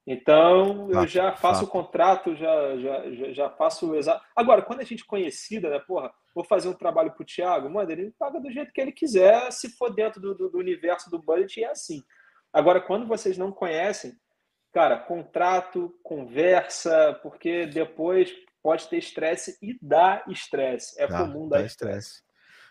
Então, 0.06 0.90
eu 0.90 1.06
já 1.06 1.32
faço 1.32 1.64
o 1.64 1.68
contrato, 1.68 2.34
já, 2.34 2.76
já, 2.76 3.32
já 3.32 3.50
faço 3.50 3.90
o 3.90 3.96
exato. 3.96 4.22
Agora, 4.36 4.60
quando 4.60 4.80
a 4.80 4.84
gente 4.84 5.06
conhecida, 5.06 5.70
né, 5.70 5.78
porra, 5.78 6.12
vou 6.34 6.44
fazer 6.44 6.68
um 6.68 6.74
trabalho 6.74 7.12
para 7.12 7.22
o 7.22 7.26
Thiago, 7.26 7.70
mano, 7.70 7.90
ele 7.90 8.12
paga 8.18 8.40
do 8.40 8.50
jeito 8.50 8.72
que 8.72 8.80
ele 8.80 8.92
quiser, 8.92 9.50
se 9.52 9.70
for 9.70 9.94
dentro 9.94 10.20
do, 10.20 10.34
do, 10.34 10.50
do 10.50 10.58
universo 10.58 11.08
do 11.08 11.22
budget, 11.22 11.62
é 11.62 11.70
assim. 11.70 12.02
Agora, 12.53 12.80
quando 12.80 13.07
vocês 13.07 13.38
não 13.38 13.50
conhecem, 13.50 14.14
cara, 14.72 14.98
contrato, 14.98 15.94
conversa, 16.03 17.18
porque 17.22 17.66
depois 17.66 18.32
pode 18.62 18.88
ter 18.88 18.98
estresse 18.98 19.59
e 19.62 19.78
dá 19.80 20.22
estresse. 20.28 21.00
É 21.00 21.07
dá, 21.07 21.18
comum 21.18 21.48
dar 21.48 21.64
estresse. 21.64 22.22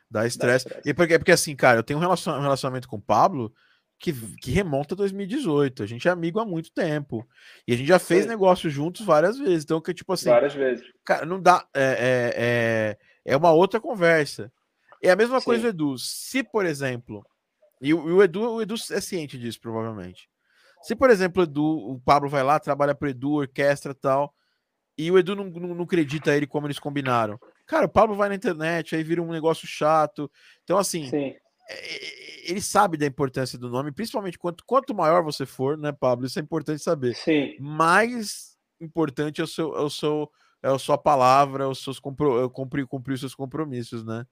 Dá 0.09 0.25
estresse. 0.25 0.67
E 0.85 0.93
porque, 0.93 1.17
porque 1.17 1.31
assim, 1.31 1.55
cara, 1.55 1.79
eu 1.79 1.83
tenho 1.83 1.99
um 1.99 2.41
relacionamento 2.41 2.87
com 2.87 2.97
o 2.97 3.01
Pablo 3.01 3.53
que, 4.01 4.11
que 4.37 4.51
remonta 4.51 4.95
a 4.95 4.97
2018. 4.97 5.83
A 5.83 5.85
gente 5.85 6.07
é 6.07 6.11
amigo 6.11 6.39
há 6.39 6.45
muito 6.45 6.71
tempo. 6.73 7.25
E 7.67 7.73
a 7.73 7.77
gente 7.77 7.87
já 7.87 7.99
fez 7.99 8.25
negócio 8.25 8.69
juntos 8.69 9.05
várias 9.05 9.37
vezes. 9.37 9.63
Então, 9.63 9.79
que 9.79 9.93
tipo 9.93 10.11
assim. 10.11 10.29
Várias 10.29 10.55
vezes. 10.55 10.85
Cara, 11.05 11.25
não 11.25 11.39
dá. 11.39 11.65
É, 11.73 11.83
é, 11.83 12.33
é, 12.35 13.33
é 13.33 13.37
uma 13.37 13.51
outra 13.51 13.79
conversa. 13.79 14.51
É 15.03 15.11
a 15.11 15.15
mesma 15.15 15.39
Sim. 15.39 15.45
coisa, 15.45 15.67
Edu. 15.67 15.97
Se, 15.97 16.43
por 16.43 16.65
exemplo. 16.65 17.25
E 17.81 17.93
o, 17.93 18.17
o, 18.17 18.23
Edu, 18.23 18.41
o 18.41 18.61
Edu 18.61 18.75
é 18.91 19.01
ciente 19.01 19.37
disso, 19.37 19.59
provavelmente. 19.59 20.29
Se, 20.81 20.95
por 20.95 21.09
exemplo, 21.09 21.41
o 21.41 21.45
Edu, 21.45 21.63
o 21.63 21.99
Pablo 21.99 22.29
vai 22.29 22.43
lá, 22.43 22.59
trabalha 22.59 22.93
para 22.93 23.09
Edu, 23.09 23.33
orquestra 23.33 23.91
e 23.91 23.95
tal, 23.95 24.33
e 24.97 25.09
o 25.11 25.17
Edu 25.17 25.35
não, 25.35 25.45
não, 25.45 25.75
não 25.75 25.83
acredita 25.83 26.35
ele 26.35 26.45
como 26.45 26.67
eles 26.67 26.79
combinaram. 26.79 27.39
Cara, 27.65 27.85
o 27.85 27.89
Pablo 27.89 28.15
vai 28.15 28.29
na 28.29 28.35
internet, 28.35 28.95
aí 28.95 29.03
vira 29.03 29.21
um 29.21 29.31
negócio 29.31 29.67
chato. 29.67 30.29
Então, 30.63 30.77
assim, 30.77 31.09
é, 31.13 31.39
é, 31.69 32.51
ele 32.51 32.61
sabe 32.61 32.97
da 32.97 33.05
importância 33.05 33.57
do 33.57 33.69
nome, 33.69 33.91
principalmente 33.91 34.37
quanto, 34.37 34.63
quanto 34.65 34.93
maior 34.93 35.23
você 35.23 35.45
for, 35.45 35.77
né, 35.77 35.91
Pablo? 35.91 36.25
Isso 36.25 36.37
é 36.37 36.41
importante 36.41 36.83
saber. 36.83 37.15
Sim. 37.15 37.55
Mais 37.59 38.57
importante 38.79 39.41
é 39.41 39.43
o 39.43 39.47
seu, 39.47 39.75
é 39.75 39.81
o 39.81 39.89
seu, 39.89 40.29
é 40.61 40.69
a 40.69 40.77
sua 40.77 40.97
palavra, 40.97 41.69
os 41.69 41.83
seus 41.83 41.99
compro, 41.99 42.43
é 42.43 42.49
cumprir, 42.49 42.85
cumprir 42.85 43.13
os 43.13 43.19
seus 43.21 43.35
compromissos, 43.35 44.03
né? 44.03 44.25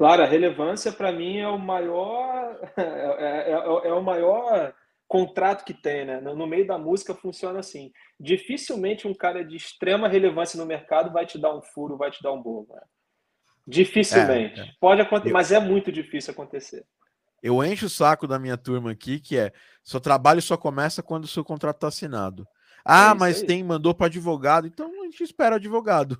Claro, 0.00 0.22
a 0.22 0.26
relevância 0.26 0.90
para 0.90 1.12
mim 1.12 1.36
é 1.36 1.46
o 1.46 1.58
maior, 1.58 2.58
é, 2.74 3.50
é, 3.50 3.52
é, 3.52 3.92
o 3.92 4.02
maior 4.02 4.72
contrato 5.06 5.62
que 5.62 5.74
tem, 5.74 6.06
né? 6.06 6.22
No 6.22 6.46
meio 6.46 6.66
da 6.66 6.78
música 6.78 7.14
funciona 7.14 7.58
assim. 7.58 7.92
Dificilmente 8.18 9.06
um 9.06 9.12
cara 9.12 9.44
de 9.44 9.54
extrema 9.56 10.08
relevância 10.08 10.58
no 10.58 10.64
mercado 10.64 11.12
vai 11.12 11.26
te 11.26 11.38
dar 11.38 11.54
um 11.54 11.60
furo, 11.60 11.98
vai 11.98 12.10
te 12.10 12.22
dar 12.22 12.32
um 12.32 12.40
bolo. 12.40 12.66
Né? 12.70 12.80
Dificilmente. 13.66 14.60
É, 14.60 14.62
é. 14.62 14.68
Pode 14.80 15.02
acontecer, 15.02 15.34
mas 15.34 15.52
é 15.52 15.60
muito 15.60 15.92
difícil 15.92 16.32
acontecer. 16.32 16.82
Eu 17.42 17.62
encho 17.62 17.84
o 17.84 17.90
saco 17.90 18.26
da 18.26 18.38
minha 18.38 18.56
turma 18.56 18.92
aqui, 18.92 19.20
que 19.20 19.36
é 19.36 19.52
seu 19.84 20.00
trabalho 20.00 20.40
só 20.40 20.56
começa 20.56 21.02
quando 21.02 21.24
o 21.24 21.28
seu 21.28 21.44
contrato 21.44 21.76
está 21.76 21.88
assinado. 21.88 22.48
Ah, 22.82 23.10
é 23.10 23.14
mas 23.14 23.42
tem, 23.42 23.62
mandou 23.62 23.94
para 23.94 24.06
advogado, 24.06 24.66
então 24.66 24.90
a 25.02 25.04
gente 25.04 25.22
espera 25.22 25.56
o 25.56 25.58
advogado. 25.58 26.18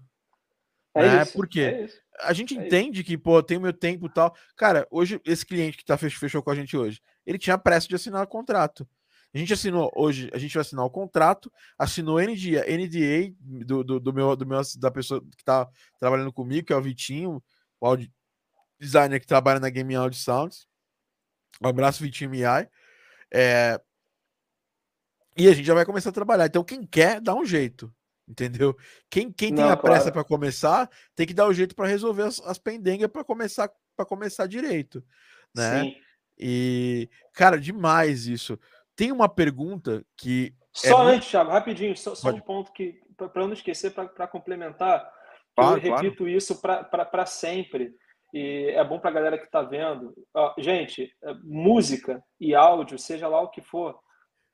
É 0.94 1.02
né? 1.02 1.22
isso. 1.22 1.32
Por 1.32 1.48
quê? 1.48 1.60
É 1.60 1.84
a 2.22 2.32
gente 2.32 2.56
é 2.56 2.66
entende 2.66 3.00
isso. 3.00 3.06
que, 3.06 3.18
pô, 3.18 3.42
tem 3.42 3.58
o 3.58 3.60
meu 3.60 3.72
tempo 3.72 4.06
e 4.06 4.10
tal. 4.10 4.34
Cara, 4.56 4.86
hoje, 4.90 5.20
esse 5.24 5.44
cliente 5.44 5.76
que 5.76 5.84
tá 5.84 5.96
fechou 5.96 6.42
com 6.42 6.50
a 6.50 6.54
gente 6.54 6.76
hoje, 6.76 7.00
ele 7.26 7.38
tinha 7.38 7.58
pressa 7.58 7.88
de 7.88 7.94
assinar 7.94 8.22
o 8.22 8.26
contrato. 8.26 8.88
A 9.32 9.38
gente 9.38 9.52
assinou 9.52 9.92
hoje, 9.94 10.28
a 10.32 10.38
gente 10.38 10.52
vai 10.54 10.62
assinar 10.62 10.84
o 10.84 10.90
contrato, 10.90 11.52
assinou 11.78 12.20
NDA, 12.20 12.64
NDA 12.68 13.32
do, 13.64 13.84
do, 13.84 14.00
do, 14.00 14.12
meu, 14.12 14.34
do 14.34 14.44
meu 14.44 14.60
da 14.78 14.90
pessoa 14.90 15.20
que 15.36 15.44
tá 15.44 15.68
trabalhando 16.00 16.32
comigo, 16.32 16.66
que 16.66 16.72
é 16.72 16.76
o 16.76 16.82
Vitinho, 16.82 17.42
o 17.80 17.86
audio 17.86 18.10
designer 18.78 19.20
que 19.20 19.26
trabalha 19.26 19.60
na 19.60 19.70
Game 19.70 19.94
Audio 19.94 20.18
Sounds. 20.18 20.66
Um 21.62 21.68
abraço, 21.68 22.02
Vitinho 22.02 22.30
Miai. 22.30 22.68
É... 23.32 23.80
E 25.36 25.46
a 25.46 25.52
gente 25.52 25.66
já 25.66 25.74
vai 25.74 25.84
começar 25.84 26.10
a 26.10 26.12
trabalhar. 26.12 26.46
Então, 26.46 26.64
quem 26.64 26.84
quer, 26.84 27.20
dá 27.20 27.34
um 27.34 27.44
jeito. 27.44 27.94
Entendeu? 28.30 28.76
Quem, 29.10 29.32
quem 29.32 29.52
tem 29.52 29.64
Não, 29.64 29.72
a 29.72 29.76
pressa 29.76 30.02
claro. 30.02 30.12
para 30.12 30.24
começar, 30.24 30.88
tem 31.16 31.26
que 31.26 31.34
dar 31.34 31.48
o 31.48 31.52
jeito 31.52 31.74
para 31.74 31.88
resolver 31.88 32.22
as, 32.22 32.40
as 32.40 32.58
pendengas 32.58 33.10
para 33.10 33.24
começar 33.24 33.68
para 33.96 34.06
começar 34.06 34.46
direito, 34.46 35.04
né? 35.54 35.82
Sim. 35.82 35.96
E 36.38 37.10
cara, 37.34 37.58
demais 37.58 38.26
isso. 38.26 38.58
Tem 38.94 39.10
uma 39.10 39.28
pergunta 39.28 40.04
que 40.16 40.54
é 40.84 40.88
só 40.88 41.02
é 41.02 41.06
antes, 41.06 41.12
muito... 41.12 41.30
Thiago, 41.30 41.50
rapidinho, 41.50 41.96
só, 41.96 42.14
só 42.14 42.30
um 42.30 42.40
ponto 42.40 42.72
que 42.72 43.00
para 43.16 43.46
não 43.46 43.52
esquecer 43.52 43.90
para 43.90 44.28
complementar, 44.28 45.12
claro, 45.56 45.78
eu 45.78 45.96
repito 45.96 46.18
claro. 46.18 46.30
isso 46.30 46.60
para 46.60 47.26
sempre. 47.26 47.92
E 48.32 48.70
é 48.76 48.84
bom 48.84 49.00
para 49.00 49.10
a 49.10 49.14
galera 49.14 49.38
que 49.38 49.46
está 49.46 49.60
vendo. 49.60 50.14
gente, 50.56 51.12
é, 51.24 51.34
música 51.42 52.22
e 52.38 52.54
áudio, 52.54 52.96
seja 52.96 53.26
lá 53.26 53.40
o 53.40 53.50
que 53.50 53.60
for, 53.60 53.98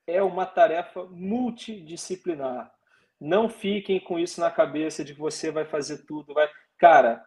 é 0.07 0.23
uma 0.23 0.47
tarefa 0.47 1.05
multidisciplinar. 1.11 2.73
Não 3.21 3.49
fiquem 3.49 3.99
com 3.99 4.19
isso 4.19 4.41
na 4.41 4.51
cabeça 4.51 5.05
de 5.05 5.15
que 5.15 5.21
você 5.21 5.51
vai 5.51 5.65
fazer 5.65 6.05
tudo. 6.07 6.35
Vai... 6.35 6.49
Cara, 6.79 7.25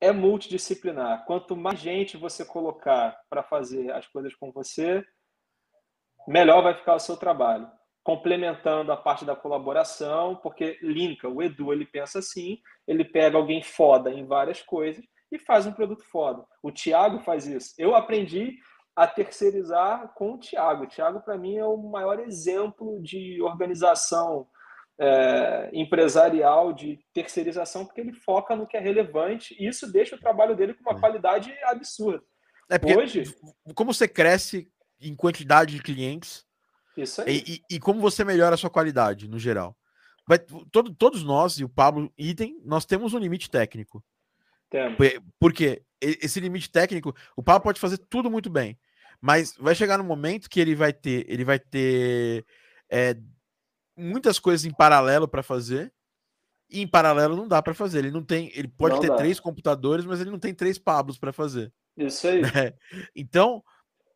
é 0.00 0.12
multidisciplinar. 0.12 1.24
Quanto 1.26 1.56
mais 1.56 1.78
gente 1.78 2.16
você 2.16 2.44
colocar 2.44 3.18
para 3.28 3.42
fazer 3.42 3.92
as 3.92 4.06
coisas 4.06 4.34
com 4.34 4.50
você, 4.52 5.04
melhor 6.26 6.62
vai 6.62 6.74
ficar 6.74 6.94
o 6.94 7.00
seu 7.00 7.16
trabalho. 7.16 7.68
Complementando 8.02 8.90
a 8.90 8.96
parte 8.96 9.24
da 9.24 9.36
colaboração, 9.36 10.36
porque 10.36 10.78
linka, 10.80 11.28
o 11.28 11.42
Edu 11.42 11.72
ele 11.72 11.84
pensa 11.84 12.20
assim, 12.20 12.58
ele 12.86 13.04
pega 13.04 13.36
alguém 13.36 13.62
foda 13.62 14.10
em 14.10 14.24
várias 14.24 14.62
coisas 14.62 15.04
e 15.30 15.38
faz 15.38 15.66
um 15.66 15.72
produto 15.72 16.04
foda. 16.04 16.42
O 16.62 16.72
Thiago 16.72 17.18
faz 17.20 17.46
isso. 17.46 17.74
Eu 17.76 17.94
aprendi 17.94 18.56
a 18.96 19.06
terceirizar 19.06 20.12
com 20.14 20.32
o 20.32 20.38
Thiago. 20.38 20.84
O 20.84 20.86
Thiago, 20.88 21.20
para 21.20 21.36
mim, 21.36 21.56
é 21.56 21.64
o 21.66 21.76
maior 21.76 22.18
exemplo 22.18 23.00
de 23.02 23.42
organização 23.42 24.48
é, 24.98 25.70
empresarial, 25.72 26.72
de 26.72 26.98
terceirização, 27.12 27.84
porque 27.84 28.00
ele 28.00 28.12
foca 28.12 28.56
no 28.56 28.66
que 28.66 28.76
é 28.76 28.80
relevante 28.80 29.56
e 29.58 29.68
isso 29.68 29.90
deixa 29.90 30.16
o 30.16 30.20
trabalho 30.20 30.56
dele 30.56 30.74
com 30.74 30.82
uma 30.82 30.96
é. 30.96 31.00
qualidade 31.00 31.54
absurda. 31.64 32.22
É 32.70 32.78
porque, 32.78 32.96
Hoje, 32.96 33.24
como 33.74 33.94
você 33.94 34.06
cresce 34.06 34.70
em 35.00 35.14
quantidade 35.14 35.74
de 35.74 35.82
clientes 35.82 36.46
isso 36.96 37.22
aí. 37.22 37.42
E, 37.46 37.52
e, 37.52 37.76
e 37.76 37.80
como 37.80 38.00
você 38.00 38.24
melhora 38.24 38.54
a 38.54 38.58
sua 38.58 38.70
qualidade, 38.70 39.28
no 39.28 39.38
geral. 39.38 39.76
Vai, 40.26 40.38
todo, 40.70 40.94
todos 40.94 41.22
nós, 41.22 41.58
e 41.58 41.64
o 41.64 41.68
Pablo 41.68 42.12
Idem, 42.18 42.60
nós 42.64 42.84
temos 42.84 43.14
um 43.14 43.18
limite 43.18 43.50
técnico. 43.50 44.04
Temos. 44.68 44.98
Porque 45.38 45.82
esse 46.00 46.38
limite 46.40 46.70
técnico, 46.70 47.14
o 47.36 47.42
Pablo 47.42 47.62
pode 47.62 47.80
fazer 47.80 47.98
tudo 47.98 48.30
muito 48.30 48.50
bem, 48.50 48.78
mas 49.20 49.56
vai 49.58 49.74
chegar 49.74 49.96
no 49.96 50.04
momento 50.04 50.50
que 50.50 50.60
ele 50.60 50.74
vai 50.74 50.92
ter, 50.92 51.24
ele 51.28 51.44
vai 51.44 51.58
ter 51.58 52.44
é, 52.90 53.16
muitas 53.98 54.38
coisas 54.38 54.64
em 54.64 54.72
paralelo 54.72 55.26
para 55.28 55.42
fazer. 55.42 55.92
E 56.70 56.80
em 56.80 56.86
paralelo 56.86 57.36
não 57.36 57.48
dá 57.48 57.62
para 57.62 57.74
fazer. 57.74 57.98
Ele 57.98 58.10
não 58.10 58.22
tem, 58.22 58.52
ele 58.54 58.68
pode 58.68 58.94
não 58.94 59.00
ter 59.00 59.08
dá. 59.08 59.16
três 59.16 59.40
computadores, 59.40 60.04
mas 60.04 60.20
ele 60.20 60.30
não 60.30 60.38
tem 60.38 60.54
três 60.54 60.78
Pablos 60.78 61.18
para 61.18 61.32
fazer. 61.32 61.72
Isso 61.96 62.26
aí. 62.28 62.42
Né? 62.42 62.74
Então, 63.16 63.62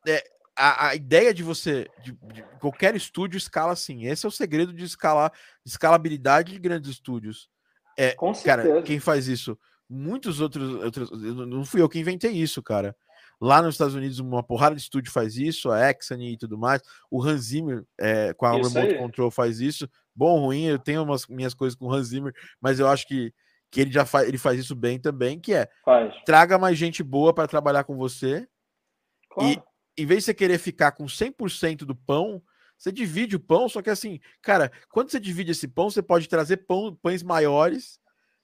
é, 0.06 0.22
a, 0.56 0.88
a, 0.88 0.94
ideia 0.94 1.32
de 1.32 1.42
você, 1.42 1.88
de, 2.02 2.12
de, 2.12 2.42
qualquer 2.60 2.94
estúdio 2.94 3.38
escala 3.38 3.72
assim. 3.72 4.06
Esse 4.06 4.26
é 4.26 4.28
o 4.28 4.32
segredo 4.32 4.72
de 4.72 4.84
escalar, 4.84 5.32
de 5.64 5.70
escalabilidade 5.70 6.52
de 6.52 6.58
grandes 6.58 6.90
estúdios. 6.90 7.48
É, 7.98 8.12
Com 8.14 8.32
cara, 8.34 8.82
quem 8.82 9.00
faz 9.00 9.26
isso? 9.28 9.58
Muitos 9.88 10.40
outros, 10.40 10.74
outros. 10.82 11.10
Não 11.10 11.64
fui 11.64 11.82
eu 11.82 11.88
que 11.88 11.98
inventei 11.98 12.32
isso, 12.32 12.62
cara. 12.62 12.96
Lá 13.42 13.60
nos 13.60 13.74
Estados 13.74 13.96
Unidos, 13.96 14.20
uma 14.20 14.40
porrada 14.40 14.76
de 14.76 14.82
estúdio 14.82 15.10
faz 15.10 15.36
isso, 15.36 15.68
a 15.68 15.90
Exany 15.90 16.34
e 16.34 16.36
tudo 16.36 16.56
mais. 16.56 16.80
O 17.10 17.20
Hans 17.20 17.46
Zimmer, 17.46 17.84
é, 17.98 18.32
com 18.34 18.46
a 18.46 18.56
isso 18.56 18.72
Remote 18.72 18.94
aí. 18.94 18.98
Control, 19.00 19.32
faz 19.32 19.60
isso. 19.60 19.90
Bom, 20.14 20.38
ruim, 20.44 20.66
eu 20.66 20.78
tenho 20.78 21.02
umas 21.02 21.26
minhas 21.26 21.52
coisas 21.52 21.76
com 21.76 21.86
o 21.86 21.92
Hans 21.92 22.06
Zimmer, 22.06 22.32
mas 22.60 22.78
eu 22.78 22.86
acho 22.86 23.04
que, 23.04 23.34
que 23.68 23.80
ele 23.80 23.90
já 23.90 24.06
faz, 24.06 24.28
ele 24.28 24.38
faz 24.38 24.60
isso 24.60 24.76
bem 24.76 24.96
também, 24.96 25.40
que 25.40 25.52
é 25.52 25.68
faz. 25.84 26.14
traga 26.24 26.56
mais 26.56 26.78
gente 26.78 27.02
boa 27.02 27.34
para 27.34 27.48
trabalhar 27.48 27.82
com 27.82 27.96
você. 27.96 28.46
Claro. 29.28 29.50
E 29.50 30.00
em 30.00 30.06
vez 30.06 30.20
de 30.20 30.26
você 30.26 30.34
querer 30.34 30.58
ficar 30.58 30.92
com 30.92 31.06
100% 31.06 31.78
do 31.78 31.96
pão, 31.96 32.40
você 32.78 32.92
divide 32.92 33.34
o 33.34 33.40
pão, 33.40 33.68
só 33.68 33.82
que 33.82 33.90
assim, 33.90 34.20
cara, 34.40 34.70
quando 34.88 35.10
você 35.10 35.18
divide 35.18 35.50
esse 35.50 35.66
pão, 35.66 35.90
você 35.90 36.00
pode 36.00 36.28
trazer 36.28 36.58
pão, 36.58 36.96
pães 37.02 37.24
maiores, 37.24 37.98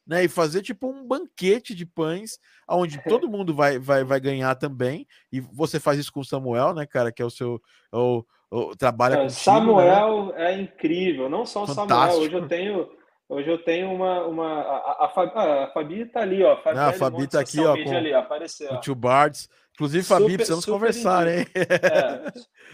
né, 0.08 0.24
e 0.24 0.28
fazer 0.28 0.62
tipo 0.62 0.88
um 0.88 1.06
banquete 1.06 1.74
de 1.74 1.84
pães, 1.84 2.38
onde 2.66 2.98
todo 3.04 3.28
mundo 3.28 3.54
vai, 3.54 3.78
vai, 3.78 4.02
vai 4.02 4.18
ganhar 4.18 4.54
também. 4.54 5.06
E 5.30 5.38
você 5.38 5.78
faz 5.78 5.98
isso 5.98 6.12
com 6.12 6.20
o 6.20 6.24
Samuel, 6.24 6.72
né, 6.72 6.86
cara, 6.86 7.12
que 7.12 7.20
é 7.20 7.24
o 7.24 7.30
seu 7.30 7.60
é 7.92 7.96
o, 7.96 8.24
o 8.50 8.74
trabalha 8.74 9.14
é, 9.14 9.16
contigo, 9.18 9.38
Samuel 9.38 10.26
né? 10.26 10.52
é 10.52 10.60
incrível, 10.60 11.28
não 11.28 11.44
só 11.44 11.64
o 11.64 11.66
Samuel, 11.66 12.18
hoje 12.18 12.34
eu 12.34 12.48
tenho 12.48 12.98
Hoje 13.30 13.50
eu 13.50 13.62
tenho 13.62 13.92
uma. 13.92 14.26
uma 14.26 14.60
a, 14.62 15.04
a, 15.04 15.08
Fabi, 15.10 15.32
ah, 15.34 15.64
a 15.64 15.66
Fabi 15.66 16.06
tá 16.06 16.20
ali, 16.20 16.42
ó. 16.42 16.56
Fabi, 16.62 16.78
ah, 16.78 16.88
a 16.88 16.92
Fabi 16.94 17.28
tá 17.28 17.40
aqui, 17.40 17.60
ó. 17.60 17.76
Com, 17.76 17.94
ali, 17.94 18.14
apareceu, 18.14 18.72
o 18.72 18.80
Tio 18.80 18.94
Bards. 18.94 19.50
Inclusive, 19.74 20.02
Fabi, 20.02 20.22
super, 20.22 20.36
precisamos 20.36 20.64
super 20.64 20.78
conversar, 20.78 21.28
indico. 21.28 21.50
hein? 21.50 21.66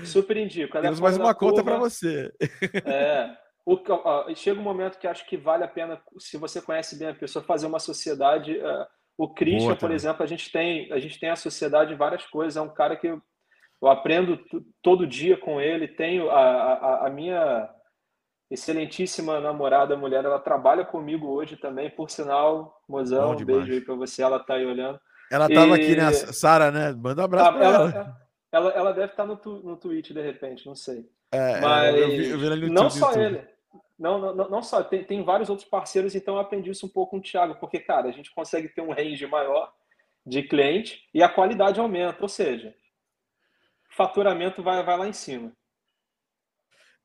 É, 0.01 0.07
super 0.07 0.37
indico. 0.37 0.81
Temos 0.81 1.01
mais 1.01 1.17
uma 1.17 1.35
conta 1.35 1.63
para 1.65 1.77
você. 1.77 2.33
É. 2.85 3.44
O, 3.67 3.79
ó, 3.89 4.35
chega 4.35 4.61
um 4.61 4.63
momento 4.63 4.99
que 4.99 5.07
acho 5.07 5.27
que 5.27 5.37
vale 5.37 5.65
a 5.65 5.69
pena, 5.69 6.01
se 6.19 6.37
você 6.37 6.61
conhece 6.61 6.99
bem 6.99 7.09
a 7.09 7.15
pessoa, 7.15 7.45
fazer 7.45 7.67
uma 7.67 7.79
sociedade. 7.79 8.59
Uh, 8.59 8.87
o 9.17 9.33
Christian, 9.33 9.69
Boa, 9.69 9.77
por 9.77 9.91
exemplo, 9.91 10.23
a 10.23 10.27
gente 10.27 10.51
tem 10.51 10.93
a 10.93 10.99
gente 10.99 11.19
tem 11.19 11.31
a 11.31 11.37
sociedade 11.37 11.95
em 11.95 11.97
várias 11.97 12.27
coisas. 12.27 12.57
É 12.57 12.61
um 12.61 12.69
cara 12.69 12.97
que 12.97 13.07
eu, 13.07 13.23
eu 13.81 13.89
aprendo 13.89 14.39
todo 14.83 15.07
dia 15.07 15.37
com 15.37 15.61
ele. 15.61 15.89
Tenho 15.89 16.31
a, 16.31 16.41
a, 16.41 17.07
a 17.07 17.11
minha 17.11 17.71
excelentíssima 18.51 19.41
namorada, 19.41 19.97
mulher, 19.97 20.25
ela 20.25 20.39
trabalha 20.39 20.85
comigo 20.85 21.27
hoje 21.29 21.57
também, 21.57 21.91
por 21.91 22.11
sinal, 22.11 22.81
mozão, 22.89 23.33
um 23.33 23.45
beijo 23.45 23.73
aí 23.73 23.81
para 23.81 23.95
você, 23.95 24.23
ela 24.23 24.39
tá 24.39 24.55
aí 24.55 24.67
olhando. 24.67 25.01
Ela 25.31 25.49
tava 25.49 25.79
e... 25.79 25.83
aqui, 25.83 25.97
né, 25.97 26.13
Sara, 26.13 26.71
né? 26.71 26.93
Manda 26.93 27.23
um 27.23 27.25
abraço 27.25 27.49
ah, 27.49 27.53
pra 27.53 27.65
ela. 27.65 27.91
Ela, 27.91 28.19
ela, 28.53 28.71
ela 28.71 28.93
deve 28.93 29.13
estar 29.13 29.25
tá 29.25 29.27
no, 29.27 29.37
tu, 29.37 29.61
no 29.65 29.77
Twitch, 29.77 30.11
de 30.11 30.21
repente, 30.21 30.67
não 30.67 30.77
sei. 30.77 31.09
É, 31.33 31.61
Mas 31.61 31.95
eu 31.97 32.09
vi, 32.09 32.29
eu 32.29 32.39
vi 32.39 32.71
não 32.71 32.89
só 32.89 33.13
ele. 33.15 33.43
Não, 33.99 34.35
não, 34.35 34.49
não 34.49 34.63
só, 34.63 34.83
tem, 34.83 35.05
tem 35.05 35.23
vários 35.23 35.49
outros 35.49 35.69
parceiros, 35.69 36.15
então 36.15 36.35
eu 36.35 36.41
aprendi 36.41 36.71
isso 36.71 36.87
um 36.87 36.89
pouco 36.89 37.13
com 37.13 37.19
o 37.19 37.23
Thiago, 37.23 37.55
porque, 37.57 37.79
cara, 37.79 38.09
a 38.09 38.13
gente 38.13 38.35
consegue 38.35 38.69
ter 38.69 38.81
um 38.81 38.93
range 38.93 39.27
maior 39.27 39.73
de 40.27 40.43
cliente 40.43 41.09
e 41.13 41.23
a 41.23 41.29
qualidade 41.29 41.79
aumenta, 41.79 42.21
ou 42.21 42.29
seja, 42.29 42.75
faturamento 43.91 44.63
vai, 44.63 44.83
vai 44.83 44.99
lá 44.99 45.07
em 45.07 45.13
cima. 45.13 45.53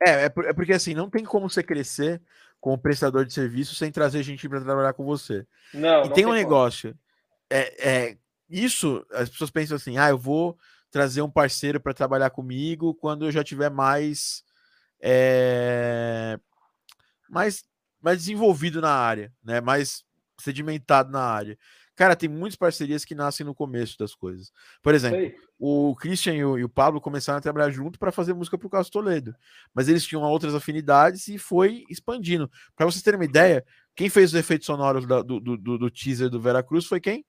É, 0.02 0.26
é, 0.26 0.26
é 0.26 0.54
porque 0.54 0.74
assim, 0.74 0.94
não 0.94 1.10
tem 1.10 1.24
como 1.24 1.50
você 1.50 1.62
crescer 1.62 2.22
como 2.60 2.78
prestador 2.78 3.26
de 3.26 3.34
serviço 3.34 3.76
sem 3.76 3.92
trazer 3.92 4.24
gente 4.24 4.48
para 4.48 4.62
trabalhar 4.62 4.94
com 4.94 5.06
você. 5.06 5.46
Não, 5.74 6.06
e 6.06 6.08
não 6.08 6.14
tem 6.14 6.26
um 6.26 6.34
negócio. 6.34 6.98
É, 7.50 7.90
é, 7.90 8.18
isso, 8.50 9.06
as 9.12 9.30
pessoas 9.30 9.50
pensam 9.50 9.76
assim: 9.76 9.98
ah, 9.98 10.10
eu 10.10 10.18
vou 10.18 10.58
trazer 10.92 11.22
um 11.22 11.30
parceiro 11.30 11.80
para 11.80 11.94
trabalhar 11.94 12.30
comigo 12.30 12.94
quando 12.96 13.26
eu 13.26 13.32
já 13.32 13.44
tiver 13.44 13.70
mais, 13.70 14.44
é, 15.02 16.40
mais, 17.30 17.64
mais 18.02 18.20
desenvolvido 18.20 18.82
na 18.82 18.92
área, 18.92 19.32
né? 19.44 19.62
Mais 19.62 20.04
sedimentado 20.40 21.12
na 21.12 21.22
área. 21.22 21.58
Cara, 21.96 22.16
tem 22.16 22.30
muitas 22.30 22.56
parcerias 22.56 23.04
que 23.04 23.14
nascem 23.14 23.46
no 23.46 23.54
começo 23.54 23.98
das 23.98 24.16
coisas. 24.16 24.54
Por 24.82 24.96
exemplo, 24.96 25.20
Sei. 25.20 25.36
o 25.60 25.94
Christian 25.98 26.34
e 26.34 26.46
o, 26.46 26.58
e 26.58 26.64
o, 26.64 26.70
Pablo 26.70 27.02
começaram 27.02 27.40
a 27.40 27.42
trabalhar 27.42 27.70
junto 27.72 28.00
para 28.00 28.10
fazer 28.10 28.34
música 28.34 28.58
para 28.58 28.68
o 28.68 28.70
Carlos 28.70 28.90
Toledo. 28.90 29.36
Mas 29.74 29.90
eles 29.90 30.06
tinham 30.06 30.24
outras 30.24 30.56
afinidades 30.56 31.28
e 31.28 31.38
foi 31.38 31.84
expandindo. 31.90 32.50
Para 32.74 32.86
vocês 32.86 33.04
terem 33.04 33.20
uma 33.20 33.26
ideia, 33.26 33.66
quem 33.98 34.10
fez 34.10 34.30
os 34.30 34.40
efeitos 34.40 34.66
sonoros 34.66 35.06
do, 35.06 35.24
do, 35.24 35.58
do, 35.58 35.78
do 35.78 35.92
teaser 35.92 36.30
do 36.30 36.40
Veracruz 36.40 36.86
foi 36.86 37.02
quem? 37.02 37.26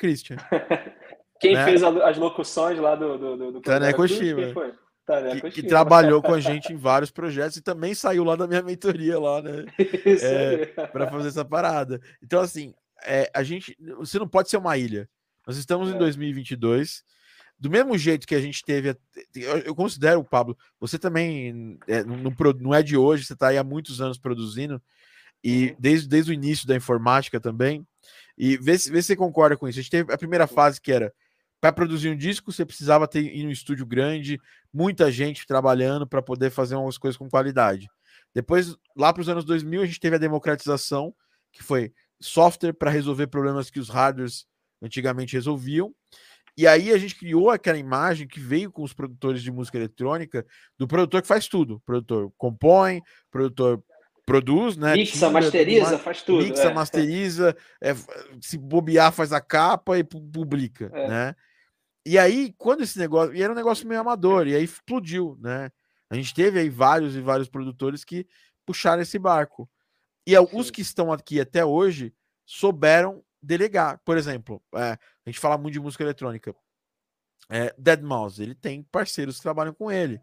Christian. 0.00 0.36
quem 1.40 1.54
né? 1.54 1.64
fez 1.64 1.84
as 1.84 2.18
locuções 2.18 2.76
lá 2.80 2.96
do. 2.96 3.16
do, 3.16 3.36
do, 3.36 3.52
do 3.52 3.60
Taneco 3.60 4.06
Shiba. 4.08 4.52
Que, 5.40 5.50
que, 5.50 5.62
trabalhou 5.62 6.20
com 6.20 6.34
a 6.34 6.40
gente 6.40 6.72
em 6.72 6.76
vários 6.76 7.10
projetos 7.10 7.56
e 7.56 7.62
também 7.62 7.94
saiu 7.94 8.24
lá 8.24 8.36
da 8.36 8.46
minha 8.46 8.62
mentoria 8.62 9.18
lá, 9.18 9.40
né? 9.40 9.64
é, 10.22 10.66
para 10.66 11.08
fazer 11.08 11.28
essa 11.28 11.44
parada. 11.44 11.98
Então, 12.22 12.40
assim, 12.40 12.74
é, 13.04 13.30
a 13.34 13.42
gente, 13.42 13.74
você 13.96 14.18
não 14.18 14.28
pode 14.28 14.50
ser 14.50 14.58
uma 14.58 14.76
ilha. 14.76 15.08
Nós 15.46 15.56
estamos 15.56 15.90
é. 15.90 15.94
em 15.94 15.98
2022. 15.98 17.02
Do 17.58 17.70
mesmo 17.70 17.96
jeito 17.96 18.26
que 18.26 18.34
a 18.34 18.40
gente 18.40 18.62
teve, 18.62 18.96
eu 19.64 19.74
considero, 19.74 20.22
Pablo, 20.22 20.56
você 20.78 20.98
também 20.98 21.78
é, 21.88 22.04
não, 22.04 22.32
não 22.60 22.74
é 22.74 22.82
de 22.82 22.96
hoje, 22.96 23.24
você 23.24 23.32
está 23.32 23.48
aí 23.48 23.58
há 23.58 23.64
muitos 23.64 24.00
anos 24.00 24.18
produzindo, 24.18 24.80
e 25.42 25.70
uhum. 25.70 25.76
desde, 25.78 26.08
desde 26.08 26.30
o 26.30 26.34
início 26.34 26.68
da 26.68 26.76
informática 26.76 27.40
também. 27.40 27.86
E 28.36 28.56
vê 28.58 28.78
se, 28.78 28.90
vê 28.90 29.00
se 29.02 29.08
você 29.08 29.16
concorda 29.16 29.56
com 29.56 29.66
isso. 29.66 29.78
A 29.78 29.82
gente 29.82 29.90
teve 29.90 30.12
a 30.12 30.18
primeira 30.18 30.46
fase 30.46 30.80
que 30.80 30.92
era 30.92 31.12
para 31.60 31.72
produzir 31.72 32.10
um 32.10 32.16
disco, 32.16 32.52
você 32.52 32.64
precisava 32.64 33.08
ter 33.08 33.20
ir 33.20 33.46
um 33.46 33.50
estúdio 33.50 33.84
grande, 33.84 34.40
muita 34.72 35.10
gente 35.10 35.46
trabalhando 35.46 36.06
para 36.06 36.22
poder 36.22 36.50
fazer 36.50 36.76
umas 36.76 36.96
coisas 36.96 37.16
com 37.16 37.28
qualidade. 37.28 37.88
Depois, 38.34 38.76
lá 38.96 39.12
para 39.12 39.20
os 39.20 39.28
anos 39.28 39.44
2000, 39.44 39.82
a 39.82 39.86
gente 39.86 40.00
teve 40.00 40.16
a 40.16 40.20
democratização, 40.20 41.14
que 41.52 41.62
foi 41.62 41.92
software 42.20 42.72
para 42.72 42.90
resolver 42.90 43.26
problemas 43.26 43.70
que 43.70 43.80
os 43.80 43.88
hardwares 43.88 44.46
antigamente 44.82 45.34
resolviam. 45.34 45.92
E 46.56 46.66
aí 46.66 46.92
a 46.92 46.98
gente 46.98 47.14
criou 47.14 47.50
aquela 47.50 47.78
imagem 47.78 48.26
que 48.26 48.40
veio 48.40 48.70
com 48.70 48.82
os 48.82 48.92
produtores 48.92 49.42
de 49.42 49.50
música 49.50 49.78
eletrônica 49.78 50.44
do 50.76 50.88
produtor 50.88 51.22
que 51.22 51.28
faz 51.28 51.46
tudo. 51.46 51.76
O 51.76 51.80
produtor 51.80 52.32
compõe, 52.36 53.00
produtor 53.30 53.82
produz, 54.26 54.76
né? 54.76 54.92
Mixa, 54.94 55.12
tira, 55.12 55.30
masteriza, 55.30 55.98
faz 55.98 56.22
tudo. 56.22 56.44
Mixa, 56.44 56.62
é. 56.64 56.74
masteriza, 56.74 57.56
é, 57.80 57.94
se 58.40 58.58
bobear, 58.58 59.10
faz 59.12 59.32
a 59.32 59.40
capa 59.40 59.98
e 59.98 60.04
publica, 60.04 60.90
é. 60.92 61.08
né? 61.08 61.36
E 62.08 62.18
aí, 62.18 62.54
quando 62.56 62.82
esse 62.82 62.98
negócio. 62.98 63.34
E 63.34 63.42
era 63.42 63.52
um 63.52 63.56
negócio 63.56 63.86
meio 63.86 64.00
amador, 64.00 64.48
e 64.48 64.56
aí 64.56 64.64
explodiu, 64.64 65.36
né? 65.42 65.70
A 66.08 66.14
gente 66.14 66.32
teve 66.32 66.58
aí 66.58 66.70
vários 66.70 67.14
e 67.14 67.20
vários 67.20 67.50
produtores 67.50 68.02
que 68.02 68.26
puxaram 68.64 69.02
esse 69.02 69.18
barco. 69.18 69.68
E 70.26 70.34
alguns 70.34 70.68
Sim. 70.68 70.72
que 70.72 70.80
estão 70.80 71.12
aqui 71.12 71.38
até 71.38 71.62
hoje 71.66 72.14
souberam 72.46 73.22
delegar. 73.42 74.00
Por 74.06 74.16
exemplo, 74.16 74.62
é, 74.74 74.92
a 74.92 74.98
gente 75.26 75.38
fala 75.38 75.58
muito 75.58 75.74
de 75.74 75.80
música 75.80 76.02
eletrônica. 76.02 76.56
É, 77.50 77.74
Dead 77.76 78.00
Mouse, 78.00 78.42
ele 78.42 78.54
tem 78.54 78.82
parceiros 78.84 79.36
que 79.36 79.42
trabalham 79.42 79.74
com 79.74 79.92
ele. 79.92 80.18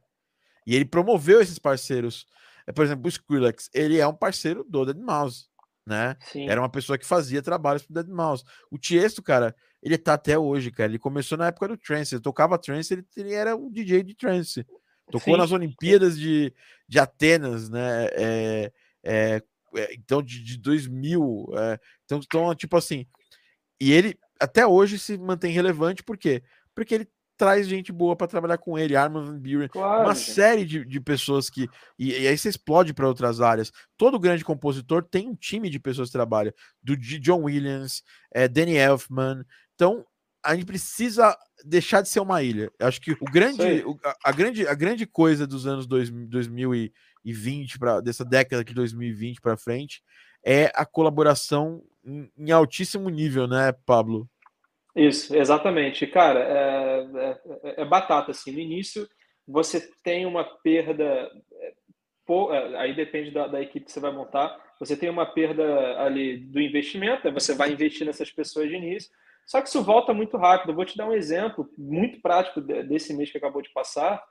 E 0.65 0.75
ele 0.75 0.85
promoveu 0.85 1.39
esses 1.39 1.59
parceiros. 1.59 2.25
É, 2.65 2.71
por 2.71 2.83
exemplo, 2.83 3.05
o 3.05 3.09
Skrillex, 3.09 3.69
ele 3.71 3.99
é 3.99 4.07
um 4.07 4.15
parceiro 4.15 4.63
do 4.63 4.85
Dead 4.85 4.97
Mouse, 4.97 5.45
né? 5.85 6.17
Sim. 6.31 6.49
Era 6.49 6.59
uma 6.59 6.69
pessoa 6.69 6.97
que 6.97 7.05
fazia 7.05 7.43
trabalhos 7.43 7.83
pro 7.83 7.93
Dead 7.93 8.07
Mouse. 8.07 8.43
O 8.71 8.79
Tiesto, 8.79 9.21
cara, 9.21 9.55
ele 9.85 9.99
tá 9.99 10.15
até 10.15 10.35
hoje, 10.37 10.71
cara. 10.71 10.89
Ele 10.89 10.97
começou 10.97 11.37
na 11.37 11.45
época 11.47 11.67
do 11.67 11.77
trance, 11.77 12.15
ele 12.15 12.21
tocava 12.21 12.57
trance, 12.57 12.91
ele, 12.91 13.05
ele 13.15 13.33
era 13.33 13.55
um 13.55 13.71
DJ 13.71 14.01
de 14.01 14.15
trance. 14.15 14.65
Tocou 15.11 15.35
Sim. 15.35 15.39
nas 15.39 15.51
Olimpíadas 15.51 16.17
de, 16.17 16.51
de 16.87 16.99
Atenas, 16.99 17.69
né? 17.69 18.07
É, 18.13 18.71
é, 19.03 19.43
é, 19.75 19.93
então 19.93 20.23
de, 20.23 20.43
de 20.43 20.57
2000, 20.57 21.51
é, 21.55 21.79
então, 22.03 22.19
então, 22.23 22.55
tipo 22.55 22.75
assim, 22.75 23.05
e 23.79 23.91
ele 23.91 24.17
até 24.39 24.65
hoje 24.65 24.97
se 24.97 25.19
mantém 25.19 25.51
relevante, 25.51 26.01
por 26.01 26.17
quê? 26.17 26.41
Porque 26.73 26.95
ele 26.95 27.07
traz 27.37 27.67
gente 27.67 27.91
boa 27.91 28.15
para 28.15 28.27
trabalhar 28.27 28.57
com 28.57 28.77
ele, 28.77 28.95
Armin 28.95 29.23
Van 29.23 29.39
Buren, 29.39 29.67
claro, 29.67 30.03
uma 30.03 30.15
gente. 30.15 30.31
série 30.31 30.65
de, 30.65 30.85
de 30.85 30.99
pessoas 30.99 31.49
que. 31.49 31.67
E, 31.97 32.11
e 32.11 32.27
aí 32.27 32.37
você 32.37 32.49
explode 32.49 32.93
para 32.93 33.07
outras 33.07 33.41
áreas. 33.41 33.71
Todo 33.97 34.19
grande 34.19 34.43
compositor 34.43 35.03
tem 35.03 35.27
um 35.27 35.35
time 35.35 35.69
de 35.69 35.79
pessoas 35.79 36.09
que 36.09 36.13
trabalham, 36.13 36.53
do 36.81 36.95
John 36.95 37.43
Williams, 37.43 38.03
é, 38.33 38.47
Danny 38.47 38.75
Elfman. 38.75 39.45
Então, 39.73 40.05
a 40.43 40.55
gente 40.55 40.65
precisa 40.65 41.37
deixar 41.63 42.01
de 42.01 42.09
ser 42.09 42.19
uma 42.19 42.41
ilha. 42.43 42.71
Eu 42.79 42.87
acho 42.87 43.01
que 43.01 43.13
o 43.13 43.25
grande, 43.25 43.83
o, 43.85 43.97
a, 44.03 44.15
a, 44.25 44.31
grande, 44.31 44.67
a 44.67 44.73
grande 44.73 45.05
coisa 45.05 45.47
dos 45.47 45.65
anos 45.65 45.87
dois, 45.87 46.09
2020 46.09 47.79
para 47.79 47.99
dessa 47.99 48.23
década 48.23 48.63
de 48.63 48.73
2020 48.73 49.41
para 49.41 49.57
frente 49.57 50.03
é 50.43 50.71
a 50.75 50.85
colaboração 50.85 51.83
em, 52.05 52.29
em 52.37 52.51
altíssimo 52.51 53.09
nível, 53.09 53.47
né, 53.47 53.71
Pablo? 53.71 54.29
Isso, 54.95 55.35
exatamente. 55.35 56.07
Cara, 56.07 56.39
é, 56.39 57.41
é, 57.63 57.81
é, 57.81 57.85
batata, 57.85 58.31
assim. 58.31 58.51
No 58.51 58.59
início, 58.59 59.07
você 59.45 59.91
tem 60.03 60.25
uma 60.25 60.43
perda, 60.43 61.03
é, 61.03 61.73
é, 62.29 62.77
aí 62.77 62.95
depende 62.95 63.31
da, 63.31 63.47
da, 63.47 63.61
equipe 63.61 63.85
que 63.85 63.91
você 63.91 63.99
vai 63.99 64.11
montar, 64.11 64.57
você 64.79 64.95
tem 64.95 65.09
uma 65.09 65.25
perda 65.25 65.99
ali 66.01 66.37
do 66.37 66.61
investimento, 66.61 67.31
você 67.31 67.53
vai 67.53 67.71
investir 67.71 68.05
nessas 68.05 68.31
pessoas 68.31 68.69
de 68.69 68.75
início, 68.75 69.11
só 69.45 69.61
que 69.61 69.67
isso 69.67 69.83
volta 69.83 70.13
muito 70.13 70.37
rápido. 70.37 70.71
Eu 70.71 70.75
vou 70.75 70.85
te 70.85 70.97
dar 70.97 71.07
um 71.07 71.13
exemplo 71.13 71.69
muito 71.77 72.21
prático 72.21 72.61
desse 72.61 73.13
mês 73.13 73.29
que 73.29 73.37
acabou 73.37 73.61
de 73.61 73.71
passar. 73.71 74.23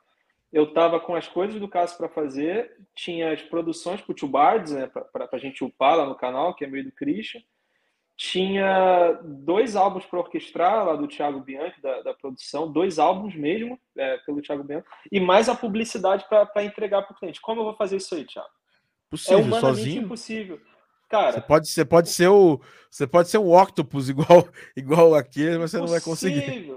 Eu 0.52 0.64
estava 0.64 0.98
com 0.98 1.14
as 1.14 1.28
coisas 1.28 1.60
do 1.60 1.68
caso 1.68 1.96
para 1.96 2.08
fazer, 2.08 2.72
tinha 2.96 3.32
as 3.32 3.42
produções 3.42 4.00
para 4.00 4.12
o 4.12 4.14
Two 4.14 4.28
Bards, 4.28 4.72
né, 4.72 4.86
para 5.12 5.28
a 5.30 5.38
gente 5.38 5.62
upar 5.62 5.96
lá 5.96 6.06
no 6.06 6.14
canal, 6.14 6.54
que 6.54 6.64
é 6.64 6.68
meio 6.68 6.84
do 6.84 6.92
Christian, 6.92 7.40
tinha 8.16 9.18
dois 9.22 9.74
álbuns 9.74 10.06
para 10.06 10.20
orquestrar 10.20 10.84
lá 10.86 10.94
do 10.94 11.08
Thiago 11.08 11.40
Bianchi, 11.40 11.80
da, 11.80 12.02
da 12.02 12.14
produção, 12.14 12.70
dois 12.70 12.98
álbuns 12.98 13.34
mesmo, 13.34 13.78
é, 13.96 14.18
pelo 14.18 14.40
Thiago 14.40 14.62
Bianchi, 14.62 14.86
e 15.10 15.18
mais 15.18 15.48
a 15.48 15.54
publicidade 15.54 16.24
para 16.28 16.64
entregar 16.64 17.02
para 17.02 17.14
o 17.14 17.18
cliente. 17.18 17.40
Como 17.40 17.60
eu 17.60 17.64
vou 17.64 17.74
fazer 17.74 17.96
isso 17.96 18.14
aí, 18.14 18.24
Thiago? 18.24 18.48
Possível, 19.10 19.38
é 19.38 19.42
humanamente 19.42 19.76
sozinho? 19.78 20.02
impossível. 20.02 20.60
Cara, 21.08 21.32
você 21.32 21.40
pode, 21.40 21.68
você 21.68 21.84
pode 21.84 22.08
ser 22.08 22.28
o, 22.28 22.60
você 22.90 23.06
pode 23.06 23.28
ser 23.28 23.38
um 23.38 23.52
octopus 23.52 24.08
igual, 24.08 24.48
igual 24.76 25.14
aqui, 25.14 25.58
mas 25.58 25.70
você 25.70 25.78
não 25.78 25.86
vai 25.86 26.00
conseguir. 26.00 26.74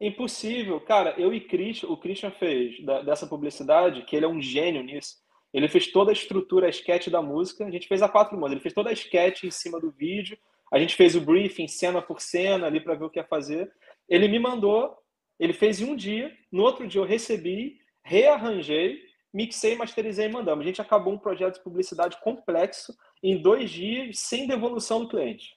Impossível. 0.00 0.80
Cara, 0.80 1.14
eu 1.18 1.32
e 1.34 1.40
Christian, 1.40 1.88
o 1.90 1.96
Christian 1.96 2.30
fez 2.30 2.82
da, 2.84 3.02
dessa 3.02 3.26
publicidade, 3.26 4.02
que 4.02 4.16
ele 4.16 4.24
é 4.24 4.28
um 4.28 4.40
gênio 4.40 4.82
nisso. 4.82 5.16
Ele 5.52 5.68
fez 5.68 5.88
toda 5.88 6.10
a 6.10 6.12
estrutura, 6.12 6.66
a 6.66 6.70
sketch 6.70 7.08
da 7.08 7.20
música. 7.20 7.66
A 7.66 7.70
gente 7.70 7.86
fez 7.86 8.00
a 8.00 8.08
quatro 8.08 8.38
mãos. 8.38 8.50
Ele 8.50 8.60
fez 8.60 8.72
toda 8.72 8.88
a 8.88 8.92
sketch 8.92 9.44
em 9.44 9.50
cima 9.50 9.78
do 9.78 9.90
vídeo. 9.90 10.38
A 10.70 10.78
gente 10.78 10.94
fez 10.94 11.16
o 11.16 11.20
briefing 11.20 11.66
cena 11.66 12.00
por 12.00 12.20
cena 12.20 12.66
ali 12.66 12.80
para 12.80 12.94
ver 12.94 13.04
o 13.04 13.10
que 13.10 13.18
ia 13.18 13.24
fazer. 13.24 13.70
Ele 14.08 14.28
me 14.28 14.38
mandou, 14.38 14.96
ele 15.38 15.52
fez 15.52 15.80
em 15.80 15.84
um 15.84 15.96
dia. 15.96 16.32
No 16.50 16.62
outro 16.62 16.86
dia 16.86 17.00
eu 17.00 17.06
recebi, 17.06 17.78
rearranjei, 18.04 19.00
mixei, 19.32 19.76
masterizei 19.76 20.26
e 20.26 20.32
mandamos. 20.32 20.64
A 20.64 20.66
gente 20.66 20.80
acabou 20.80 21.12
um 21.12 21.18
projeto 21.18 21.54
de 21.54 21.64
publicidade 21.64 22.20
complexo 22.20 22.94
em 23.22 23.40
dois 23.40 23.70
dias, 23.70 24.18
sem 24.20 24.46
devolução 24.46 25.00
do 25.00 25.08
cliente. 25.08 25.56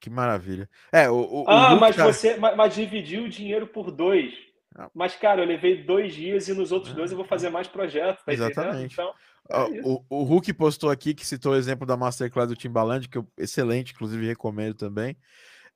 Que 0.00 0.08
maravilha. 0.08 0.68
É, 0.92 1.10
o, 1.10 1.42
o 1.42 1.44
ah, 1.48 1.74
o 1.74 1.80
mas 1.80 1.96
tá... 1.96 2.04
você 2.04 2.36
mas, 2.36 2.56
mas, 2.56 2.74
dividiu 2.74 3.24
o 3.24 3.28
dinheiro 3.28 3.66
por 3.66 3.90
dois. 3.90 4.32
Ah. 4.76 4.88
Mas, 4.94 5.16
cara, 5.16 5.42
eu 5.42 5.46
levei 5.46 5.82
dois 5.82 6.14
dias 6.14 6.48
e 6.48 6.54
nos 6.54 6.70
outros 6.70 6.94
dois 6.94 7.10
eu 7.10 7.16
vou 7.16 7.26
fazer 7.26 7.50
mais 7.50 7.66
projetos. 7.66 8.24
Tá 8.24 8.32
Exatamente. 8.32 8.92
Então, 8.92 9.12
é 9.50 9.82
o, 9.84 10.04
o 10.08 10.22
Hulk 10.24 10.52
postou 10.52 10.90
aqui 10.90 11.14
que 11.14 11.26
citou 11.26 11.52
o 11.52 11.56
exemplo 11.56 11.86
da 11.86 11.96
Masterclass 11.96 12.48
do 12.48 12.56
Timbaland, 12.56 13.08
que 13.08 13.18
eu 13.18 13.26
excelente, 13.36 13.92
inclusive 13.92 14.26
recomendo 14.26 14.74
também. 14.74 15.16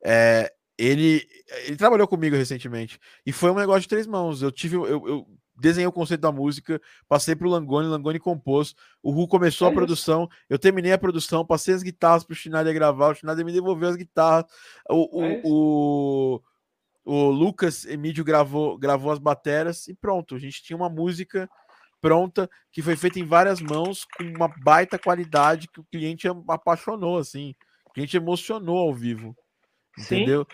É, 0.05 0.53
ele, 0.77 1.27
ele 1.67 1.77
trabalhou 1.77 2.09
comigo 2.09 2.35
recentemente 2.35 2.99
e 3.25 3.33
foi 3.33 3.51
um 3.51 3.55
negócio 3.55 3.83
de 3.83 3.89
três 3.89 4.07
mãos. 4.07 4.43
Eu 4.43 4.51
tive, 4.51 4.77
eu, 4.77 4.87
eu 4.87 5.27
desenhei 5.61 5.87
o 5.87 5.93
conceito 5.93 6.21
da 6.21 6.33
música, 6.33 6.81
passei 7.09 7.37
para 7.37 7.47
o 7.47 7.51
Langoni, 7.51 7.89
Langoni 7.89 8.19
compôs, 8.19 8.75
o 9.03 9.11
Ru 9.11 9.29
começou 9.29 9.69
é 9.69 9.71
a 9.71 9.75
produção, 9.75 10.29
eu 10.49 10.59
terminei 10.59 10.93
a 10.93 10.99
produção, 10.99 11.47
passei 11.47 11.75
as 11.75 11.83
guitarras 11.83 12.25
para 12.25 12.33
o 12.33 12.37
Schneider 12.37 12.75
gravar, 12.75 13.11
o 13.11 13.15
Schneider 13.15 13.45
me 13.45 13.53
devolveu 13.53 13.89
as 13.89 13.97
guitarras, 13.97 14.45
o, 14.91 15.21
o, 15.21 15.25
é 15.25 15.41
o, 15.45 16.41
o, 17.05 17.31
Lucas 17.31 17.85
Emílio 17.85 18.25
gravou, 18.25 18.79
gravou 18.79 19.13
as 19.13 19.19
bateras 19.19 19.87
e 19.89 19.95
pronto, 19.95 20.35
a 20.35 20.39
gente 20.39 20.63
tinha 20.63 20.77
uma 20.77 20.89
música 20.89 21.49
pronta, 22.03 22.51
que 22.73 22.83
foi 22.83 22.97
feita 22.97 23.21
em 23.21 23.25
várias 23.25 23.61
mãos, 23.61 24.05
com 24.05 24.25
uma 24.25 24.49
baita 24.63 24.99
qualidade 24.99 25.69
que 25.69 25.81
o 25.81 25.85
cliente 25.85 26.27
apaixonou, 26.49 27.17
assim. 27.17 27.55
O 27.87 27.93
cliente 27.93 28.17
emocionou 28.17 28.77
ao 28.79 28.93
vivo. 28.93 29.35
Entendeu? 29.97 30.47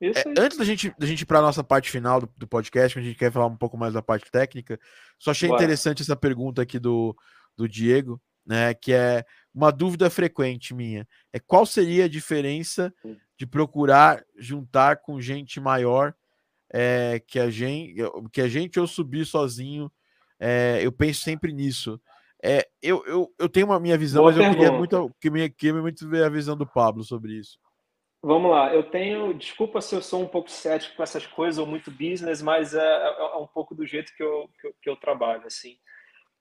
É, 0.00 0.10
antes 0.38 0.58
da 0.58 0.64
gente, 0.64 0.92
da 0.98 1.06
gente 1.06 1.22
ir 1.22 1.26
para 1.26 1.38
a 1.38 1.42
nossa 1.42 1.62
parte 1.62 1.90
final 1.90 2.20
do, 2.20 2.28
do 2.36 2.46
podcast, 2.46 2.98
a 2.98 3.02
gente 3.02 3.16
quer 3.16 3.32
falar 3.32 3.46
um 3.46 3.56
pouco 3.56 3.78
mais 3.78 3.94
da 3.94 4.02
parte 4.02 4.30
técnica, 4.30 4.78
só 5.18 5.30
achei 5.30 5.48
Bora. 5.48 5.62
interessante 5.62 6.02
essa 6.02 6.16
pergunta 6.16 6.62
aqui 6.62 6.78
do, 6.78 7.16
do 7.56 7.68
Diego, 7.68 8.20
né? 8.44 8.74
Que 8.74 8.92
é 8.92 9.24
uma 9.54 9.70
dúvida 9.70 10.10
frequente 10.10 10.74
minha. 10.74 11.06
É 11.32 11.38
qual 11.38 11.64
seria 11.64 12.06
a 12.06 12.08
diferença 12.08 12.92
de 13.38 13.46
procurar 13.46 14.24
juntar 14.36 14.96
com 14.96 15.20
gente 15.20 15.60
maior 15.60 16.12
é, 16.72 17.22
que 17.24 17.38
a 17.38 17.50
gente 17.50 17.94
que 18.32 18.40
a 18.40 18.48
gente 18.48 18.80
ou 18.80 18.86
subir 18.86 19.24
sozinho 19.24 19.90
é, 20.44 20.80
eu 20.84 20.90
penso 20.90 21.20
sempre 21.22 21.52
nisso. 21.52 22.00
É, 22.42 22.66
eu, 22.82 23.06
eu, 23.06 23.32
eu 23.38 23.48
tenho 23.48 23.66
uma 23.66 23.78
minha 23.78 23.96
visão, 23.96 24.24
Boa 24.24 24.32
mas 24.32 24.40
pergunta. 24.40 24.58
eu 24.58 24.64
queria 24.64 24.78
muito, 24.78 25.16
que 25.20 25.30
me, 25.30 25.48
queria 25.48 25.80
muito 25.80 26.08
ver 26.08 26.24
a 26.24 26.28
visão 26.28 26.56
do 26.56 26.66
Pablo 26.66 27.04
sobre 27.04 27.34
isso. 27.34 27.56
Vamos 28.20 28.50
lá, 28.50 28.74
eu 28.74 28.82
tenho. 28.82 29.32
Desculpa 29.34 29.80
se 29.80 29.94
eu 29.94 30.02
sou 30.02 30.20
um 30.20 30.26
pouco 30.26 30.50
cético 30.50 30.96
com 30.96 31.02
essas 31.04 31.24
coisas 31.26 31.58
ou 31.58 31.66
muito 31.66 31.92
business, 31.92 32.42
mas 32.42 32.74
é, 32.74 32.80
é, 32.80 33.20
é 33.20 33.36
um 33.36 33.46
pouco 33.46 33.72
do 33.72 33.86
jeito 33.86 34.12
que 34.16 34.22
eu, 34.22 34.50
que 34.60 34.66
eu, 34.66 34.74
que 34.82 34.90
eu 34.90 34.96
trabalho. 34.96 35.46
assim. 35.46 35.76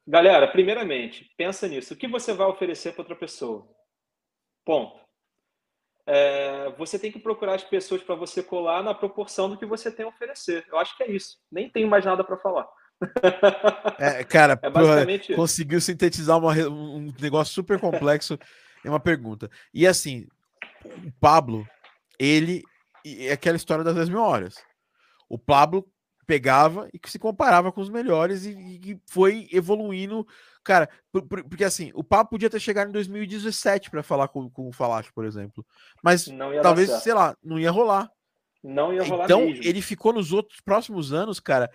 Galera, 0.08 0.48
primeiramente, 0.48 1.32
pensa 1.38 1.68
nisso. 1.68 1.94
O 1.94 1.98
que 1.98 2.08
você 2.08 2.34
vai 2.34 2.48
oferecer 2.48 2.94
para 2.94 3.04
outra 3.04 3.16
pessoa? 3.16 3.68
Ponto. 4.66 5.00
É, 6.08 6.72
você 6.72 6.98
tem 6.98 7.12
que 7.12 7.20
procurar 7.20 7.54
as 7.54 7.64
pessoas 7.64 8.02
para 8.02 8.16
você 8.16 8.42
colar 8.42 8.82
na 8.82 8.96
proporção 8.96 9.48
do 9.48 9.58
que 9.58 9.66
você 9.66 9.92
tem 9.92 10.06
a 10.06 10.10
oferecer. 10.10 10.66
Eu 10.68 10.80
acho 10.80 10.98
que 10.98 11.04
é 11.04 11.12
isso. 11.12 11.38
Nem 11.52 11.70
tenho 11.70 11.88
mais 11.88 12.04
nada 12.04 12.24
para 12.24 12.38
falar. 12.38 12.68
É, 14.00 14.24
cara, 14.24 14.60
é 14.62 14.70
basicamente 14.70 15.34
conseguiu 15.34 15.82
sintetizar 15.82 16.38
uma, 16.38 16.54
um 16.68 17.12
negócio 17.20 17.54
super 17.54 17.80
complexo 17.80 18.38
em 18.86 18.90
uma 18.90 19.00
pergunta. 19.00 19.50
E 19.74 19.86
assim, 19.88 20.28
o 20.86 21.12
Pablo, 21.20 21.68
ele 22.20 22.64
é 23.06 23.32
aquela 23.32 23.58
história 23.58 23.84
das 23.84 23.96
10 23.96 24.10
mil 24.10 24.22
horas. 24.22 24.56
O 25.30 25.38
Pablo 25.38 25.88
pegava 26.26 26.88
e 26.94 27.10
se 27.10 27.20
comparava 27.20 27.72
com 27.72 27.82
os 27.82 27.90
melhores 27.90 28.46
e, 28.46 28.52
e 28.52 29.02
foi 29.08 29.48
evoluindo. 29.52 30.26
Cara, 30.64 30.88
porque 31.12 31.64
assim, 31.64 31.92
o 31.96 32.04
Pablo 32.04 32.30
podia 32.30 32.50
ter 32.50 32.60
chegado 32.60 32.90
em 32.90 32.94
2017 32.94 33.90
para 33.90 34.04
falar 34.04 34.28
com, 34.28 34.50
com 34.50 34.70
o 34.70 34.72
Falache, 34.72 35.12
por 35.14 35.26
exemplo. 35.26 35.66
Mas 36.04 36.28
talvez, 36.62 36.90
sei 37.02 37.14
lá, 37.14 37.36
não 37.44 37.60
ia 37.60 37.72
rolar. 37.72 38.10
Não 38.64 38.94
ia 38.94 39.04
rolar 39.04 39.26
Então, 39.26 39.46
mesmo. 39.46 39.64
ele 39.64 39.82
ficou 39.82 40.14
nos 40.14 40.32
outros 40.32 40.62
próximos 40.62 41.12
anos, 41.12 41.40
cara, 41.40 41.72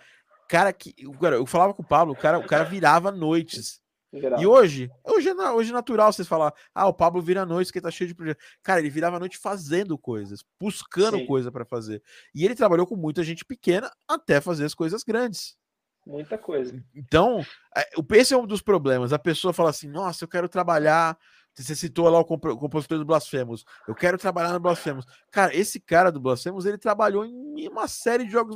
cara 0.47 0.71
que. 0.73 0.93
Cara, 1.19 1.35
eu 1.35 1.45
falava 1.45 1.73
com 1.73 1.81
o 1.81 1.87
Pablo, 1.87 2.13
o 2.13 2.17
cara, 2.17 2.39
o 2.39 2.45
cara 2.45 2.63
virava 2.63 3.11
noites. 3.11 3.81
E 4.13 4.47
hoje, 4.47 4.89
hoje 5.03 5.29
é, 5.29 5.51
hoje 5.51 5.69
é 5.69 5.73
natural 5.73 6.11
vocês 6.11 6.27
falar, 6.27 6.53
ah, 6.73 6.87
o 6.87 6.93
Pablo 6.93 7.21
vira 7.21 7.45
noite 7.45 7.73
que 7.73 7.81
tá 7.81 7.91
cheio 7.91 8.07
de 8.07 8.15
projetos. 8.15 8.43
Cara, 8.63 8.79
ele 8.79 8.89
virava 8.89 9.19
noite 9.19 9.37
fazendo 9.37 9.97
coisas, 9.97 10.43
buscando 10.59 11.17
Sim. 11.17 11.25
coisa 11.25 11.51
para 11.51 11.65
fazer. 11.65 12.01
E 12.33 12.45
ele 12.45 12.55
trabalhou 12.55 12.87
com 12.87 12.95
muita 12.95 13.21
gente 13.21 13.43
pequena 13.43 13.91
até 14.07 14.39
fazer 14.39 14.63
as 14.65 14.73
coisas 14.73 15.03
grandes. 15.03 15.57
Muita 16.05 16.37
coisa. 16.37 16.81
Então, 16.95 17.45
é, 17.75 17.89
esse 18.13 18.33
é 18.33 18.37
um 18.37 18.47
dos 18.47 18.61
problemas. 18.61 19.11
A 19.11 19.19
pessoa 19.19 19.51
fala 19.53 19.71
assim: 19.71 19.89
nossa, 19.89 20.23
eu 20.23 20.27
quero 20.27 20.47
trabalhar 20.47 21.17
você 21.63 21.75
citou 21.75 22.07
lá 22.07 22.19
o 22.19 22.25
compositor 22.25 22.99
do 22.99 23.05
Blasphemous. 23.05 23.65
Eu 23.87 23.95
quero 23.95 24.17
trabalhar 24.17 24.53
no 24.53 24.59
Blasphemous. 24.59 25.05
Cara, 25.31 25.55
esse 25.55 25.79
cara 25.79 26.11
do 26.11 26.19
Blasphemous, 26.19 26.65
ele 26.65 26.77
trabalhou 26.77 27.25
em 27.25 27.67
uma 27.67 27.87
série 27.87 28.25
de 28.25 28.31
jogos 28.31 28.55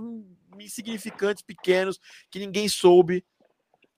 insignificantes, 0.64 1.44
pequenos, 1.44 2.00
que 2.30 2.40
ninguém 2.40 2.68
soube, 2.68 3.26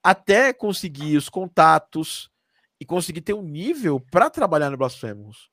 até 0.03 0.51
conseguir 0.51 1.15
os 1.15 1.29
contatos 1.29 2.29
e 2.79 2.85
conseguir 2.85 3.21
ter 3.21 3.33
um 3.33 3.43
nível 3.43 3.99
para 4.11 4.29
trabalhar 4.29 4.69
no 4.69 4.77
Blasphemous. 4.77 5.49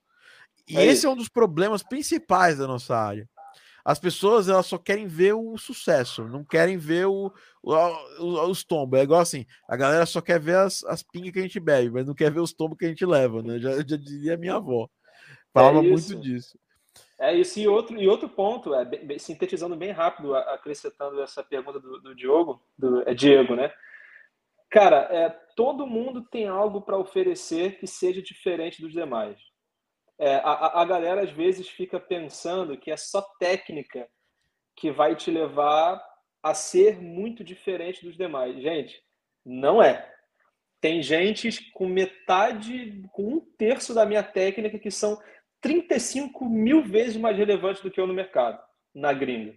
E 0.68 0.76
é 0.76 0.86
esse 0.86 1.06
é 1.06 1.08
um 1.08 1.16
dos 1.16 1.28
problemas 1.28 1.82
principais 1.82 2.58
da 2.58 2.66
nossa 2.66 2.96
área. 2.96 3.28
As 3.84 3.98
pessoas 3.98 4.48
elas 4.48 4.66
só 4.66 4.76
querem 4.76 5.06
ver 5.06 5.32
o 5.32 5.56
sucesso, 5.56 6.24
não 6.28 6.44
querem 6.44 6.76
ver 6.76 7.06
o, 7.06 7.32
o, 7.62 7.74
o 8.18 8.50
os 8.50 8.62
tombos. 8.62 8.98
É 8.98 9.02
igual 9.02 9.20
assim, 9.20 9.46
a 9.68 9.76
galera 9.76 10.04
só 10.04 10.20
quer 10.20 10.38
ver 10.38 10.56
as, 10.56 10.84
as 10.84 11.02
pingas 11.02 11.32
que 11.32 11.38
a 11.38 11.42
gente 11.42 11.58
bebe, 11.58 11.90
mas 11.90 12.06
não 12.06 12.14
quer 12.14 12.30
ver 12.30 12.40
os 12.40 12.52
tombos 12.52 12.76
que 12.76 12.84
a 12.84 12.88
gente 12.88 13.06
leva, 13.06 13.42
né? 13.42 13.58
Já, 13.58 13.76
já 13.76 13.96
dizia 13.96 14.36
minha 14.36 14.56
avó. 14.56 14.88
Falava 15.52 15.78
é 15.78 15.82
muito 15.82 16.14
disso. 16.16 16.58
É 17.20 17.34
isso, 17.34 17.60
e 17.60 17.68
outro, 17.68 18.00
e 18.00 18.08
outro 18.08 18.30
ponto, 18.30 18.74
é, 18.74 18.82
bem, 18.82 19.18
sintetizando 19.18 19.76
bem 19.76 19.90
rápido, 19.90 20.34
acrescentando 20.34 21.20
essa 21.20 21.44
pergunta 21.44 21.78
do, 21.78 22.00
do 22.00 22.14
Diogo, 22.14 22.62
do, 22.78 23.06
é 23.06 23.12
Diego, 23.12 23.54
né? 23.54 23.70
Cara, 24.70 25.06
é, 25.10 25.28
todo 25.54 25.86
mundo 25.86 26.22
tem 26.22 26.48
algo 26.48 26.80
para 26.80 26.96
oferecer 26.96 27.78
que 27.78 27.86
seja 27.86 28.22
diferente 28.22 28.80
dos 28.80 28.92
demais. 28.92 29.38
É, 30.18 30.36
a, 30.36 30.80
a 30.80 30.84
galera 30.86 31.22
às 31.22 31.30
vezes 31.30 31.68
fica 31.68 32.00
pensando 32.00 32.78
que 32.78 32.90
é 32.90 32.96
só 32.96 33.20
técnica 33.38 34.08
que 34.74 34.90
vai 34.90 35.14
te 35.14 35.30
levar 35.30 36.02
a 36.42 36.54
ser 36.54 37.02
muito 37.02 37.44
diferente 37.44 38.02
dos 38.02 38.16
demais. 38.16 38.56
Gente, 38.62 38.98
não 39.44 39.82
é. 39.82 40.10
Tem 40.80 41.02
gente 41.02 41.70
com 41.72 41.86
metade, 41.86 43.02
com 43.12 43.34
um 43.34 43.40
terço 43.58 43.92
da 43.92 44.06
minha 44.06 44.22
técnica 44.22 44.78
que 44.78 44.90
são 44.90 45.20
35 45.60 46.44
mil 46.44 46.82
vezes 46.82 47.16
mais 47.16 47.36
relevantes 47.36 47.82
do 47.82 47.90
que 47.90 48.00
eu 48.00 48.06
no 48.06 48.14
mercado, 48.14 48.62
na 48.94 49.12
gringa. 49.12 49.54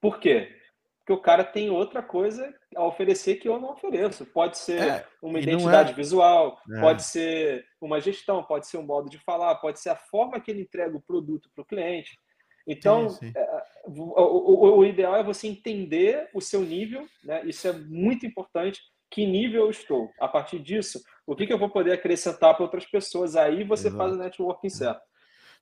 Por 0.00 0.18
quê? 0.18 0.52
Porque 0.98 1.12
o 1.12 1.22
cara 1.22 1.44
tem 1.44 1.70
outra 1.70 2.02
coisa 2.02 2.52
a 2.74 2.84
oferecer 2.84 3.36
que 3.36 3.48
eu 3.48 3.60
não 3.60 3.70
ofereço. 3.70 4.26
Pode 4.26 4.58
ser 4.58 4.82
é, 4.82 5.06
uma 5.22 5.38
identidade 5.38 5.92
é... 5.92 5.94
visual, 5.94 6.60
é. 6.68 6.80
pode 6.80 7.04
ser 7.04 7.64
uma 7.80 8.00
gestão, 8.00 8.42
pode 8.42 8.66
ser 8.66 8.78
um 8.78 8.82
modo 8.82 9.08
de 9.08 9.18
falar, 9.18 9.54
pode 9.56 9.78
ser 9.78 9.90
a 9.90 9.96
forma 9.96 10.40
que 10.40 10.50
ele 10.50 10.62
entrega 10.62 10.96
o 10.96 11.02
produto 11.02 11.48
para 11.54 11.62
o 11.62 11.66
cliente. 11.66 12.18
Então, 12.66 13.08
sim, 13.08 13.26
sim. 13.26 13.32
É, 13.36 13.62
o, 13.84 14.02
o, 14.20 14.78
o, 14.78 14.84
ideal 14.84 15.14
é 15.14 15.22
você 15.22 15.46
entender 15.46 16.28
o 16.34 16.40
seu 16.40 16.62
nível, 16.62 17.06
né? 17.22 17.42
isso 17.44 17.68
é 17.68 17.72
muito 17.72 18.26
importante, 18.26 18.80
que 19.08 19.24
nível 19.24 19.66
eu 19.66 19.70
estou. 19.70 20.10
A 20.18 20.26
partir 20.26 20.58
disso, 20.58 21.00
o 21.24 21.36
que, 21.36 21.46
que 21.46 21.52
eu 21.52 21.58
vou 21.58 21.70
poder 21.70 21.92
acrescentar 21.92 22.54
para 22.54 22.64
outras 22.64 22.84
pessoas? 22.84 23.36
Aí 23.36 23.62
você 23.62 23.86
Exato. 23.86 23.96
faz 23.96 24.14
o 24.14 24.18
networking 24.18 24.68
certo. 24.68 25.02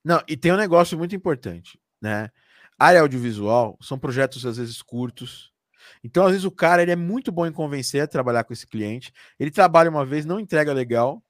Não, 0.05 0.21
e 0.27 0.37
tem 0.37 0.53
um 0.53 0.57
negócio 0.57 0.97
muito 0.97 1.15
importante, 1.15 1.79
né? 1.99 2.29
área 2.77 3.01
audiovisual 3.01 3.77
são 3.81 3.97
projetos 3.97 4.45
às 4.45 4.57
vezes 4.57 4.81
curtos. 4.81 5.51
Então, 6.03 6.25
às 6.25 6.31
vezes, 6.31 6.45
o 6.45 6.51
cara 6.51 6.81
ele 6.81 6.91
é 6.91 6.95
muito 6.95 7.31
bom 7.31 7.45
em 7.45 7.51
convencer 7.51 8.01
a 8.01 8.07
trabalhar 8.07 8.43
com 8.43 8.53
esse 8.53 8.67
cliente. 8.67 9.11
Ele 9.39 9.51
trabalha 9.51 9.89
uma 9.89 10.05
vez, 10.05 10.25
não 10.25 10.39
entrega 10.39 10.73
legal. 10.73 11.23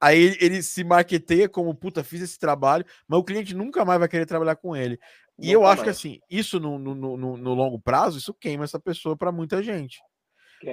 Aí 0.00 0.18
ele, 0.18 0.38
ele 0.40 0.62
se 0.62 0.82
marqueteia 0.82 1.48
como 1.48 1.74
puta, 1.74 2.02
fiz 2.02 2.20
esse 2.20 2.38
trabalho, 2.38 2.84
mas 3.06 3.20
o 3.20 3.24
cliente 3.24 3.54
nunca 3.54 3.84
mais 3.84 4.00
vai 4.00 4.08
querer 4.08 4.26
trabalhar 4.26 4.56
com 4.56 4.74
ele. 4.74 4.98
E 5.38 5.50
eu 5.50 5.66
acho 5.66 5.82
que 5.82 5.90
assim, 5.90 6.20
isso 6.30 6.60
no, 6.60 6.78
no, 6.78 6.94
no, 6.94 7.36
no, 7.36 7.54
longo 7.54 7.80
prazo, 7.80 8.18
isso 8.18 8.34
queima 8.34 8.64
essa 8.64 8.78
pessoa 8.78 9.16
para 9.16 9.32
muita 9.32 9.62
gente. 9.62 10.00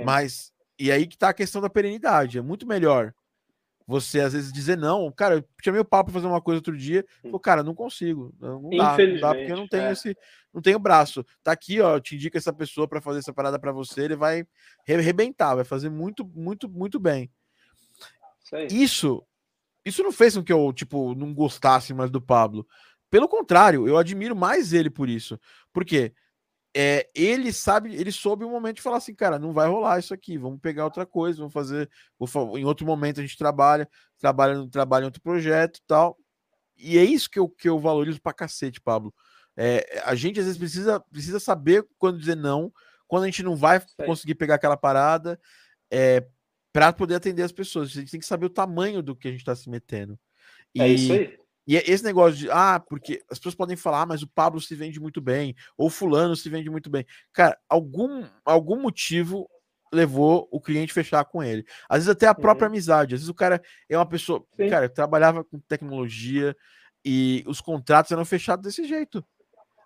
Mas, 0.03 0.51
e 0.77 0.91
aí 0.91 1.07
que 1.07 1.17
tá 1.17 1.29
a 1.29 1.33
questão 1.33 1.61
da 1.61 1.69
perenidade. 1.69 2.37
É 2.37 2.41
muito 2.41 2.67
melhor 2.67 3.13
você 3.89 4.19
às 4.19 4.33
vezes 4.33 4.53
dizer 4.53 4.77
não. 4.77 5.11
Cara, 5.11 5.37
eu 5.37 5.43
chamei 5.63 5.81
o 5.81 5.85
papo 5.85 6.11
para 6.11 6.21
fazer 6.21 6.27
uma 6.27 6.39
coisa 6.39 6.59
outro 6.59 6.77
dia. 6.77 7.03
Falei, 7.23 7.39
cara, 7.39 7.63
não 7.63 7.73
consigo. 7.73 8.31
Não 8.39 8.69
dá, 8.69 8.95
não 8.95 9.19
dá 9.19 9.33
porque 9.33 9.51
eu 9.51 9.57
não 9.57 9.67
tenho 9.67 9.85
é. 9.85 9.91
esse. 9.91 10.15
Não 10.53 10.61
tenho 10.61 10.77
braço. 10.77 11.25
Tá 11.43 11.51
aqui, 11.51 11.81
ó. 11.81 11.99
Te 11.99 12.13
indica 12.13 12.37
essa 12.37 12.53
pessoa 12.53 12.87
para 12.87 13.01
fazer 13.01 13.17
essa 13.17 13.33
parada 13.33 13.57
para 13.57 13.71
você. 13.71 14.01
Ele 14.01 14.15
vai 14.15 14.45
arrebentar, 14.87 15.55
vai 15.55 15.65
fazer 15.65 15.89
muito, 15.89 16.23
muito, 16.23 16.69
muito 16.69 16.99
bem. 16.99 17.31
Isso, 18.69 19.23
isso 19.83 20.03
não 20.03 20.11
fez 20.11 20.37
com 20.37 20.43
que 20.43 20.53
eu, 20.53 20.71
tipo, 20.71 21.15
não 21.15 21.33
gostasse 21.33 21.91
mais 21.91 22.11
do 22.11 22.21
Pablo. 22.21 22.67
Pelo 23.09 23.27
contrário, 23.27 23.87
eu 23.87 23.97
admiro 23.97 24.35
mais 24.35 24.71
ele 24.71 24.91
por 24.91 25.09
isso. 25.09 25.39
Por 25.73 25.83
quê? 25.83 26.13
É, 26.75 27.09
ele 27.15 27.51
sabe, 27.51 27.95
ele 27.95 28.11
soube 28.11 28.45
um 28.45 28.51
momento 28.51 28.77
de 28.77 28.81
falar 28.81 28.97
assim, 28.97 29.15
cara, 29.15 29.39
não 29.39 29.53
vai 29.53 29.67
rolar 29.67 29.99
isso 29.99 30.13
aqui, 30.13 30.37
vamos 30.37 30.59
pegar 30.59 30.85
outra 30.85 31.05
coisa, 31.05 31.39
vamos 31.39 31.53
fazer, 31.53 31.89
em 32.57 32.65
outro 32.65 32.85
momento 32.85 33.19
a 33.19 33.23
gente 33.23 33.37
trabalha, 33.37 33.89
trabalha, 34.17 34.67
trabalha 34.69 35.03
em 35.03 35.05
outro 35.05 35.21
projeto 35.21 35.79
tal. 35.87 36.17
E 36.77 36.97
é 36.97 37.03
isso 37.03 37.29
que 37.29 37.39
eu, 37.39 37.49
que 37.49 37.67
eu 37.67 37.79
valorizo 37.79 38.21
pra 38.21 38.33
cacete, 38.33 38.79
Pablo. 38.79 39.13
É, 39.57 40.01
a 40.05 40.15
gente 40.15 40.39
às 40.39 40.45
vezes 40.45 40.57
precisa, 40.57 40.99
precisa 41.11 41.39
saber 41.39 41.85
quando 41.97 42.19
dizer 42.19 42.35
não, 42.35 42.71
quando 43.07 43.23
a 43.23 43.25
gente 43.25 43.43
não 43.43 43.55
vai 43.55 43.81
conseguir 44.05 44.35
pegar 44.35 44.55
aquela 44.55 44.77
parada, 44.77 45.39
é, 45.91 46.25
para 46.71 46.93
poder 46.93 47.15
atender 47.15 47.43
as 47.43 47.51
pessoas. 47.51 47.89
A 47.89 47.93
gente 47.93 48.11
tem 48.11 48.19
que 48.19 48.25
saber 48.25 48.45
o 48.45 48.49
tamanho 48.49 49.01
do 49.01 49.15
que 49.15 49.27
a 49.27 49.31
gente 49.31 49.41
está 49.41 49.55
se 49.55 49.69
metendo. 49.69 50.17
E, 50.73 50.81
é 50.81 50.87
isso 50.87 51.11
aí. 51.11 51.37
E 51.69 51.77
é 51.77 51.83
esse 51.87 52.03
negócio 52.03 52.35
de, 52.35 52.49
ah, 52.49 52.79
porque 52.79 53.21
as 53.29 53.37
pessoas 53.37 53.53
podem 53.53 53.77
falar, 53.77 54.01
ah, 54.01 54.05
mas 54.07 54.23
o 54.23 54.27
Pablo 54.27 54.59
se 54.59 54.73
vende 54.73 54.99
muito 54.99 55.21
bem, 55.21 55.55
ou 55.77 55.87
fulano 55.87 56.35
se 56.35 56.49
vende 56.49 56.67
muito 56.67 56.89
bem. 56.89 57.05
Cara, 57.31 57.55
algum, 57.69 58.25
algum 58.43 58.81
motivo 58.81 59.47
levou 59.93 60.49
o 60.51 60.59
cliente 60.59 60.91
fechar 60.91 61.23
com 61.25 61.43
ele. 61.43 61.63
Às 61.87 61.99
vezes 61.99 62.09
até 62.09 62.25
a 62.25 62.33
própria 62.33 62.65
uhum. 62.65 62.73
amizade. 62.73 63.13
Às 63.13 63.21
vezes 63.21 63.29
o 63.29 63.35
cara 63.35 63.61
é 63.87 63.95
uma 63.95 64.07
pessoa, 64.07 64.43
Sim. 64.57 64.67
cara, 64.67 64.89
trabalhava 64.89 65.43
com 65.43 65.59
tecnologia 65.59 66.57
e 67.05 67.43
os 67.45 67.61
contratos 67.61 68.11
eram 68.11 68.25
fechados 68.25 68.65
desse 68.65 68.87
jeito. 68.87 69.23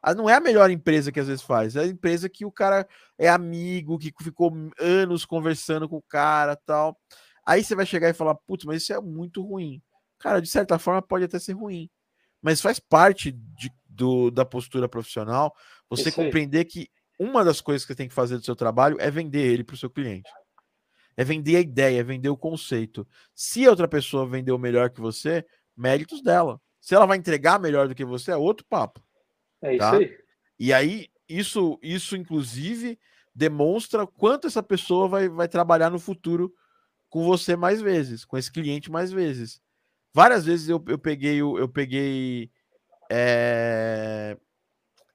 Ah, 0.01 0.13
não 0.13 0.29
é 0.29 0.35
a 0.35 0.39
melhor 0.39 0.71
empresa 0.71 1.11
que 1.11 1.19
às 1.19 1.27
vezes 1.27 1.43
faz, 1.43 1.75
é 1.75 1.81
a 1.81 1.85
empresa 1.87 2.29
que 2.29 2.45
o 2.45 2.51
cara 2.51 2.87
é 3.17 3.27
amigo, 3.27 3.99
que 3.99 4.13
ficou 4.21 4.53
anos 4.79 5.25
conversando 5.25 5.89
com 5.89 5.97
o 5.97 6.03
cara 6.03 6.55
tal. 6.65 6.97
Aí 7.45 7.61
você 7.61 7.75
vai 7.75 7.85
chegar 7.85 8.07
e 8.07 8.13
falar, 8.13 8.35
putz, 8.35 8.63
mas 8.63 8.83
isso 8.83 8.93
é 8.93 9.01
muito 9.01 9.41
ruim 9.41 9.81
cara, 10.23 10.41
de 10.41 10.47
certa 10.47 10.79
forma 10.79 11.01
pode 11.01 11.25
até 11.25 11.37
ser 11.37 11.51
ruim, 11.51 11.89
mas 12.41 12.61
faz 12.61 12.79
parte 12.79 13.33
de, 13.33 13.69
do, 13.85 14.31
da 14.31 14.45
postura 14.45 14.87
profissional 14.87 15.53
você 15.89 16.09
Isso 16.09 16.15
compreender 16.15 16.59
aí. 16.59 16.65
que 16.65 16.89
uma 17.19 17.43
das 17.43 17.59
coisas 17.59 17.83
que 17.83 17.91
você 17.93 17.97
tem 17.97 18.07
que 18.07 18.13
fazer 18.13 18.37
do 18.37 18.45
seu 18.45 18.55
trabalho 18.55 18.97
é 19.01 19.11
vender 19.11 19.45
ele 19.45 19.65
para 19.65 19.73
o 19.73 19.77
seu 19.77 19.89
cliente. 19.89 20.29
É 21.15 21.23
vender 21.23 21.57
a 21.57 21.59
ideia, 21.59 21.99
é 21.99 22.03
vender 22.03 22.29
o 22.29 22.37
conceito. 22.37 23.05
Se 23.35 23.65
a 23.65 23.69
outra 23.69 23.87
pessoa 23.87 24.25
vendeu 24.25 24.57
melhor 24.57 24.89
que 24.89 25.01
você, 25.01 25.45
méritos 25.75 26.23
dela. 26.23 26.59
Se 26.81 26.95
ela 26.95 27.05
vai 27.05 27.17
entregar 27.17 27.59
melhor 27.59 27.87
do 27.87 27.93
que 27.93 28.03
você, 28.03 28.31
é 28.31 28.37
outro 28.37 28.65
papo. 28.67 29.03
É 29.61 29.77
tá? 29.77 29.89
isso 29.89 29.95
aí. 30.01 30.17
E 30.57 30.73
aí, 30.73 31.07
isso, 31.29 31.77
isso 31.83 32.15
inclusive, 32.15 32.97
demonstra 33.35 34.07
quanto 34.07 34.47
essa 34.47 34.63
pessoa 34.63 35.07
vai, 35.07 35.29
vai 35.29 35.47
trabalhar 35.47 35.91
no 35.91 35.99
futuro 35.99 36.51
com 37.09 37.23
você 37.23 37.55
mais 37.55 37.81
vezes, 37.81 38.25
com 38.25 38.37
esse 38.37 38.51
cliente 38.51 38.89
mais 38.89 39.11
vezes. 39.11 39.61
Várias 40.13 40.45
vezes 40.45 40.69
eu, 40.69 40.83
eu 40.87 40.97
peguei 40.97 41.39
eu 41.39 41.67
peguei 41.67 42.51
é, 43.15 44.37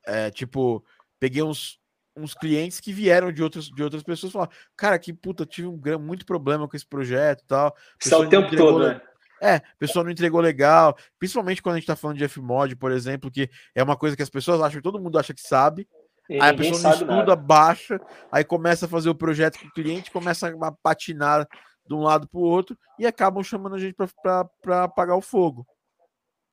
é, 0.06 0.30
tipo, 0.30 0.84
peguei 1.18 1.42
uns, 1.42 1.78
uns 2.16 2.32
clientes 2.34 2.80
que 2.80 2.92
vieram 2.92 3.32
de 3.32 3.42
outras, 3.42 3.66
de 3.66 3.82
outras 3.82 4.02
pessoas 4.02 4.32
falar, 4.32 4.50
cara, 4.76 4.98
que 4.98 5.12
puta, 5.12 5.44
tive 5.44 5.68
um 5.68 5.80
muito 5.98 6.24
problema 6.24 6.68
com 6.68 6.76
esse 6.76 6.86
projeto 6.86 7.42
e 7.42 7.46
tal. 7.46 7.76
Só 8.00 8.20
o 8.20 8.28
tempo 8.28 8.54
todo, 8.56 8.86
né? 8.86 9.00
É, 9.40 9.56
a 9.56 9.62
pessoa 9.78 10.04
não 10.04 10.10
entregou 10.10 10.40
legal, 10.40 10.96
principalmente 11.18 11.62
quando 11.62 11.76
a 11.76 11.78
gente 11.78 11.86
tá 11.86 11.94
falando 11.94 12.18
de 12.18 12.26
Fmod, 12.26 12.74
por 12.74 12.90
exemplo, 12.90 13.30
que 13.30 13.48
é 13.72 13.82
uma 13.82 13.96
coisa 13.96 14.16
que 14.16 14.22
as 14.22 14.30
pessoas 14.30 14.60
acham, 14.60 14.80
todo 14.80 15.00
mundo 15.00 15.18
acha 15.18 15.32
que 15.32 15.40
sabe. 15.40 15.88
E 16.28 16.34
aí 16.34 16.50
a 16.50 16.54
pessoa 16.54 16.82
não 16.82 16.90
estuda, 16.90 17.14
nada. 17.14 17.36
baixa, 17.36 18.00
aí 18.30 18.44
começa 18.44 18.86
a 18.86 18.88
fazer 18.88 19.08
o 19.08 19.14
projeto 19.14 19.58
com 19.58 19.66
o 19.66 19.72
cliente, 19.72 20.10
começa 20.10 20.48
a 20.48 20.72
patinar 20.72 21.48
de 21.88 21.94
um 21.94 22.02
lado 22.02 22.28
para 22.28 22.38
o 22.38 22.42
outro 22.42 22.78
e 22.98 23.06
acabam 23.06 23.42
chamando 23.42 23.76
a 23.76 23.78
gente 23.78 23.96
para 24.22 24.84
apagar 24.84 25.16
o 25.16 25.22
fogo, 25.22 25.66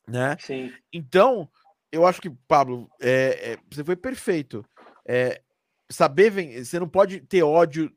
né? 0.07 0.37
Sim. 0.39 0.71
Então, 0.93 1.49
eu 1.91 2.07
acho 2.07 2.21
que, 2.21 2.29
Pablo, 2.47 2.89
é, 3.01 3.53
é, 3.53 3.57
você 3.69 3.83
foi 3.83 3.95
perfeito. 3.95 4.65
É, 5.07 5.41
saber, 5.91 6.31
você 6.63 6.79
não 6.79 6.87
pode 6.87 7.19
ter 7.21 7.43
ódio, 7.43 7.91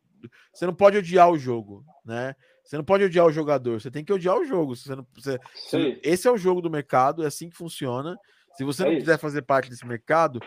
você 0.52 0.66
não 0.66 0.74
pode 0.74 0.98
odiar 0.98 1.30
o 1.30 1.38
jogo, 1.38 1.84
né? 2.04 2.34
Você 2.64 2.76
não 2.76 2.84
pode 2.84 3.04
odiar 3.04 3.24
o 3.24 3.32
jogador, 3.32 3.80
você 3.80 3.90
tem 3.90 4.04
que 4.04 4.12
odiar 4.12 4.36
o 4.36 4.44
jogo. 4.44 4.76
Você 4.76 4.94
não, 4.94 5.06
você, 5.14 5.38
esse 6.02 6.28
é 6.28 6.30
o 6.30 6.36
jogo 6.36 6.60
do 6.60 6.70
mercado, 6.70 7.24
é 7.24 7.26
assim 7.26 7.48
que 7.48 7.56
funciona. 7.56 8.14
Se 8.56 8.64
você 8.64 8.84
não 8.84 8.94
quiser 8.96 9.18
fazer 9.18 9.42
parte 9.42 9.70
desse 9.70 9.86
mercado, 9.86 10.40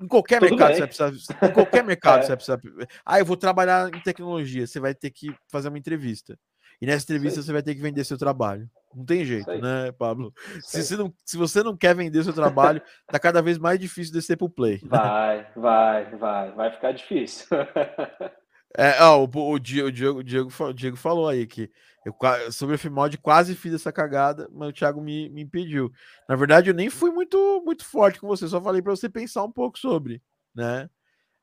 em 0.00 0.06
qualquer 0.06 0.40
Tudo 0.40 0.50
mercado 0.50 0.68
bem. 0.68 0.74
você 0.74 0.80
vai 0.80 1.12
precisar. 1.12 1.48
Em 1.48 1.52
qualquer 1.52 1.84
mercado 1.84 2.20
é. 2.20 2.22
você 2.22 2.28
vai 2.28 2.36
precisar. 2.36 2.60
Ah, 3.04 3.18
eu 3.18 3.24
vou 3.24 3.36
trabalhar 3.36 3.88
em 3.94 4.00
tecnologia. 4.00 4.66
Você 4.66 4.80
vai 4.80 4.94
ter 4.94 5.10
que 5.10 5.34
fazer 5.50 5.68
uma 5.68 5.78
entrevista. 5.78 6.38
E 6.80 6.86
nessa 6.86 7.04
entrevista 7.04 7.42
você 7.42 7.52
vai 7.52 7.62
ter 7.62 7.74
que 7.74 7.82
vender 7.82 8.04
seu 8.04 8.16
trabalho. 8.16 8.68
Não 8.94 9.04
tem 9.04 9.24
jeito, 9.24 9.50
né, 9.58 9.92
Pablo? 9.92 10.32
Se 10.62 10.82
você, 10.82 10.96
não, 10.96 11.12
se 11.24 11.36
você 11.36 11.62
não 11.62 11.76
quer 11.76 11.94
vender 11.94 12.24
seu 12.24 12.32
trabalho, 12.32 12.82
tá 13.06 13.18
cada 13.18 13.42
vez 13.42 13.58
mais 13.58 13.78
difícil 13.78 14.12
descer 14.12 14.36
pro 14.36 14.48
play. 14.48 14.80
Vai, 14.82 15.46
vai, 15.54 16.16
vai. 16.16 16.50
Vai 16.52 16.72
ficar 16.72 16.92
difícil. 16.92 17.46
é, 18.76 19.02
ó, 19.02 19.22
o, 19.22 19.52
o, 19.52 19.58
Diego, 19.58 19.88
o, 19.88 20.24
Diego, 20.24 20.50
o 20.58 20.72
Diego 20.72 20.96
falou 20.96 21.28
aí 21.28 21.46
que 21.46 21.70
eu, 22.04 22.14
sobre 22.52 22.74
o 22.76 22.78
Fmod 22.78 23.18
quase 23.18 23.54
fiz 23.54 23.74
essa 23.74 23.92
cagada, 23.92 24.48
mas 24.52 24.70
o 24.70 24.72
Thiago 24.72 25.00
me, 25.00 25.28
me 25.30 25.42
impediu. 25.42 25.92
Na 26.28 26.36
verdade, 26.36 26.70
eu 26.70 26.74
nem 26.74 26.88
fui 26.88 27.10
muito, 27.10 27.62
muito 27.64 27.84
forte 27.84 28.18
com 28.20 28.26
você, 28.26 28.48
só 28.48 28.60
falei 28.60 28.80
para 28.80 28.94
você 28.94 29.08
pensar 29.08 29.44
um 29.44 29.52
pouco 29.52 29.78
sobre, 29.78 30.22
né? 30.54 30.88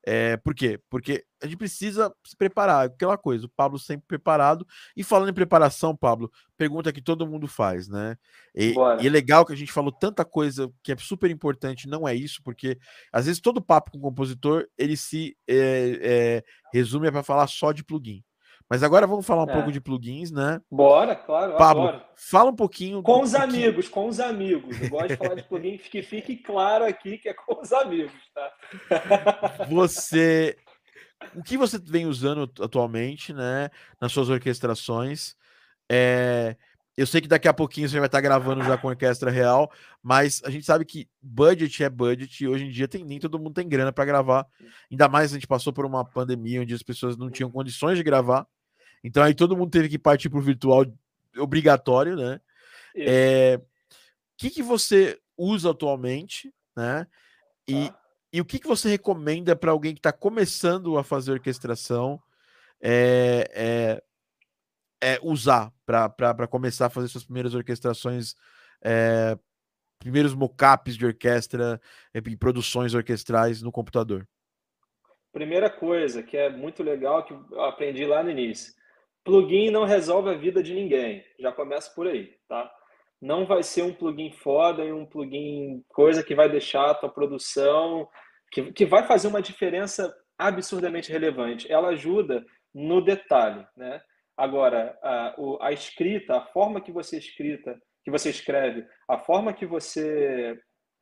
É, 0.09 0.37
por 0.37 0.55
quê? 0.55 0.79
Porque 0.89 1.25
a 1.43 1.45
gente 1.45 1.57
precisa 1.57 2.15
se 2.25 2.33
preparar, 2.33 2.85
aquela 2.85 3.17
coisa, 3.17 3.45
o 3.45 3.49
Pablo 3.49 3.77
sempre 3.77 4.07
preparado. 4.07 4.65
E 4.95 5.03
falando 5.03 5.27
em 5.27 5.33
preparação, 5.33 5.93
Pablo, 5.93 6.31
pergunta 6.57 6.93
que 6.93 7.01
todo 7.01 7.27
mundo 7.27 7.45
faz, 7.45 7.89
né? 7.89 8.15
E, 8.55 8.73
e, 9.01 9.07
é 9.07 9.09
legal 9.09 9.45
que 9.45 9.51
a 9.51 9.55
gente 9.55 9.69
falou 9.69 9.91
tanta 9.91 10.23
coisa 10.23 10.71
que 10.81 10.93
é 10.93 10.97
super 10.97 11.29
importante, 11.29 11.89
não 11.89 12.07
é 12.07 12.15
isso, 12.15 12.41
porque 12.41 12.79
às 13.11 13.25
vezes 13.25 13.41
todo 13.41 13.61
papo 13.61 13.91
com 13.91 13.97
o 13.97 14.01
compositor 14.01 14.65
ele 14.77 14.95
se 14.95 15.35
é, 15.45 15.99
é, 16.01 16.43
resume 16.73 17.11
para 17.11 17.21
falar 17.21 17.47
só 17.47 17.73
de 17.73 17.83
plugin. 17.83 18.23
Mas 18.69 18.83
agora 18.83 19.07
vamos 19.07 19.25
falar 19.25 19.45
um 19.45 19.49
é. 19.49 19.53
pouco 19.53 19.71
de 19.71 19.79
plugins, 19.79 20.29
né? 20.29 20.59
Bora, 20.69 21.15
claro. 21.15 21.55
Pablo, 21.55 22.01
fala 22.15 22.51
um 22.51 22.55
pouquinho. 22.55 23.01
Com 23.01 23.21
os 23.21 23.33
amigos, 23.33 23.87
com 23.87 24.07
os 24.07 24.19
amigos. 24.19 24.81
Eu 24.81 24.89
gosto 24.89 25.07
de 25.07 25.15
falar 25.15 25.35
de 25.35 25.43
plugin, 25.43 25.77
que 25.77 26.01
fique 26.01 26.35
claro 26.35 26.83
aqui 26.83 27.17
que 27.17 27.29
é 27.29 27.33
com 27.33 27.61
os 27.61 27.71
amigos, 27.71 28.11
tá? 28.33 29.65
Você. 29.69 30.57
O 31.33 31.41
que 31.41 31.57
você 31.57 31.79
vem 31.79 32.05
usando 32.05 32.51
atualmente, 32.61 33.33
né? 33.33 33.69
Nas 34.01 34.11
suas 34.11 34.29
orquestrações. 34.29 35.35
É... 35.89 36.57
eu 36.97 37.07
sei 37.07 37.21
que 37.21 37.27
daqui 37.29 37.47
a 37.47 37.53
pouquinho 37.53 37.87
você 37.87 37.97
vai 37.97 38.07
estar 38.07 38.19
gravando 38.19 38.61
já 38.65 38.77
com 38.77 38.89
orquestra 38.89 39.31
real, 39.31 39.71
mas 40.03 40.41
a 40.43 40.49
gente 40.49 40.65
sabe 40.65 40.83
que 40.83 41.07
budget 41.21 41.81
é 41.81 41.89
budget 41.89 42.43
e 42.43 42.47
hoje 42.47 42.65
em 42.65 42.69
dia 42.69 42.89
tem, 42.89 43.05
nem 43.05 43.17
todo 43.17 43.39
mundo 43.39 43.53
tem 43.53 43.69
grana 43.69 43.93
para 43.93 44.03
gravar. 44.03 44.45
Ainda 44.91 45.07
mais 45.07 45.31
a 45.31 45.35
gente 45.35 45.47
passou 45.47 45.71
por 45.71 45.85
uma 45.85 46.03
pandemia 46.03 46.61
onde 46.61 46.73
as 46.73 46.83
pessoas 46.83 47.15
não 47.15 47.31
tinham 47.31 47.49
condições 47.49 47.97
de 47.97 48.03
gravar. 48.03 48.45
Então 49.03 49.23
aí 49.23 49.33
todo 49.33 49.55
mundo 49.55 49.71
teve 49.71 49.89
que 49.89 49.99
partir 49.99 50.29
para 50.29 50.39
o 50.39 50.41
virtual 50.41 50.85
obrigatório, 51.37 52.15
né? 52.15 52.39
É, 52.95 53.59
o 53.59 53.63
que, 54.37 54.49
que 54.49 54.63
você 54.63 55.19
usa 55.37 55.71
atualmente, 55.71 56.53
né? 56.75 57.07
E, 57.67 57.89
tá. 57.89 57.99
e 58.33 58.41
o 58.41 58.45
que, 58.45 58.59
que 58.59 58.67
você 58.67 58.89
recomenda 58.89 59.55
para 59.55 59.71
alguém 59.71 59.93
que 59.93 59.99
está 59.99 60.11
começando 60.11 60.97
a 60.97 61.03
fazer 61.03 61.31
orquestração? 61.31 62.21
É, 62.79 63.49
é, 63.53 64.03
é, 65.01 65.19
usar 65.21 65.71
para 65.85 66.47
começar 66.47 66.87
a 66.87 66.89
fazer 66.89 67.07
suas 67.07 67.23
primeiras 67.23 67.53
orquestrações, 67.53 68.35
é, 68.81 69.37
primeiros 69.99 70.33
mockups 70.33 70.95
de 70.95 71.05
orquestra 71.05 71.81
e 72.13 72.35
produções 72.35 72.93
orquestrais 72.93 73.61
no 73.61 73.71
computador? 73.71 74.27
Primeira 75.31 75.69
coisa 75.69 76.23
que 76.23 76.35
é 76.35 76.49
muito 76.49 76.81
legal 76.81 77.23
que 77.23 77.33
eu 77.33 77.61
aprendi 77.61 78.05
lá 78.05 78.23
no 78.23 78.29
início: 78.29 78.73
plugin 79.27 79.69
não 79.69 79.83
resolve 79.83 80.29
a 80.29 80.37
vida 80.37 80.63
de 80.63 80.73
ninguém. 80.73 81.21
Já 81.37 81.51
começa 81.51 81.91
por 81.93 82.07
aí, 82.07 82.33
tá? 82.47 82.71
Não 83.21 83.45
vai 83.45 83.61
ser 83.61 83.81
um 83.81 83.93
plugin 83.93 84.31
foda 84.31 84.85
e 84.85 84.93
um 84.93 85.05
plugin 85.05 85.83
coisa 85.89 86.23
que 86.23 86.33
vai 86.33 86.49
deixar 86.49 86.89
a 86.89 86.93
tua 86.93 87.09
produção, 87.09 88.07
que, 88.51 88.71
que 88.71 88.85
vai 88.85 89.05
fazer 89.05 89.27
uma 89.27 89.41
diferença 89.41 90.15
absurdamente 90.37 91.11
relevante. 91.11 91.69
Ela 91.69 91.89
ajuda 91.89 92.45
no 92.73 93.01
detalhe, 93.01 93.65
né? 93.75 94.01
Agora, 94.37 94.97
a, 95.03 95.35
a 95.61 95.71
escrita, 95.73 96.37
a 96.37 96.45
forma 96.45 96.79
que 96.79 96.91
você 96.91 97.17
escrita, 97.17 97.77
que 98.05 98.11
você 98.11 98.29
escreve, 98.29 98.85
a 99.09 99.17
forma 99.17 99.53
que 99.53 99.65
você 99.65 100.57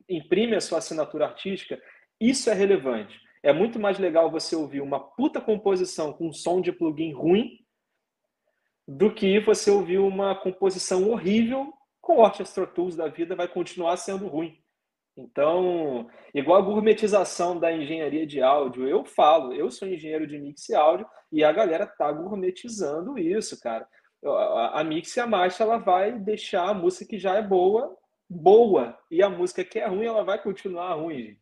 imprime 0.08 0.56
a 0.56 0.60
sua 0.60 0.78
assinatura 0.78 1.26
artística, 1.26 1.80
isso 2.20 2.50
é 2.50 2.54
relevante. 2.54 3.20
É 3.42 3.52
muito 3.52 3.78
mais 3.78 3.98
legal 3.98 4.30
você 4.30 4.56
ouvir 4.56 4.80
uma 4.80 4.98
puta 4.98 5.40
composição 5.40 6.12
com 6.12 6.32
som 6.32 6.60
de 6.60 6.72
plugin 6.72 7.12
ruim 7.12 7.65
do 8.86 9.12
que 9.12 9.40
você 9.40 9.70
ouvir 9.70 9.98
uma 9.98 10.34
composição 10.34 11.10
horrível 11.10 11.72
com 12.00 12.18
Orchestra 12.18 12.66
Tools 12.66 12.96
da 12.96 13.08
vida 13.08 13.34
vai 13.34 13.48
continuar 13.48 13.96
sendo 13.96 14.28
ruim. 14.28 14.56
Então, 15.16 16.08
igual 16.34 16.58
a 16.58 16.64
gourmetização 16.64 17.58
da 17.58 17.72
engenharia 17.72 18.26
de 18.26 18.42
áudio, 18.42 18.86
eu 18.86 19.04
falo, 19.04 19.52
eu 19.52 19.70
sou 19.70 19.88
engenheiro 19.88 20.26
de 20.26 20.38
mix 20.38 20.68
e 20.68 20.74
áudio 20.74 21.06
e 21.32 21.42
a 21.42 21.50
galera 21.50 21.86
tá 21.86 22.12
gourmetizando 22.12 23.18
isso, 23.18 23.58
cara. 23.60 23.88
A, 24.72 24.84
mix 24.84 25.16
e 25.16 25.20
a 25.20 25.26
marcha 25.26 25.62
ela 25.62 25.78
vai 25.78 26.12
deixar 26.12 26.68
a 26.68 26.74
música 26.74 27.06
que 27.06 27.18
já 27.18 27.34
é 27.34 27.42
boa 27.42 27.96
boa 28.28 28.98
e 29.10 29.22
a 29.22 29.28
música 29.28 29.64
que 29.64 29.78
é 29.78 29.86
ruim 29.86 30.06
ela 30.06 30.24
vai 30.24 30.42
continuar 30.42 30.94
ruim. 30.94 31.36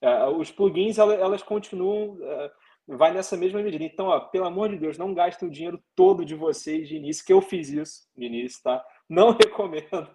É, 0.00 0.26
os 0.26 0.50
plugins 0.50 0.98
elas, 0.98 1.18
elas 1.18 1.42
continuam 1.42 2.18
é, 2.22 2.50
vai 2.86 3.12
nessa 3.12 3.36
mesma 3.36 3.62
medida. 3.62 3.84
Então, 3.84 4.06
ó, 4.06 4.20
pelo 4.20 4.44
amor 4.44 4.68
de 4.68 4.78
Deus, 4.78 4.96
não 4.96 5.12
gastem 5.12 5.48
o 5.48 5.50
dinheiro 5.50 5.82
todo 5.94 6.24
de 6.24 6.34
vocês 6.34 6.88
de 6.88 6.96
início, 6.96 7.24
que 7.24 7.32
eu 7.32 7.40
fiz 7.40 7.68
isso 7.68 8.08
de 8.16 8.26
início, 8.26 8.62
tá? 8.62 8.84
Não 9.08 9.32
recomendo 9.36 10.08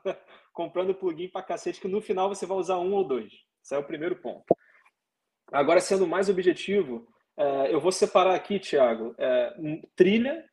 comprando 0.54 0.94
plugin 0.94 1.28
para 1.28 1.44
cacete, 1.44 1.82
que 1.82 1.88
no 1.88 2.02
final 2.02 2.30
você 2.30 2.46
vai 2.46 2.58
usar 2.58 2.78
um 2.78 2.94
ou 2.94 3.06
dois. 3.06 3.34
Esse 3.64 3.76
é 3.76 3.78
o 3.78 3.84
primeiro 3.84 4.16
ponto. 4.16 4.46
Agora, 5.52 5.80
sendo 5.80 6.08
mais 6.08 6.30
objetivo, 6.30 7.08
é, 7.38 7.74
eu 7.74 7.80
vou 7.80 7.92
separar 7.92 8.36
aqui, 8.36 8.60
Thiago, 8.60 9.14
é, 9.18 9.54
trilha 9.96 10.46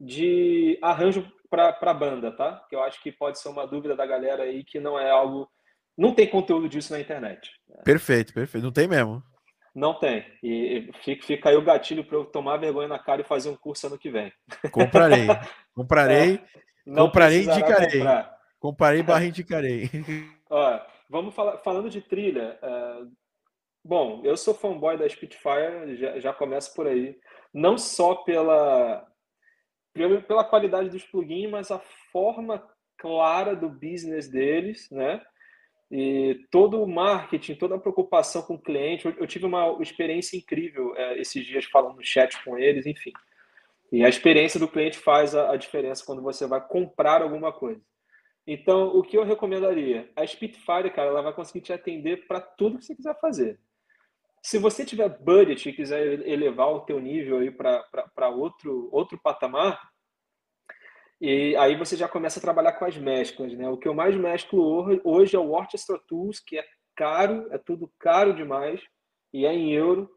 de 0.00 0.78
arranjo 0.82 1.30
para 1.50 1.94
banda, 1.94 2.30
tá? 2.30 2.64
Que 2.68 2.76
eu 2.76 2.82
acho 2.82 3.02
que 3.02 3.10
pode 3.10 3.38
ser 3.38 3.48
uma 3.48 3.66
dúvida 3.66 3.96
da 3.96 4.06
galera 4.06 4.44
aí 4.44 4.64
que 4.64 4.78
não 4.78 4.98
é 4.98 5.10
algo. 5.10 5.50
Não 5.96 6.14
tem 6.14 6.28
conteúdo 6.28 6.68
disso 6.68 6.92
na 6.92 7.00
internet. 7.00 7.50
Perfeito, 7.84 8.32
perfeito. 8.32 8.64
Não 8.64 8.72
tem 8.72 8.86
mesmo. 8.86 9.22
Não 9.78 9.94
tem. 9.94 10.26
E 10.42 10.90
fica, 11.04 11.24
fica 11.24 11.48
aí 11.48 11.56
o 11.56 11.62
gatilho 11.62 12.04
para 12.04 12.16
eu 12.16 12.24
tomar 12.24 12.56
vergonha 12.56 12.88
na 12.88 12.98
cara 12.98 13.20
e 13.20 13.24
fazer 13.24 13.48
um 13.48 13.56
curso 13.56 13.86
ano 13.86 13.96
que 13.96 14.10
vem. 14.10 14.32
Comprarei. 14.72 15.26
Comprarei. 15.72 16.40
É, 16.88 16.94
comprarei 16.94 17.40
e 17.40 17.44
indicarei. 17.44 17.98
Comprar. 17.98 18.38
Comparei 18.58 19.02
barra 19.02 19.24
indicarei. 19.26 19.90
Ó, 20.48 20.80
vamos 21.06 21.34
falar 21.34 21.58
falando 21.58 21.90
de 21.90 22.00
trilha. 22.00 22.58
Uh, 22.62 23.12
bom, 23.84 24.22
eu 24.24 24.34
sou 24.38 24.54
fanboy 24.54 24.96
da 24.96 25.06
Spitfire, 25.06 25.96
já, 25.98 26.18
já 26.18 26.32
começo 26.32 26.74
por 26.74 26.86
aí. 26.86 27.20
Não 27.52 27.76
só 27.76 28.14
pela, 28.14 29.06
pela 30.26 30.44
qualidade 30.44 30.88
dos 30.88 31.04
plugins, 31.04 31.50
mas 31.50 31.70
a 31.70 31.78
forma 32.10 32.66
clara 32.96 33.54
do 33.54 33.68
business 33.68 34.26
deles, 34.26 34.88
né? 34.90 35.20
E 35.90 36.46
todo 36.50 36.82
o 36.82 36.86
marketing, 36.86 37.54
toda 37.54 37.76
a 37.76 37.80
preocupação 37.80 38.42
com 38.42 38.54
o 38.54 38.60
cliente. 38.60 39.06
Eu, 39.06 39.14
eu 39.18 39.26
tive 39.26 39.46
uma 39.46 39.76
experiência 39.80 40.36
incrível 40.36 40.94
é, 40.96 41.18
esses 41.18 41.44
dias 41.44 41.64
falando 41.64 41.96
no 41.96 42.04
chat 42.04 42.42
com 42.44 42.58
eles, 42.58 42.86
enfim. 42.86 43.12
E 43.90 44.04
a 44.04 44.08
experiência 44.08 44.60
do 44.60 44.68
cliente 44.68 44.98
faz 44.98 45.34
a, 45.34 45.52
a 45.52 45.56
diferença 45.56 46.04
quando 46.04 46.22
você 46.22 46.46
vai 46.46 46.60
comprar 46.66 47.22
alguma 47.22 47.52
coisa. 47.52 47.80
Então, 48.46 48.96
o 48.96 49.02
que 49.02 49.16
eu 49.16 49.24
recomendaria? 49.24 50.10
A 50.16 50.26
Spitfire, 50.26 50.90
cara, 50.90 51.08
ela 51.08 51.22
vai 51.22 51.32
conseguir 51.32 51.60
te 51.60 51.72
atender 51.72 52.26
para 52.26 52.40
tudo 52.40 52.78
que 52.78 52.84
você 52.84 52.94
quiser 52.94 53.18
fazer. 53.20 53.58
Se 54.42 54.58
você 54.58 54.84
tiver 54.84 55.08
budget 55.20 55.68
e 55.68 55.72
quiser 55.72 56.26
elevar 56.26 56.68
o 56.68 56.80
teu 56.80 57.00
nível 57.00 57.38
aí 57.38 57.50
para 57.50 58.28
outro, 58.30 58.88
outro 58.92 59.18
patamar, 59.18 59.90
e 61.20 61.56
aí 61.56 61.76
você 61.76 61.96
já 61.96 62.08
começa 62.08 62.38
a 62.38 62.42
trabalhar 62.42 62.72
com 62.74 62.84
as 62.84 62.96
mesclas, 62.96 63.52
né? 63.54 63.68
O 63.68 63.76
que 63.76 63.88
eu 63.88 63.94
mais 63.94 64.14
mesclo 64.16 65.00
hoje 65.04 65.34
é 65.34 65.38
o 65.38 65.50
Orchestra 65.50 65.98
Tools, 66.06 66.38
que 66.38 66.58
é 66.58 66.64
caro, 66.94 67.48
é 67.50 67.58
tudo 67.58 67.92
caro 67.98 68.34
demais, 68.34 68.80
e 69.32 69.44
é 69.44 69.52
em 69.52 69.72
euro, 69.72 70.08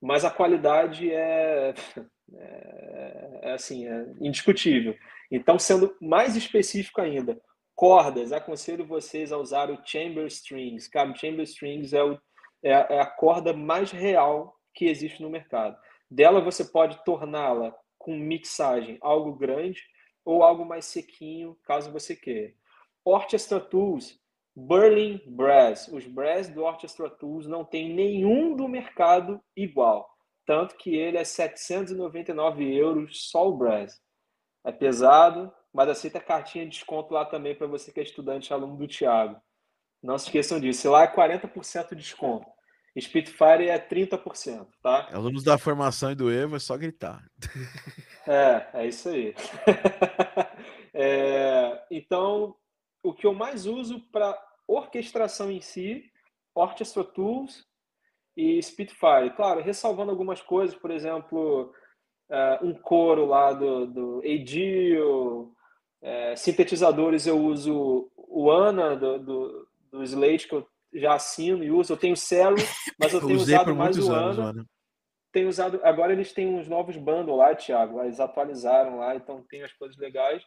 mas 0.00 0.24
a 0.24 0.30
qualidade 0.30 1.12
é, 1.12 1.72
é, 2.34 3.38
é 3.42 3.52
assim, 3.52 3.86
é 3.86 4.06
indiscutível. 4.20 4.96
Então, 5.30 5.58
sendo 5.58 5.96
mais 6.00 6.34
específico 6.36 7.00
ainda, 7.00 7.40
cordas, 7.76 8.32
aconselho 8.32 8.84
vocês 8.84 9.30
a 9.30 9.38
usar 9.38 9.70
o 9.70 9.80
Chamber 9.84 10.26
Strings. 10.26 10.88
Cara, 10.88 11.10
o 11.10 11.16
Chamber 11.16 11.42
Strings 11.42 11.92
é, 11.92 12.02
o, 12.02 12.18
é, 12.60 12.72
é 12.72 13.00
a 13.00 13.06
corda 13.06 13.52
mais 13.52 13.92
real 13.92 14.56
que 14.74 14.86
existe 14.86 15.22
no 15.22 15.30
mercado. 15.30 15.76
Dela 16.10 16.40
você 16.40 16.64
pode 16.64 17.04
torná-la 17.04 17.72
com 17.96 18.16
mixagem 18.16 18.98
algo 19.00 19.34
grande 19.34 19.80
ou 20.28 20.42
algo 20.42 20.62
mais 20.62 20.84
sequinho, 20.84 21.56
caso 21.64 21.90
você 21.90 22.14
queira. 22.14 22.52
Orchestra 23.02 23.58
Tools, 23.58 24.20
Berlin 24.54 25.22
Brass. 25.26 25.88
Os 25.88 26.06
Brass 26.06 26.48
do 26.48 26.64
Orchestra 26.64 27.08
Tools 27.08 27.46
não 27.46 27.64
tem 27.64 27.94
nenhum 27.94 28.54
do 28.54 28.68
mercado 28.68 29.42
igual. 29.56 30.06
Tanto 30.44 30.76
que 30.76 30.94
ele 30.94 31.16
é 31.16 31.24
799 31.24 32.76
euros 32.76 33.30
só 33.30 33.48
o 33.48 33.56
Brass. 33.56 33.98
É 34.66 34.70
pesado, 34.70 35.50
mas 35.72 35.88
aceita 35.88 36.20
cartinha 36.20 36.66
de 36.66 36.72
desconto 36.72 37.14
lá 37.14 37.24
também 37.24 37.54
para 37.54 37.66
você 37.66 37.90
que 37.90 37.98
é 37.98 38.02
estudante, 38.02 38.52
aluno 38.52 38.76
do 38.76 38.86
Thiago. 38.86 39.40
Não 40.02 40.18
se 40.18 40.26
esqueçam 40.26 40.60
disso. 40.60 40.90
Lá 40.90 41.04
é 41.04 41.08
40% 41.08 41.88
de 41.90 42.02
desconto. 42.02 42.46
Spitfire 43.00 43.68
é 43.68 43.78
30%, 43.78 44.66
tá? 44.82 45.08
Alunos 45.12 45.44
da 45.44 45.58
formação 45.58 46.10
e 46.10 46.14
do 46.14 46.30
Evo 46.30 46.56
é 46.56 46.58
só 46.58 46.76
gritar. 46.76 47.24
É, 48.30 48.82
é 48.82 48.86
isso 48.86 49.08
aí. 49.08 49.34
é, 50.92 51.82
então, 51.90 52.54
o 53.02 53.14
que 53.14 53.26
eu 53.26 53.32
mais 53.32 53.64
uso 53.64 54.00
para 54.12 54.38
orquestração 54.66 55.50
em 55.50 55.62
si, 55.62 56.04
Orchestra 56.54 57.02
Tools 57.02 57.64
e 58.36 58.62
Spitfire. 58.62 59.34
Claro, 59.34 59.62
ressalvando 59.62 60.10
algumas 60.10 60.42
coisas, 60.42 60.76
por 60.76 60.90
exemplo, 60.90 61.72
uh, 62.30 62.66
um 62.66 62.74
coro 62.74 63.24
lá 63.24 63.54
do, 63.54 63.86
do 63.86 64.20
Edio, 64.22 65.54
é, 66.00 66.36
sintetizadores 66.36 67.26
eu 67.26 67.38
uso 67.38 68.10
o 68.16 68.50
ANA 68.50 68.94
do, 68.94 69.18
do, 69.18 69.68
do, 69.90 70.02
Slate, 70.04 70.46
que 70.46 70.54
eu 70.54 70.66
já 70.98 71.14
assino 71.14 71.64
e 71.64 71.70
uso. 71.70 71.92
Eu 71.92 71.96
tenho 71.96 72.16
Celo, 72.16 72.56
mas 72.98 73.12
eu 73.12 73.20
tenho 73.26 73.38
usado 73.38 73.74
mais 73.74 73.98
o 73.98 74.12
ANA. 74.12 74.50
Anos, 74.50 74.66
tenho 75.32 75.48
usado, 75.48 75.80
agora 75.84 76.12
eles 76.12 76.32
têm 76.32 76.48
uns 76.48 76.68
novos 76.68 76.96
bundles 76.96 77.36
lá, 77.36 77.54
Thiago, 77.54 78.02
eles 78.02 78.18
atualizaram 78.18 78.98
lá, 78.98 79.14
então 79.14 79.44
tem 79.48 79.62
as 79.62 79.72
coisas 79.72 79.96
legais. 79.96 80.42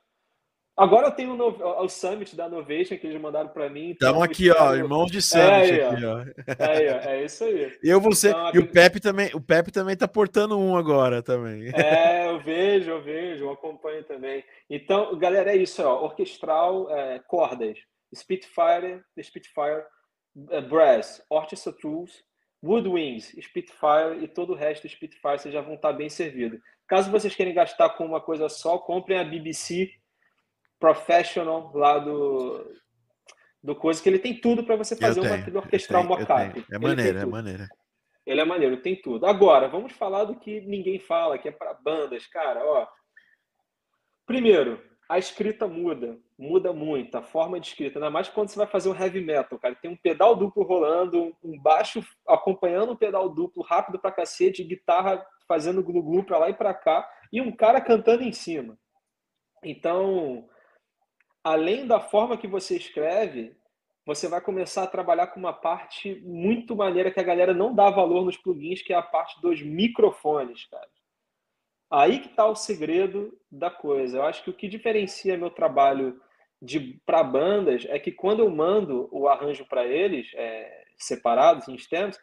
Agora 0.75 1.07
eu 1.07 1.11
tenho 1.11 1.33
o, 1.33 1.83
o 1.83 1.89
Summit 1.89 2.35
da 2.35 2.47
Novation 2.47 2.97
que 2.97 3.05
eles 3.05 3.21
mandaram 3.21 3.49
para 3.49 3.69
mim. 3.69 3.89
Então 3.91 4.09
Estão 4.09 4.23
aqui, 4.23 4.49
ó, 4.49 4.73
irmãos 4.73 5.11
de 5.11 5.21
Summit 5.21 5.79
é, 5.79 5.85
aqui, 5.85 6.05
ó. 6.05 6.25
É, 6.57 7.17
é 7.17 7.25
isso 7.25 7.43
aí. 7.43 7.77
E 7.83 7.89
eu 7.89 7.99
você 7.99 8.29
então, 8.29 8.51
e 8.53 8.59
o 8.59 8.67
Pepe 8.67 8.99
também, 8.99 9.29
o 9.33 9.41
Pepe 9.41 9.71
também 9.71 9.95
tá 9.97 10.07
portando 10.07 10.57
um 10.57 10.77
agora 10.77 11.21
também. 11.21 11.69
É, 11.75 12.27
eu 12.31 12.39
vejo, 12.39 12.89
eu 12.89 13.03
vejo, 13.03 13.43
eu 13.43 13.51
acompanho 13.51 14.03
também. 14.05 14.43
Então, 14.69 15.17
galera, 15.19 15.51
é 15.51 15.57
isso, 15.57 15.83
ó, 15.83 16.05
orquestral, 16.05 16.89
é, 16.89 17.19
cordas, 17.27 17.77
Spitfire, 18.15 19.03
Spitfire, 19.21 19.83
é, 19.83 19.85
Brass, 20.35 21.23
Orchestra 21.29 21.73
Tools, 21.73 22.23
Woodwings, 22.63 23.35
Spitfire 23.41 24.23
e 24.23 24.27
todo 24.27 24.53
o 24.53 24.55
resto 24.55 24.83
do 24.83 24.89
Spitfire, 24.89 25.39
vocês 25.39 25.53
já 25.53 25.61
vão 25.61 25.75
estar 25.75 25.93
bem 25.93 26.09
servidos. 26.09 26.59
Caso 26.87 27.11
vocês 27.11 27.35
queiram 27.35 27.53
gastar 27.53 27.89
com 27.91 28.05
uma 28.05 28.21
coisa 28.21 28.49
só, 28.49 28.77
comprem 28.77 29.19
a 29.19 29.23
BBC 29.23 29.91
professional 30.79 31.71
lá 31.75 31.99
do, 31.99 32.73
do 33.63 33.75
coisa, 33.75 34.01
que 34.01 34.09
ele 34.09 34.19
tem 34.19 34.39
tudo 34.39 34.63
para 34.63 34.75
você 34.75 34.95
fazer 34.95 35.21
uma 35.21 35.41
trilha 35.41 35.59
orquestral 35.59 36.03
mockup. 36.03 36.65
É 36.71 36.79
maneiro, 36.79 37.19
é 37.19 37.25
maneiro. 37.25 37.67
Ele 38.25 38.41
é 38.41 38.45
maneiro, 38.45 38.81
tem 38.81 38.99
tudo. 39.01 39.25
Agora, 39.25 39.67
vamos 39.67 39.93
falar 39.93 40.25
do 40.25 40.39
que 40.39 40.61
ninguém 40.61 40.99
fala, 40.99 41.37
que 41.37 41.47
é 41.47 41.51
para 41.51 41.73
bandas, 41.73 42.27
cara, 42.27 42.63
ó. 42.63 42.87
Primeiro, 44.25 44.81
a 45.11 45.19
escrita 45.19 45.67
muda, 45.67 46.17
muda 46.39 46.71
muito, 46.71 47.17
a 47.17 47.21
forma 47.21 47.59
de 47.59 47.67
escrita, 47.67 47.99
ainda 47.99 48.09
mais 48.09 48.29
quando 48.29 48.47
você 48.47 48.57
vai 48.57 48.65
fazer 48.65 48.87
um 48.87 48.95
heavy 48.95 49.19
metal, 49.19 49.59
cara. 49.59 49.75
Tem 49.75 49.91
um 49.91 49.95
pedal 49.97 50.37
duplo 50.37 50.63
rolando, 50.63 51.35
um 51.43 51.59
baixo 51.59 52.01
acompanhando 52.25 52.93
um 52.93 52.95
pedal 52.95 53.27
duplo 53.27 53.61
rápido 53.61 53.99
pra 53.99 54.09
cacete, 54.09 54.63
guitarra 54.63 55.21
fazendo 55.49 55.83
glu-glu 55.83 56.23
pra 56.23 56.37
lá 56.37 56.49
e 56.49 56.53
pra 56.53 56.73
cá, 56.73 57.05
e 57.29 57.41
um 57.41 57.51
cara 57.51 57.81
cantando 57.81 58.23
em 58.23 58.31
cima. 58.31 58.79
Então, 59.61 60.47
além 61.43 61.85
da 61.85 61.99
forma 61.99 62.37
que 62.37 62.47
você 62.47 62.77
escreve, 62.77 63.53
você 64.05 64.29
vai 64.29 64.39
começar 64.39 64.83
a 64.83 64.87
trabalhar 64.87 65.27
com 65.27 65.41
uma 65.41 65.51
parte 65.51 66.21
muito 66.23 66.73
maneira 66.73 67.11
que 67.11 67.19
a 67.19 67.23
galera 67.23 67.53
não 67.53 67.75
dá 67.75 67.89
valor 67.89 68.23
nos 68.23 68.37
plugins, 68.37 68.81
que 68.81 68.93
é 68.93 68.95
a 68.95 69.01
parte 69.01 69.41
dos 69.41 69.61
microfones, 69.61 70.65
cara. 70.67 70.87
Aí 71.91 72.19
que 72.19 72.29
está 72.29 72.45
o 72.45 72.55
segredo 72.55 73.37
da 73.51 73.69
coisa. 73.69 74.17
Eu 74.17 74.23
acho 74.23 74.43
que 74.43 74.49
o 74.49 74.53
que 74.53 74.67
diferencia 74.67 75.37
meu 75.37 75.49
trabalho 75.49 76.21
de 76.61 77.01
para 77.05 77.21
bandas 77.21 77.85
é 77.89 77.99
que 77.99 78.11
quando 78.11 78.39
eu 78.39 78.49
mando 78.49 79.09
o 79.11 79.27
arranjo 79.27 79.65
para 79.65 79.85
eles, 79.85 80.31
é, 80.35 80.85
separados, 80.97 81.67
em 81.67 81.77
stems, 81.77 82.17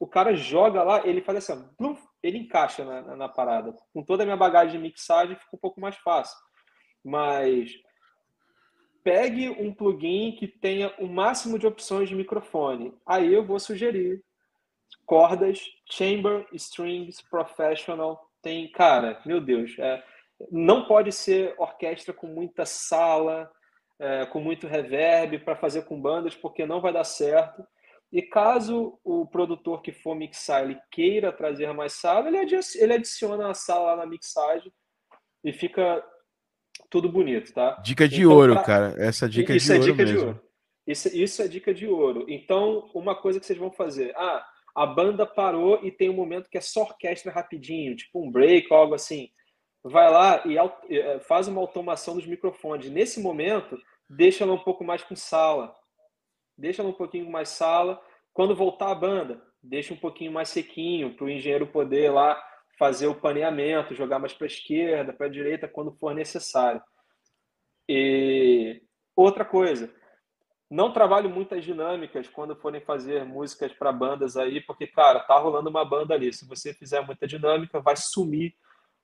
o 0.00 0.06
cara 0.06 0.34
joga 0.34 0.82
lá, 0.82 1.06
ele 1.06 1.20
faz 1.20 1.38
assim, 1.38 1.68
pluf, 1.76 2.02
ele 2.22 2.38
encaixa 2.38 2.84
na, 2.84 3.02
na, 3.02 3.16
na, 3.16 3.28
parada. 3.28 3.76
Com 3.92 4.02
toda 4.02 4.22
a 4.22 4.26
minha 4.26 4.36
bagagem 4.36 4.72
de 4.72 4.78
mixagem 4.78 5.36
fica 5.36 5.54
um 5.54 5.58
pouco 5.58 5.80
mais 5.80 5.96
fácil. 5.98 6.36
Mas 7.04 7.70
pegue 9.04 9.50
um 9.50 9.72
plugin 9.72 10.32
que 10.32 10.48
tenha 10.48 10.92
o 10.98 11.06
máximo 11.06 11.58
de 11.58 11.66
opções 11.66 12.08
de 12.08 12.16
microfone. 12.16 12.94
Aí 13.06 13.32
eu 13.32 13.44
vou 13.44 13.60
sugerir 13.60 14.24
cordas, 15.06 15.60
chamber, 15.90 16.46
strings, 16.52 17.20
professional, 17.20 18.23
tem, 18.44 18.70
cara, 18.70 19.20
meu 19.24 19.40
Deus, 19.40 19.76
é, 19.78 20.04
não 20.52 20.86
pode 20.86 21.10
ser 21.10 21.54
orquestra 21.58 22.12
com 22.12 22.26
muita 22.26 22.66
sala, 22.66 23.50
é, 23.98 24.26
com 24.26 24.38
muito 24.38 24.66
reverb 24.66 25.38
para 25.38 25.56
fazer 25.56 25.86
com 25.86 26.00
bandas, 26.00 26.36
porque 26.36 26.66
não 26.66 26.80
vai 26.80 26.92
dar 26.92 27.04
certo. 27.04 27.66
E 28.12 28.22
caso 28.22 29.00
o 29.02 29.26
produtor 29.26 29.80
que 29.80 29.90
for 29.90 30.14
mixar 30.14 30.62
ele 30.62 30.78
queira 30.90 31.32
trazer 31.32 31.72
mais 31.72 31.94
sala, 31.94 32.28
ele 32.28 32.38
adiciona, 32.38 32.84
ele 32.84 32.92
adiciona 32.92 33.50
a 33.50 33.54
sala 33.54 33.94
lá 33.94 33.96
na 33.96 34.06
mixagem 34.06 34.70
e 35.42 35.52
fica 35.52 36.04
tudo 36.90 37.08
bonito, 37.08 37.52
tá? 37.52 37.80
Dica 37.82 38.06
de 38.06 38.20
então, 38.20 38.32
ouro, 38.32 38.52
pra... 38.54 38.62
cara. 38.62 38.94
Essa 38.98 39.28
dica 39.28 39.56
isso 39.56 39.66
de 39.66 39.72
é 39.72 39.74
ouro 39.76 39.92
dica 39.92 40.04
mesmo. 40.04 40.18
De 40.18 40.24
ouro. 40.26 40.40
Isso, 40.86 41.08
isso 41.16 41.42
é 41.42 41.48
dica 41.48 41.72
de 41.72 41.88
ouro. 41.88 42.26
Então, 42.28 42.90
uma 42.94 43.14
coisa 43.14 43.40
que 43.40 43.46
vocês 43.46 43.58
vão 43.58 43.72
fazer. 43.72 44.14
Ah, 44.16 44.46
a 44.74 44.86
banda 44.86 45.24
parou 45.24 45.78
e 45.84 45.90
tem 45.90 46.10
um 46.10 46.14
momento 46.14 46.50
que 46.50 46.58
é 46.58 46.60
só 46.60 46.82
orquestra 46.82 47.30
rapidinho, 47.30 47.94
tipo 47.94 48.24
um 48.24 48.30
break 48.30 48.66
ou 48.70 48.76
algo 48.76 48.94
assim. 48.94 49.30
Vai 49.82 50.10
lá 50.10 50.42
e 50.46 50.56
é, 50.96 51.20
faz 51.20 51.46
uma 51.46 51.60
automação 51.60 52.14
dos 52.14 52.26
microfones. 52.26 52.90
Nesse 52.90 53.20
momento, 53.20 53.78
deixa 54.08 54.44
ela 54.44 54.54
um 54.54 54.58
pouco 54.58 54.82
mais 54.82 55.02
com 55.04 55.14
sala. 55.14 55.74
Deixa 56.56 56.82
ela 56.82 56.90
um 56.90 56.94
pouquinho 56.94 57.30
mais 57.30 57.50
sala. 57.50 58.00
Quando 58.32 58.56
voltar 58.56 58.90
a 58.90 58.94
banda, 58.94 59.40
deixa 59.62 59.94
um 59.94 59.96
pouquinho 59.96 60.32
mais 60.32 60.48
sequinho 60.48 61.14
para 61.14 61.26
o 61.26 61.30
engenheiro 61.30 61.66
poder 61.66 62.10
lá 62.10 62.42
fazer 62.78 63.06
o 63.06 63.14
paneamento, 63.14 63.94
jogar 63.94 64.18
mais 64.18 64.32
para 64.32 64.46
a 64.46 64.48
esquerda, 64.48 65.12
para 65.12 65.26
a 65.26 65.30
direita, 65.30 65.68
quando 65.68 65.92
for 65.92 66.14
necessário. 66.14 66.82
E 67.88 68.82
outra 69.14 69.44
coisa, 69.44 69.94
não 70.74 70.92
trabalho 70.92 71.30
muitas 71.30 71.64
dinâmicas 71.64 72.28
quando 72.28 72.56
forem 72.56 72.80
fazer 72.80 73.24
músicas 73.24 73.72
para 73.72 73.92
bandas 73.92 74.36
aí, 74.36 74.60
porque, 74.60 74.88
cara, 74.88 75.20
tá 75.20 75.38
rolando 75.38 75.70
uma 75.70 75.84
banda 75.84 76.14
ali. 76.14 76.32
Se 76.32 76.46
você 76.48 76.74
fizer 76.74 77.00
muita 77.00 77.28
dinâmica, 77.28 77.80
vai 77.80 77.94
sumir 77.96 78.54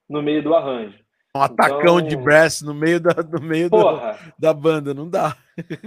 no 0.07 0.21
meio 0.21 0.43
do 0.43 0.53
arranjo. 0.53 0.99
Um 1.33 1.41
atacão 1.41 1.99
então... 1.99 2.01
de 2.01 2.17
brass 2.17 2.61
no 2.61 2.73
meio, 2.73 2.99
da, 2.99 3.15
no 3.23 3.41
meio 3.41 3.69
do, 3.69 3.77
da 4.37 4.53
banda, 4.53 4.93
não 4.93 5.09
dá. 5.09 5.37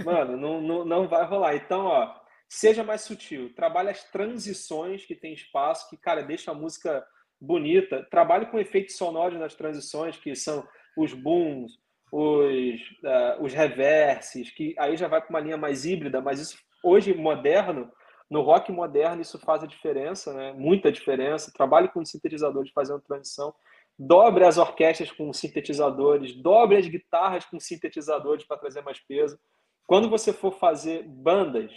Mano, 0.03 0.35
não, 0.35 0.59
não, 0.59 0.85
não 0.85 1.07
vai 1.07 1.23
rolar. 1.23 1.55
Então, 1.55 1.85
ó, 1.85 2.15
seja 2.49 2.83
mais 2.83 3.01
sutil. 3.01 3.53
Trabalhe 3.53 3.89
as 3.89 4.03
transições 4.05 5.05
que 5.05 5.13
tem 5.13 5.33
espaço, 5.33 5.87
que, 5.87 5.97
cara, 5.97 6.23
deixa 6.23 6.49
a 6.49 6.55
música 6.55 7.05
bonita. 7.39 8.07
Trabalhe 8.09 8.47
com 8.47 8.57
efeitos 8.57 8.97
sonoros 8.97 9.39
nas 9.39 9.53
transições, 9.53 10.17
que 10.17 10.35
são 10.35 10.67
os 10.97 11.13
booms, 11.13 11.73
os, 12.17 12.79
uh, 13.03 13.43
os 13.43 13.53
reverses, 13.53 14.49
que 14.51 14.73
aí 14.79 14.95
já 14.95 15.05
vai 15.07 15.19
para 15.19 15.29
uma 15.29 15.39
linha 15.41 15.57
mais 15.57 15.85
híbrida, 15.85 16.21
mas 16.21 16.39
isso 16.39 16.57
hoje 16.81 17.13
moderno, 17.13 17.91
no 18.29 18.41
rock 18.41 18.71
moderno, 18.71 19.21
isso 19.21 19.37
faz 19.39 19.63
a 19.63 19.67
diferença, 19.67 20.33
né? 20.33 20.53
muita 20.53 20.91
diferença. 20.91 21.51
Trabalhe 21.53 21.89
com 21.89 22.05
sintetizadores 22.05 22.71
fazendo 22.71 23.01
transição. 23.01 23.53
Dobre 23.99 24.45
as 24.45 24.57
orquestras 24.57 25.11
com 25.11 25.31
sintetizadores, 25.33 26.33
dobre 26.33 26.77
as 26.77 26.87
guitarras 26.87 27.45
com 27.45 27.59
sintetizadores 27.59 28.45
para 28.45 28.57
trazer 28.57 28.81
mais 28.81 28.99
peso. 28.99 29.37
Quando 29.85 30.09
você 30.09 30.31
for 30.31 30.53
fazer 30.53 31.03
bandas, 31.03 31.71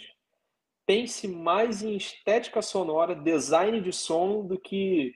pense 0.85 1.27
mais 1.27 1.83
em 1.83 1.95
estética 1.97 2.61
sonora, 2.61 3.13
design 3.13 3.81
de 3.81 3.91
som, 3.91 4.45
do 4.45 4.57
que 4.57 5.13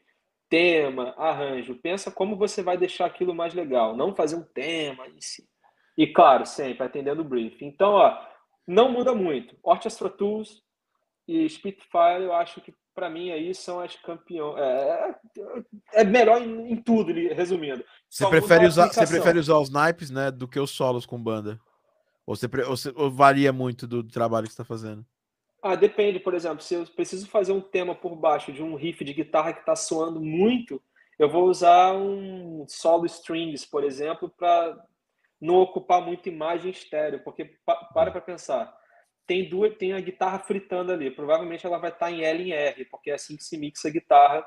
tema, 0.54 1.16
arranjo. 1.18 1.74
Pensa 1.74 2.12
como 2.12 2.36
você 2.36 2.62
vai 2.62 2.78
deixar 2.78 3.08
aquilo 3.08 3.34
mais 3.34 3.56
legal. 3.56 3.98
Não 3.98 4.14
fazer 4.14 4.36
um 4.36 4.44
tema 4.44 5.08
em 5.08 5.20
si. 5.20 5.50
E 5.98 6.06
claro, 6.06 6.46
sempre 6.46 6.86
atendendo 6.86 7.24
o 7.24 7.26
brief. 7.26 7.66
Então, 7.66 7.94
ó, 7.94 8.24
não 8.68 8.92
muda 8.92 9.16
muito. 9.16 9.58
Orchestra 9.64 10.12
Tools 10.12 10.62
e 11.28 11.50
Spitfire, 11.50 12.22
eu 12.22 12.34
acho 12.34 12.62
que 12.62 12.72
para 12.94 13.10
mim 13.10 13.32
aí 13.32 13.56
são 13.56 13.80
as 13.80 13.96
campeões. 13.96 14.60
É, 14.60 15.16
é, 15.96 16.02
é 16.02 16.04
melhor 16.04 16.40
em, 16.40 16.72
em, 16.72 16.76
tudo, 16.76 17.12
resumindo. 17.34 17.84
Você 18.08 18.30
prefere, 18.30 18.68
usar, 18.68 18.94
você 18.94 19.08
prefere 19.08 19.40
usar 19.40 19.58
os 19.58 19.72
naipes, 19.72 20.12
né, 20.12 20.30
do 20.30 20.48
que 20.48 20.60
os 20.60 20.70
solos 20.70 21.04
com 21.04 21.18
banda? 21.18 21.60
Ou, 22.28 22.36
você, 22.36 22.46
ou, 22.46 22.78
você, 22.78 22.94
ou 22.96 23.10
varia 23.10 23.52
muito 23.52 23.88
do, 23.88 24.04
do 24.04 24.12
trabalho 24.12 24.46
que 24.46 24.54
você 24.54 24.62
está 24.62 24.66
fazendo? 24.66 25.04
Ah, 25.64 25.76
depende, 25.76 26.20
por 26.20 26.34
exemplo, 26.34 26.62
se 26.62 26.74
eu 26.74 26.86
preciso 26.86 27.26
fazer 27.30 27.54
um 27.54 27.62
tema 27.62 27.96
por 27.96 28.18
baixo 28.18 28.52
de 28.52 28.62
um 28.62 28.76
riff 28.76 29.04
de 29.06 29.14
guitarra 29.14 29.54
que 29.54 29.62
está 29.62 29.78
soando 29.78 30.20
muito, 30.20 30.82
eu 31.18 31.30
vou 31.30 31.46
usar 31.46 31.94
um 31.94 32.66
solo 32.68 33.06
strings, 33.06 33.64
por 33.66 33.86
exemplo, 33.86 34.30
para 34.30 34.78
não 35.40 35.56
ocupar 35.56 36.02
muita 36.02 36.28
imagem 36.28 36.70
estéreo, 36.72 37.24
porque 37.24 37.46
para 37.66 38.12
para 38.12 38.22
pensar, 38.22 38.76
tem 39.26 39.48
duas, 39.48 39.74
tem 39.78 39.94
a 39.94 40.02
guitarra 40.02 40.40
fritando 40.40 40.92
ali, 40.92 41.10
provavelmente 41.10 41.66
ela 41.66 41.78
vai 41.78 41.92
estar 41.92 42.08
tá 42.08 42.12
em 42.12 42.24
L 42.24 42.44
em 42.44 42.52
R, 42.52 42.84
porque 42.86 43.10
é 43.10 43.14
assim 43.14 43.38
que 43.38 43.44
se 43.44 43.58
mixa 43.58 43.88
a 43.88 43.92
guitarra. 43.92 44.46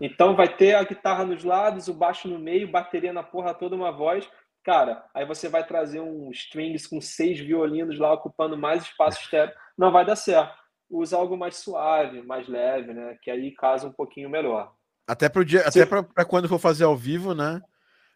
Então 0.00 0.36
vai 0.36 0.48
ter 0.48 0.76
a 0.76 0.84
guitarra 0.84 1.24
nos 1.24 1.42
lados, 1.42 1.88
o 1.88 1.94
baixo 1.94 2.28
no 2.28 2.38
meio, 2.38 2.70
bateria 2.70 3.12
na 3.12 3.24
porra 3.24 3.52
toda, 3.52 3.74
uma 3.74 3.90
voz. 3.90 4.30
Cara, 4.62 5.04
aí 5.12 5.26
você 5.26 5.48
vai 5.48 5.66
trazer 5.66 5.98
um 6.00 6.30
strings 6.30 6.86
com 6.86 7.00
seis 7.00 7.40
violinos 7.40 7.98
lá 7.98 8.12
ocupando 8.12 8.56
mais 8.56 8.84
espaço 8.84 9.20
estéreo 9.20 9.52
não 9.82 9.90
vai 9.90 10.06
dar 10.06 10.16
certo. 10.16 10.56
Usa 10.88 11.16
algo 11.16 11.36
mais 11.36 11.56
suave, 11.56 12.22
mais 12.22 12.46
leve, 12.46 12.94
né? 12.94 13.16
Que 13.20 13.30
aí 13.30 13.50
casa 13.52 13.86
um 13.86 13.92
pouquinho 13.92 14.30
melhor. 14.30 14.72
Até 15.06 15.28
para 15.28 15.42
dia, 15.42 15.66
até 15.66 15.84
para 15.84 16.24
quando 16.24 16.48
for 16.48 16.58
fazer 16.58 16.84
ao 16.84 16.96
vivo, 16.96 17.34
né? 17.34 17.60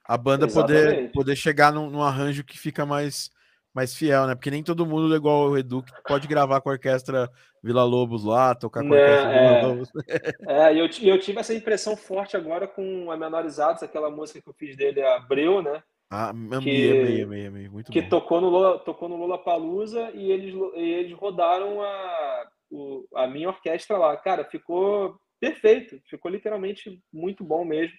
A 0.05 0.17
banda 0.17 0.47
poder, 0.47 1.11
poder 1.11 1.35
chegar 1.35 1.73
num, 1.73 1.91
num, 1.91 2.03
arranjo 2.03 2.45
que 2.45 2.57
fica 2.57 2.87
mais, 2.87 3.31
mais 3.75 3.93
fiel, 3.95 4.27
né? 4.27 4.37
Porque 4.37 4.51
nem 4.51 4.63
todo 4.63 4.87
mundo 4.87 5.13
é 5.13 5.17
igual 5.17 5.51
o 5.51 5.59
Edu 5.59 5.83
que 5.83 5.93
pode 6.07 6.29
gravar 6.29 6.61
com 6.61 6.69
a 6.69 6.73
orquestra 6.73 7.29
Vila 7.61 7.83
Lobos 7.83 8.25
lá, 8.25 8.55
tocar 8.55 8.83
com 8.83 8.95
a 8.95 8.97
orquestra 8.97 9.33
é, 9.33 9.59
Vila 9.59 9.67
Lobos. 9.67 9.91
É, 10.47 10.73
eu, 10.73 10.89
eu 11.03 11.19
tive 11.19 11.41
essa 11.41 11.55
impressão 11.55 11.97
forte 11.97 12.37
agora 12.37 12.69
com 12.69 13.11
a 13.11 13.17
Menorizados, 13.17 13.83
aquela 13.83 14.11
música 14.11 14.41
que 14.41 14.49
eu 14.49 14.55
fiz 14.55 14.77
dele, 14.77 15.03
Abreu, 15.03 15.61
né? 15.61 15.83
Ah, 16.11 16.31
amei, 16.31 16.61
que, 16.61 16.91
amei, 16.91 17.23
amei, 17.23 17.47
amei. 17.47 17.69
Muito 17.69 17.91
que 17.91 18.01
bom. 18.01 18.09
tocou 18.09 18.41
no 18.41 18.49
Lula, 18.49 18.79
tocou 18.79 19.09
no 19.09 19.17
Lula 19.17 19.39
Palusa 19.39 20.11
e 20.15 20.31
eles, 20.31 20.55
e 20.75 20.81
eles 20.81 21.13
rodaram 21.13 21.83
a, 21.83 22.49
o, 22.71 23.07
a 23.15 23.27
minha 23.27 23.49
orquestra 23.49 23.99
lá. 23.99 24.17
Cara, 24.17 24.45
ficou 24.45 25.19
perfeito, 25.41 26.01
ficou 26.09 26.31
literalmente 26.31 27.03
muito 27.13 27.43
bom 27.45 27.65
mesmo, 27.65 27.97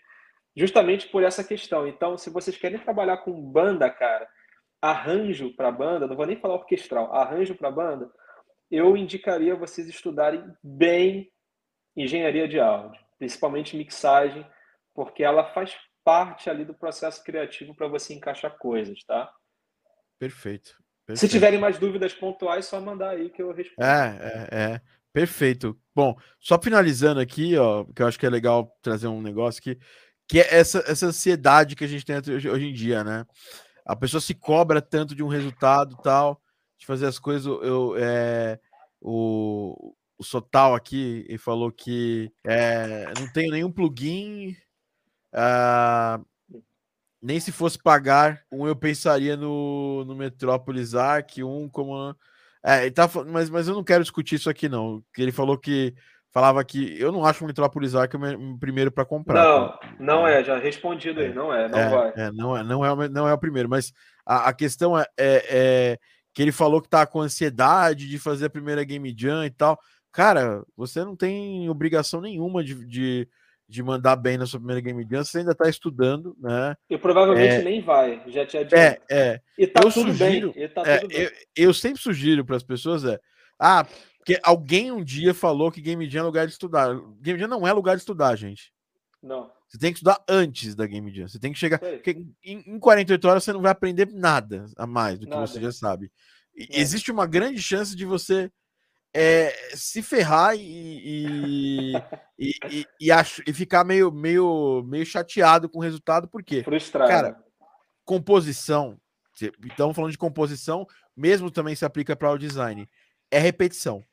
justamente 0.56 1.08
por 1.10 1.24
essa 1.24 1.44
questão. 1.44 1.88
Então, 1.88 2.18
se 2.18 2.30
vocês 2.30 2.58
querem 2.58 2.80
trabalhar 2.80 3.18
com 3.18 3.34
banda, 3.34 3.90
cara, 3.90 4.28
arranjo 4.82 5.54
para 5.56 5.72
banda, 5.72 6.08
não 6.08 6.16
vou 6.16 6.26
nem 6.26 6.40
falar 6.40 6.56
orquestral, 6.56 7.14
arranjo 7.14 7.56
para 7.56 7.72
banda, 7.72 8.10
eu 8.72 8.96
indicaria 8.96 9.56
vocês 9.56 9.88
estudarem 9.88 10.44
bem 10.64 11.30
engenharia 11.96 12.48
de 12.48 12.60
áudio, 12.60 13.02
principalmente 13.18 13.78
mixagem, 13.78 14.46
porque 14.94 15.24
ela 15.24 15.46
faz 15.54 15.76
parte 16.08 16.50
ali 16.50 16.64
do 16.64 16.74
processo 16.74 17.22
criativo 17.22 17.76
para 17.76 17.90
você 17.90 18.14
encaixar 18.14 18.58
coisas, 18.58 19.04
tá? 19.04 19.30
Perfeito, 20.18 20.78
perfeito. 21.06 21.20
Se 21.20 21.28
tiverem 21.28 21.60
mais 21.60 21.78
dúvidas 21.78 22.14
pontuais, 22.14 22.66
só 22.66 22.80
mandar 22.80 23.10
aí 23.10 23.30
que 23.30 23.42
eu 23.42 23.52
respondo. 23.52 23.86
É, 23.86 24.48
é, 24.50 24.58
é. 24.58 24.82
Perfeito. 25.12 25.78
Bom, 25.94 26.16
só 26.40 26.58
finalizando 26.58 27.20
aqui, 27.20 27.58
ó, 27.58 27.84
que 27.84 28.02
eu 28.02 28.08
acho 28.08 28.18
que 28.18 28.26
é 28.26 28.30
legal 28.30 28.74
trazer 28.82 29.08
um 29.08 29.22
negócio 29.22 29.60
aqui, 29.60 29.78
que 30.30 30.40
é 30.40 30.56
essa, 30.56 30.80
essa 30.88 31.08
ansiedade 31.08 31.76
que 31.76 31.84
a 31.84 31.88
gente 31.88 32.06
tem 32.06 32.16
hoje, 32.16 32.50
hoje 32.50 32.68
em 32.68 32.74
dia, 32.74 33.04
né? 33.04 33.26
a 33.86 33.96
pessoa 33.96 34.20
se 34.20 34.34
cobra 34.34 34.82
tanto 34.82 35.14
de 35.14 35.24
um 35.24 35.28
resultado 35.28 35.98
tal, 36.04 36.42
de 36.78 36.86
fazer 36.86 37.06
as 37.06 37.18
coisas. 37.18 37.46
Eu, 37.46 37.96
é, 37.98 38.58
o, 39.02 39.94
o 40.18 40.24
Sotal 40.24 40.74
aqui 40.74 41.26
ele 41.28 41.38
falou 41.38 41.72
que 41.72 42.32
é, 42.46 43.06
não 43.18 43.32
tenho 43.32 43.52
nenhum 43.52 43.72
plugin. 43.72 44.56
Uh, 45.34 46.26
nem 47.22 47.40
se 47.40 47.52
fosse 47.52 47.78
pagar, 47.78 48.42
um 48.52 48.68
eu 48.68 48.76
pensaria 48.76 49.36
no, 49.36 50.06
no 50.06 50.16
Metrópolis 50.16 50.96
Arc, 50.96 51.44
um 51.44 51.68
como. 51.68 52.16
É, 52.64 52.90
tá, 52.90 53.10
mas, 53.28 53.50
mas 53.50 53.68
eu 53.68 53.76
não 53.76 53.84
quero 53.84 54.04
discutir 54.04 54.36
isso 54.36 54.50
aqui, 54.50 54.70
não. 54.70 55.04
Ele 55.18 55.32
falou 55.32 55.58
que 55.58 55.96
falava 56.32 56.64
que 56.64 57.00
eu 57.00 57.12
não 57.12 57.26
acho 57.26 57.44
o 57.44 57.48
Metrópolis 57.48 57.96
Arc 57.96 58.14
o 58.16 58.60
primeiro 58.60 58.92
para 58.92 59.06
comprar. 59.06 59.44
Não, 59.44 59.80
não 60.00 60.28
é, 60.28 60.44
já 60.44 60.58
respondido 60.58 61.20
aí, 61.20 61.34
não 61.34 61.54
é, 61.54 61.68
não 61.68 61.80
é, 61.80 61.90
vai. 61.90 62.14
É, 62.16 62.32
não, 62.32 62.58
é, 62.58 62.64
não, 62.64 62.86
é, 63.04 63.10
não 63.10 63.28
é 63.28 63.34
o 63.34 63.38
primeiro, 63.38 63.68
mas 63.68 63.92
a, 64.26 64.50
a 64.50 64.54
questão 64.54 64.98
é, 64.98 65.06
é, 65.18 65.46
é, 65.50 66.00
que 66.34 66.42
ele 66.42 66.52
falou 66.52 66.82
que 66.82 66.90
tá 66.90 67.06
com 67.08 67.22
ansiedade 67.22 68.08
de 68.08 68.20
fazer 68.20 68.46
a 68.46 68.50
primeira 68.50 68.84
Game 68.84 69.16
Jam 69.18 69.46
e 69.46 69.50
tal. 69.50 69.80
Cara, 70.12 70.64
você 70.76 71.04
não 71.04 71.16
tem 71.16 71.70
obrigação 71.70 72.22
nenhuma 72.22 72.64
de, 72.64 72.86
de 72.86 73.28
de 73.68 73.84
mandar 73.84 74.16
bem 74.16 74.38
na 74.38 74.46
sua 74.46 74.60
primeira 74.60 74.82
Game 74.82 75.06
Jam, 75.10 75.24
você 75.24 75.40
ainda 75.40 75.52
está 75.52 75.70
estudando, 75.70 76.36
né? 76.40 76.76
E 76.90 76.98
provavelmente 76.98 77.56
é, 77.56 77.62
nem 77.62 77.82
vai, 77.82 78.24
já 78.28 78.46
te 78.46 78.58
adianto. 78.58 78.76
É, 78.76 79.00
é. 79.10 79.42
E 79.58 79.68
tá 79.68 79.82
eu 79.84 79.92
tudo 79.92 80.12
sugiro, 80.12 80.54
bem. 80.54 80.70
Tá 80.70 80.84
é, 80.86 80.98
tudo 81.00 81.10
bem. 81.10 81.24
Eu, 81.24 81.32
eu, 81.56 81.74
sempre 81.74 82.02
sugiro 82.02 82.46
para 82.46 82.56
as 82.56 82.64
pessoas 82.64 83.04
é, 83.04 83.20
ah, 83.60 83.86
porque 84.18 84.40
alguém 84.44 84.92
um 84.92 85.04
dia 85.04 85.34
falou 85.34 85.72
que 85.72 85.82
Game 85.82 86.10
Jam 86.10 86.22
é 86.22 86.24
lugar 86.24 86.46
de 86.46 86.54
estudar. 86.54 86.94
Game 87.22 87.40
Jam 87.40 87.48
não 87.48 87.68
é 87.68 87.74
lugar 87.74 87.96
de 87.96 88.02
estudar, 88.02 88.36
gente. 88.36 88.74
Não. 89.22 89.50
Você 89.68 89.78
tem 89.78 89.92
que 89.92 89.98
estudar 89.98 90.24
antes 90.30 90.76
da 90.76 90.86
Game 90.86 91.14
Jam. 91.14 91.28
Você 91.28 91.40
tem 91.40 91.52
que 91.52 91.60
chegar. 91.60 91.80
Porque 91.80 92.26
em, 92.44 92.64
em 92.66 92.80
48 92.80 93.28
horas 93.28 93.44
você 93.44 93.52
não 93.52 93.62
vai 93.62 93.72
aprender 93.72 94.08
nada 94.14 94.66
a 94.78 94.88
mais 94.88 95.20
do 95.20 95.26
que 95.26 95.34
nada. 95.34 95.48
você 95.48 95.60
já 95.60 95.72
sabe. 95.72 96.12
É. 96.58 96.80
Existe 96.80 97.12
uma 97.12 97.26
grande 97.26 97.62
chance 97.62 97.96
de 97.96 98.06
você 98.06 98.52
é, 99.14 99.52
se 99.76 100.02
ferrar 100.02 100.56
e, 100.56 101.94
e, 102.38 102.54
e, 102.70 102.86
e, 103.00 103.12
acho, 103.12 103.42
e 103.48 103.54
ficar 103.54 103.84
meio, 103.84 104.12
meio, 104.12 104.84
meio 104.84 105.06
chateado 105.06 105.70
com 105.70 105.80
o 105.80 105.82
resultado, 105.82 106.28
porque, 106.28 106.64
Frustrado. 106.64 107.10
cara, 107.10 107.44
composição, 108.06 109.00
então 109.66 109.94
falando 109.94 110.12
de 110.12 110.18
composição, 110.18 110.86
mesmo 111.16 111.50
também 111.50 111.76
se 111.76 111.86
aplica 111.86 112.16
para 112.16 112.32
o 112.32 112.38
design, 112.38 112.88
é 113.32 113.40
repetição. 113.40 114.04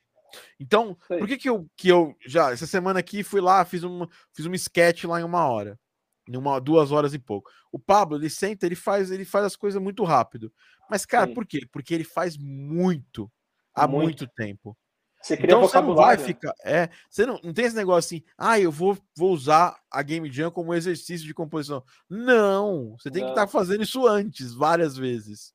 Então, 0.59 0.97
Sei. 1.07 1.19
por 1.19 1.29
que 1.29 1.37
que 1.37 1.49
eu, 1.49 1.69
que 1.77 1.89
eu 1.89 2.17
já, 2.27 2.51
essa 2.51 2.67
semana 2.67 2.99
aqui, 2.99 3.23
fui 3.23 3.41
lá, 3.41 3.65
fiz 3.65 3.85
um, 3.85 4.07
fiz 4.33 4.47
um 4.47 4.55
sketch 4.55 5.05
lá 5.05 5.21
em 5.21 5.25
uma 5.25 5.47
hora, 5.47 5.79
em 6.29 6.37
uma, 6.37 6.61
duas 6.61 6.91
horas 6.91 7.15
e 7.15 7.19
pouco. 7.19 7.51
O 7.71 7.79
Pablo, 7.79 8.17
ele 8.17 8.31
senta, 8.31 8.67
ele 8.67 8.75
faz, 8.75 9.11
ele 9.11 9.25
faz 9.25 9.45
as 9.45 9.57
coisas 9.57 9.81
muito 9.81 10.03
rápido. 10.03 10.53
Mas, 10.91 11.07
cara, 11.07 11.29
Sim. 11.29 11.35
por 11.35 11.47
quê? 11.47 11.67
Porque 11.71 11.95
ele 11.95 12.05
faz 12.05 12.37
muito, 12.37 13.31
há 13.75 13.87
muito, 13.87 14.03
muito 14.03 14.27
tempo. 14.29 14.77
Você 15.25 15.39
cria 15.39 15.47
então 15.47 15.63
você 15.63 15.81
não 15.81 15.95
vai 15.95 16.19
ficar. 16.19 16.53
É, 16.63 16.91
você 17.09 17.25
não, 17.25 17.41
não 17.43 17.55
tem 17.55 17.65
esse 17.65 17.75
negócio 17.75 18.15
assim, 18.15 18.23
ah, 18.37 18.61
eu 18.61 18.71
vou, 18.71 18.95
vou 19.17 19.33
usar 19.33 19.75
a 19.91 20.03
Game 20.03 20.31
Jam 20.31 20.51
como 20.51 20.75
exercício 20.75 21.27
de 21.27 21.33
composição. 21.33 21.83
Não, 22.11 22.95
você 22.99 23.11
tem 23.11 23.23
não. 23.23 23.29
que 23.29 23.33
estar 23.33 23.47
tá 23.47 23.51
fazendo 23.51 23.83
isso 23.83 24.07
antes, 24.07 24.53
várias 24.53 24.99
vezes. 24.99 25.55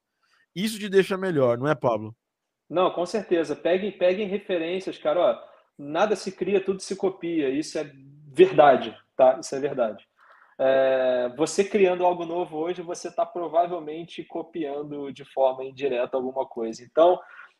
Isso 0.55 0.79
te 0.79 0.89
deixa 0.89 1.15
melhor, 1.15 1.59
não 1.59 1.67
é, 1.67 1.75
Pablo? 1.75 2.15
Não, 2.67 2.89
com 2.89 3.05
certeza. 3.05 3.55
Peguem, 3.55 3.91
peguem 3.91 4.27
referências, 4.27 4.97
cara. 4.97 5.19
Ó, 5.19 5.39
nada 5.77 6.15
se 6.15 6.31
cria, 6.31 6.59
tudo 6.59 6.81
se 6.81 6.95
copia. 6.95 7.51
Isso 7.51 7.77
é 7.77 7.91
verdade, 8.33 8.97
tá? 9.15 9.37
Isso 9.39 9.53
é 9.55 9.59
verdade. 9.59 10.03
É, 10.57 11.31
você 11.37 11.63
criando 11.63 12.03
algo 12.03 12.25
novo 12.25 12.57
hoje, 12.57 12.81
você 12.81 13.07
está 13.07 13.23
provavelmente 13.23 14.23
copiando 14.23 15.13
de 15.13 15.23
forma 15.25 15.63
indireta 15.63 16.17
alguma 16.17 16.43
coisa. 16.47 16.83
Então, 16.83 17.19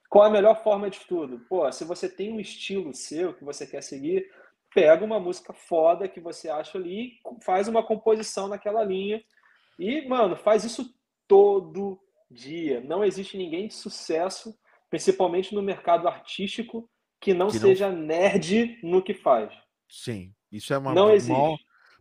qual 0.10 0.26
a 0.26 0.30
melhor 0.30 0.62
forma 0.64 0.90
de 0.90 1.00
tudo? 1.02 1.40
Pô, 1.48 1.72
se 1.72 1.86
você 1.86 2.10
tem 2.10 2.34
um 2.34 2.40
estilo 2.40 2.94
seu 2.94 3.34
que 3.34 3.46
você 3.46 3.68
quer 3.68 3.84
seguir, 3.84 4.28
pega 4.74 5.06
uma 5.06 5.20
música 5.20 5.54
foda 5.54 6.08
que 6.08 6.20
você 6.20 6.50
acha 6.50 6.78
ali, 6.78 7.14
faz 7.44 7.68
uma 7.68 7.84
composição 7.84 8.48
naquela 8.48 8.84
linha 8.84 9.24
e, 9.78 10.08
mano, 10.08 10.36
faz 10.36 10.64
isso 10.64 10.94
todo 11.28 12.00
dia. 12.30 12.82
Não 12.82 13.04
existe 13.04 13.38
ninguém 13.38 13.68
de 13.68 13.76
sucesso, 13.76 14.58
principalmente 14.90 15.54
no 15.54 15.62
mercado 15.62 16.08
artístico, 16.08 16.90
que 17.22 17.34
não 17.34 17.48
que 17.48 17.60
seja 17.60 17.92
não... 17.92 18.00
nerd 18.00 18.80
no 18.82 19.04
que 19.04 19.14
faz. 19.14 19.54
Sim, 19.88 20.34
isso 20.52 20.74
é 20.74 20.78
uma, 20.78 20.94
não 20.94 21.14
uma, 21.14 21.58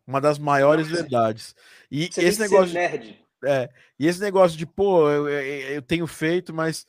uma 0.06 0.20
das 0.20 0.38
maiores 0.38 0.88
verdades. 0.88 1.54
E 1.90 2.06
você 2.06 2.24
esse 2.24 2.40
negócio 2.40 2.72
nerd. 2.72 3.22
É, 3.44 3.68
e 3.98 4.06
esse 4.06 4.20
negócio 4.20 4.56
de, 4.58 4.66
pô, 4.66 5.08
eu, 5.10 5.28
eu, 5.28 5.42
eu 5.74 5.82
tenho 5.82 6.06
feito, 6.06 6.52
mas 6.52 6.86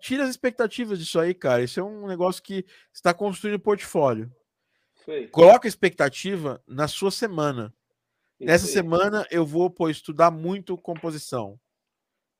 tira 0.00 0.24
as 0.24 0.30
expectativas 0.30 0.98
disso 0.98 1.18
aí, 1.18 1.34
cara. 1.34 1.62
Isso 1.62 1.80
é 1.80 1.82
um 1.82 2.06
negócio 2.06 2.42
que 2.42 2.64
está 2.92 3.14
construindo 3.14 3.58
portfólio. 3.58 4.30
Sei. 5.04 5.26
Coloca 5.28 5.66
a 5.66 5.70
expectativa 5.70 6.62
na 6.66 6.86
sua 6.86 7.10
semana. 7.10 7.74
Isso 8.38 8.46
Nessa 8.46 8.66
semana 8.66 9.26
eu 9.30 9.46
vou 9.46 9.70
pô, 9.70 9.88
estudar 9.88 10.30
muito 10.30 10.76
composição 10.76 11.58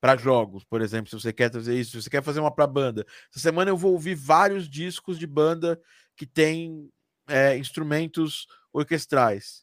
para 0.01 0.17
jogos, 0.17 0.65
por 0.65 0.81
exemplo, 0.81 1.09
se 1.09 1.15
você 1.15 1.31
quer 1.31 1.49
fazer 1.49 1.79
isso, 1.79 1.91
se 1.91 2.01
você 2.01 2.09
quer 2.09 2.21
fazer 2.21 2.41
uma 2.41 2.53
para 2.53 2.67
banda. 2.67 3.05
Essa 3.29 3.39
semana 3.39 3.71
eu 3.71 3.77
vou 3.77 3.93
ouvir 3.93 4.15
vários 4.15 4.69
discos 4.69 5.17
de 5.17 5.25
banda 5.25 5.81
que 6.17 6.25
tem 6.25 6.91
é, 7.25 7.57
instrumentos 7.57 8.45
orquestrais. 8.73 9.62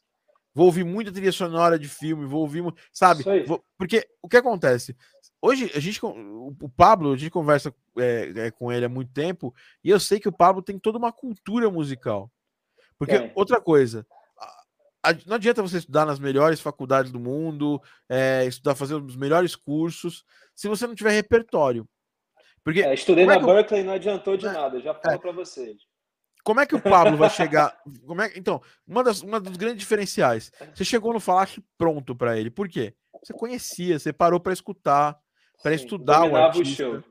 Vou 0.53 0.65
ouvir 0.65 0.83
muita 0.83 1.11
trilha 1.11 1.31
sonora 1.31 1.79
de 1.79 1.87
filme, 1.87 2.25
vou 2.25 2.41
ouvir, 2.41 2.63
sabe? 2.91 3.23
Vou, 3.45 3.63
porque 3.77 4.07
o 4.21 4.27
que 4.27 4.37
acontece? 4.37 4.95
Hoje, 5.41 5.71
a 5.73 5.79
gente, 5.79 5.99
o 6.03 6.69
Pablo, 6.75 7.13
a 7.13 7.17
gente 7.17 7.31
conversa 7.31 7.73
é, 7.97 8.31
é, 8.35 8.51
com 8.51 8.71
ele 8.71 8.85
há 8.85 8.89
muito 8.89 9.11
tempo, 9.11 9.53
e 9.83 9.89
eu 9.89 9.99
sei 9.99 10.19
que 10.19 10.29
o 10.29 10.31
Pablo 10.31 10.61
tem 10.61 10.77
toda 10.77 10.97
uma 10.97 11.11
cultura 11.11 11.69
musical. 11.69 12.29
Porque, 12.97 13.15
é. 13.15 13.31
outra 13.33 13.59
coisa, 13.59 14.05
não 15.25 15.35
adianta 15.35 15.61
você 15.61 15.77
estudar 15.77 16.05
nas 16.05 16.19
melhores 16.19 16.59
faculdades 16.59 17.11
do 17.11 17.19
mundo, 17.19 17.81
é, 18.07 18.45
estudar, 18.45 18.75
fazer 18.75 18.95
os 18.95 19.15
melhores 19.15 19.55
cursos, 19.55 20.23
se 20.53 20.67
você 20.67 20.85
não 20.85 20.93
tiver 20.93 21.11
repertório. 21.11 21.87
Porque, 22.63 22.83
é, 22.83 22.93
estudei 22.93 23.25
na 23.25 23.39
Berkeley 23.39 23.81
e 23.81 23.83
não 23.83 23.93
adiantou 23.93 24.37
de 24.37 24.45
nada, 24.45 24.79
já 24.79 24.93
falo 24.93 25.19
para 25.19 25.31
vocês. 25.31 25.77
Como 26.43 26.59
é 26.59 26.65
que 26.65 26.75
o 26.75 26.81
Pablo 26.81 27.17
vai 27.17 27.29
chegar? 27.29 27.77
Como 28.05 28.21
é, 28.21 28.31
então, 28.35 28.61
uma, 28.87 29.03
das, 29.03 29.21
uma 29.21 29.39
dos 29.39 29.57
grandes 29.57 29.79
diferenciais, 29.79 30.51
você 30.73 30.83
chegou 30.83 31.13
no 31.13 31.19
Falache 31.19 31.63
pronto 31.77 32.15
para 32.15 32.37
ele. 32.37 32.49
Por 32.49 32.67
quê? 32.67 32.93
Você 33.23 33.33
conhecia, 33.33 33.99
você 33.99 34.11
parou 34.11 34.39
para 34.39 34.53
escutar, 34.53 35.17
para 35.61 35.73
estudar 35.73 36.25
o 36.25 36.35
artista. 36.35 36.89
O 36.89 37.03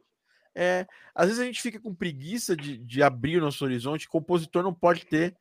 é, 0.55 0.86
às 1.15 1.27
vezes 1.27 1.40
a 1.40 1.44
gente 1.44 1.62
fica 1.62 1.78
com 1.78 1.94
preguiça 1.94 2.57
de, 2.57 2.77
de 2.78 3.02
abrir 3.02 3.39
o 3.39 3.40
nosso 3.40 3.65
horizonte. 3.65 4.07
O 4.07 4.11
compositor 4.11 4.62
não 4.62 4.74
pode 4.74 5.07
ter 5.07 5.36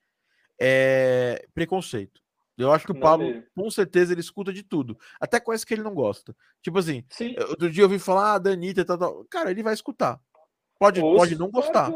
é, 0.59 1.47
preconceito. 1.53 2.21
Eu 2.57 2.73
acho 2.73 2.85
que 2.85 2.91
o 2.91 2.99
Pablo, 2.99 3.41
com 3.55 3.71
certeza, 3.71 4.11
ele 4.11 4.19
escuta 4.19 4.51
de 4.51 4.63
tudo. 4.63 4.99
Até 5.19 5.39
coisas 5.39 5.63
que 5.63 5.73
ele 5.73 5.81
não 5.81 5.95
gosta. 5.95 6.35
Tipo 6.61 6.77
assim, 6.77 7.05
Sim. 7.09 7.33
outro 7.39 7.71
dia 7.71 7.83
eu 7.83 7.87
ouvi 7.87 7.97
falar, 7.97 8.33
ah, 8.33 8.37
da 8.37 8.51
Anitta, 8.51 8.83
tal, 8.83 8.97
tal. 8.97 9.25
Cara, 9.29 9.49
ele 9.49 9.63
vai 9.63 9.73
escutar. 9.73 10.19
Pode, 10.77 10.99
ouço, 10.99 11.17
pode 11.17 11.37
não 11.37 11.49
gostar, 11.49 11.89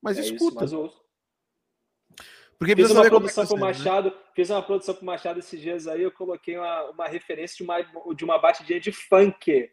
mas 0.00 0.16
é 0.16 0.20
escuta. 0.20 0.64
Isso, 0.64 0.76
mas 0.76 1.03
Porque 2.64 2.82
fiz 2.82 2.90
uma 2.90 3.04
produção 3.04 3.46
com 3.46 3.54
o 3.54 3.58
né? 3.58 3.66
Machado, 3.66 4.08
né? 4.08 4.16
fiz 4.34 4.50
uma 4.50 4.62
produção 4.62 4.94
com 4.94 5.02
o 5.02 5.04
Machado 5.04 5.38
esses 5.38 5.60
dias 5.60 5.86
aí, 5.86 6.02
eu 6.02 6.10
coloquei 6.10 6.56
uma, 6.56 6.90
uma 6.90 7.06
referência 7.06 7.56
de 7.56 7.62
uma, 7.62 7.76
de 8.14 8.24
uma 8.24 8.38
batidinha 8.38 8.80
de 8.80 8.90
funk 8.90 9.70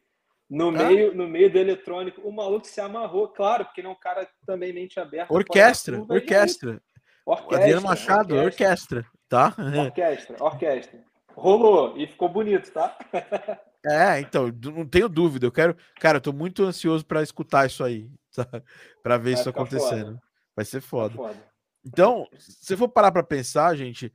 no 0.50 0.70
meio, 0.70 1.16
no 1.16 1.30
meio 1.30 1.50
do 1.50 1.58
eletrônico, 1.58 2.20
o 2.28 2.32
maluco 2.32 2.68
se 2.68 2.82
amarrou, 2.82 3.30
claro, 3.30 3.64
porque 3.64 3.80
ele 3.80 3.88
é 3.88 3.92
um 3.92 3.96
cara 3.96 4.28
também 4.46 4.74
mente 4.74 5.00
aberta. 5.00 5.34
Orquestra, 5.34 6.02
orquestra. 6.02 6.82
Orquestra. 7.26 7.58
Adriano 7.58 7.82
Machado, 7.84 8.36
orquestra. 8.36 9.00
orquestra, 9.00 9.06
tá? 9.30 9.56
Orquestra, 9.86 10.44
orquestra. 10.44 11.00
Rolou 11.34 11.98
e 11.98 12.06
ficou 12.06 12.28
bonito, 12.28 12.70
tá? 12.72 12.98
É, 13.84 14.20
então, 14.20 14.52
não 14.76 14.86
tenho 14.86 15.10
dúvida. 15.10 15.48
Eu 15.48 15.52
quero, 15.52 15.76
cara, 16.00 16.18
eu 16.18 16.22
tô 16.22 16.32
muito 16.32 16.64
ansioso 16.64 17.04
para 17.04 17.24
escutar 17.24 17.66
isso 17.66 17.84
aí, 17.84 18.08
para 19.02 19.18
ver 19.18 19.32
Vai 19.32 19.34
isso 19.34 19.50
acontecendo. 19.50 20.06
Foda. 20.06 20.22
Vai 20.56 20.66
ser 20.66 20.82
foda. 20.82 21.16
foda. 21.16 21.51
Então, 21.84 22.28
se 22.38 22.78
for 22.78 22.88
parar 22.90 23.12
para 23.12 23.24
pensar, 23.24 23.76
gente, 23.76 24.14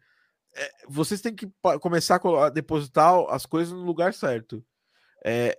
é, 0.54 0.70
vocês 0.88 1.20
têm 1.20 1.34
que 1.34 1.50
começar 1.80 2.20
a 2.24 2.48
depositar 2.48 3.14
as 3.28 3.44
coisas 3.44 3.72
no 3.72 3.82
lugar 3.82 4.14
certo. 4.14 4.64
É, 5.24 5.58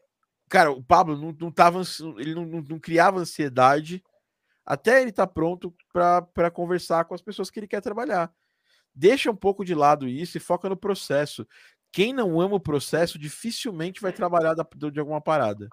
Cara, 0.49 0.71
o 0.71 0.81
Pablo 0.81 1.17
não, 1.17 1.35
não 1.39 1.51
tava, 1.51 1.81
ele 2.17 2.33
não, 2.33 2.45
não, 2.45 2.61
não 2.61 2.79
criava 2.79 3.19
ansiedade 3.19 4.03
até 4.65 5.01
ele 5.01 5.11
estar 5.11 5.27
tá 5.27 5.33
pronto 5.33 5.73
para 5.93 6.51
conversar 6.51 7.05
com 7.05 7.13
as 7.13 7.21
pessoas 7.21 7.49
que 7.49 7.59
ele 7.59 7.67
quer 7.67 7.81
trabalhar. 7.81 8.31
Deixa 8.93 9.31
um 9.31 9.35
pouco 9.35 9.63
de 9.63 9.75
lado 9.75 10.07
isso 10.07 10.37
e 10.37 10.41
foca 10.41 10.67
no 10.67 10.75
processo. 10.75 11.47
Quem 11.91 12.13
não 12.13 12.39
ama 12.39 12.55
o 12.55 12.61
processo 12.61 13.19
dificilmente 13.19 14.01
vai 14.01 14.11
trabalhar 14.11 14.53
da, 14.53 14.67
de 14.91 14.99
alguma 14.99 15.21
parada. 15.21 15.69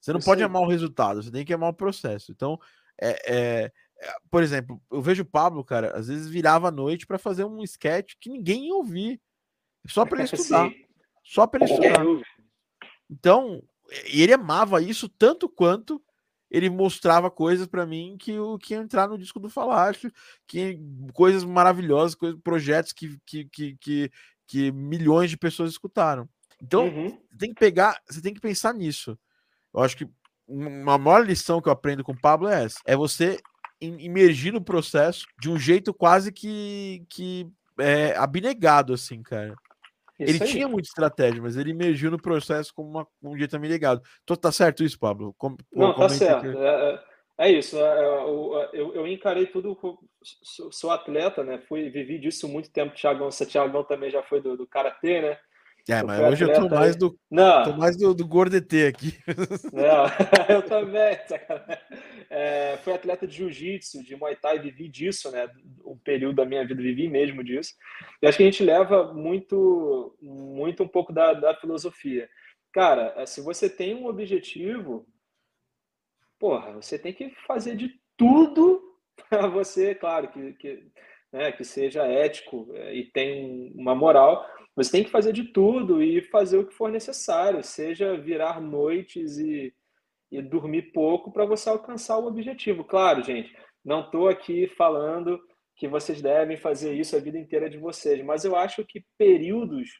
Você 0.00 0.12
não 0.12 0.20
eu 0.20 0.24
pode 0.24 0.40
sei. 0.40 0.46
amar 0.46 0.62
o 0.62 0.68
resultado, 0.68 1.22
você 1.22 1.30
tem 1.30 1.44
que 1.44 1.54
amar 1.54 1.70
o 1.70 1.74
processo. 1.74 2.32
Então, 2.32 2.58
é, 3.00 3.32
é, 3.32 3.72
por 4.30 4.42
exemplo, 4.42 4.80
eu 4.90 5.00
vejo 5.00 5.22
o 5.22 5.26
Pablo, 5.26 5.64
cara, 5.64 5.96
às 5.96 6.08
vezes 6.08 6.28
virava 6.28 6.68
à 6.68 6.70
noite 6.70 7.06
para 7.06 7.18
fazer 7.18 7.44
um 7.44 7.62
sketch 7.62 8.14
que 8.20 8.30
ninguém 8.30 8.66
ia 8.66 8.74
ouvir, 8.74 9.20
só 9.86 10.04
para 10.04 10.22
ele 10.22 10.28
estudar. 10.32 10.70
Só 11.22 11.46
para 11.46 11.64
ele 11.64 11.72
estudar. 11.72 12.04
Então, 13.10 13.62
ele 14.06 14.32
amava 14.32 14.82
isso 14.82 15.08
tanto 15.08 15.48
quanto 15.48 16.02
ele 16.50 16.70
mostrava 16.70 17.30
coisas 17.30 17.66
para 17.66 17.84
mim 17.84 18.16
que 18.18 18.38
o 18.38 18.58
que 18.58 18.74
ia 18.74 18.80
entrar 18.80 19.08
no 19.08 19.18
disco 19.18 19.40
do 19.40 19.50
Falácio, 19.50 20.12
que 20.46 20.78
coisas 21.12 21.42
maravilhosas, 21.42 22.14
coisas, 22.14 22.40
projetos 22.42 22.92
que, 22.92 23.18
que, 23.26 23.44
que, 23.46 23.76
que, 23.76 24.12
que 24.46 24.72
milhões 24.72 25.30
de 25.30 25.36
pessoas 25.36 25.70
escutaram. 25.70 26.28
Então, 26.62 26.86
uhum. 26.86 27.10
você 27.10 27.38
tem 27.38 27.48
que 27.48 27.58
pegar, 27.58 28.00
você 28.08 28.22
tem 28.22 28.32
que 28.32 28.40
pensar 28.40 28.72
nisso. 28.72 29.18
Eu 29.74 29.80
acho 29.80 29.96
que 29.96 30.08
uma 30.46 30.96
maior 30.98 31.26
lição 31.26 31.60
que 31.60 31.68
eu 31.68 31.72
aprendo 31.72 32.04
com 32.04 32.12
o 32.12 32.20
Pablo 32.20 32.48
é 32.48 32.64
essa: 32.64 32.78
é 32.86 32.96
você 32.96 33.40
imergir 33.84 34.52
no 34.52 34.62
processo 34.62 35.24
de 35.40 35.50
um 35.50 35.58
jeito 35.58 35.92
quase 35.92 36.32
que, 36.32 37.04
que 37.08 37.46
é, 37.78 38.16
abnegado, 38.16 38.92
assim, 38.92 39.22
cara. 39.22 39.54
Isso 40.18 40.30
ele 40.30 40.44
aí. 40.44 40.50
tinha 40.50 40.68
muita 40.68 40.88
estratégia, 40.88 41.42
mas 41.42 41.56
ele 41.56 41.72
emergiu 41.72 42.10
no 42.10 42.20
processo 42.20 42.72
como 42.74 42.88
uma, 42.88 43.06
um 43.22 43.36
jeito 43.36 43.56
abnegado. 43.56 44.00
Então, 44.22 44.36
tá 44.36 44.52
certo 44.52 44.84
isso, 44.84 44.98
Pablo? 44.98 45.34
Com, 45.36 45.56
Não, 45.72 45.92
tá 45.92 46.08
certo. 46.08 46.46
É, 46.46 46.92
é, 46.92 47.48
é, 47.48 47.52
isso. 47.52 47.76
É, 47.76 47.80
é 47.80 48.70
eu, 48.72 48.94
eu, 48.94 49.06
encarei 49.08 49.46
tudo. 49.46 49.76
Sou, 50.22 50.70
sou, 50.70 50.90
atleta, 50.90 51.42
né? 51.42 51.60
Fui, 51.68 51.90
vivi 51.90 52.18
disso 52.18 52.48
muito 52.48 52.70
tempo. 52.70 52.94
Tiagão, 52.94 53.28
Tiagão 53.30 53.82
também 53.82 54.10
já 54.10 54.22
foi 54.22 54.40
do, 54.40 54.56
do 54.56 54.66
Karatê, 54.66 55.20
né? 55.20 55.38
É, 55.86 56.02
mas 56.02 56.18
hoje 56.20 56.44
eu 56.44 56.52
tô 56.54 56.68
mais 56.68 56.96
do, 56.96 57.14
não. 57.30 57.62
tô 57.62 57.72
mais 57.74 57.94
do, 57.94 58.14
do 58.14 58.26
gordetê 58.26 58.86
aqui. 58.86 59.18
Não, 59.70 60.06
eu 60.48 60.62
também. 60.62 61.18
É, 62.30 62.76
fui 62.78 62.92
atleta 62.92 63.26
de 63.26 63.36
jiu-jitsu, 63.36 64.02
de 64.02 64.16
muay 64.16 64.36
thai, 64.36 64.58
vivi 64.58 64.88
disso, 64.88 65.30
né? 65.30 65.48
Um 65.84 65.96
período 65.98 66.36
da 66.36 66.44
minha 66.44 66.66
vida 66.66 66.82
vivi 66.82 67.08
mesmo 67.08 67.42
disso. 67.42 67.74
E 68.22 68.26
acho 68.26 68.36
que 68.36 68.42
a 68.42 68.46
gente 68.46 68.62
leva 68.62 69.12
muito, 69.12 70.16
muito 70.20 70.82
um 70.82 70.88
pouco 70.88 71.12
da, 71.12 71.32
da 71.34 71.54
filosofia. 71.54 72.28
Cara, 72.72 73.14
é, 73.16 73.26
se 73.26 73.40
você 73.40 73.68
tem 73.68 73.94
um 73.94 74.06
objetivo, 74.06 75.06
porra, 76.38 76.72
você 76.72 76.98
tem 76.98 77.12
que 77.12 77.30
fazer 77.46 77.76
de 77.76 78.00
tudo 78.16 78.82
para 79.28 79.46
você, 79.46 79.94
claro, 79.94 80.28
que, 80.28 80.52
que, 80.54 80.86
né, 81.32 81.52
que 81.52 81.64
seja 81.64 82.06
ético 82.06 82.68
é, 82.74 82.94
e 82.94 83.10
tem 83.10 83.72
uma 83.76 83.94
moral, 83.94 84.44
você 84.76 84.90
tem 84.90 85.04
que 85.04 85.10
fazer 85.10 85.32
de 85.32 85.44
tudo 85.44 86.02
e 86.02 86.20
fazer 86.22 86.58
o 86.58 86.66
que 86.66 86.74
for 86.74 86.90
necessário, 86.90 87.62
seja 87.62 88.16
virar 88.16 88.60
noites 88.60 89.38
e, 89.38 89.72
e 90.36 90.42
dormir 90.42 90.92
pouco 90.92 91.32
para 91.32 91.44
você 91.44 91.68
alcançar 91.68 92.18
o 92.18 92.26
objetivo. 92.26 92.84
Claro, 92.84 93.22
gente, 93.22 93.54
não 93.84 94.00
estou 94.00 94.28
aqui 94.28 94.66
falando 94.68 95.40
que 95.76 95.88
vocês 95.88 96.22
devem 96.22 96.56
fazer 96.56 96.94
isso 96.94 97.16
a 97.16 97.20
vida 97.20 97.38
inteira 97.38 97.68
de 97.68 97.78
vocês, 97.78 98.24
mas 98.24 98.44
eu 98.44 98.56
acho 98.56 98.84
que 98.84 99.04
períodos 99.18 99.90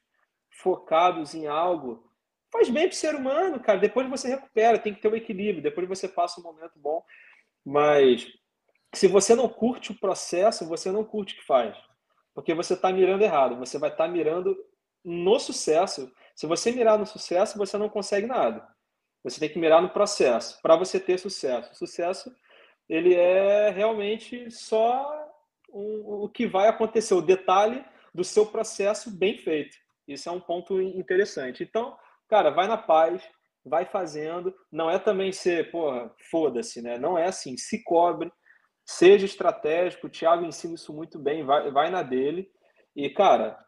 focados 0.63 1.35
em 1.35 1.47
algo 1.47 2.05
faz 2.53 2.71
bem 2.71 2.87
para 2.87 2.95
o 2.95 2.97
ser 2.97 3.15
humano, 3.15 3.61
cara. 3.61 3.79
Depois 3.79 4.09
você 4.09 4.29
recupera, 4.29 4.79
tem 4.79 4.95
que 4.95 5.01
ter 5.01 5.09
um 5.09 5.17
equilíbrio, 5.17 5.63
depois 5.63 5.89
você 5.89 6.09
passa 6.09 6.41
um 6.41 6.45
momento 6.45 6.79
bom. 6.79 7.03
Mas 7.65 8.27
se 8.95 9.09
você 9.09 9.35
não 9.35 9.49
curte 9.49 9.91
o 9.91 9.99
processo, 9.99 10.69
você 10.69 10.93
não 10.93 11.05
curte 11.05 11.35
o 11.35 11.39
que 11.39 11.45
faz 11.45 11.77
porque 12.35 12.53
você 12.53 12.75
está 12.75 12.93
mirando 12.93 13.23
errado. 13.23 13.57
Você 13.57 13.79
vai 13.79 13.91
estar 13.91 14.05
tá 14.07 14.11
mirando 14.11 14.57
no 15.05 15.39
sucesso. 15.39 16.13
Se 16.35 16.47
você 16.47 16.73
mirar 16.73 16.99
no 16.99 17.07
sucesso, 17.07 17.57
você 17.57 17.79
não 17.79 17.89
consegue 17.89 18.27
nada. 18.27 18.67
Você 19.25 19.41
tem 19.41 19.49
que 19.49 19.59
mirar 19.59 19.81
no 19.81 19.89
processo 19.89 20.61
para 20.63 20.77
você 20.77 21.01
ter 21.01 21.19
sucesso. 21.19 21.73
O 21.73 21.75
sucesso 21.75 22.31
ele 22.89 23.15
é 23.15 23.71
realmente 23.71 24.51
só 24.51 25.27
um, 25.73 26.25
o 26.25 26.29
que 26.29 26.47
vai 26.47 26.69
acontecer, 26.69 27.15
o 27.15 27.23
detalhe 27.23 27.85
do 28.15 28.23
seu 28.23 28.47
processo 28.47 29.11
bem 29.11 29.39
feito. 29.39 29.77
Isso 30.07 30.29
é 30.29 30.33
um 30.33 30.41
ponto 30.41 30.81
interessante. 30.81 31.63
Então, 31.63 31.97
cara, 32.29 32.51
vai 32.51 32.69
na 32.69 32.77
paz, 32.77 33.23
vai 33.65 33.87
fazendo. 33.87 34.55
Não 34.71 34.91
é 34.91 34.99
também 34.99 35.33
ser, 35.33 35.71
porra, 35.71 36.15
foda-se, 36.31 36.83
né? 36.83 36.99
Não 36.99 37.17
é 37.17 37.27
assim. 37.27 37.57
Se 37.57 37.83
cobre, 37.83 38.31
seja 38.85 39.25
estratégico. 39.25 40.07
O 40.07 40.11
Thiago 40.11 40.45
ensina 40.45 40.75
isso 40.75 40.93
muito 40.93 41.19
bem, 41.19 41.45
vai, 41.45 41.71
vai 41.71 41.91
na 41.91 42.03
dele. 42.03 42.51
E, 42.95 43.09
cara, 43.09 43.59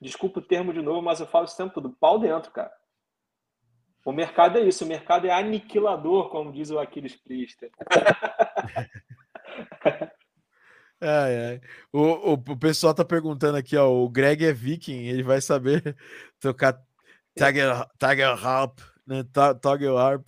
desculpa 0.00 0.40
o 0.40 0.46
termo 0.46 0.72
de 0.72 0.80
novo, 0.80 1.02
mas 1.02 1.20
eu 1.20 1.26
falo 1.26 1.44
isso 1.44 1.56
tempo 1.56 1.74
todo, 1.74 1.96
pau 2.00 2.18
dentro, 2.18 2.50
cara. 2.50 2.72
O 4.04 4.12
mercado 4.12 4.58
é 4.58 4.62
isso, 4.62 4.84
o 4.84 4.88
mercado 4.88 5.26
é 5.26 5.30
aniquilador, 5.32 6.28
como 6.28 6.52
diz 6.52 6.70
o 6.70 6.78
Aquiles 6.78 7.16
Priester. 7.16 7.70
Ai, 11.04 11.36
ai. 11.36 11.60
O, 11.92 12.00
o, 12.00 12.32
o, 12.34 12.56
pessoal 12.56 12.94
tá 12.94 13.04
perguntando 13.04 13.58
aqui, 13.58 13.76
ó. 13.76 13.90
O 13.90 14.08
Greg 14.08 14.46
é 14.46 14.52
viking, 14.52 15.08
ele 15.08 15.24
vai 15.24 15.40
saber 15.40 15.96
tocar 16.38 16.80
Tiger, 17.36 17.84
Tiger 17.98 18.46
Harp, 18.46 18.78
né? 19.04 19.24
Toggle 19.60 19.98
Harp, 19.98 20.24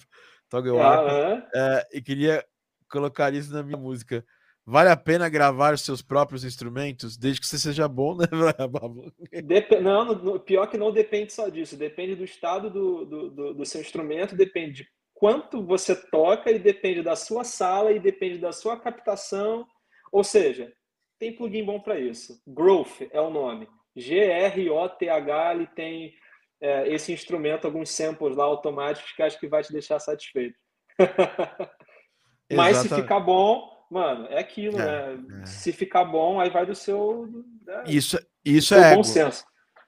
Toggle 0.48 0.80
Harp. 0.80 1.08
Ah, 1.08 1.48
é, 1.54 1.88
e 1.92 2.02
queria 2.02 2.44
colocar 2.90 3.32
isso 3.32 3.52
na 3.52 3.62
minha 3.62 3.78
música. 3.78 4.24
Vale 4.66 4.88
a 4.88 4.96
pena 4.96 5.28
gravar 5.28 5.76
seus 5.76 6.00
próprios 6.00 6.42
instrumentos, 6.42 7.18
desde 7.18 7.40
que 7.40 7.46
você 7.46 7.58
seja 7.58 7.86
bom, 7.86 8.16
né, 8.16 8.26
Dep 9.44 9.72
não, 9.80 10.06
no, 10.06 10.40
pior 10.40 10.66
que 10.66 10.78
não 10.78 10.90
depende 10.90 11.34
só 11.34 11.48
disso. 11.48 11.76
Depende 11.76 12.14
do 12.14 12.24
estado 12.24 12.70
do, 12.70 13.04
do, 13.04 13.30
do, 13.30 13.54
do 13.54 13.66
seu 13.66 13.82
instrumento, 13.82 14.34
depende 14.34 14.84
de 14.84 14.88
quanto 15.12 15.62
você 15.62 15.94
toca 15.94 16.50
e 16.50 16.58
depende 16.58 17.02
da 17.02 17.14
sua 17.14 17.44
sala 17.44 17.92
e 17.92 18.00
depende 18.00 18.38
da 18.38 18.52
sua 18.52 18.78
captação. 18.80 19.66
Ou 20.10 20.24
seja, 20.24 20.72
tem 21.18 21.36
plugin 21.36 21.64
bom 21.64 21.78
para 21.78 21.98
isso. 21.98 22.40
Growth 22.46 23.02
é 23.10 23.20
o 23.20 23.30
nome. 23.30 23.68
G-R-O-T-H, 23.94 25.54
ele 25.54 25.66
tem 25.68 26.14
é, 26.60 26.88
esse 26.88 27.12
instrumento, 27.12 27.66
alguns 27.66 27.90
samples 27.90 28.34
lá 28.34 28.44
automáticos 28.44 29.12
que 29.12 29.22
acho 29.22 29.38
que 29.38 29.46
vai 29.46 29.62
te 29.62 29.72
deixar 29.72 29.98
satisfeito. 29.98 30.56
Mas 32.50 32.78
se 32.78 32.88
ficar 32.88 33.20
bom, 33.20 33.73
mano, 33.90 34.26
é 34.26 34.38
aquilo, 34.38 34.78
é, 34.78 35.16
né? 35.16 35.42
É. 35.42 35.46
Se 35.46 35.72
ficar 35.72 36.04
bom, 36.04 36.40
aí 36.40 36.50
vai 36.50 36.66
do 36.66 36.74
seu. 36.74 37.28
Né? 37.66 37.84
Isso, 37.86 38.18
isso 38.44 38.74
é 38.74 38.92
ego. 38.92 39.04
senso. 39.04 39.44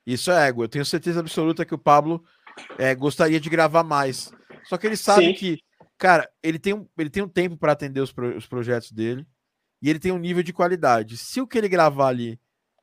Isso 0.06 0.30
é 0.30 0.48
ego. 0.48 0.64
Eu 0.64 0.68
tenho 0.68 0.84
certeza 0.84 1.20
absoluta 1.20 1.64
que 1.64 1.74
o 1.74 1.78
Pablo 1.78 2.24
é, 2.78 2.94
gostaria 2.94 3.40
de 3.40 3.50
gravar 3.50 3.82
mais. 3.82 4.32
Só 4.64 4.76
que 4.76 4.86
ele 4.86 4.96
sabe 4.96 5.26
Sim. 5.26 5.34
que, 5.34 5.58
cara, 5.98 6.28
ele 6.42 6.58
tem 6.58 6.74
um, 6.74 6.88
ele 6.96 7.10
tem 7.10 7.22
um 7.22 7.28
tempo 7.28 7.56
para 7.56 7.72
atender 7.72 8.00
os, 8.00 8.12
pro, 8.12 8.36
os 8.36 8.46
projetos 8.46 8.92
dele 8.92 9.26
e 9.82 9.90
ele 9.90 9.98
tem 9.98 10.12
um 10.12 10.18
nível 10.18 10.42
de 10.42 10.52
qualidade. 10.52 11.16
Se 11.16 11.40
o 11.40 11.46
que 11.46 11.58
ele 11.58 11.68
gravar 11.68 12.08
ali 12.08 12.40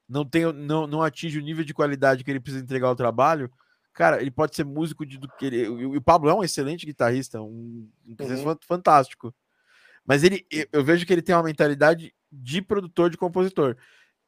não, 0.08 0.26
tem, 0.26 0.52
não, 0.52 0.86
não 0.86 1.02
atinge 1.02 1.40
o 1.40 1.42
nível 1.42 1.64
de 1.64 1.74
qualidade 1.74 2.24
que 2.24 2.32
ele 2.32 2.40
precisa 2.40 2.64
entregar 2.64 2.88
ao 2.88 2.96
trabalho, 2.96 3.52
cara, 3.94 4.22
ele 4.22 4.32
pode 4.32 4.56
ser 4.56 4.66
músico 4.66 5.06
de, 5.06 5.18
do 5.18 5.28
que 5.28 5.46
ele. 5.46 5.68
O, 5.68 5.98
o 5.98 6.02
Pablo 6.02 6.30
é 6.30 6.34
um 6.34 6.44
excelente 6.44 6.86
guitarrista, 6.86 7.42
um, 7.42 7.90
um 8.06 8.16
uhum. 8.20 8.58
fantástico. 8.68 9.34
Mas 10.06 10.24
ele, 10.24 10.46
eu 10.72 10.84
vejo 10.84 11.06
que 11.06 11.14
ele 11.14 11.22
tem 11.22 11.34
uma 11.34 11.44
mentalidade 11.44 12.14
de 12.32 12.62
produtor, 12.62 13.10
de 13.10 13.18
compositor. 13.18 13.78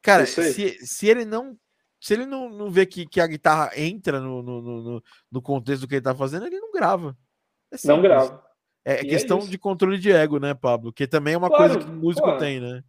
Cara, 0.02 0.26
se, 0.26 0.86
se 0.86 1.08
ele 1.08 1.26
não. 1.26 1.58
Se 2.00 2.14
ele 2.14 2.26
não, 2.26 2.50
não 2.50 2.70
vê 2.70 2.86
que, 2.86 3.08
que 3.08 3.20
a 3.20 3.26
guitarra 3.26 3.72
entra 3.76 4.20
no, 4.20 4.44
no, 4.44 4.62
no, 4.62 5.04
no 5.32 5.42
contexto 5.42 5.82
do 5.82 5.88
que 5.88 5.96
ele 5.96 6.04
tá 6.04 6.14
fazendo, 6.14 6.46
ele 6.46 6.60
não 6.60 6.72
grava. 6.72 7.18
É 7.72 7.88
não 7.88 8.02
grava. 8.02 8.46
É, 8.86 9.00
é 9.00 9.04
questão 9.04 9.40
é 9.40 9.48
de 9.48 9.58
controle 9.58 9.98
de 9.98 10.12
ego, 10.12 10.38
né, 10.38 10.54
Pablo? 10.54 10.94
Que 10.94 11.08
também 11.08 11.34
é 11.34 11.38
uma 11.38 11.48
claro, 11.48 11.74
coisa 11.74 11.80
que 11.80 11.92
o 11.92 11.96
músico 11.96 12.32
pô, 12.32 12.38
tem, 12.38 12.60
né? 12.60 12.84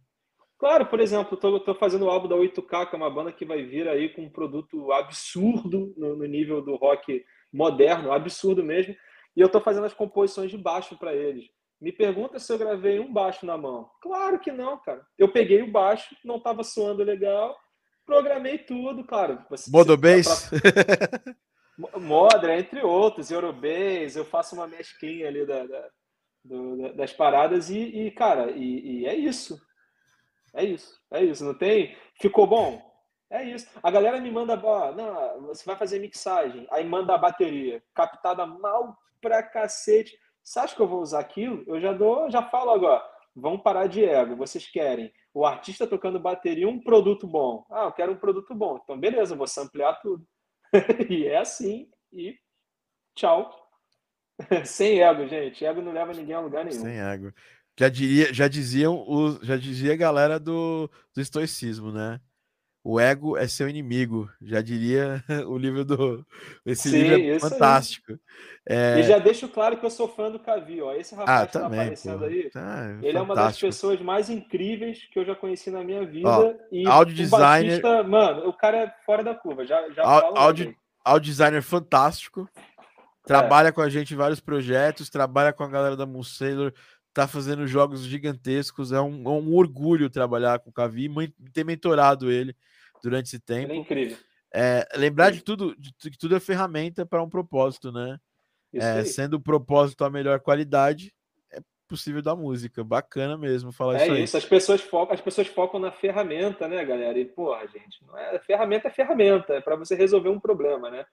Claro, 0.59 0.85
por 0.85 0.99
exemplo, 0.99 1.33
eu 1.33 1.37
tô, 1.37 1.59
tô, 1.59 1.73
fazendo 1.73 2.05
o 2.05 2.09
álbum 2.09 2.27
da 2.27 2.35
8K, 2.35 2.89
que 2.89 2.95
é 2.95 2.97
uma 2.97 3.09
banda 3.09 3.31
que 3.31 3.45
vai 3.45 3.63
vir 3.63 3.87
aí 3.87 4.09
com 4.09 4.23
um 4.23 4.29
produto 4.29 4.91
absurdo 4.91 5.93
no, 5.97 6.15
no 6.15 6.25
nível 6.25 6.61
do 6.61 6.75
rock 6.75 7.23
moderno, 7.51 8.11
absurdo 8.11 8.63
mesmo. 8.63 8.95
E 9.35 9.41
eu 9.41 9.49
tô 9.49 9.59
fazendo 9.59 9.85
as 9.85 9.93
composições 9.93 10.51
de 10.51 10.57
baixo 10.57 10.95
para 10.97 11.15
eles. 11.15 11.45
Me 11.79 11.91
pergunta 11.91 12.39
se 12.39 12.51
eu 12.51 12.57
gravei 12.57 12.99
um 12.99 13.11
baixo 13.11 13.45
na 13.45 13.57
mão. 13.57 13.89
Claro 14.01 14.39
que 14.39 14.51
não, 14.51 14.77
cara. 14.79 15.05
Eu 15.17 15.31
peguei 15.31 15.61
o 15.61 15.71
baixo, 15.71 16.15
não 16.23 16.37
estava 16.37 16.63
soando 16.63 17.03
legal, 17.03 17.55
programei 18.05 18.57
tudo, 18.57 19.03
claro. 19.03 19.45
Modo 19.69 19.95
Bass? 19.95 20.49
Pra... 20.49 21.99
Modra, 21.99 22.57
entre 22.57 22.81
outros, 22.81 23.29
Eurobase, 23.29 24.17
eu 24.17 24.25
faço 24.25 24.55
uma 24.55 24.67
mesclinha 24.67 25.27
ali 25.27 25.45
da, 25.45 25.63
da, 25.63 25.89
do, 26.43 26.93
das 26.95 27.13
paradas 27.13 27.69
e, 27.69 27.77
e 27.77 28.11
cara, 28.11 28.49
e, 28.49 29.01
e, 29.01 29.05
é 29.05 29.13
isso. 29.15 29.61
É 30.55 30.63
isso, 30.63 30.99
é 31.11 31.23
isso. 31.23 31.45
Não 31.45 31.53
tem. 31.53 31.95
Ficou 32.19 32.47
bom? 32.47 32.81
É 33.29 33.43
isso. 33.43 33.67
A 33.83 33.91
galera 33.91 34.19
me 34.19 34.31
manda, 34.31 34.59
ó, 34.63 34.91
não, 34.91 35.47
você 35.47 35.63
vai 35.65 35.75
fazer 35.75 35.99
mixagem, 35.99 36.65
aí 36.71 36.83
manda 36.83 37.13
a 37.13 37.17
bateria, 37.17 37.83
captada 37.93 38.45
mal 38.45 38.97
pra 39.21 39.43
cacete. 39.43 40.17
Você 40.47 40.59
acha 40.59 40.73
que 40.73 40.81
eu 40.81 40.87
vou 40.87 41.01
usar 41.01 41.19
aquilo? 41.19 41.61
Eu 41.67 41.77
já 41.81 41.91
dou, 41.91 42.31
já 42.31 42.41
falo 42.41 42.71
agora. 42.71 43.03
Vamos 43.35 43.61
parar 43.61 43.85
de 43.85 44.05
ego. 44.05 44.37
Vocês 44.37 44.65
querem 44.65 45.11
o 45.33 45.45
artista 45.45 45.85
tocando 45.85 46.21
bateria 46.21 46.69
um 46.69 46.79
produto 46.79 47.27
bom. 47.27 47.65
Ah, 47.69 47.83
eu 47.83 47.91
quero 47.91 48.13
um 48.13 48.17
produto 48.17 48.55
bom. 48.55 48.79
Então, 48.81 48.97
beleza, 48.97 49.35
vou 49.35 49.45
ampliar 49.59 49.95
tudo. 49.95 50.25
e 51.11 51.27
é 51.27 51.39
assim. 51.39 51.89
E 52.13 52.39
tchau. 53.13 53.53
Sem 54.63 55.01
ego, 55.01 55.27
gente. 55.27 55.65
Ego 55.65 55.81
não 55.81 55.91
leva 55.91 56.13
ninguém 56.13 56.35
a 56.35 56.39
lugar 56.39 56.63
nenhum. 56.63 56.81
Sem 56.81 56.97
ego. 56.97 57.33
Já, 57.77 57.89
diria, 57.89 58.33
já 58.33 58.47
diziam 58.47 59.03
os, 59.05 59.45
já 59.45 59.57
dizia 59.57 59.91
a 59.91 59.97
galera 59.97 60.39
do, 60.39 60.89
do 61.13 61.19
estoicismo, 61.19 61.91
né? 61.91 62.21
O 62.89 63.01
ego 63.01 63.35
é 63.35 63.49
seu 63.49 63.67
inimigo, 63.67 64.31
já 64.41 64.61
diria 64.61 65.21
o 65.45 65.57
livro 65.57 65.83
do. 65.83 66.25
Esse 66.65 66.89
Sim, 66.89 67.03
livro 67.03 67.35
é 67.35 67.37
fantástico. 67.37 68.17
É... 68.65 69.01
E 69.01 69.03
já 69.03 69.19
deixo 69.19 69.49
claro 69.49 69.75
que 69.75 69.85
eu 69.85 69.89
sou 69.89 70.07
fã 70.07 70.31
do 70.31 70.39
Cavi, 70.39 70.81
ó. 70.81 70.93
Esse 70.93 71.13
rapaz 71.13 71.41
ah, 71.41 71.45
que 71.45 71.51
tá 71.51 71.59
também, 71.63 71.81
aparecendo 71.81 72.19
pô. 72.19 72.25
aí, 72.25 72.49
tá, 72.49 72.59
ele 73.01 73.11
fantástico. 73.11 73.17
é 73.17 73.21
uma 73.21 73.35
das 73.35 73.59
pessoas 73.59 73.99
mais 73.99 74.29
incríveis 74.29 75.05
que 75.11 75.19
eu 75.19 75.25
já 75.25 75.35
conheci 75.35 75.69
na 75.69 75.83
minha 75.83 76.05
vida. 76.05 76.29
Ó, 76.29 76.53
e 76.71 76.87
audio 76.87 77.13
designer. 77.13 77.81
Batista, 77.81 78.03
mano, 78.03 78.47
o 78.47 78.53
cara 78.53 78.77
é 78.77 78.93
fora 79.05 79.21
da 79.21 79.35
curva. 79.35 79.65
Já, 79.65 79.89
já 79.89 80.03
audio, 80.05 80.73
audio 81.03 81.29
designer 81.29 81.61
fantástico. 81.61 82.49
Trabalha 83.25 83.67
é. 83.67 83.71
com 83.73 83.81
a 83.81 83.89
gente 83.89 84.13
em 84.13 84.17
vários 84.17 84.39
projetos, 84.39 85.09
trabalha 85.09 85.51
com 85.51 85.65
a 85.65 85.69
galera 85.69 85.97
da 85.97 86.05
Moon 86.05 86.23
Sailor, 86.23 86.73
tá 87.13 87.27
fazendo 87.27 87.67
jogos 87.67 88.05
gigantescos. 88.05 88.93
É 88.93 89.01
um, 89.01 89.27
um 89.27 89.53
orgulho 89.57 90.09
trabalhar 90.09 90.59
com 90.59 90.69
o 90.69 90.73
Cavi, 90.73 91.11
ter 91.51 91.65
mentorado 91.65 92.31
ele 92.31 92.55
durante 93.03 93.27
esse 93.27 93.39
tempo. 93.39 93.71
Ele 93.71 93.79
é 93.79 93.81
incrível. 93.81 94.17
É, 94.53 94.87
lembrar 94.95 95.31
de 95.31 95.41
tudo, 95.41 95.75
de 95.77 95.93
que 96.09 96.17
tudo 96.17 96.35
é 96.35 96.39
ferramenta 96.39 97.05
para 97.05 97.21
um 97.21 97.29
propósito, 97.29 97.91
né? 97.91 98.17
É, 98.73 99.03
sendo 99.03 99.35
o 99.35 99.41
propósito 99.41 100.03
a 100.03 100.09
melhor 100.09 100.39
qualidade, 100.39 101.13
é 101.51 101.59
possível 101.87 102.21
da 102.21 102.35
música. 102.35 102.83
Bacana 102.83 103.37
mesmo 103.37 103.71
falar 103.71 103.99
é 103.99 104.03
isso. 104.03 104.13
É 104.13 104.19
isso, 104.19 104.37
as 104.37 104.45
pessoas 104.45 104.81
focam, 104.81 105.13
as 105.13 105.21
pessoas 105.21 105.47
focam 105.47 105.79
na 105.79 105.91
ferramenta, 105.91 106.67
né, 106.67 106.83
galera? 106.83 107.17
E 107.17 107.25
porra, 107.25 107.67
gente, 107.67 108.03
não 108.05 108.17
é 108.17 108.39
ferramenta 108.39 108.87
é 108.87 108.91
ferramenta, 108.91 109.53
é 109.53 109.61
para 109.61 109.75
você 109.75 109.95
resolver 109.95 110.29
um 110.29 110.39
problema, 110.39 110.89
né? 110.89 111.05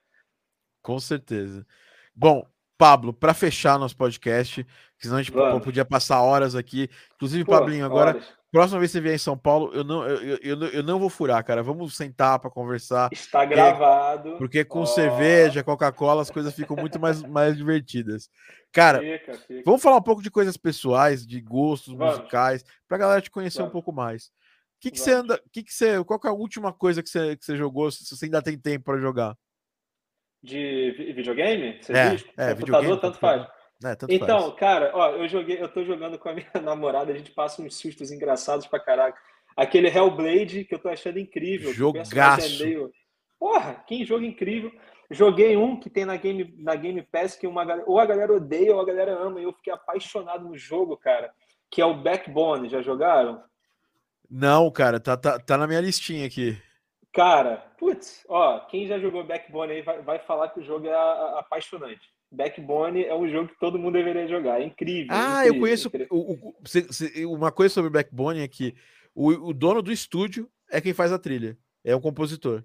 Com 0.81 0.99
certeza. 0.99 1.65
Bom, 2.13 2.47
Pablo, 2.77 3.13
para 3.13 3.33
fechar 3.33 3.79
nosso 3.79 3.95
podcast, 3.95 4.65
senão 4.97 5.17
a 5.17 5.21
gente 5.21 5.31
Vamos. 5.31 5.63
podia 5.63 5.85
passar 5.85 6.21
horas 6.21 6.55
aqui. 6.55 6.89
Inclusive, 7.15 7.45
Pô, 7.45 7.51
Pablinho, 7.51 7.85
agora 7.85 8.11
horas. 8.11 8.33
Próxima 8.55 8.79
vez 8.79 8.89
que 8.89 8.97
você 8.97 9.01
vier 9.01 9.15
em 9.15 9.17
São 9.17 9.37
Paulo, 9.37 9.69
eu 9.73 9.83
não, 9.83 10.07
eu, 10.07 10.37
eu, 10.41 10.63
eu 10.67 10.81
não 10.81 10.97
vou 10.97 11.09
furar, 11.09 11.43
cara. 11.43 11.61
Vamos 11.61 11.93
sentar 11.93 12.39
para 12.39 12.49
conversar. 12.49 13.09
Está 13.11 13.43
gravado. 13.43 14.37
Porque 14.37 14.63
com 14.63 14.83
oh. 14.83 14.85
cerveja, 14.85 15.61
Coca-Cola, 15.61 16.21
as 16.21 16.31
coisas 16.31 16.55
ficam 16.55 16.77
muito 16.77 16.97
mais, 16.97 17.21
mais 17.27 17.57
divertidas. 17.57 18.29
Cara, 18.71 19.01
fica, 19.01 19.33
fica. 19.33 19.61
vamos 19.65 19.81
falar 19.81 19.97
um 19.97 20.01
pouco 20.01 20.23
de 20.23 20.31
coisas 20.31 20.55
pessoais, 20.55 21.27
de 21.27 21.41
gostos 21.41 21.93
vamos. 21.93 22.17
musicais, 22.17 22.63
para 22.87 22.95
a 22.95 22.99
galera 23.01 23.21
te 23.21 23.29
conhecer 23.29 23.57
vamos. 23.57 23.71
um 23.71 23.73
pouco 23.73 23.91
mais. 23.91 24.27
O 24.27 24.29
que, 24.79 24.91
que 24.91 25.01
você 25.01 25.11
anda. 25.11 25.37
Que 25.51 25.61
que 25.61 25.73
você, 25.73 26.01
qual 26.05 26.17
que 26.17 26.25
é 26.25 26.29
a 26.29 26.33
última 26.33 26.71
coisa 26.71 27.03
que 27.03 27.09
você, 27.09 27.35
que 27.35 27.43
você 27.43 27.57
jogou, 27.57 27.91
se 27.91 28.05
você 28.09 28.23
ainda 28.23 28.41
tem 28.41 28.57
tempo 28.57 28.85
para 28.85 29.01
jogar? 29.01 29.35
De 30.41 31.13
videogame? 31.13 31.77
Você 31.81 31.91
é, 31.91 32.09
diz? 32.11 32.25
é, 32.37 32.55
computador, 32.55 33.01
tanto 33.01 33.19
faz. 33.19 33.45
É, 33.83 33.95
então, 34.09 34.41
faz. 34.41 34.55
cara, 34.55 34.91
ó, 34.93 35.11
eu 35.11 35.27
joguei, 35.27 35.61
eu 35.61 35.67
tô 35.67 35.83
jogando 35.83 36.17
com 36.17 36.29
a 36.29 36.33
minha 36.33 36.49
namorada, 36.63 37.11
a 37.11 37.17
gente 37.17 37.31
passa 37.31 37.61
uns 37.61 37.77
sustos 37.77 38.11
engraçados 38.11 38.67
pra 38.67 38.79
caraca. 38.79 39.19
Aquele 39.55 39.87
Hellblade 39.87 40.65
que 40.65 40.75
eu 40.75 40.79
tô 40.79 40.89
achando 40.89 41.19
incrível. 41.19 41.73
Jogaço. 41.73 42.63
É 42.63 42.65
meio... 42.65 42.91
Porra, 43.39 43.83
que 43.87 44.05
jogo 44.05 44.25
incrível. 44.25 44.71
Joguei 45.09 45.55
um 45.55 45.79
que 45.79 45.89
tem 45.89 46.03
na 46.03 46.17
Game, 46.17 46.55
na 46.57 46.75
Game 46.75 47.01
Pass 47.03 47.35
que 47.35 47.47
uma 47.47 47.63
ou 47.85 47.99
a 47.99 48.05
galera 48.05 48.33
odeia 48.33 48.73
ou 48.73 48.81
a 48.81 48.85
galera 48.85 49.17
ama. 49.17 49.39
E 49.39 49.43
eu 49.43 49.53
fiquei 49.53 49.71
apaixonado 49.71 50.43
no 50.45 50.57
jogo, 50.57 50.97
cara. 50.97 51.31
Que 51.69 51.81
é 51.81 51.85
o 51.85 52.01
Backbone. 52.01 52.69
Já 52.69 52.81
jogaram? 52.81 53.41
Não, 54.29 54.69
cara, 54.71 54.99
tá, 54.99 55.15
tá, 55.15 55.39
tá 55.39 55.57
na 55.57 55.67
minha 55.67 55.81
listinha 55.81 56.25
aqui. 56.25 56.57
Cara, 57.13 57.57
putz, 57.77 58.25
ó, 58.27 58.59
quem 58.61 58.87
já 58.87 58.99
jogou 58.99 59.23
Backbone 59.23 59.71
aí 59.71 59.81
vai, 59.81 60.01
vai 60.01 60.19
falar 60.19 60.49
que 60.49 60.59
o 60.59 60.63
jogo 60.63 60.87
é 60.87 61.39
apaixonante. 61.39 62.14
Backbone 62.35 63.03
é 63.03 63.15
um 63.15 63.27
jogo 63.29 63.49
que 63.49 63.59
todo 63.59 63.79
mundo 63.79 63.93
deveria 63.93 64.27
jogar. 64.27 64.61
É 64.61 64.65
incrível. 64.65 65.07
Ah, 65.09 65.41
incrível, 65.41 65.53
eu 65.53 65.59
conheço. 65.59 65.91
O, 66.09 66.53
o, 67.25 67.35
uma 67.35 67.51
coisa 67.51 67.73
sobre 67.73 67.89
Backbone 67.89 68.41
é 68.41 68.47
que 68.47 68.75
o, 69.13 69.29
o, 69.49 69.53
dono 69.53 69.81
do 69.81 69.91
estúdio 69.91 70.49
é 70.69 70.81
quem 70.81 70.93
faz 70.93 71.11
a 71.11 71.19
trilha. 71.19 71.57
É 71.83 71.95
o 71.95 72.01
compositor. 72.01 72.63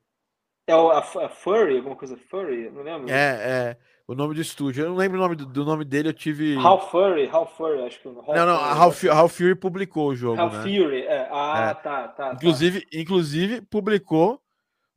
É 0.66 0.74
o, 0.74 0.90
a, 0.90 0.98
a 0.98 1.28
Furry, 1.28 1.76
alguma 1.76 1.96
coisa 1.96 2.16
Furry? 2.16 2.70
Não 2.70 2.82
lembro. 2.82 3.10
É, 3.10 3.14
é. 3.14 3.76
O 4.06 4.14
nome 4.14 4.34
do 4.34 4.40
estúdio. 4.40 4.84
Eu 4.84 4.90
não 4.90 4.96
lembro 4.96 5.18
o 5.18 5.20
nome 5.20 5.36
do, 5.36 5.46
do 5.46 5.64
nome 5.64 5.84
dele, 5.84 6.08
eu 6.08 6.12
tive. 6.12 6.56
How 6.56 6.90
Furry, 6.90 7.30
How 7.32 7.46
Furry, 7.46 7.82
acho 7.82 8.00
que. 8.00 8.08
How 8.08 8.24
não, 8.26 8.46
não, 8.46 8.56
a 8.56 8.74
How, 8.74 8.92
How 9.22 9.28
Fury 9.28 9.54
publicou 9.54 10.08
o 10.08 10.16
jogo. 10.16 10.40
How 10.40 10.50
né? 10.50 10.62
Fury, 10.62 11.02
é. 11.02 11.28
Ah, 11.30 11.70
é. 11.70 11.82
tá, 11.82 12.08
tá. 12.08 12.32
Inclusive, 12.34 12.80
tá. 12.80 12.86
inclusive 12.92 13.60
publicou 13.62 14.40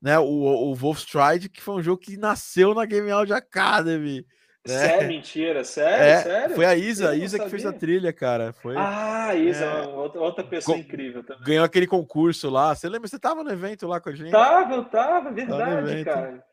né, 0.02 0.20
o, 0.20 0.26
o 0.26 0.76
Wolfstride, 0.76 1.48
que 1.48 1.62
foi 1.62 1.76
um 1.76 1.82
jogo 1.82 2.02
que 2.02 2.18
nasceu 2.18 2.74
na 2.74 2.86
Game 2.86 3.10
Audio 3.10 3.36
Academy. 3.36 4.26
Né? 4.66 4.78
Sério, 4.80 5.08
mentira, 5.10 5.64
sério, 5.66 6.04
é, 6.06 6.22
sério? 6.22 6.56
Foi 6.56 6.66
a 6.66 6.74
Isa, 6.74 7.10
a 7.10 7.16
Isa 7.16 7.38
que 7.38 7.50
fez 7.50 7.66
a 7.66 7.74
trilha, 7.74 8.14
cara. 8.14 8.54
Foi, 8.54 8.76
ah, 8.78 9.36
Isa, 9.36 9.66
é, 9.66 9.88
outra, 9.88 10.22
outra 10.22 10.44
pessoa 10.44 10.78
incrível 10.78 11.22
também. 11.22 11.44
Ganhou 11.44 11.66
aquele 11.66 11.86
concurso 11.86 12.50
lá. 12.50 12.74
Você 12.74 12.88
lembra? 12.88 13.10
Você 13.10 13.20
tava 13.20 13.44
no 13.44 13.52
evento 13.52 13.86
lá 13.86 14.00
com 14.00 14.10
a 14.10 14.16
gente? 14.16 14.32
Tava, 14.32 14.76
eu 14.76 14.86
tava, 14.86 15.32
verdade, 15.32 16.06
cara. 16.06 16.46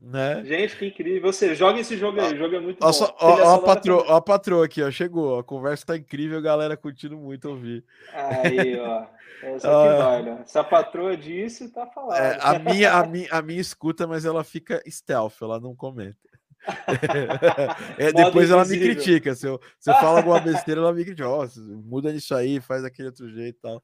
Né? 0.00 0.44
Gente, 0.44 0.76
que 0.76 0.86
incrível. 0.86 1.32
Você 1.32 1.56
joga 1.56 1.80
esse 1.80 1.96
jogo 1.96 2.20
aí, 2.20 2.34
o 2.34 2.36
jogo 2.36 2.54
é 2.54 2.60
muito 2.60 2.78
ó, 2.80 2.86
bom. 2.86 2.92
Só, 2.92 3.16
ó, 3.18 3.40
ó, 3.40 3.54
a 3.54 3.62
patroa, 3.62 4.04
ó, 4.06 4.16
a 4.16 4.22
patroa 4.22 4.64
aqui, 4.66 4.82
ó, 4.82 4.90
chegou. 4.90 5.38
A 5.38 5.42
conversa 5.42 5.86
tá 5.86 5.96
incrível, 5.96 6.38
a 6.38 6.42
galera 6.42 6.76
curtindo 6.76 7.16
muito 7.16 7.48
ouvir. 7.48 7.84
Aí, 8.12 8.78
ó. 8.78 9.06
Essa 9.42 9.68
aqui 9.68 9.88
ah, 9.88 10.04
vai, 10.04 10.22
né? 10.22 10.42
Se 10.46 10.58
a 10.58 10.64
patroa 10.64 11.16
disse, 11.16 11.68
tá 11.68 11.86
falando. 11.86 12.16
É, 12.16 12.38
a, 12.40 12.58
minha, 12.58 12.92
a, 12.92 13.06
minha, 13.06 13.28
a 13.30 13.42
minha 13.42 13.60
escuta, 13.60 14.06
mas 14.06 14.24
ela 14.24 14.42
fica 14.44 14.82
stealth, 14.88 15.42
ela 15.42 15.60
não 15.60 15.74
comenta. 15.74 16.16
é, 17.98 18.12
depois 18.12 18.50
ela 18.50 18.64
me 18.64 18.78
critica. 18.78 19.34
Se 19.34 19.46
eu, 19.46 19.60
se 19.78 19.90
eu 19.90 19.94
falo 19.94 20.18
alguma 20.18 20.40
besteira, 20.40 20.80
ela 20.80 20.92
me 20.92 21.04
critica. 21.04 21.28
Oh, 21.28 21.46
muda 21.84 22.12
nisso 22.12 22.34
aí, 22.34 22.60
faz 22.60 22.84
aquele 22.84 23.08
outro 23.08 23.28
jeito 23.30 23.58
e 23.58 23.60
tal. 23.60 23.82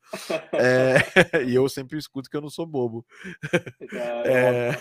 É, 0.53 0.97
e 1.47 1.55
eu 1.55 1.69
sempre 1.69 1.99
escuto 1.99 2.29
que 2.29 2.37
eu 2.37 2.41
não 2.41 2.51
sou 2.51 2.67
bobo. 2.67 3.07
É, 4.25 4.77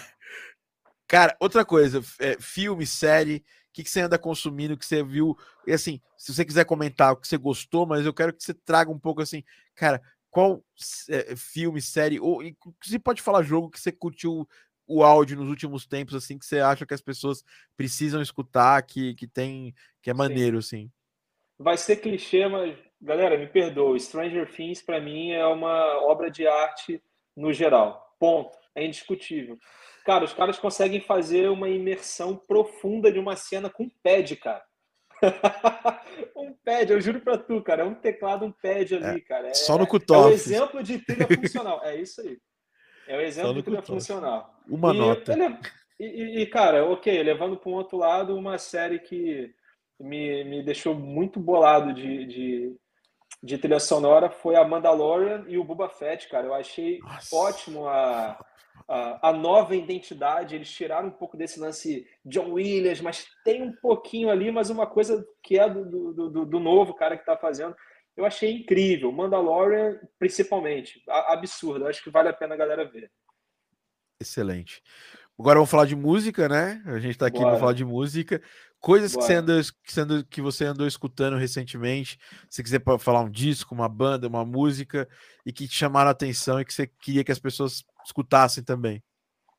cara, 1.07 1.35
outra 1.39 1.63
coisa, 1.63 2.01
é, 2.19 2.37
filme, 2.39 2.85
série, 2.85 3.37
o 3.37 3.73
que, 3.73 3.83
que 3.83 3.89
você 3.89 4.01
anda 4.01 4.17
consumindo, 4.17 4.77
que 4.77 4.85
você 4.85 5.03
viu? 5.03 5.37
E 5.65 5.71
assim, 5.71 6.01
se 6.17 6.33
você 6.33 6.43
quiser 6.43 6.65
comentar 6.65 7.13
o 7.13 7.17
que 7.17 7.27
você 7.27 7.37
gostou, 7.37 7.85
mas 7.85 8.05
eu 8.05 8.13
quero 8.13 8.33
que 8.33 8.43
você 8.43 8.53
traga 8.53 8.91
um 8.91 8.99
pouco 8.99 9.21
assim, 9.21 9.43
cara, 9.75 10.01
qual 10.29 10.63
é, 11.09 11.35
filme, 11.35 11.81
série, 11.81 12.19
ou 12.19 12.41
você 12.83 12.97
pode 12.97 13.21
falar 13.21 13.43
jogo 13.43 13.69
que 13.69 13.79
você 13.79 13.91
curtiu 13.91 14.47
o 14.91 15.03
áudio 15.03 15.37
nos 15.37 15.47
últimos 15.47 15.85
tempos, 15.85 16.15
assim, 16.15 16.37
que 16.37 16.45
você 16.45 16.59
acha 16.59 16.85
que 16.85 16.93
as 16.93 17.01
pessoas 17.01 17.43
precisam 17.77 18.21
escutar, 18.21 18.81
que, 18.83 19.15
que 19.15 19.27
tem, 19.27 19.73
que 20.01 20.09
é 20.09 20.13
maneiro, 20.13 20.61
Sim. 20.61 20.77
assim? 20.77 20.91
Vai 21.57 21.77
ser 21.77 21.97
clichê, 21.97 22.47
mas, 22.47 22.77
galera, 22.99 23.37
me 23.37 23.47
perdoa, 23.47 23.97
Stranger 23.97 24.51
Things, 24.51 24.81
para 24.81 24.99
mim, 24.99 25.31
é 25.31 25.45
uma 25.45 26.01
obra 26.03 26.29
de 26.29 26.47
arte 26.47 27.01
no 27.35 27.53
geral. 27.53 28.15
Ponto. 28.19 28.57
É 28.75 28.85
indiscutível. 28.85 29.57
Cara, 30.05 30.23
os 30.23 30.33
caras 30.33 30.57
conseguem 30.57 31.01
fazer 31.01 31.49
uma 31.49 31.69
imersão 31.69 32.35
profunda 32.35 33.11
de 33.11 33.19
uma 33.19 33.35
cena 33.35 33.69
com 33.69 33.89
pad, 34.03 34.35
cara. 34.37 34.63
um 36.35 36.53
pad, 36.65 36.91
eu 36.91 37.01
juro 37.01 37.19
pra 37.19 37.37
tu, 37.37 37.61
cara. 37.61 37.83
É 37.83 37.85
um 37.85 37.93
teclado, 37.93 38.45
um 38.45 38.51
pad 38.51 38.95
ali, 38.95 39.19
é, 39.19 39.21
cara. 39.21 39.49
É, 39.49 39.53
só 39.53 39.77
no 39.77 39.85
cutoff. 39.85 40.29
É 40.29 40.31
um 40.31 40.33
exemplo 40.33 40.81
de 40.81 40.99
trilha 40.99 41.27
funcional. 41.27 41.81
É 41.83 41.95
isso 41.95 42.21
aí. 42.21 42.39
É 43.07 43.17
o 43.17 43.21
exemplo 43.21 43.53
de 43.53 43.63
trilha 43.63 43.81
funcional. 43.81 44.53
Uma 44.67 44.93
e, 44.93 44.97
nota. 44.97 45.33
E, 45.99 46.41
e, 46.41 46.45
cara, 46.47 46.85
ok, 46.85 47.21
levando 47.21 47.57
para 47.57 47.69
um 47.69 47.75
outro 47.75 47.97
lado, 47.97 48.35
uma 48.35 48.57
série 48.57 48.99
que 48.99 49.53
me, 49.99 50.43
me 50.43 50.63
deixou 50.63 50.95
muito 50.95 51.39
bolado 51.39 51.93
de, 51.93 52.25
de, 52.25 52.75
de 53.43 53.57
trilha 53.57 53.79
sonora 53.79 54.29
foi 54.29 54.55
a 54.55 54.67
Mandalorian 54.67 55.45
e 55.47 55.57
o 55.57 55.63
Boba 55.63 55.89
Fett, 55.89 56.27
cara. 56.27 56.47
Eu 56.47 56.53
achei 56.53 56.99
Nossa. 56.99 57.35
ótimo 57.35 57.87
a, 57.87 58.37
a, 58.87 59.29
a, 59.29 59.33
nova 59.33 59.75
identidade. 59.75 60.55
Eles 60.55 60.71
tiraram 60.71 61.09
um 61.09 61.11
pouco 61.11 61.37
desse 61.37 61.59
lance 61.59 62.07
John 62.25 62.53
Williams, 62.53 63.01
mas 63.01 63.27
tem 63.43 63.61
um 63.61 63.71
pouquinho 63.71 64.29
ali, 64.29 64.51
mas 64.51 64.69
uma 64.69 64.87
coisa 64.87 65.23
que 65.43 65.59
é 65.59 65.69
do, 65.69 65.85
do, 65.85 66.29
do, 66.29 66.45
do 66.45 66.59
novo 66.59 66.93
cara 66.95 67.15
que 67.15 67.21
está 67.21 67.37
fazendo. 67.37 67.75
Eu 68.15 68.25
achei 68.25 68.51
incrível. 68.51 69.11
Mandalorian, 69.11 69.99
principalmente. 70.19 71.01
Absurdo. 71.07 71.85
Eu 71.85 71.89
acho 71.89 72.03
que 72.03 72.09
vale 72.09 72.29
a 72.29 72.33
pena 72.33 72.55
a 72.55 72.57
galera 72.57 72.85
ver. 72.85 73.11
Excelente. 74.19 74.81
Agora 75.39 75.55
vamos 75.55 75.71
falar 75.71 75.85
de 75.85 75.95
música, 75.95 76.47
né? 76.47 76.83
A 76.85 76.99
gente 76.99 77.13
está 77.13 77.25
aqui 77.25 77.39
para 77.39 77.57
falar 77.57 77.73
de 77.73 77.83
música. 77.83 78.41
Coisas 78.79 79.15
que 79.15 79.23
você, 79.23 79.35
andou, 79.35 79.59
que, 79.83 79.91
você 79.91 80.01
andou, 80.01 80.23
que 80.23 80.41
você 80.41 80.65
andou 80.65 80.87
escutando 80.87 81.37
recentemente. 81.37 82.19
Se 82.47 82.61
quiser 82.61 82.81
falar 82.99 83.21
um 83.21 83.29
disco, 83.29 83.73
uma 83.73 83.89
banda, 83.89 84.27
uma 84.27 84.45
música, 84.45 85.09
e 85.45 85.51
que 85.51 85.67
te 85.67 85.73
chamaram 85.73 86.09
a 86.09 86.11
atenção 86.11 86.59
e 86.59 86.65
que 86.65 86.73
você 86.73 86.85
queria 86.85 87.23
que 87.23 87.31
as 87.31 87.39
pessoas 87.39 87.83
escutassem 88.05 88.63
também. 88.63 89.01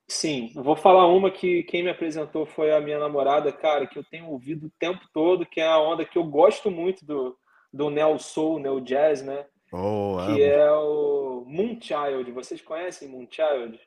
Sim, 0.09 0.53
vou 0.55 0.77
falar 0.77 1.07
uma 1.07 1.31
que 1.31 1.63
quem 1.65 1.83
me 1.83 1.91
apresentou 1.91 2.45
foi 2.45 2.73
a 2.73 2.81
minha 2.81 2.99
namorada, 2.99 3.51
cara, 3.51 3.87
que 3.87 3.99
eu 3.99 4.05
tenho 4.05 4.27
ouvido 4.27 4.67
o 4.67 4.73
tempo 4.79 5.01
todo, 5.13 5.47
que 5.47 5.61
é 5.61 5.67
a 5.67 5.79
onda 5.79 6.05
que 6.05 6.19
eu 6.19 6.25
gosto 6.25 6.71
muito 6.71 7.05
do, 7.05 7.37
do 7.73 7.91
Neo 7.91 8.19
Soul, 8.19 8.59
Neo 8.59 8.81
Jazz, 8.81 9.23
né? 9.23 9.47
Oh, 9.73 10.19
que 10.27 10.43
é 10.43 10.71
o 10.71 11.45
Moonchild. 11.47 12.31
Vocês 12.33 12.61
conhecem 12.61 13.09
Moonchild? 13.09 13.81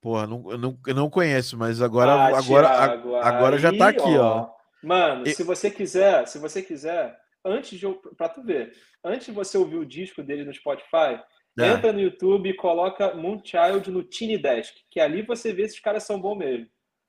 Porra, 0.00 0.26
não, 0.26 0.50
eu, 0.50 0.58
não, 0.58 0.78
eu 0.86 0.94
não 0.94 1.10
conheço, 1.10 1.58
mas 1.58 1.82
agora, 1.82 2.12
ah, 2.12 2.38
agora, 2.38 2.68
Thiago, 2.68 3.16
agora 3.16 3.56
aí, 3.56 3.62
já 3.62 3.76
tá 3.76 3.88
aqui, 3.88 4.16
ó. 4.16 4.42
ó. 4.42 4.50
Mano, 4.82 5.24
e... 5.26 5.30
se 5.34 5.42
você 5.42 5.70
quiser, 5.70 6.28
se 6.28 6.38
você 6.38 6.62
quiser, 6.62 7.18
antes 7.44 7.78
de 7.78 7.86
para 8.16 8.28
tu 8.28 8.42
ver, 8.44 8.72
antes 9.04 9.26
de 9.26 9.32
você 9.32 9.58
ouvir 9.58 9.76
o 9.76 9.86
disco 9.86 10.22
dele 10.22 10.44
no 10.44 10.54
Spotify, 10.54 11.20
É. 11.58 11.72
Entra 11.72 11.92
no 11.92 12.00
YouTube 12.00 12.48
e 12.48 12.54
coloca 12.54 13.14
Moonchild 13.14 13.90
no 13.90 14.04
Tiny 14.04 14.38
Desk, 14.38 14.72
que 14.88 15.00
ali 15.00 15.22
você 15.22 15.52
vê 15.52 15.68
se 15.68 15.74
os 15.74 15.80
caras 15.80 16.04
são 16.04 16.20
bons 16.20 16.36
mesmo. 16.36 16.68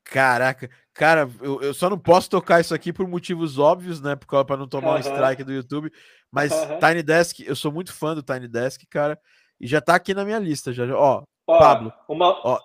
Caraca, 0.10 0.68
cara, 0.92 1.30
eu, 1.40 1.62
eu 1.62 1.72
só 1.72 1.88
não 1.88 1.98
posso 1.98 2.30
tocar 2.30 2.60
isso 2.60 2.74
aqui 2.74 2.92
por 2.92 3.08
motivos 3.08 3.60
óbvios, 3.60 4.02
né? 4.02 4.16
Para 4.16 4.58
não 4.58 4.68
tomar 4.68 4.96
um 4.96 5.00
strike 5.00 5.44
do 5.44 5.54
YouTube. 5.54 5.92
Mas 6.32 6.52
Tiny 6.80 7.04
Desk, 7.04 7.42
eu 7.42 7.56
sou 7.56 7.72
muito 7.72 7.94
fã 7.94 8.16
do 8.16 8.24
Tiny 8.24 8.48
Desk, 8.48 8.86
cara, 8.90 9.20
e 9.62 9.68
já 9.68 9.80
tá 9.80 9.94
aqui 9.94 10.16
na 10.16 10.26
minha 10.26 10.40
lista. 10.40 10.74
Já, 10.74 10.86
ó, 10.96 11.24
ó 11.48 11.60
Pablo, 11.60 11.94
uma... 12.08 12.30
ó, 12.44 12.60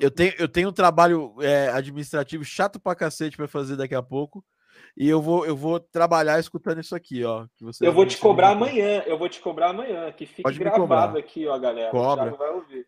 eu 0.00 0.10
tenho, 0.10 0.32
eu 0.38 0.48
tenho 0.48 0.70
um 0.70 0.72
trabalho 0.72 1.34
é, 1.40 1.68
administrativo 1.68 2.44
chato 2.44 2.80
pra 2.80 2.94
cacete 2.94 3.36
pra 3.36 3.46
fazer 3.46 3.76
daqui 3.76 3.94
a 3.94 4.02
pouco. 4.02 4.42
E 4.96 5.06
eu 5.06 5.20
vou, 5.20 5.44
eu 5.44 5.54
vou 5.54 5.78
trabalhar 5.78 6.40
escutando 6.40 6.80
isso 6.80 6.96
aqui, 6.96 7.24
ó. 7.24 7.46
Que 7.56 7.64
você 7.64 7.86
eu 7.86 7.92
vou 7.92 8.06
te 8.06 8.16
cobrar 8.16 8.50
amanhã, 8.50 9.02
eu 9.06 9.18
vou 9.18 9.28
te 9.28 9.40
cobrar 9.40 9.70
amanhã, 9.70 10.10
que 10.12 10.24
fique 10.24 10.42
Pode 10.42 10.58
gravado 10.58 11.18
aqui, 11.18 11.46
ó, 11.46 11.58
galera. 11.58 11.90
Cobra. 11.90 12.30
vai 12.30 12.50
ouvir. 12.50 12.86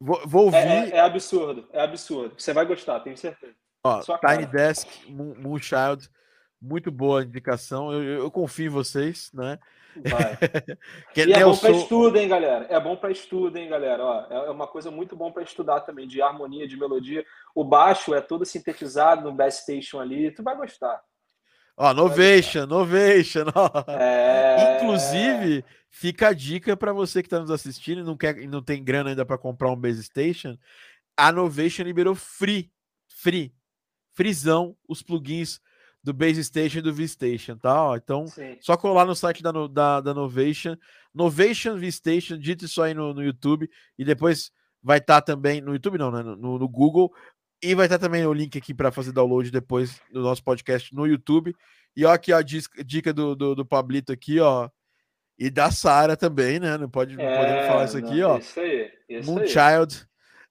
Vou, 0.00 0.20
vou 0.26 0.44
ouvir. 0.46 0.56
É, 0.56 0.90
é, 0.90 0.96
é, 0.96 1.00
absurdo, 1.00 1.68
é 1.72 1.80
absurdo. 1.80 2.34
Você 2.38 2.52
vai 2.52 2.64
gostar, 2.64 3.00
tenho 3.00 3.16
certeza. 3.16 3.54
Ó, 3.82 4.00
Tiny 4.00 4.46
Desk, 4.46 4.88
Moonchild, 5.10 6.08
muito 6.60 6.90
boa 6.90 7.22
indicação. 7.22 7.92
Eu, 7.92 8.02
eu, 8.02 8.22
eu 8.22 8.30
confio 8.30 8.66
em 8.66 8.70
vocês, 8.70 9.30
né? 9.32 9.58
Vai. 9.96 10.38
e 11.16 11.32
é 11.32 11.44
bom 11.44 11.56
para 11.56 11.70
estudo, 11.70 12.16
hein, 12.16 12.28
galera? 12.28 12.66
É 12.68 12.78
bom 12.78 12.96
para 12.96 13.10
estudo, 13.10 13.56
hein, 13.56 13.68
galera? 13.68 14.04
Ó, 14.04 14.26
é, 14.30 14.48
é 14.48 14.50
uma 14.50 14.66
coisa 14.66 14.90
muito 14.90 15.16
bom 15.16 15.32
para 15.32 15.42
estudar 15.42 15.80
também, 15.80 16.06
de 16.06 16.22
harmonia, 16.22 16.68
de 16.68 16.76
melodia. 16.76 17.24
O 17.54 17.64
baixo 17.64 18.14
é 18.14 18.20
todo 18.20 18.44
sintetizado 18.44 19.22
no 19.22 19.32
Bass 19.32 19.62
Station 19.62 20.00
ali. 20.00 20.30
Tu 20.30 20.42
vai 20.42 20.56
gostar. 20.56 21.00
Ó, 21.76 21.94
Novation, 21.94 22.66
Novation. 22.66 23.44
Ó. 23.54 23.90
É... 23.92 24.76
Inclusive, 24.76 25.64
fica 25.90 26.28
a 26.28 26.32
dica 26.32 26.76
para 26.76 26.92
você 26.92 27.22
que 27.22 27.26
está 27.26 27.40
nos 27.40 27.50
assistindo 27.50 28.00
e 28.00 28.04
não, 28.04 28.16
quer, 28.16 28.36
não 28.48 28.62
tem 28.62 28.82
grana 28.82 29.10
ainda 29.10 29.24
para 29.24 29.38
comprar 29.38 29.70
um 29.70 29.76
Base 29.76 30.02
Station. 30.04 30.56
A 31.16 31.32
Novation 31.32 31.82
liberou 31.82 32.14
free, 32.14 32.70
free, 33.08 33.52
frisão, 34.14 34.76
os 34.88 35.02
plugins 35.02 35.60
do 36.02 36.12
Base 36.12 36.42
Station 36.44 36.78
e 36.78 36.82
do 36.82 36.94
V-Station, 36.94 37.56
tá? 37.56 37.92
Então, 37.96 38.26
Sim. 38.26 38.56
só 38.60 38.76
colar 38.76 39.04
no 39.04 39.14
site 39.14 39.42
da, 39.42 39.50
da, 39.66 40.00
da 40.00 40.14
Novation, 40.14 40.76
Novation 41.12 41.76
V-Station, 41.76 42.38
dito 42.38 42.64
isso 42.64 42.80
aí 42.80 42.94
no, 42.94 43.12
no 43.12 43.22
YouTube, 43.22 43.68
e 43.98 44.04
depois 44.04 44.52
vai 44.82 44.98
estar 44.98 45.20
tá 45.20 45.34
também, 45.34 45.60
no 45.60 45.72
YouTube 45.72 45.98
não, 45.98 46.10
né? 46.10 46.22
No, 46.22 46.58
no 46.58 46.68
Google, 46.68 47.12
e 47.62 47.74
vai 47.74 47.86
estar 47.86 47.98
tá 47.98 48.06
também 48.06 48.24
o 48.24 48.32
link 48.32 48.56
aqui 48.56 48.72
para 48.72 48.92
fazer 48.92 49.12
download 49.12 49.50
depois 49.50 50.00
do 50.12 50.22
nosso 50.22 50.42
podcast 50.42 50.94
no 50.94 51.06
YouTube. 51.06 51.54
E 51.96 52.04
ó, 52.04 52.12
aqui 52.12 52.32
ó, 52.32 52.38
a 52.38 52.42
dica 52.42 53.12
do, 53.12 53.34
do, 53.34 53.54
do 53.56 53.66
Pablito 53.66 54.12
aqui, 54.12 54.38
ó. 54.38 54.70
E 55.38 55.50
da 55.50 55.70
Sara 55.70 56.16
também, 56.16 56.58
né? 56.58 56.76
Não 56.76 56.90
pode 56.90 57.14
é, 57.20 57.36
podemos 57.36 57.66
falar 57.66 57.84
isso 57.84 57.98
aqui, 57.98 58.20
não, 58.20 58.30
ó. 58.30 58.38
Isso 58.38 58.60
aí. 58.60 58.90
Isso 59.08 59.30
Moonchild 59.30 60.08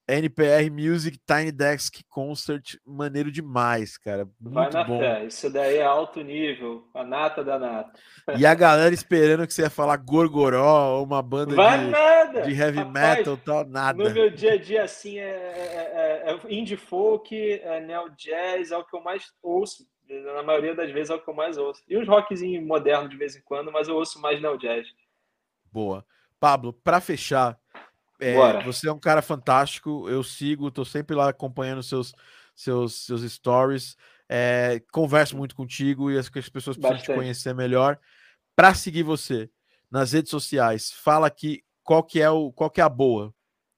NPR 0.08 0.72
Music 0.72 1.20
Tiny 1.28 1.52
Desk 1.52 2.02
Concert, 2.10 2.78
maneiro 2.86 3.30
demais, 3.30 3.98
cara. 3.98 4.26
Muito 4.40 4.54
Vai 4.54 4.72
na 4.72 4.84
bom. 4.86 5.00
fé, 5.00 5.26
isso 5.26 5.50
daí 5.50 5.78
é 5.78 5.84
alto 5.84 6.22
nível, 6.22 6.88
a 6.94 7.04
nata 7.04 7.44
da 7.44 7.60
nata. 7.60 7.92
E 8.38 8.46
a 8.46 8.56
galera 8.56 8.94
esperando 8.94 9.46
que 9.46 9.54
você 9.54 9.64
ia 9.64 9.70
falar 9.70 9.98
Gorgoró, 9.98 11.04
uma 11.04 11.22
banda 11.22 11.54
de, 11.54 12.44
de, 12.44 12.58
heavy 12.58 12.78
Rapaz, 12.78 13.18
metal 13.18 13.38
tal, 13.38 13.68
nada. 13.68 14.02
No 14.02 14.10
meu 14.10 14.30
dia 14.30 14.54
a 14.54 14.58
dia, 14.58 14.84
assim, 14.84 15.20
é, 15.20 15.24
é, 15.24 16.24
é, 16.26 16.32
é 16.32 16.54
indie 16.54 16.78
folk, 16.78 17.36
é 17.36 17.82
neo 17.82 18.10
jazz, 18.12 18.72
é 18.72 18.78
o 18.78 18.86
que 18.86 18.96
eu 18.96 19.04
mais 19.04 19.26
ouço. 19.44 19.86
Na 20.10 20.44
maioria 20.44 20.74
das 20.74 20.92
vezes 20.92 21.10
é 21.10 21.16
o 21.16 21.22
que 21.22 21.30
eu 21.30 21.34
mais 21.34 21.58
ouço. 21.58 21.84
E 21.88 21.98
uns 21.98 22.08
rockzinhos 22.08 22.66
modernos 22.66 23.10
de 23.10 23.18
vez 23.18 23.36
em 23.36 23.42
quando, 23.42 23.72
mas 23.72 23.88
eu 23.88 23.96
ouço 23.96 24.22
mais 24.22 24.42
neo 24.42 24.58
jazz. 24.58 24.88
Boa. 25.72 26.06
Pablo, 26.40 26.72
para 26.72 27.02
fechar, 27.02 27.60
é, 28.20 28.64
você 28.64 28.88
é 28.88 28.92
um 28.92 29.00
cara 29.00 29.22
fantástico, 29.22 30.08
eu 30.10 30.24
sigo, 30.24 30.72
tô 30.72 30.86
sempre 30.86 31.16
lá 31.16 31.30
acompanhando 31.30 31.84
seus, 31.84 32.14
seus, 32.56 33.06
seus 33.06 33.22
stories, 33.22 33.98
é, 34.30 34.82
converso 34.92 35.36
muito 35.36 35.56
contigo 35.56 36.12
e 36.12 36.18
as, 36.18 36.26
as 36.26 36.50
pessoas 36.50 36.78
precisam 36.78 36.92
Bastante. 36.92 37.06
te 37.06 37.14
conhecer 37.14 37.54
melhor. 37.54 38.00
Para 38.56 38.74
seguir 38.74 39.04
você 39.04 39.50
nas 39.90 40.14
redes 40.14 40.32
sociais, 40.32 40.92
fala 40.92 41.28
aqui 41.28 41.64
qual 41.84 42.04
que 42.04 42.22
é 42.22 42.30
o 42.30 42.52
qual 42.52 42.70
que 42.70 42.82
é 42.82 42.84
a 42.84 42.90
boa. 42.90 43.34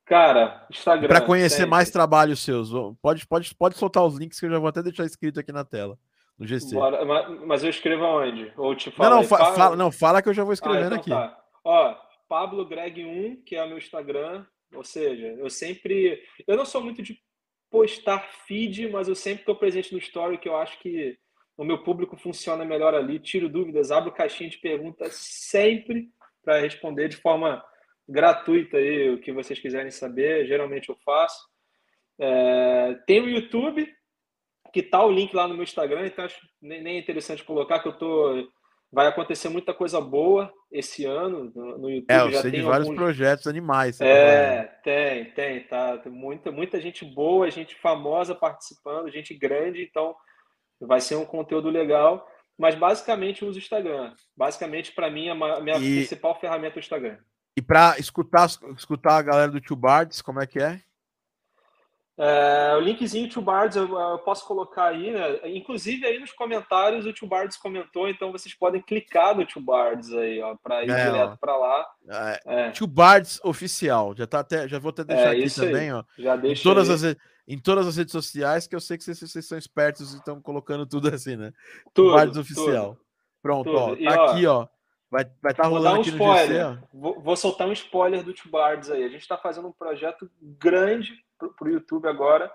Cara, 0.06 0.66
Instagram. 0.72 1.08
Para 1.08 1.22
conhecer 1.22 1.58
sempre. 1.58 1.70
mais 1.70 1.92
trabalhos 1.92 2.40
seus, 2.40 2.72
pode, 3.00 3.28
pode, 3.28 3.54
pode 3.54 3.78
soltar 3.78 4.04
os 4.04 4.18
links 4.18 4.40
que 4.40 4.46
eu 4.48 4.50
já 4.50 4.58
vou 4.58 4.68
até 4.68 4.82
deixar 4.82 5.06
escrito 5.06 5.40
aqui 5.40 5.52
na 5.52 5.64
tela. 5.64 6.00
No 6.40 6.48
GC. 6.48 6.74
Bora, 6.74 7.04
mas 7.46 7.64
eu 7.64 7.70
escrevo 7.70 8.06
aonde? 8.06 8.54
Ou 8.56 8.74
te 8.74 8.90
falo 8.90 9.10
não, 9.10 9.18
não, 9.18 9.28
fa 9.28 9.54
fala, 9.54 9.76
não, 9.76 9.92
fala 9.92 10.22
que 10.22 10.30
eu 10.30 10.34
já 10.34 10.44
vou 10.44 10.54
escrevendo 10.54 10.96
ah, 10.96 10.98
então 10.98 11.00
aqui. 11.00 11.10
Tá. 11.10 11.44
Ó, 11.66 11.96
Pablo 12.30 12.66
Greg 12.66 13.04
1, 13.04 13.44
que 13.44 13.58
é 13.58 13.64
o 13.64 13.68
meu 13.68 13.78
Instagram. 13.78 14.46
Ou 14.74 14.84
seja, 14.84 15.28
eu 15.28 15.50
sempre. 15.50 16.24
Eu 16.48 16.56
não 16.56 16.64
sou 16.64 16.82
muito 16.82 17.02
de 17.02 17.20
postar 17.70 18.20
feed, 18.48 18.88
mas 18.90 19.08
eu 19.08 19.16
sempre 19.16 19.42
estou 19.42 19.56
presente 19.56 19.92
no 19.92 20.00
story, 20.00 20.38
que 20.38 20.48
eu 20.48 20.56
acho 20.56 20.80
que 20.80 21.18
o 21.58 21.64
meu 21.66 21.84
público 21.84 22.16
funciona 22.16 22.64
melhor 22.64 22.94
ali. 22.96 23.20
Tiro 23.20 23.50
dúvidas, 23.50 23.92
abro 23.92 24.12
caixinha 24.12 24.50
de 24.50 24.58
perguntas 24.60 25.16
sempre 25.16 26.10
para 26.42 26.62
responder 26.62 27.10
de 27.10 27.18
forma 27.18 27.64
gratuita 28.08 28.78
aí 28.78 29.10
o 29.10 29.20
que 29.20 29.34
vocês 29.34 29.60
quiserem 29.60 29.92
saber. 29.92 30.48
Geralmente 30.48 30.88
eu 30.88 30.96
faço. 31.04 31.50
É, 32.18 32.94
tem 33.06 33.22
o 33.22 33.30
YouTube, 33.30 33.92
que 34.72 34.84
tá 34.84 35.04
o 35.04 35.12
link 35.12 35.34
lá 35.34 35.48
no 35.48 35.54
meu 35.54 35.64
Instagram, 35.64 36.08
então 36.08 36.26
acho 36.26 36.40
nem, 36.62 36.82
nem 36.82 36.96
é 36.96 37.00
interessante 37.00 37.44
colocar 37.44 37.80
que 37.80 37.88
eu 37.88 37.98
tô 37.98 38.50
vai 38.92 39.08
acontecer 39.08 39.50
muita 39.50 39.74
coisa 39.74 40.02
boa 40.02 40.52
esse 40.72 41.06
ano 41.06 41.52
no, 41.56 41.90
YouTube. 41.90 42.12
É, 42.12 42.22
eu 42.22 42.32
já 42.32 42.42
sei 42.42 42.52
tem 42.52 42.60
de 42.60 42.66
vários 42.66 42.88
alguns... 42.88 43.00
projetos 43.00 43.48
animais. 43.48 44.02
É, 44.02 44.64
tem, 44.84 45.32
tem, 45.32 45.64
tá. 45.68 45.98
Tem 45.98 46.12
muita, 46.12 46.52
muita 46.52 46.82
gente 46.82 47.06
boa, 47.06 47.50
gente 47.52 47.76
famosa 47.76 48.34
participando, 48.34 49.12
gente 49.12 49.34
grande, 49.34 49.84
então 49.84 50.16
vai 50.82 51.02
ser 51.02 51.16
um 51.16 51.26
conteúdo 51.26 51.70
legal. 51.70 52.28
Mas 52.58 52.76
basicamente 52.76 53.46
uso 53.46 53.58
o 53.58 53.62
Instagram. 53.62 54.14
Basicamente, 54.36 54.92
para 54.92 55.10
mim, 55.10 55.30
a 55.30 55.62
minha 55.62 55.78
e... 55.78 55.96
principal 55.98 56.38
ferramenta 56.40 56.78
é 56.78 56.80
o 56.80 56.82
Instagram. 56.82 57.18
E 57.58 57.62
para 57.62 57.98
escutar, 57.98 58.48
escutar 58.76 59.18
a 59.18 59.22
galera 59.22 59.52
do 59.52 59.62
Tio 59.62 59.76
Bards, 59.76 60.22
como 60.22 60.42
é 60.42 60.48
que 60.48 60.60
é? 60.60 60.82
É, 62.22 62.76
o 62.76 62.82
linkzinho 62.82 63.30
Tio 63.30 63.42
Bards 63.42 63.78
eu, 63.78 63.98
eu, 63.98 64.20
posso 64.20 64.46
colocar 64.46 64.88
aí, 64.88 65.10
né? 65.10 65.40
Inclusive 65.56 66.06
aí 66.06 66.20
nos 66.20 66.34
comentários 66.34 67.06
o 67.06 67.14
Tio 67.14 67.26
Bards 67.26 67.56
comentou, 67.56 68.10
então 68.10 68.30
vocês 68.30 68.54
podem 68.54 68.82
clicar 68.82 69.34
no 69.34 69.46
Tio 69.46 69.62
Bards 69.62 70.12
aí, 70.12 70.42
ó, 70.42 70.54
para 70.62 70.84
ir 70.84 70.90
é, 70.90 71.06
direto 71.06 71.38
para 71.40 71.56
lá. 71.56 71.88
É, 72.10 72.40
é. 72.46 72.72
Tio 72.72 72.86
Bards 72.86 73.40
oficial, 73.42 74.14
já 74.18 74.28
tá 74.28 74.40
até, 74.40 74.68
já 74.68 74.78
vou 74.80 74.90
até 74.90 75.06
deixar 75.06 75.34
é, 75.34 75.40
aqui 75.40 75.56
também, 75.56 75.92
aí. 75.92 75.94
ó. 75.94 76.04
Já 76.18 76.36
deixa 76.36 76.60
em 76.60 76.64
todas 76.64 76.90
as 76.90 77.16
em 77.48 77.58
todas 77.58 77.88
as 77.88 77.96
redes 77.96 78.12
sociais 78.12 78.68
que 78.68 78.76
eu 78.76 78.82
sei 78.82 78.98
que 78.98 79.04
vocês, 79.06 79.18
vocês 79.18 79.48
são 79.48 79.58
espertos 79.58 80.14
e 80.14 80.18
estão 80.18 80.42
colocando 80.42 80.86
tudo 80.86 81.08
assim, 81.08 81.38
né? 81.38 81.54
Tudo, 81.94 82.16
Bards 82.16 82.38
oficial. 82.38 82.96
Tudo, 82.96 83.06
Pronto, 83.42 83.72
tudo. 83.72 83.78
ó, 83.78 83.96
tá 83.96 84.02
e, 84.02 84.08
aqui, 84.08 84.46
ó. 84.46 84.68
Vai 85.10 85.22
estar 85.24 85.36
vai 85.42 85.54
tá 85.54 85.68
rolando 85.68 86.00
um 86.00 86.02
aqui 86.02 86.10
spoiler. 86.10 86.66
no 86.68 86.74
GC, 86.76 86.88
vou, 86.94 87.22
vou, 87.22 87.36
soltar 87.38 87.68
um 87.68 87.72
spoiler 87.72 88.24
do 88.24 88.34
Tio 88.34 88.52
Bards 88.52 88.92
aí. 88.92 89.06
A 89.06 89.10
gente 89.10 89.22
está 89.22 89.38
fazendo 89.38 89.70
um 89.70 89.72
projeto 89.72 90.30
grande 90.42 91.14
para 91.40 91.68
o 91.68 91.72
YouTube 91.72 92.08
agora, 92.08 92.52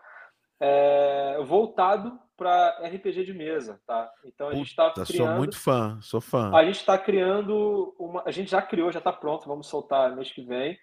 é, 0.61 1.39
voltado 1.45 2.19
para 2.37 2.81
RPG 2.85 3.25
de 3.25 3.33
mesa, 3.33 3.81
tá? 3.87 4.11
Então 4.25 4.49
a 4.49 4.55
gente 4.55 4.69
está 4.69 4.91
criando. 4.91 5.07
Sou 5.07 5.27
muito 5.29 5.59
fã, 5.59 5.99
sou 6.01 6.21
fã. 6.21 6.55
A 6.55 6.65
gente 6.65 6.77
está 6.77 6.99
criando 6.99 7.95
uma. 7.99 8.23
A 8.27 8.31
gente 8.31 8.51
já 8.51 8.61
criou, 8.61 8.93
já 8.93 8.99
está 8.99 9.13
pronto, 9.13 9.47
vamos 9.47 9.69
soltar 9.69 10.15
mês 10.15 10.31
que 10.31 10.43
vem, 10.43 10.79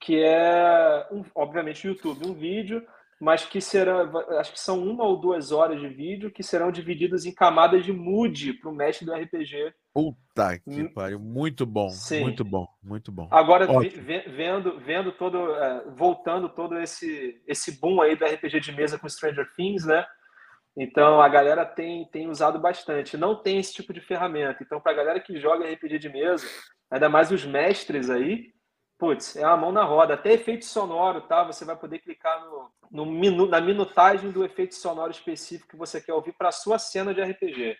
que 0.00 0.22
é, 0.22 1.06
um, 1.10 1.22
obviamente, 1.34 1.86
o 1.86 1.90
YouTube, 1.90 2.26
um 2.26 2.34
vídeo 2.34 2.84
mas 3.20 3.44
que 3.44 3.60
serão, 3.60 4.10
acho 4.38 4.52
que 4.52 4.60
são 4.60 4.82
uma 4.82 5.04
ou 5.04 5.18
duas 5.18 5.52
horas 5.52 5.80
de 5.80 5.88
vídeo 5.88 6.30
que 6.30 6.42
serão 6.42 6.70
divididas 6.70 7.24
em 7.24 7.32
camadas 7.32 7.84
de 7.84 7.92
mood 7.92 8.54
para 8.54 8.70
o 8.70 8.74
mestre 8.74 9.06
do 9.06 9.14
RPG. 9.14 9.72
Puta 9.94 10.58
que 10.58 10.82
hum. 10.82 10.92
pariu, 10.92 11.20
muito 11.20 11.64
bom, 11.64 11.88
Sim. 11.88 12.22
muito 12.22 12.44
bom, 12.44 12.66
muito 12.82 13.12
bom. 13.12 13.28
Agora 13.30 13.64
vendo, 14.26 14.80
vendo 14.80 15.12
todo, 15.12 15.54
é, 15.54 15.84
voltando 15.94 16.48
todo 16.48 16.76
esse 16.80 17.40
esse 17.46 17.80
boom 17.80 18.02
aí 18.02 18.16
do 18.16 18.24
RPG 18.24 18.58
de 18.58 18.72
mesa 18.72 18.98
com 18.98 19.08
Stranger 19.08 19.48
Things, 19.54 19.86
né? 19.86 20.04
Então 20.76 21.20
a 21.20 21.28
galera 21.28 21.64
tem, 21.64 22.04
tem 22.06 22.28
usado 22.28 22.58
bastante. 22.58 23.16
Não 23.16 23.40
tem 23.40 23.58
esse 23.58 23.72
tipo 23.72 23.92
de 23.92 24.00
ferramenta. 24.00 24.64
Então 24.64 24.80
para 24.80 24.90
a 24.90 24.96
galera 24.96 25.20
que 25.20 25.38
joga 25.38 25.70
RPG 25.72 26.00
de 26.00 26.08
mesa, 26.08 26.44
ainda 26.90 27.08
mais 27.08 27.30
os 27.30 27.46
mestres 27.46 28.10
aí, 28.10 28.52
putz, 28.98 29.36
é 29.36 29.46
uma 29.46 29.56
mão 29.56 29.70
na 29.70 29.84
roda. 29.84 30.14
Até 30.14 30.32
efeito 30.32 30.64
sonoro, 30.64 31.20
tá? 31.20 31.44
Você 31.44 31.64
vai 31.64 31.76
poder 31.76 32.00
clicar 32.00 32.44
no, 32.44 32.70
no 32.90 33.06
minu, 33.06 33.46
na 33.46 33.60
minutagem 33.60 34.32
do 34.32 34.44
efeito 34.44 34.74
sonoro 34.74 35.12
específico 35.12 35.70
que 35.70 35.76
você 35.76 36.00
quer 36.00 36.14
ouvir 36.14 36.32
para 36.32 36.48
a 36.48 36.52
sua 36.52 36.80
cena 36.80 37.14
de 37.14 37.22
RPG. 37.22 37.76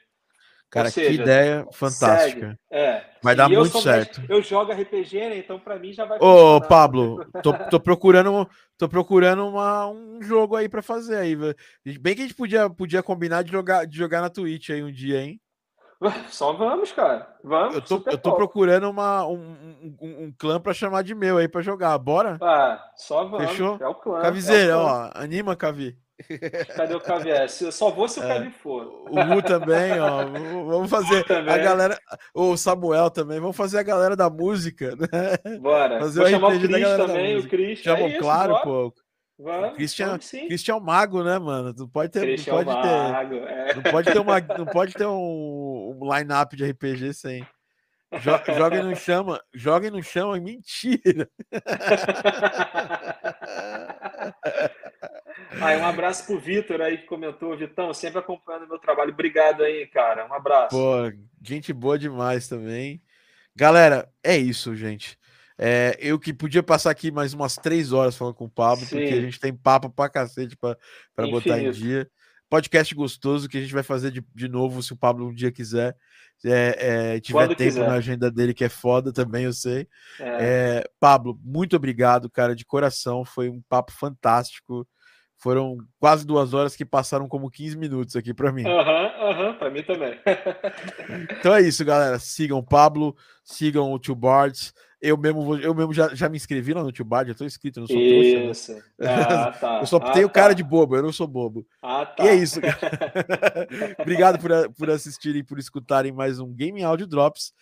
Cara, 0.70 0.91
seja, 0.91 1.09
que 1.09 1.23
ideia 1.23 1.66
fantástica. 1.73 2.59
É. 2.70 3.05
Vai 3.23 3.36
dar 3.36 3.49
muito 3.49 3.81
certo. 3.81 4.23
eu 4.28 4.43
jogo 4.43 4.73
RPG, 4.73 5.20
né? 5.20 5.39
Então 5.39 5.59
para 5.59 5.78
mim 5.78 5.93
já 5.93 6.05
vai. 6.05 6.19
Ô, 6.20 6.61
Pablo, 6.61 7.24
tô, 7.43 7.53
tô, 7.70 7.78
procurando, 7.78 8.49
tô 8.77 8.89
procurando 8.89 9.47
uma, 9.47 9.86
um 9.89 10.20
jogo 10.20 10.57
aí 10.57 10.69
para 10.69 10.82
fazer 10.82 11.16
aí. 11.16 11.36
Bem 12.01 12.15
que 12.15 12.23
a 12.23 12.24
gente 12.24 12.35
podia, 12.35 12.69
podia 12.69 13.03
combinar 13.03 13.43
de 13.43 13.53
jogar, 13.53 13.86
de 13.86 13.97
jogar 13.97 14.20
na 14.20 14.31
Twitch 14.31 14.70
aí 14.70 14.82
um 14.82 14.91
dia, 14.91 15.23
hein? 15.23 15.41
Só 16.28 16.53
vamos, 16.53 16.93
cara. 16.93 17.35
Vamos. 17.43 17.77
Eu 17.77 17.82
tô, 17.82 18.03
eu 18.11 18.19
tô 18.19 18.35
procurando 18.35 18.91
uma, 18.91 19.27
um, 19.27 19.97
um, 20.01 20.24
um 20.24 20.35
clã 20.39 20.61
pra 20.61 20.74
chamar 20.74 21.03
de 21.03 21.15
meu 21.15 21.39
aí 21.39 21.49
pra 21.49 21.62
jogar. 21.62 21.97
Bora? 21.99 22.39
Ah, 22.43 22.82
só 22.97 23.24
vamos. 23.24 23.51
Fechou? 23.51 23.78
É 23.81 23.86
o 23.86 23.95
clã. 23.95 24.20
Cavizeira, 24.20 24.73
é 24.73 24.77
o 24.77 24.81
clã. 24.81 25.11
ó. 25.15 25.23
Anima, 25.23 25.57
Cavi. 25.57 25.97
Cadê 26.77 26.95
o 26.95 27.01
Cavi? 27.01 27.31
É, 27.31 27.49
só 27.49 27.91
vou 27.91 28.09
se 28.09 28.20
o 28.20 28.23
é. 28.23 28.28
Cavi 28.28 28.51
for. 28.51 29.05
O 29.11 29.24
Mu 29.24 29.43
também, 29.43 29.99
ó. 29.99 30.24
Vamos 30.66 30.89
fazer 30.89 31.24
a 31.31 31.59
galera. 31.59 31.99
O 32.32 32.57
Samuel 32.57 33.11
também. 33.11 33.41
Vamos 33.41 33.57
fazer 33.57 33.78
a 33.78 33.82
galera 33.82 34.15
da 34.15 34.31
música, 34.31 34.95
né? 34.97 35.59
Bora. 35.59 35.99
Fazer 36.01 36.20
vou 36.20 36.28
o 36.28 36.31
chamar 36.31 36.49
o 36.49 36.61
Cris 36.61 36.97
também. 36.97 37.36
O 37.36 37.49
Cris. 37.49 37.78
Chamou, 37.81 38.09
é 38.09 38.19
claro, 38.19 38.61
pô. 38.62 38.95
Vamos, 39.36 39.74
Christian, 39.74 40.16
Christian 40.47 40.77
é 40.77 40.81
Mago, 40.81 41.24
né, 41.24 41.41
mano? 41.41 41.74
Não 41.77 41.89
pode 41.89 42.12
ter, 42.12 42.20
Christian 42.20 42.55
não 42.55 42.65
pode 42.65 42.78
Mago, 42.78 43.31
ter, 43.31 43.49
é. 43.49 43.74
não 43.74 43.82
pode 43.82 44.12
ter 44.12 44.19
uma, 44.20 44.41
não 44.41 44.66
pode 44.66 44.95
ter 44.95 45.07
um, 45.07 45.99
um 46.01 46.15
line-up 46.15 46.57
de 46.57 46.70
RPG 46.70 47.15
sem. 47.15 47.45
Joguem 48.57 48.85
no 48.85 48.95
chama, 48.95 49.41
joguem 49.53 49.91
no 49.91 50.01
chama, 50.05 50.39
mentira. 50.39 51.28
Aí, 55.61 55.81
um 55.81 55.87
abraço 55.87 56.27
pro 56.27 56.39
Vitor 56.39 56.81
aí 56.81 56.99
que 56.99 57.07
comentou, 57.07 57.57
Vitão, 57.57 57.93
sempre 57.95 58.19
acompanhando 58.19 58.65
o 58.65 58.69
meu 58.69 58.79
trabalho. 58.79 59.13
Obrigado 59.13 59.63
aí, 59.63 59.87
cara. 59.87 60.27
Um 60.27 60.35
abraço. 60.35 60.77
Pô, 60.77 61.13
gente 61.43 61.73
boa 61.73 61.99
demais 61.99 62.49
também. 62.49 63.03
Galera, 63.57 64.09
é 64.23 64.37
isso, 64.37 64.75
gente. 64.75 65.19
É, 65.57 65.97
eu 66.01 66.19
que 66.19 66.33
podia 66.33 66.63
passar 66.63 66.91
aqui 66.91 67.13
mais 67.13 67.33
umas 67.33 67.55
três 67.57 67.93
horas 67.93 68.17
falando 68.17 68.35
com 68.35 68.47
o 68.47 68.51
Pablo, 68.51 68.85
Sim. 68.85 68.97
porque 68.97 69.15
a 69.15 69.21
gente 69.21 69.39
tem 69.39 69.55
papo 69.55 69.89
pra 69.89 70.09
cacete 70.09 70.57
pra, 70.57 70.77
pra 71.15 71.27
botar 71.29 71.61
em 71.61 71.71
dia. 71.71 72.11
Podcast 72.51 72.95
gostoso 72.95 73.49
que 73.49 73.59
a 73.59 73.61
gente 73.61 73.73
vai 73.73 73.83
fazer 73.83 74.11
de, 74.11 74.25
de 74.35 74.49
novo 74.49 74.83
se 74.83 74.93
o 74.93 74.97
Pablo 74.97 75.29
um 75.29 75.35
dia 75.35 75.53
quiser. 75.53 75.97
É, 76.45 77.15
é, 77.15 77.21
tiver 77.21 77.39
Quando 77.39 77.57
tempo 77.57 77.71
quiser. 77.71 77.89
na 77.89 77.95
agenda 77.95 78.31
dele, 78.31 78.53
que 78.53 78.65
é 78.65 78.69
foda 78.69 79.13
também, 79.13 79.45
eu 79.45 79.53
sei. 79.53 79.89
É. 80.21 80.37
é. 80.41 80.85
Pablo, 81.01 81.39
muito 81.43 81.77
obrigado, 81.77 82.29
cara, 82.29 82.55
de 82.55 82.65
coração. 82.65 83.25
Foi 83.25 83.49
um 83.49 83.63
papo 83.69 83.93
fantástico. 83.93 84.87
Foram 85.45 85.77
quase 86.01 86.27
duas 86.27 86.55
horas 86.55 86.75
que 86.75 86.87
passaram 86.87 87.29
como 87.29 87.51
15 87.51 87.77
minutos 87.77 88.16
aqui 88.16 88.33
para 88.33 88.51
mim. 88.51 88.65
Aham, 88.66 88.81
uhum, 88.81 89.29
aham, 89.29 89.47
uhum, 89.49 89.55
para 89.59 89.69
mim 89.69 89.83
também. 89.83 90.19
então 91.39 91.55
é 91.55 91.61
isso, 91.61 91.85
galera. 91.85 92.19
Sigam 92.19 92.57
o 92.57 92.62
Pablo, 92.62 93.15
sigam 93.45 93.93
o 93.93 93.99
Two 93.99 94.15
Bards. 94.15 94.73
Eu 95.03 95.19
mesmo, 95.19 95.55
eu 95.59 95.75
mesmo 95.75 95.93
já, 95.93 96.15
já 96.15 96.31
me 96.31 96.39
inscrevi 96.39 96.73
lá 96.73 96.83
no 96.83 96.91
Tio 96.91 97.05
Bard, 97.05 97.31
já 97.31 97.37
tô 97.37 97.45
inscrito, 97.45 97.79
eu 97.79 97.83
não 97.83 97.89
sou 97.89 97.99
isso. 97.99 98.65
trouxa. 98.65 98.85
Né? 98.99 99.07
Ah, 99.07 99.53
tá. 99.53 99.81
Eu 99.85 99.87
só 99.87 99.99
ah, 99.99 100.12
tenho 100.12 100.29
tá. 100.29 100.33
cara 100.33 100.55
de 100.55 100.62
bobo, 100.62 100.97
eu 100.97 101.03
não 101.03 101.12
sou 101.12 101.27
bobo. 101.27 101.66
Ah, 101.83 102.07
tá. 102.07 102.25
E 102.25 102.29
é 102.29 102.35
isso. 102.37 102.59
Obrigado 104.01 104.39
por, 104.39 104.51
por 104.73 104.89
assistirem, 104.89 105.45
por 105.45 105.59
escutarem 105.59 106.11
mais 106.11 106.41
um 106.41 106.51
Game 106.51 106.83
Audio 106.83 107.07
Drops. 107.07 107.53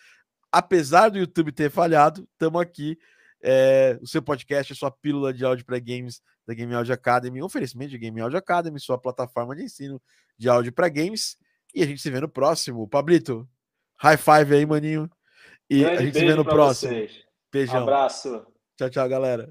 Apesar 0.49 1.09
do 1.09 1.17
YouTube 1.17 1.51
ter 1.51 1.69
falhado, 1.69 2.25
estamos 2.31 2.61
aqui. 2.61 2.97
É, 3.45 3.99
o 4.01 4.07
seu 4.07 4.21
podcast, 4.21 4.71
a 4.71 4.75
sua 4.75 4.89
pílula 4.89 5.33
de 5.33 5.43
áudio 5.43 5.65
para 5.65 5.77
games 5.77 6.21
da 6.47 6.53
Game 6.53 6.73
Audio 6.73 6.93
Academy, 6.93 7.41
oferecimento 7.41 7.91
de 7.91 7.97
Game 7.97 8.21
Audio 8.21 8.37
Academy, 8.37 8.79
sua 8.79 8.97
plataforma 8.97 9.53
de 9.55 9.63
ensino 9.63 10.01
de 10.37 10.47
áudio 10.47 10.71
para 10.71 10.87
games. 10.87 11.37
E 11.75 11.83
a 11.83 11.85
gente 11.85 12.01
se 12.01 12.09
vê 12.09 12.21
no 12.21 12.29
próximo. 12.29 12.87
Pablito, 12.87 13.47
high 13.97 14.17
five 14.17 14.55
aí, 14.55 14.65
maninho. 14.65 15.09
E 15.69 15.79
Grande 15.79 15.97
a 15.97 16.01
gente 16.05 16.19
se 16.19 16.25
vê 16.25 16.35
no 16.35 16.45
próximo. 16.45 16.93
Vocês. 16.93 17.23
Beijão. 17.51 17.83
Abraço. 17.83 18.45
Tchau, 18.77 18.89
tchau, 18.89 19.09
galera. 19.09 19.49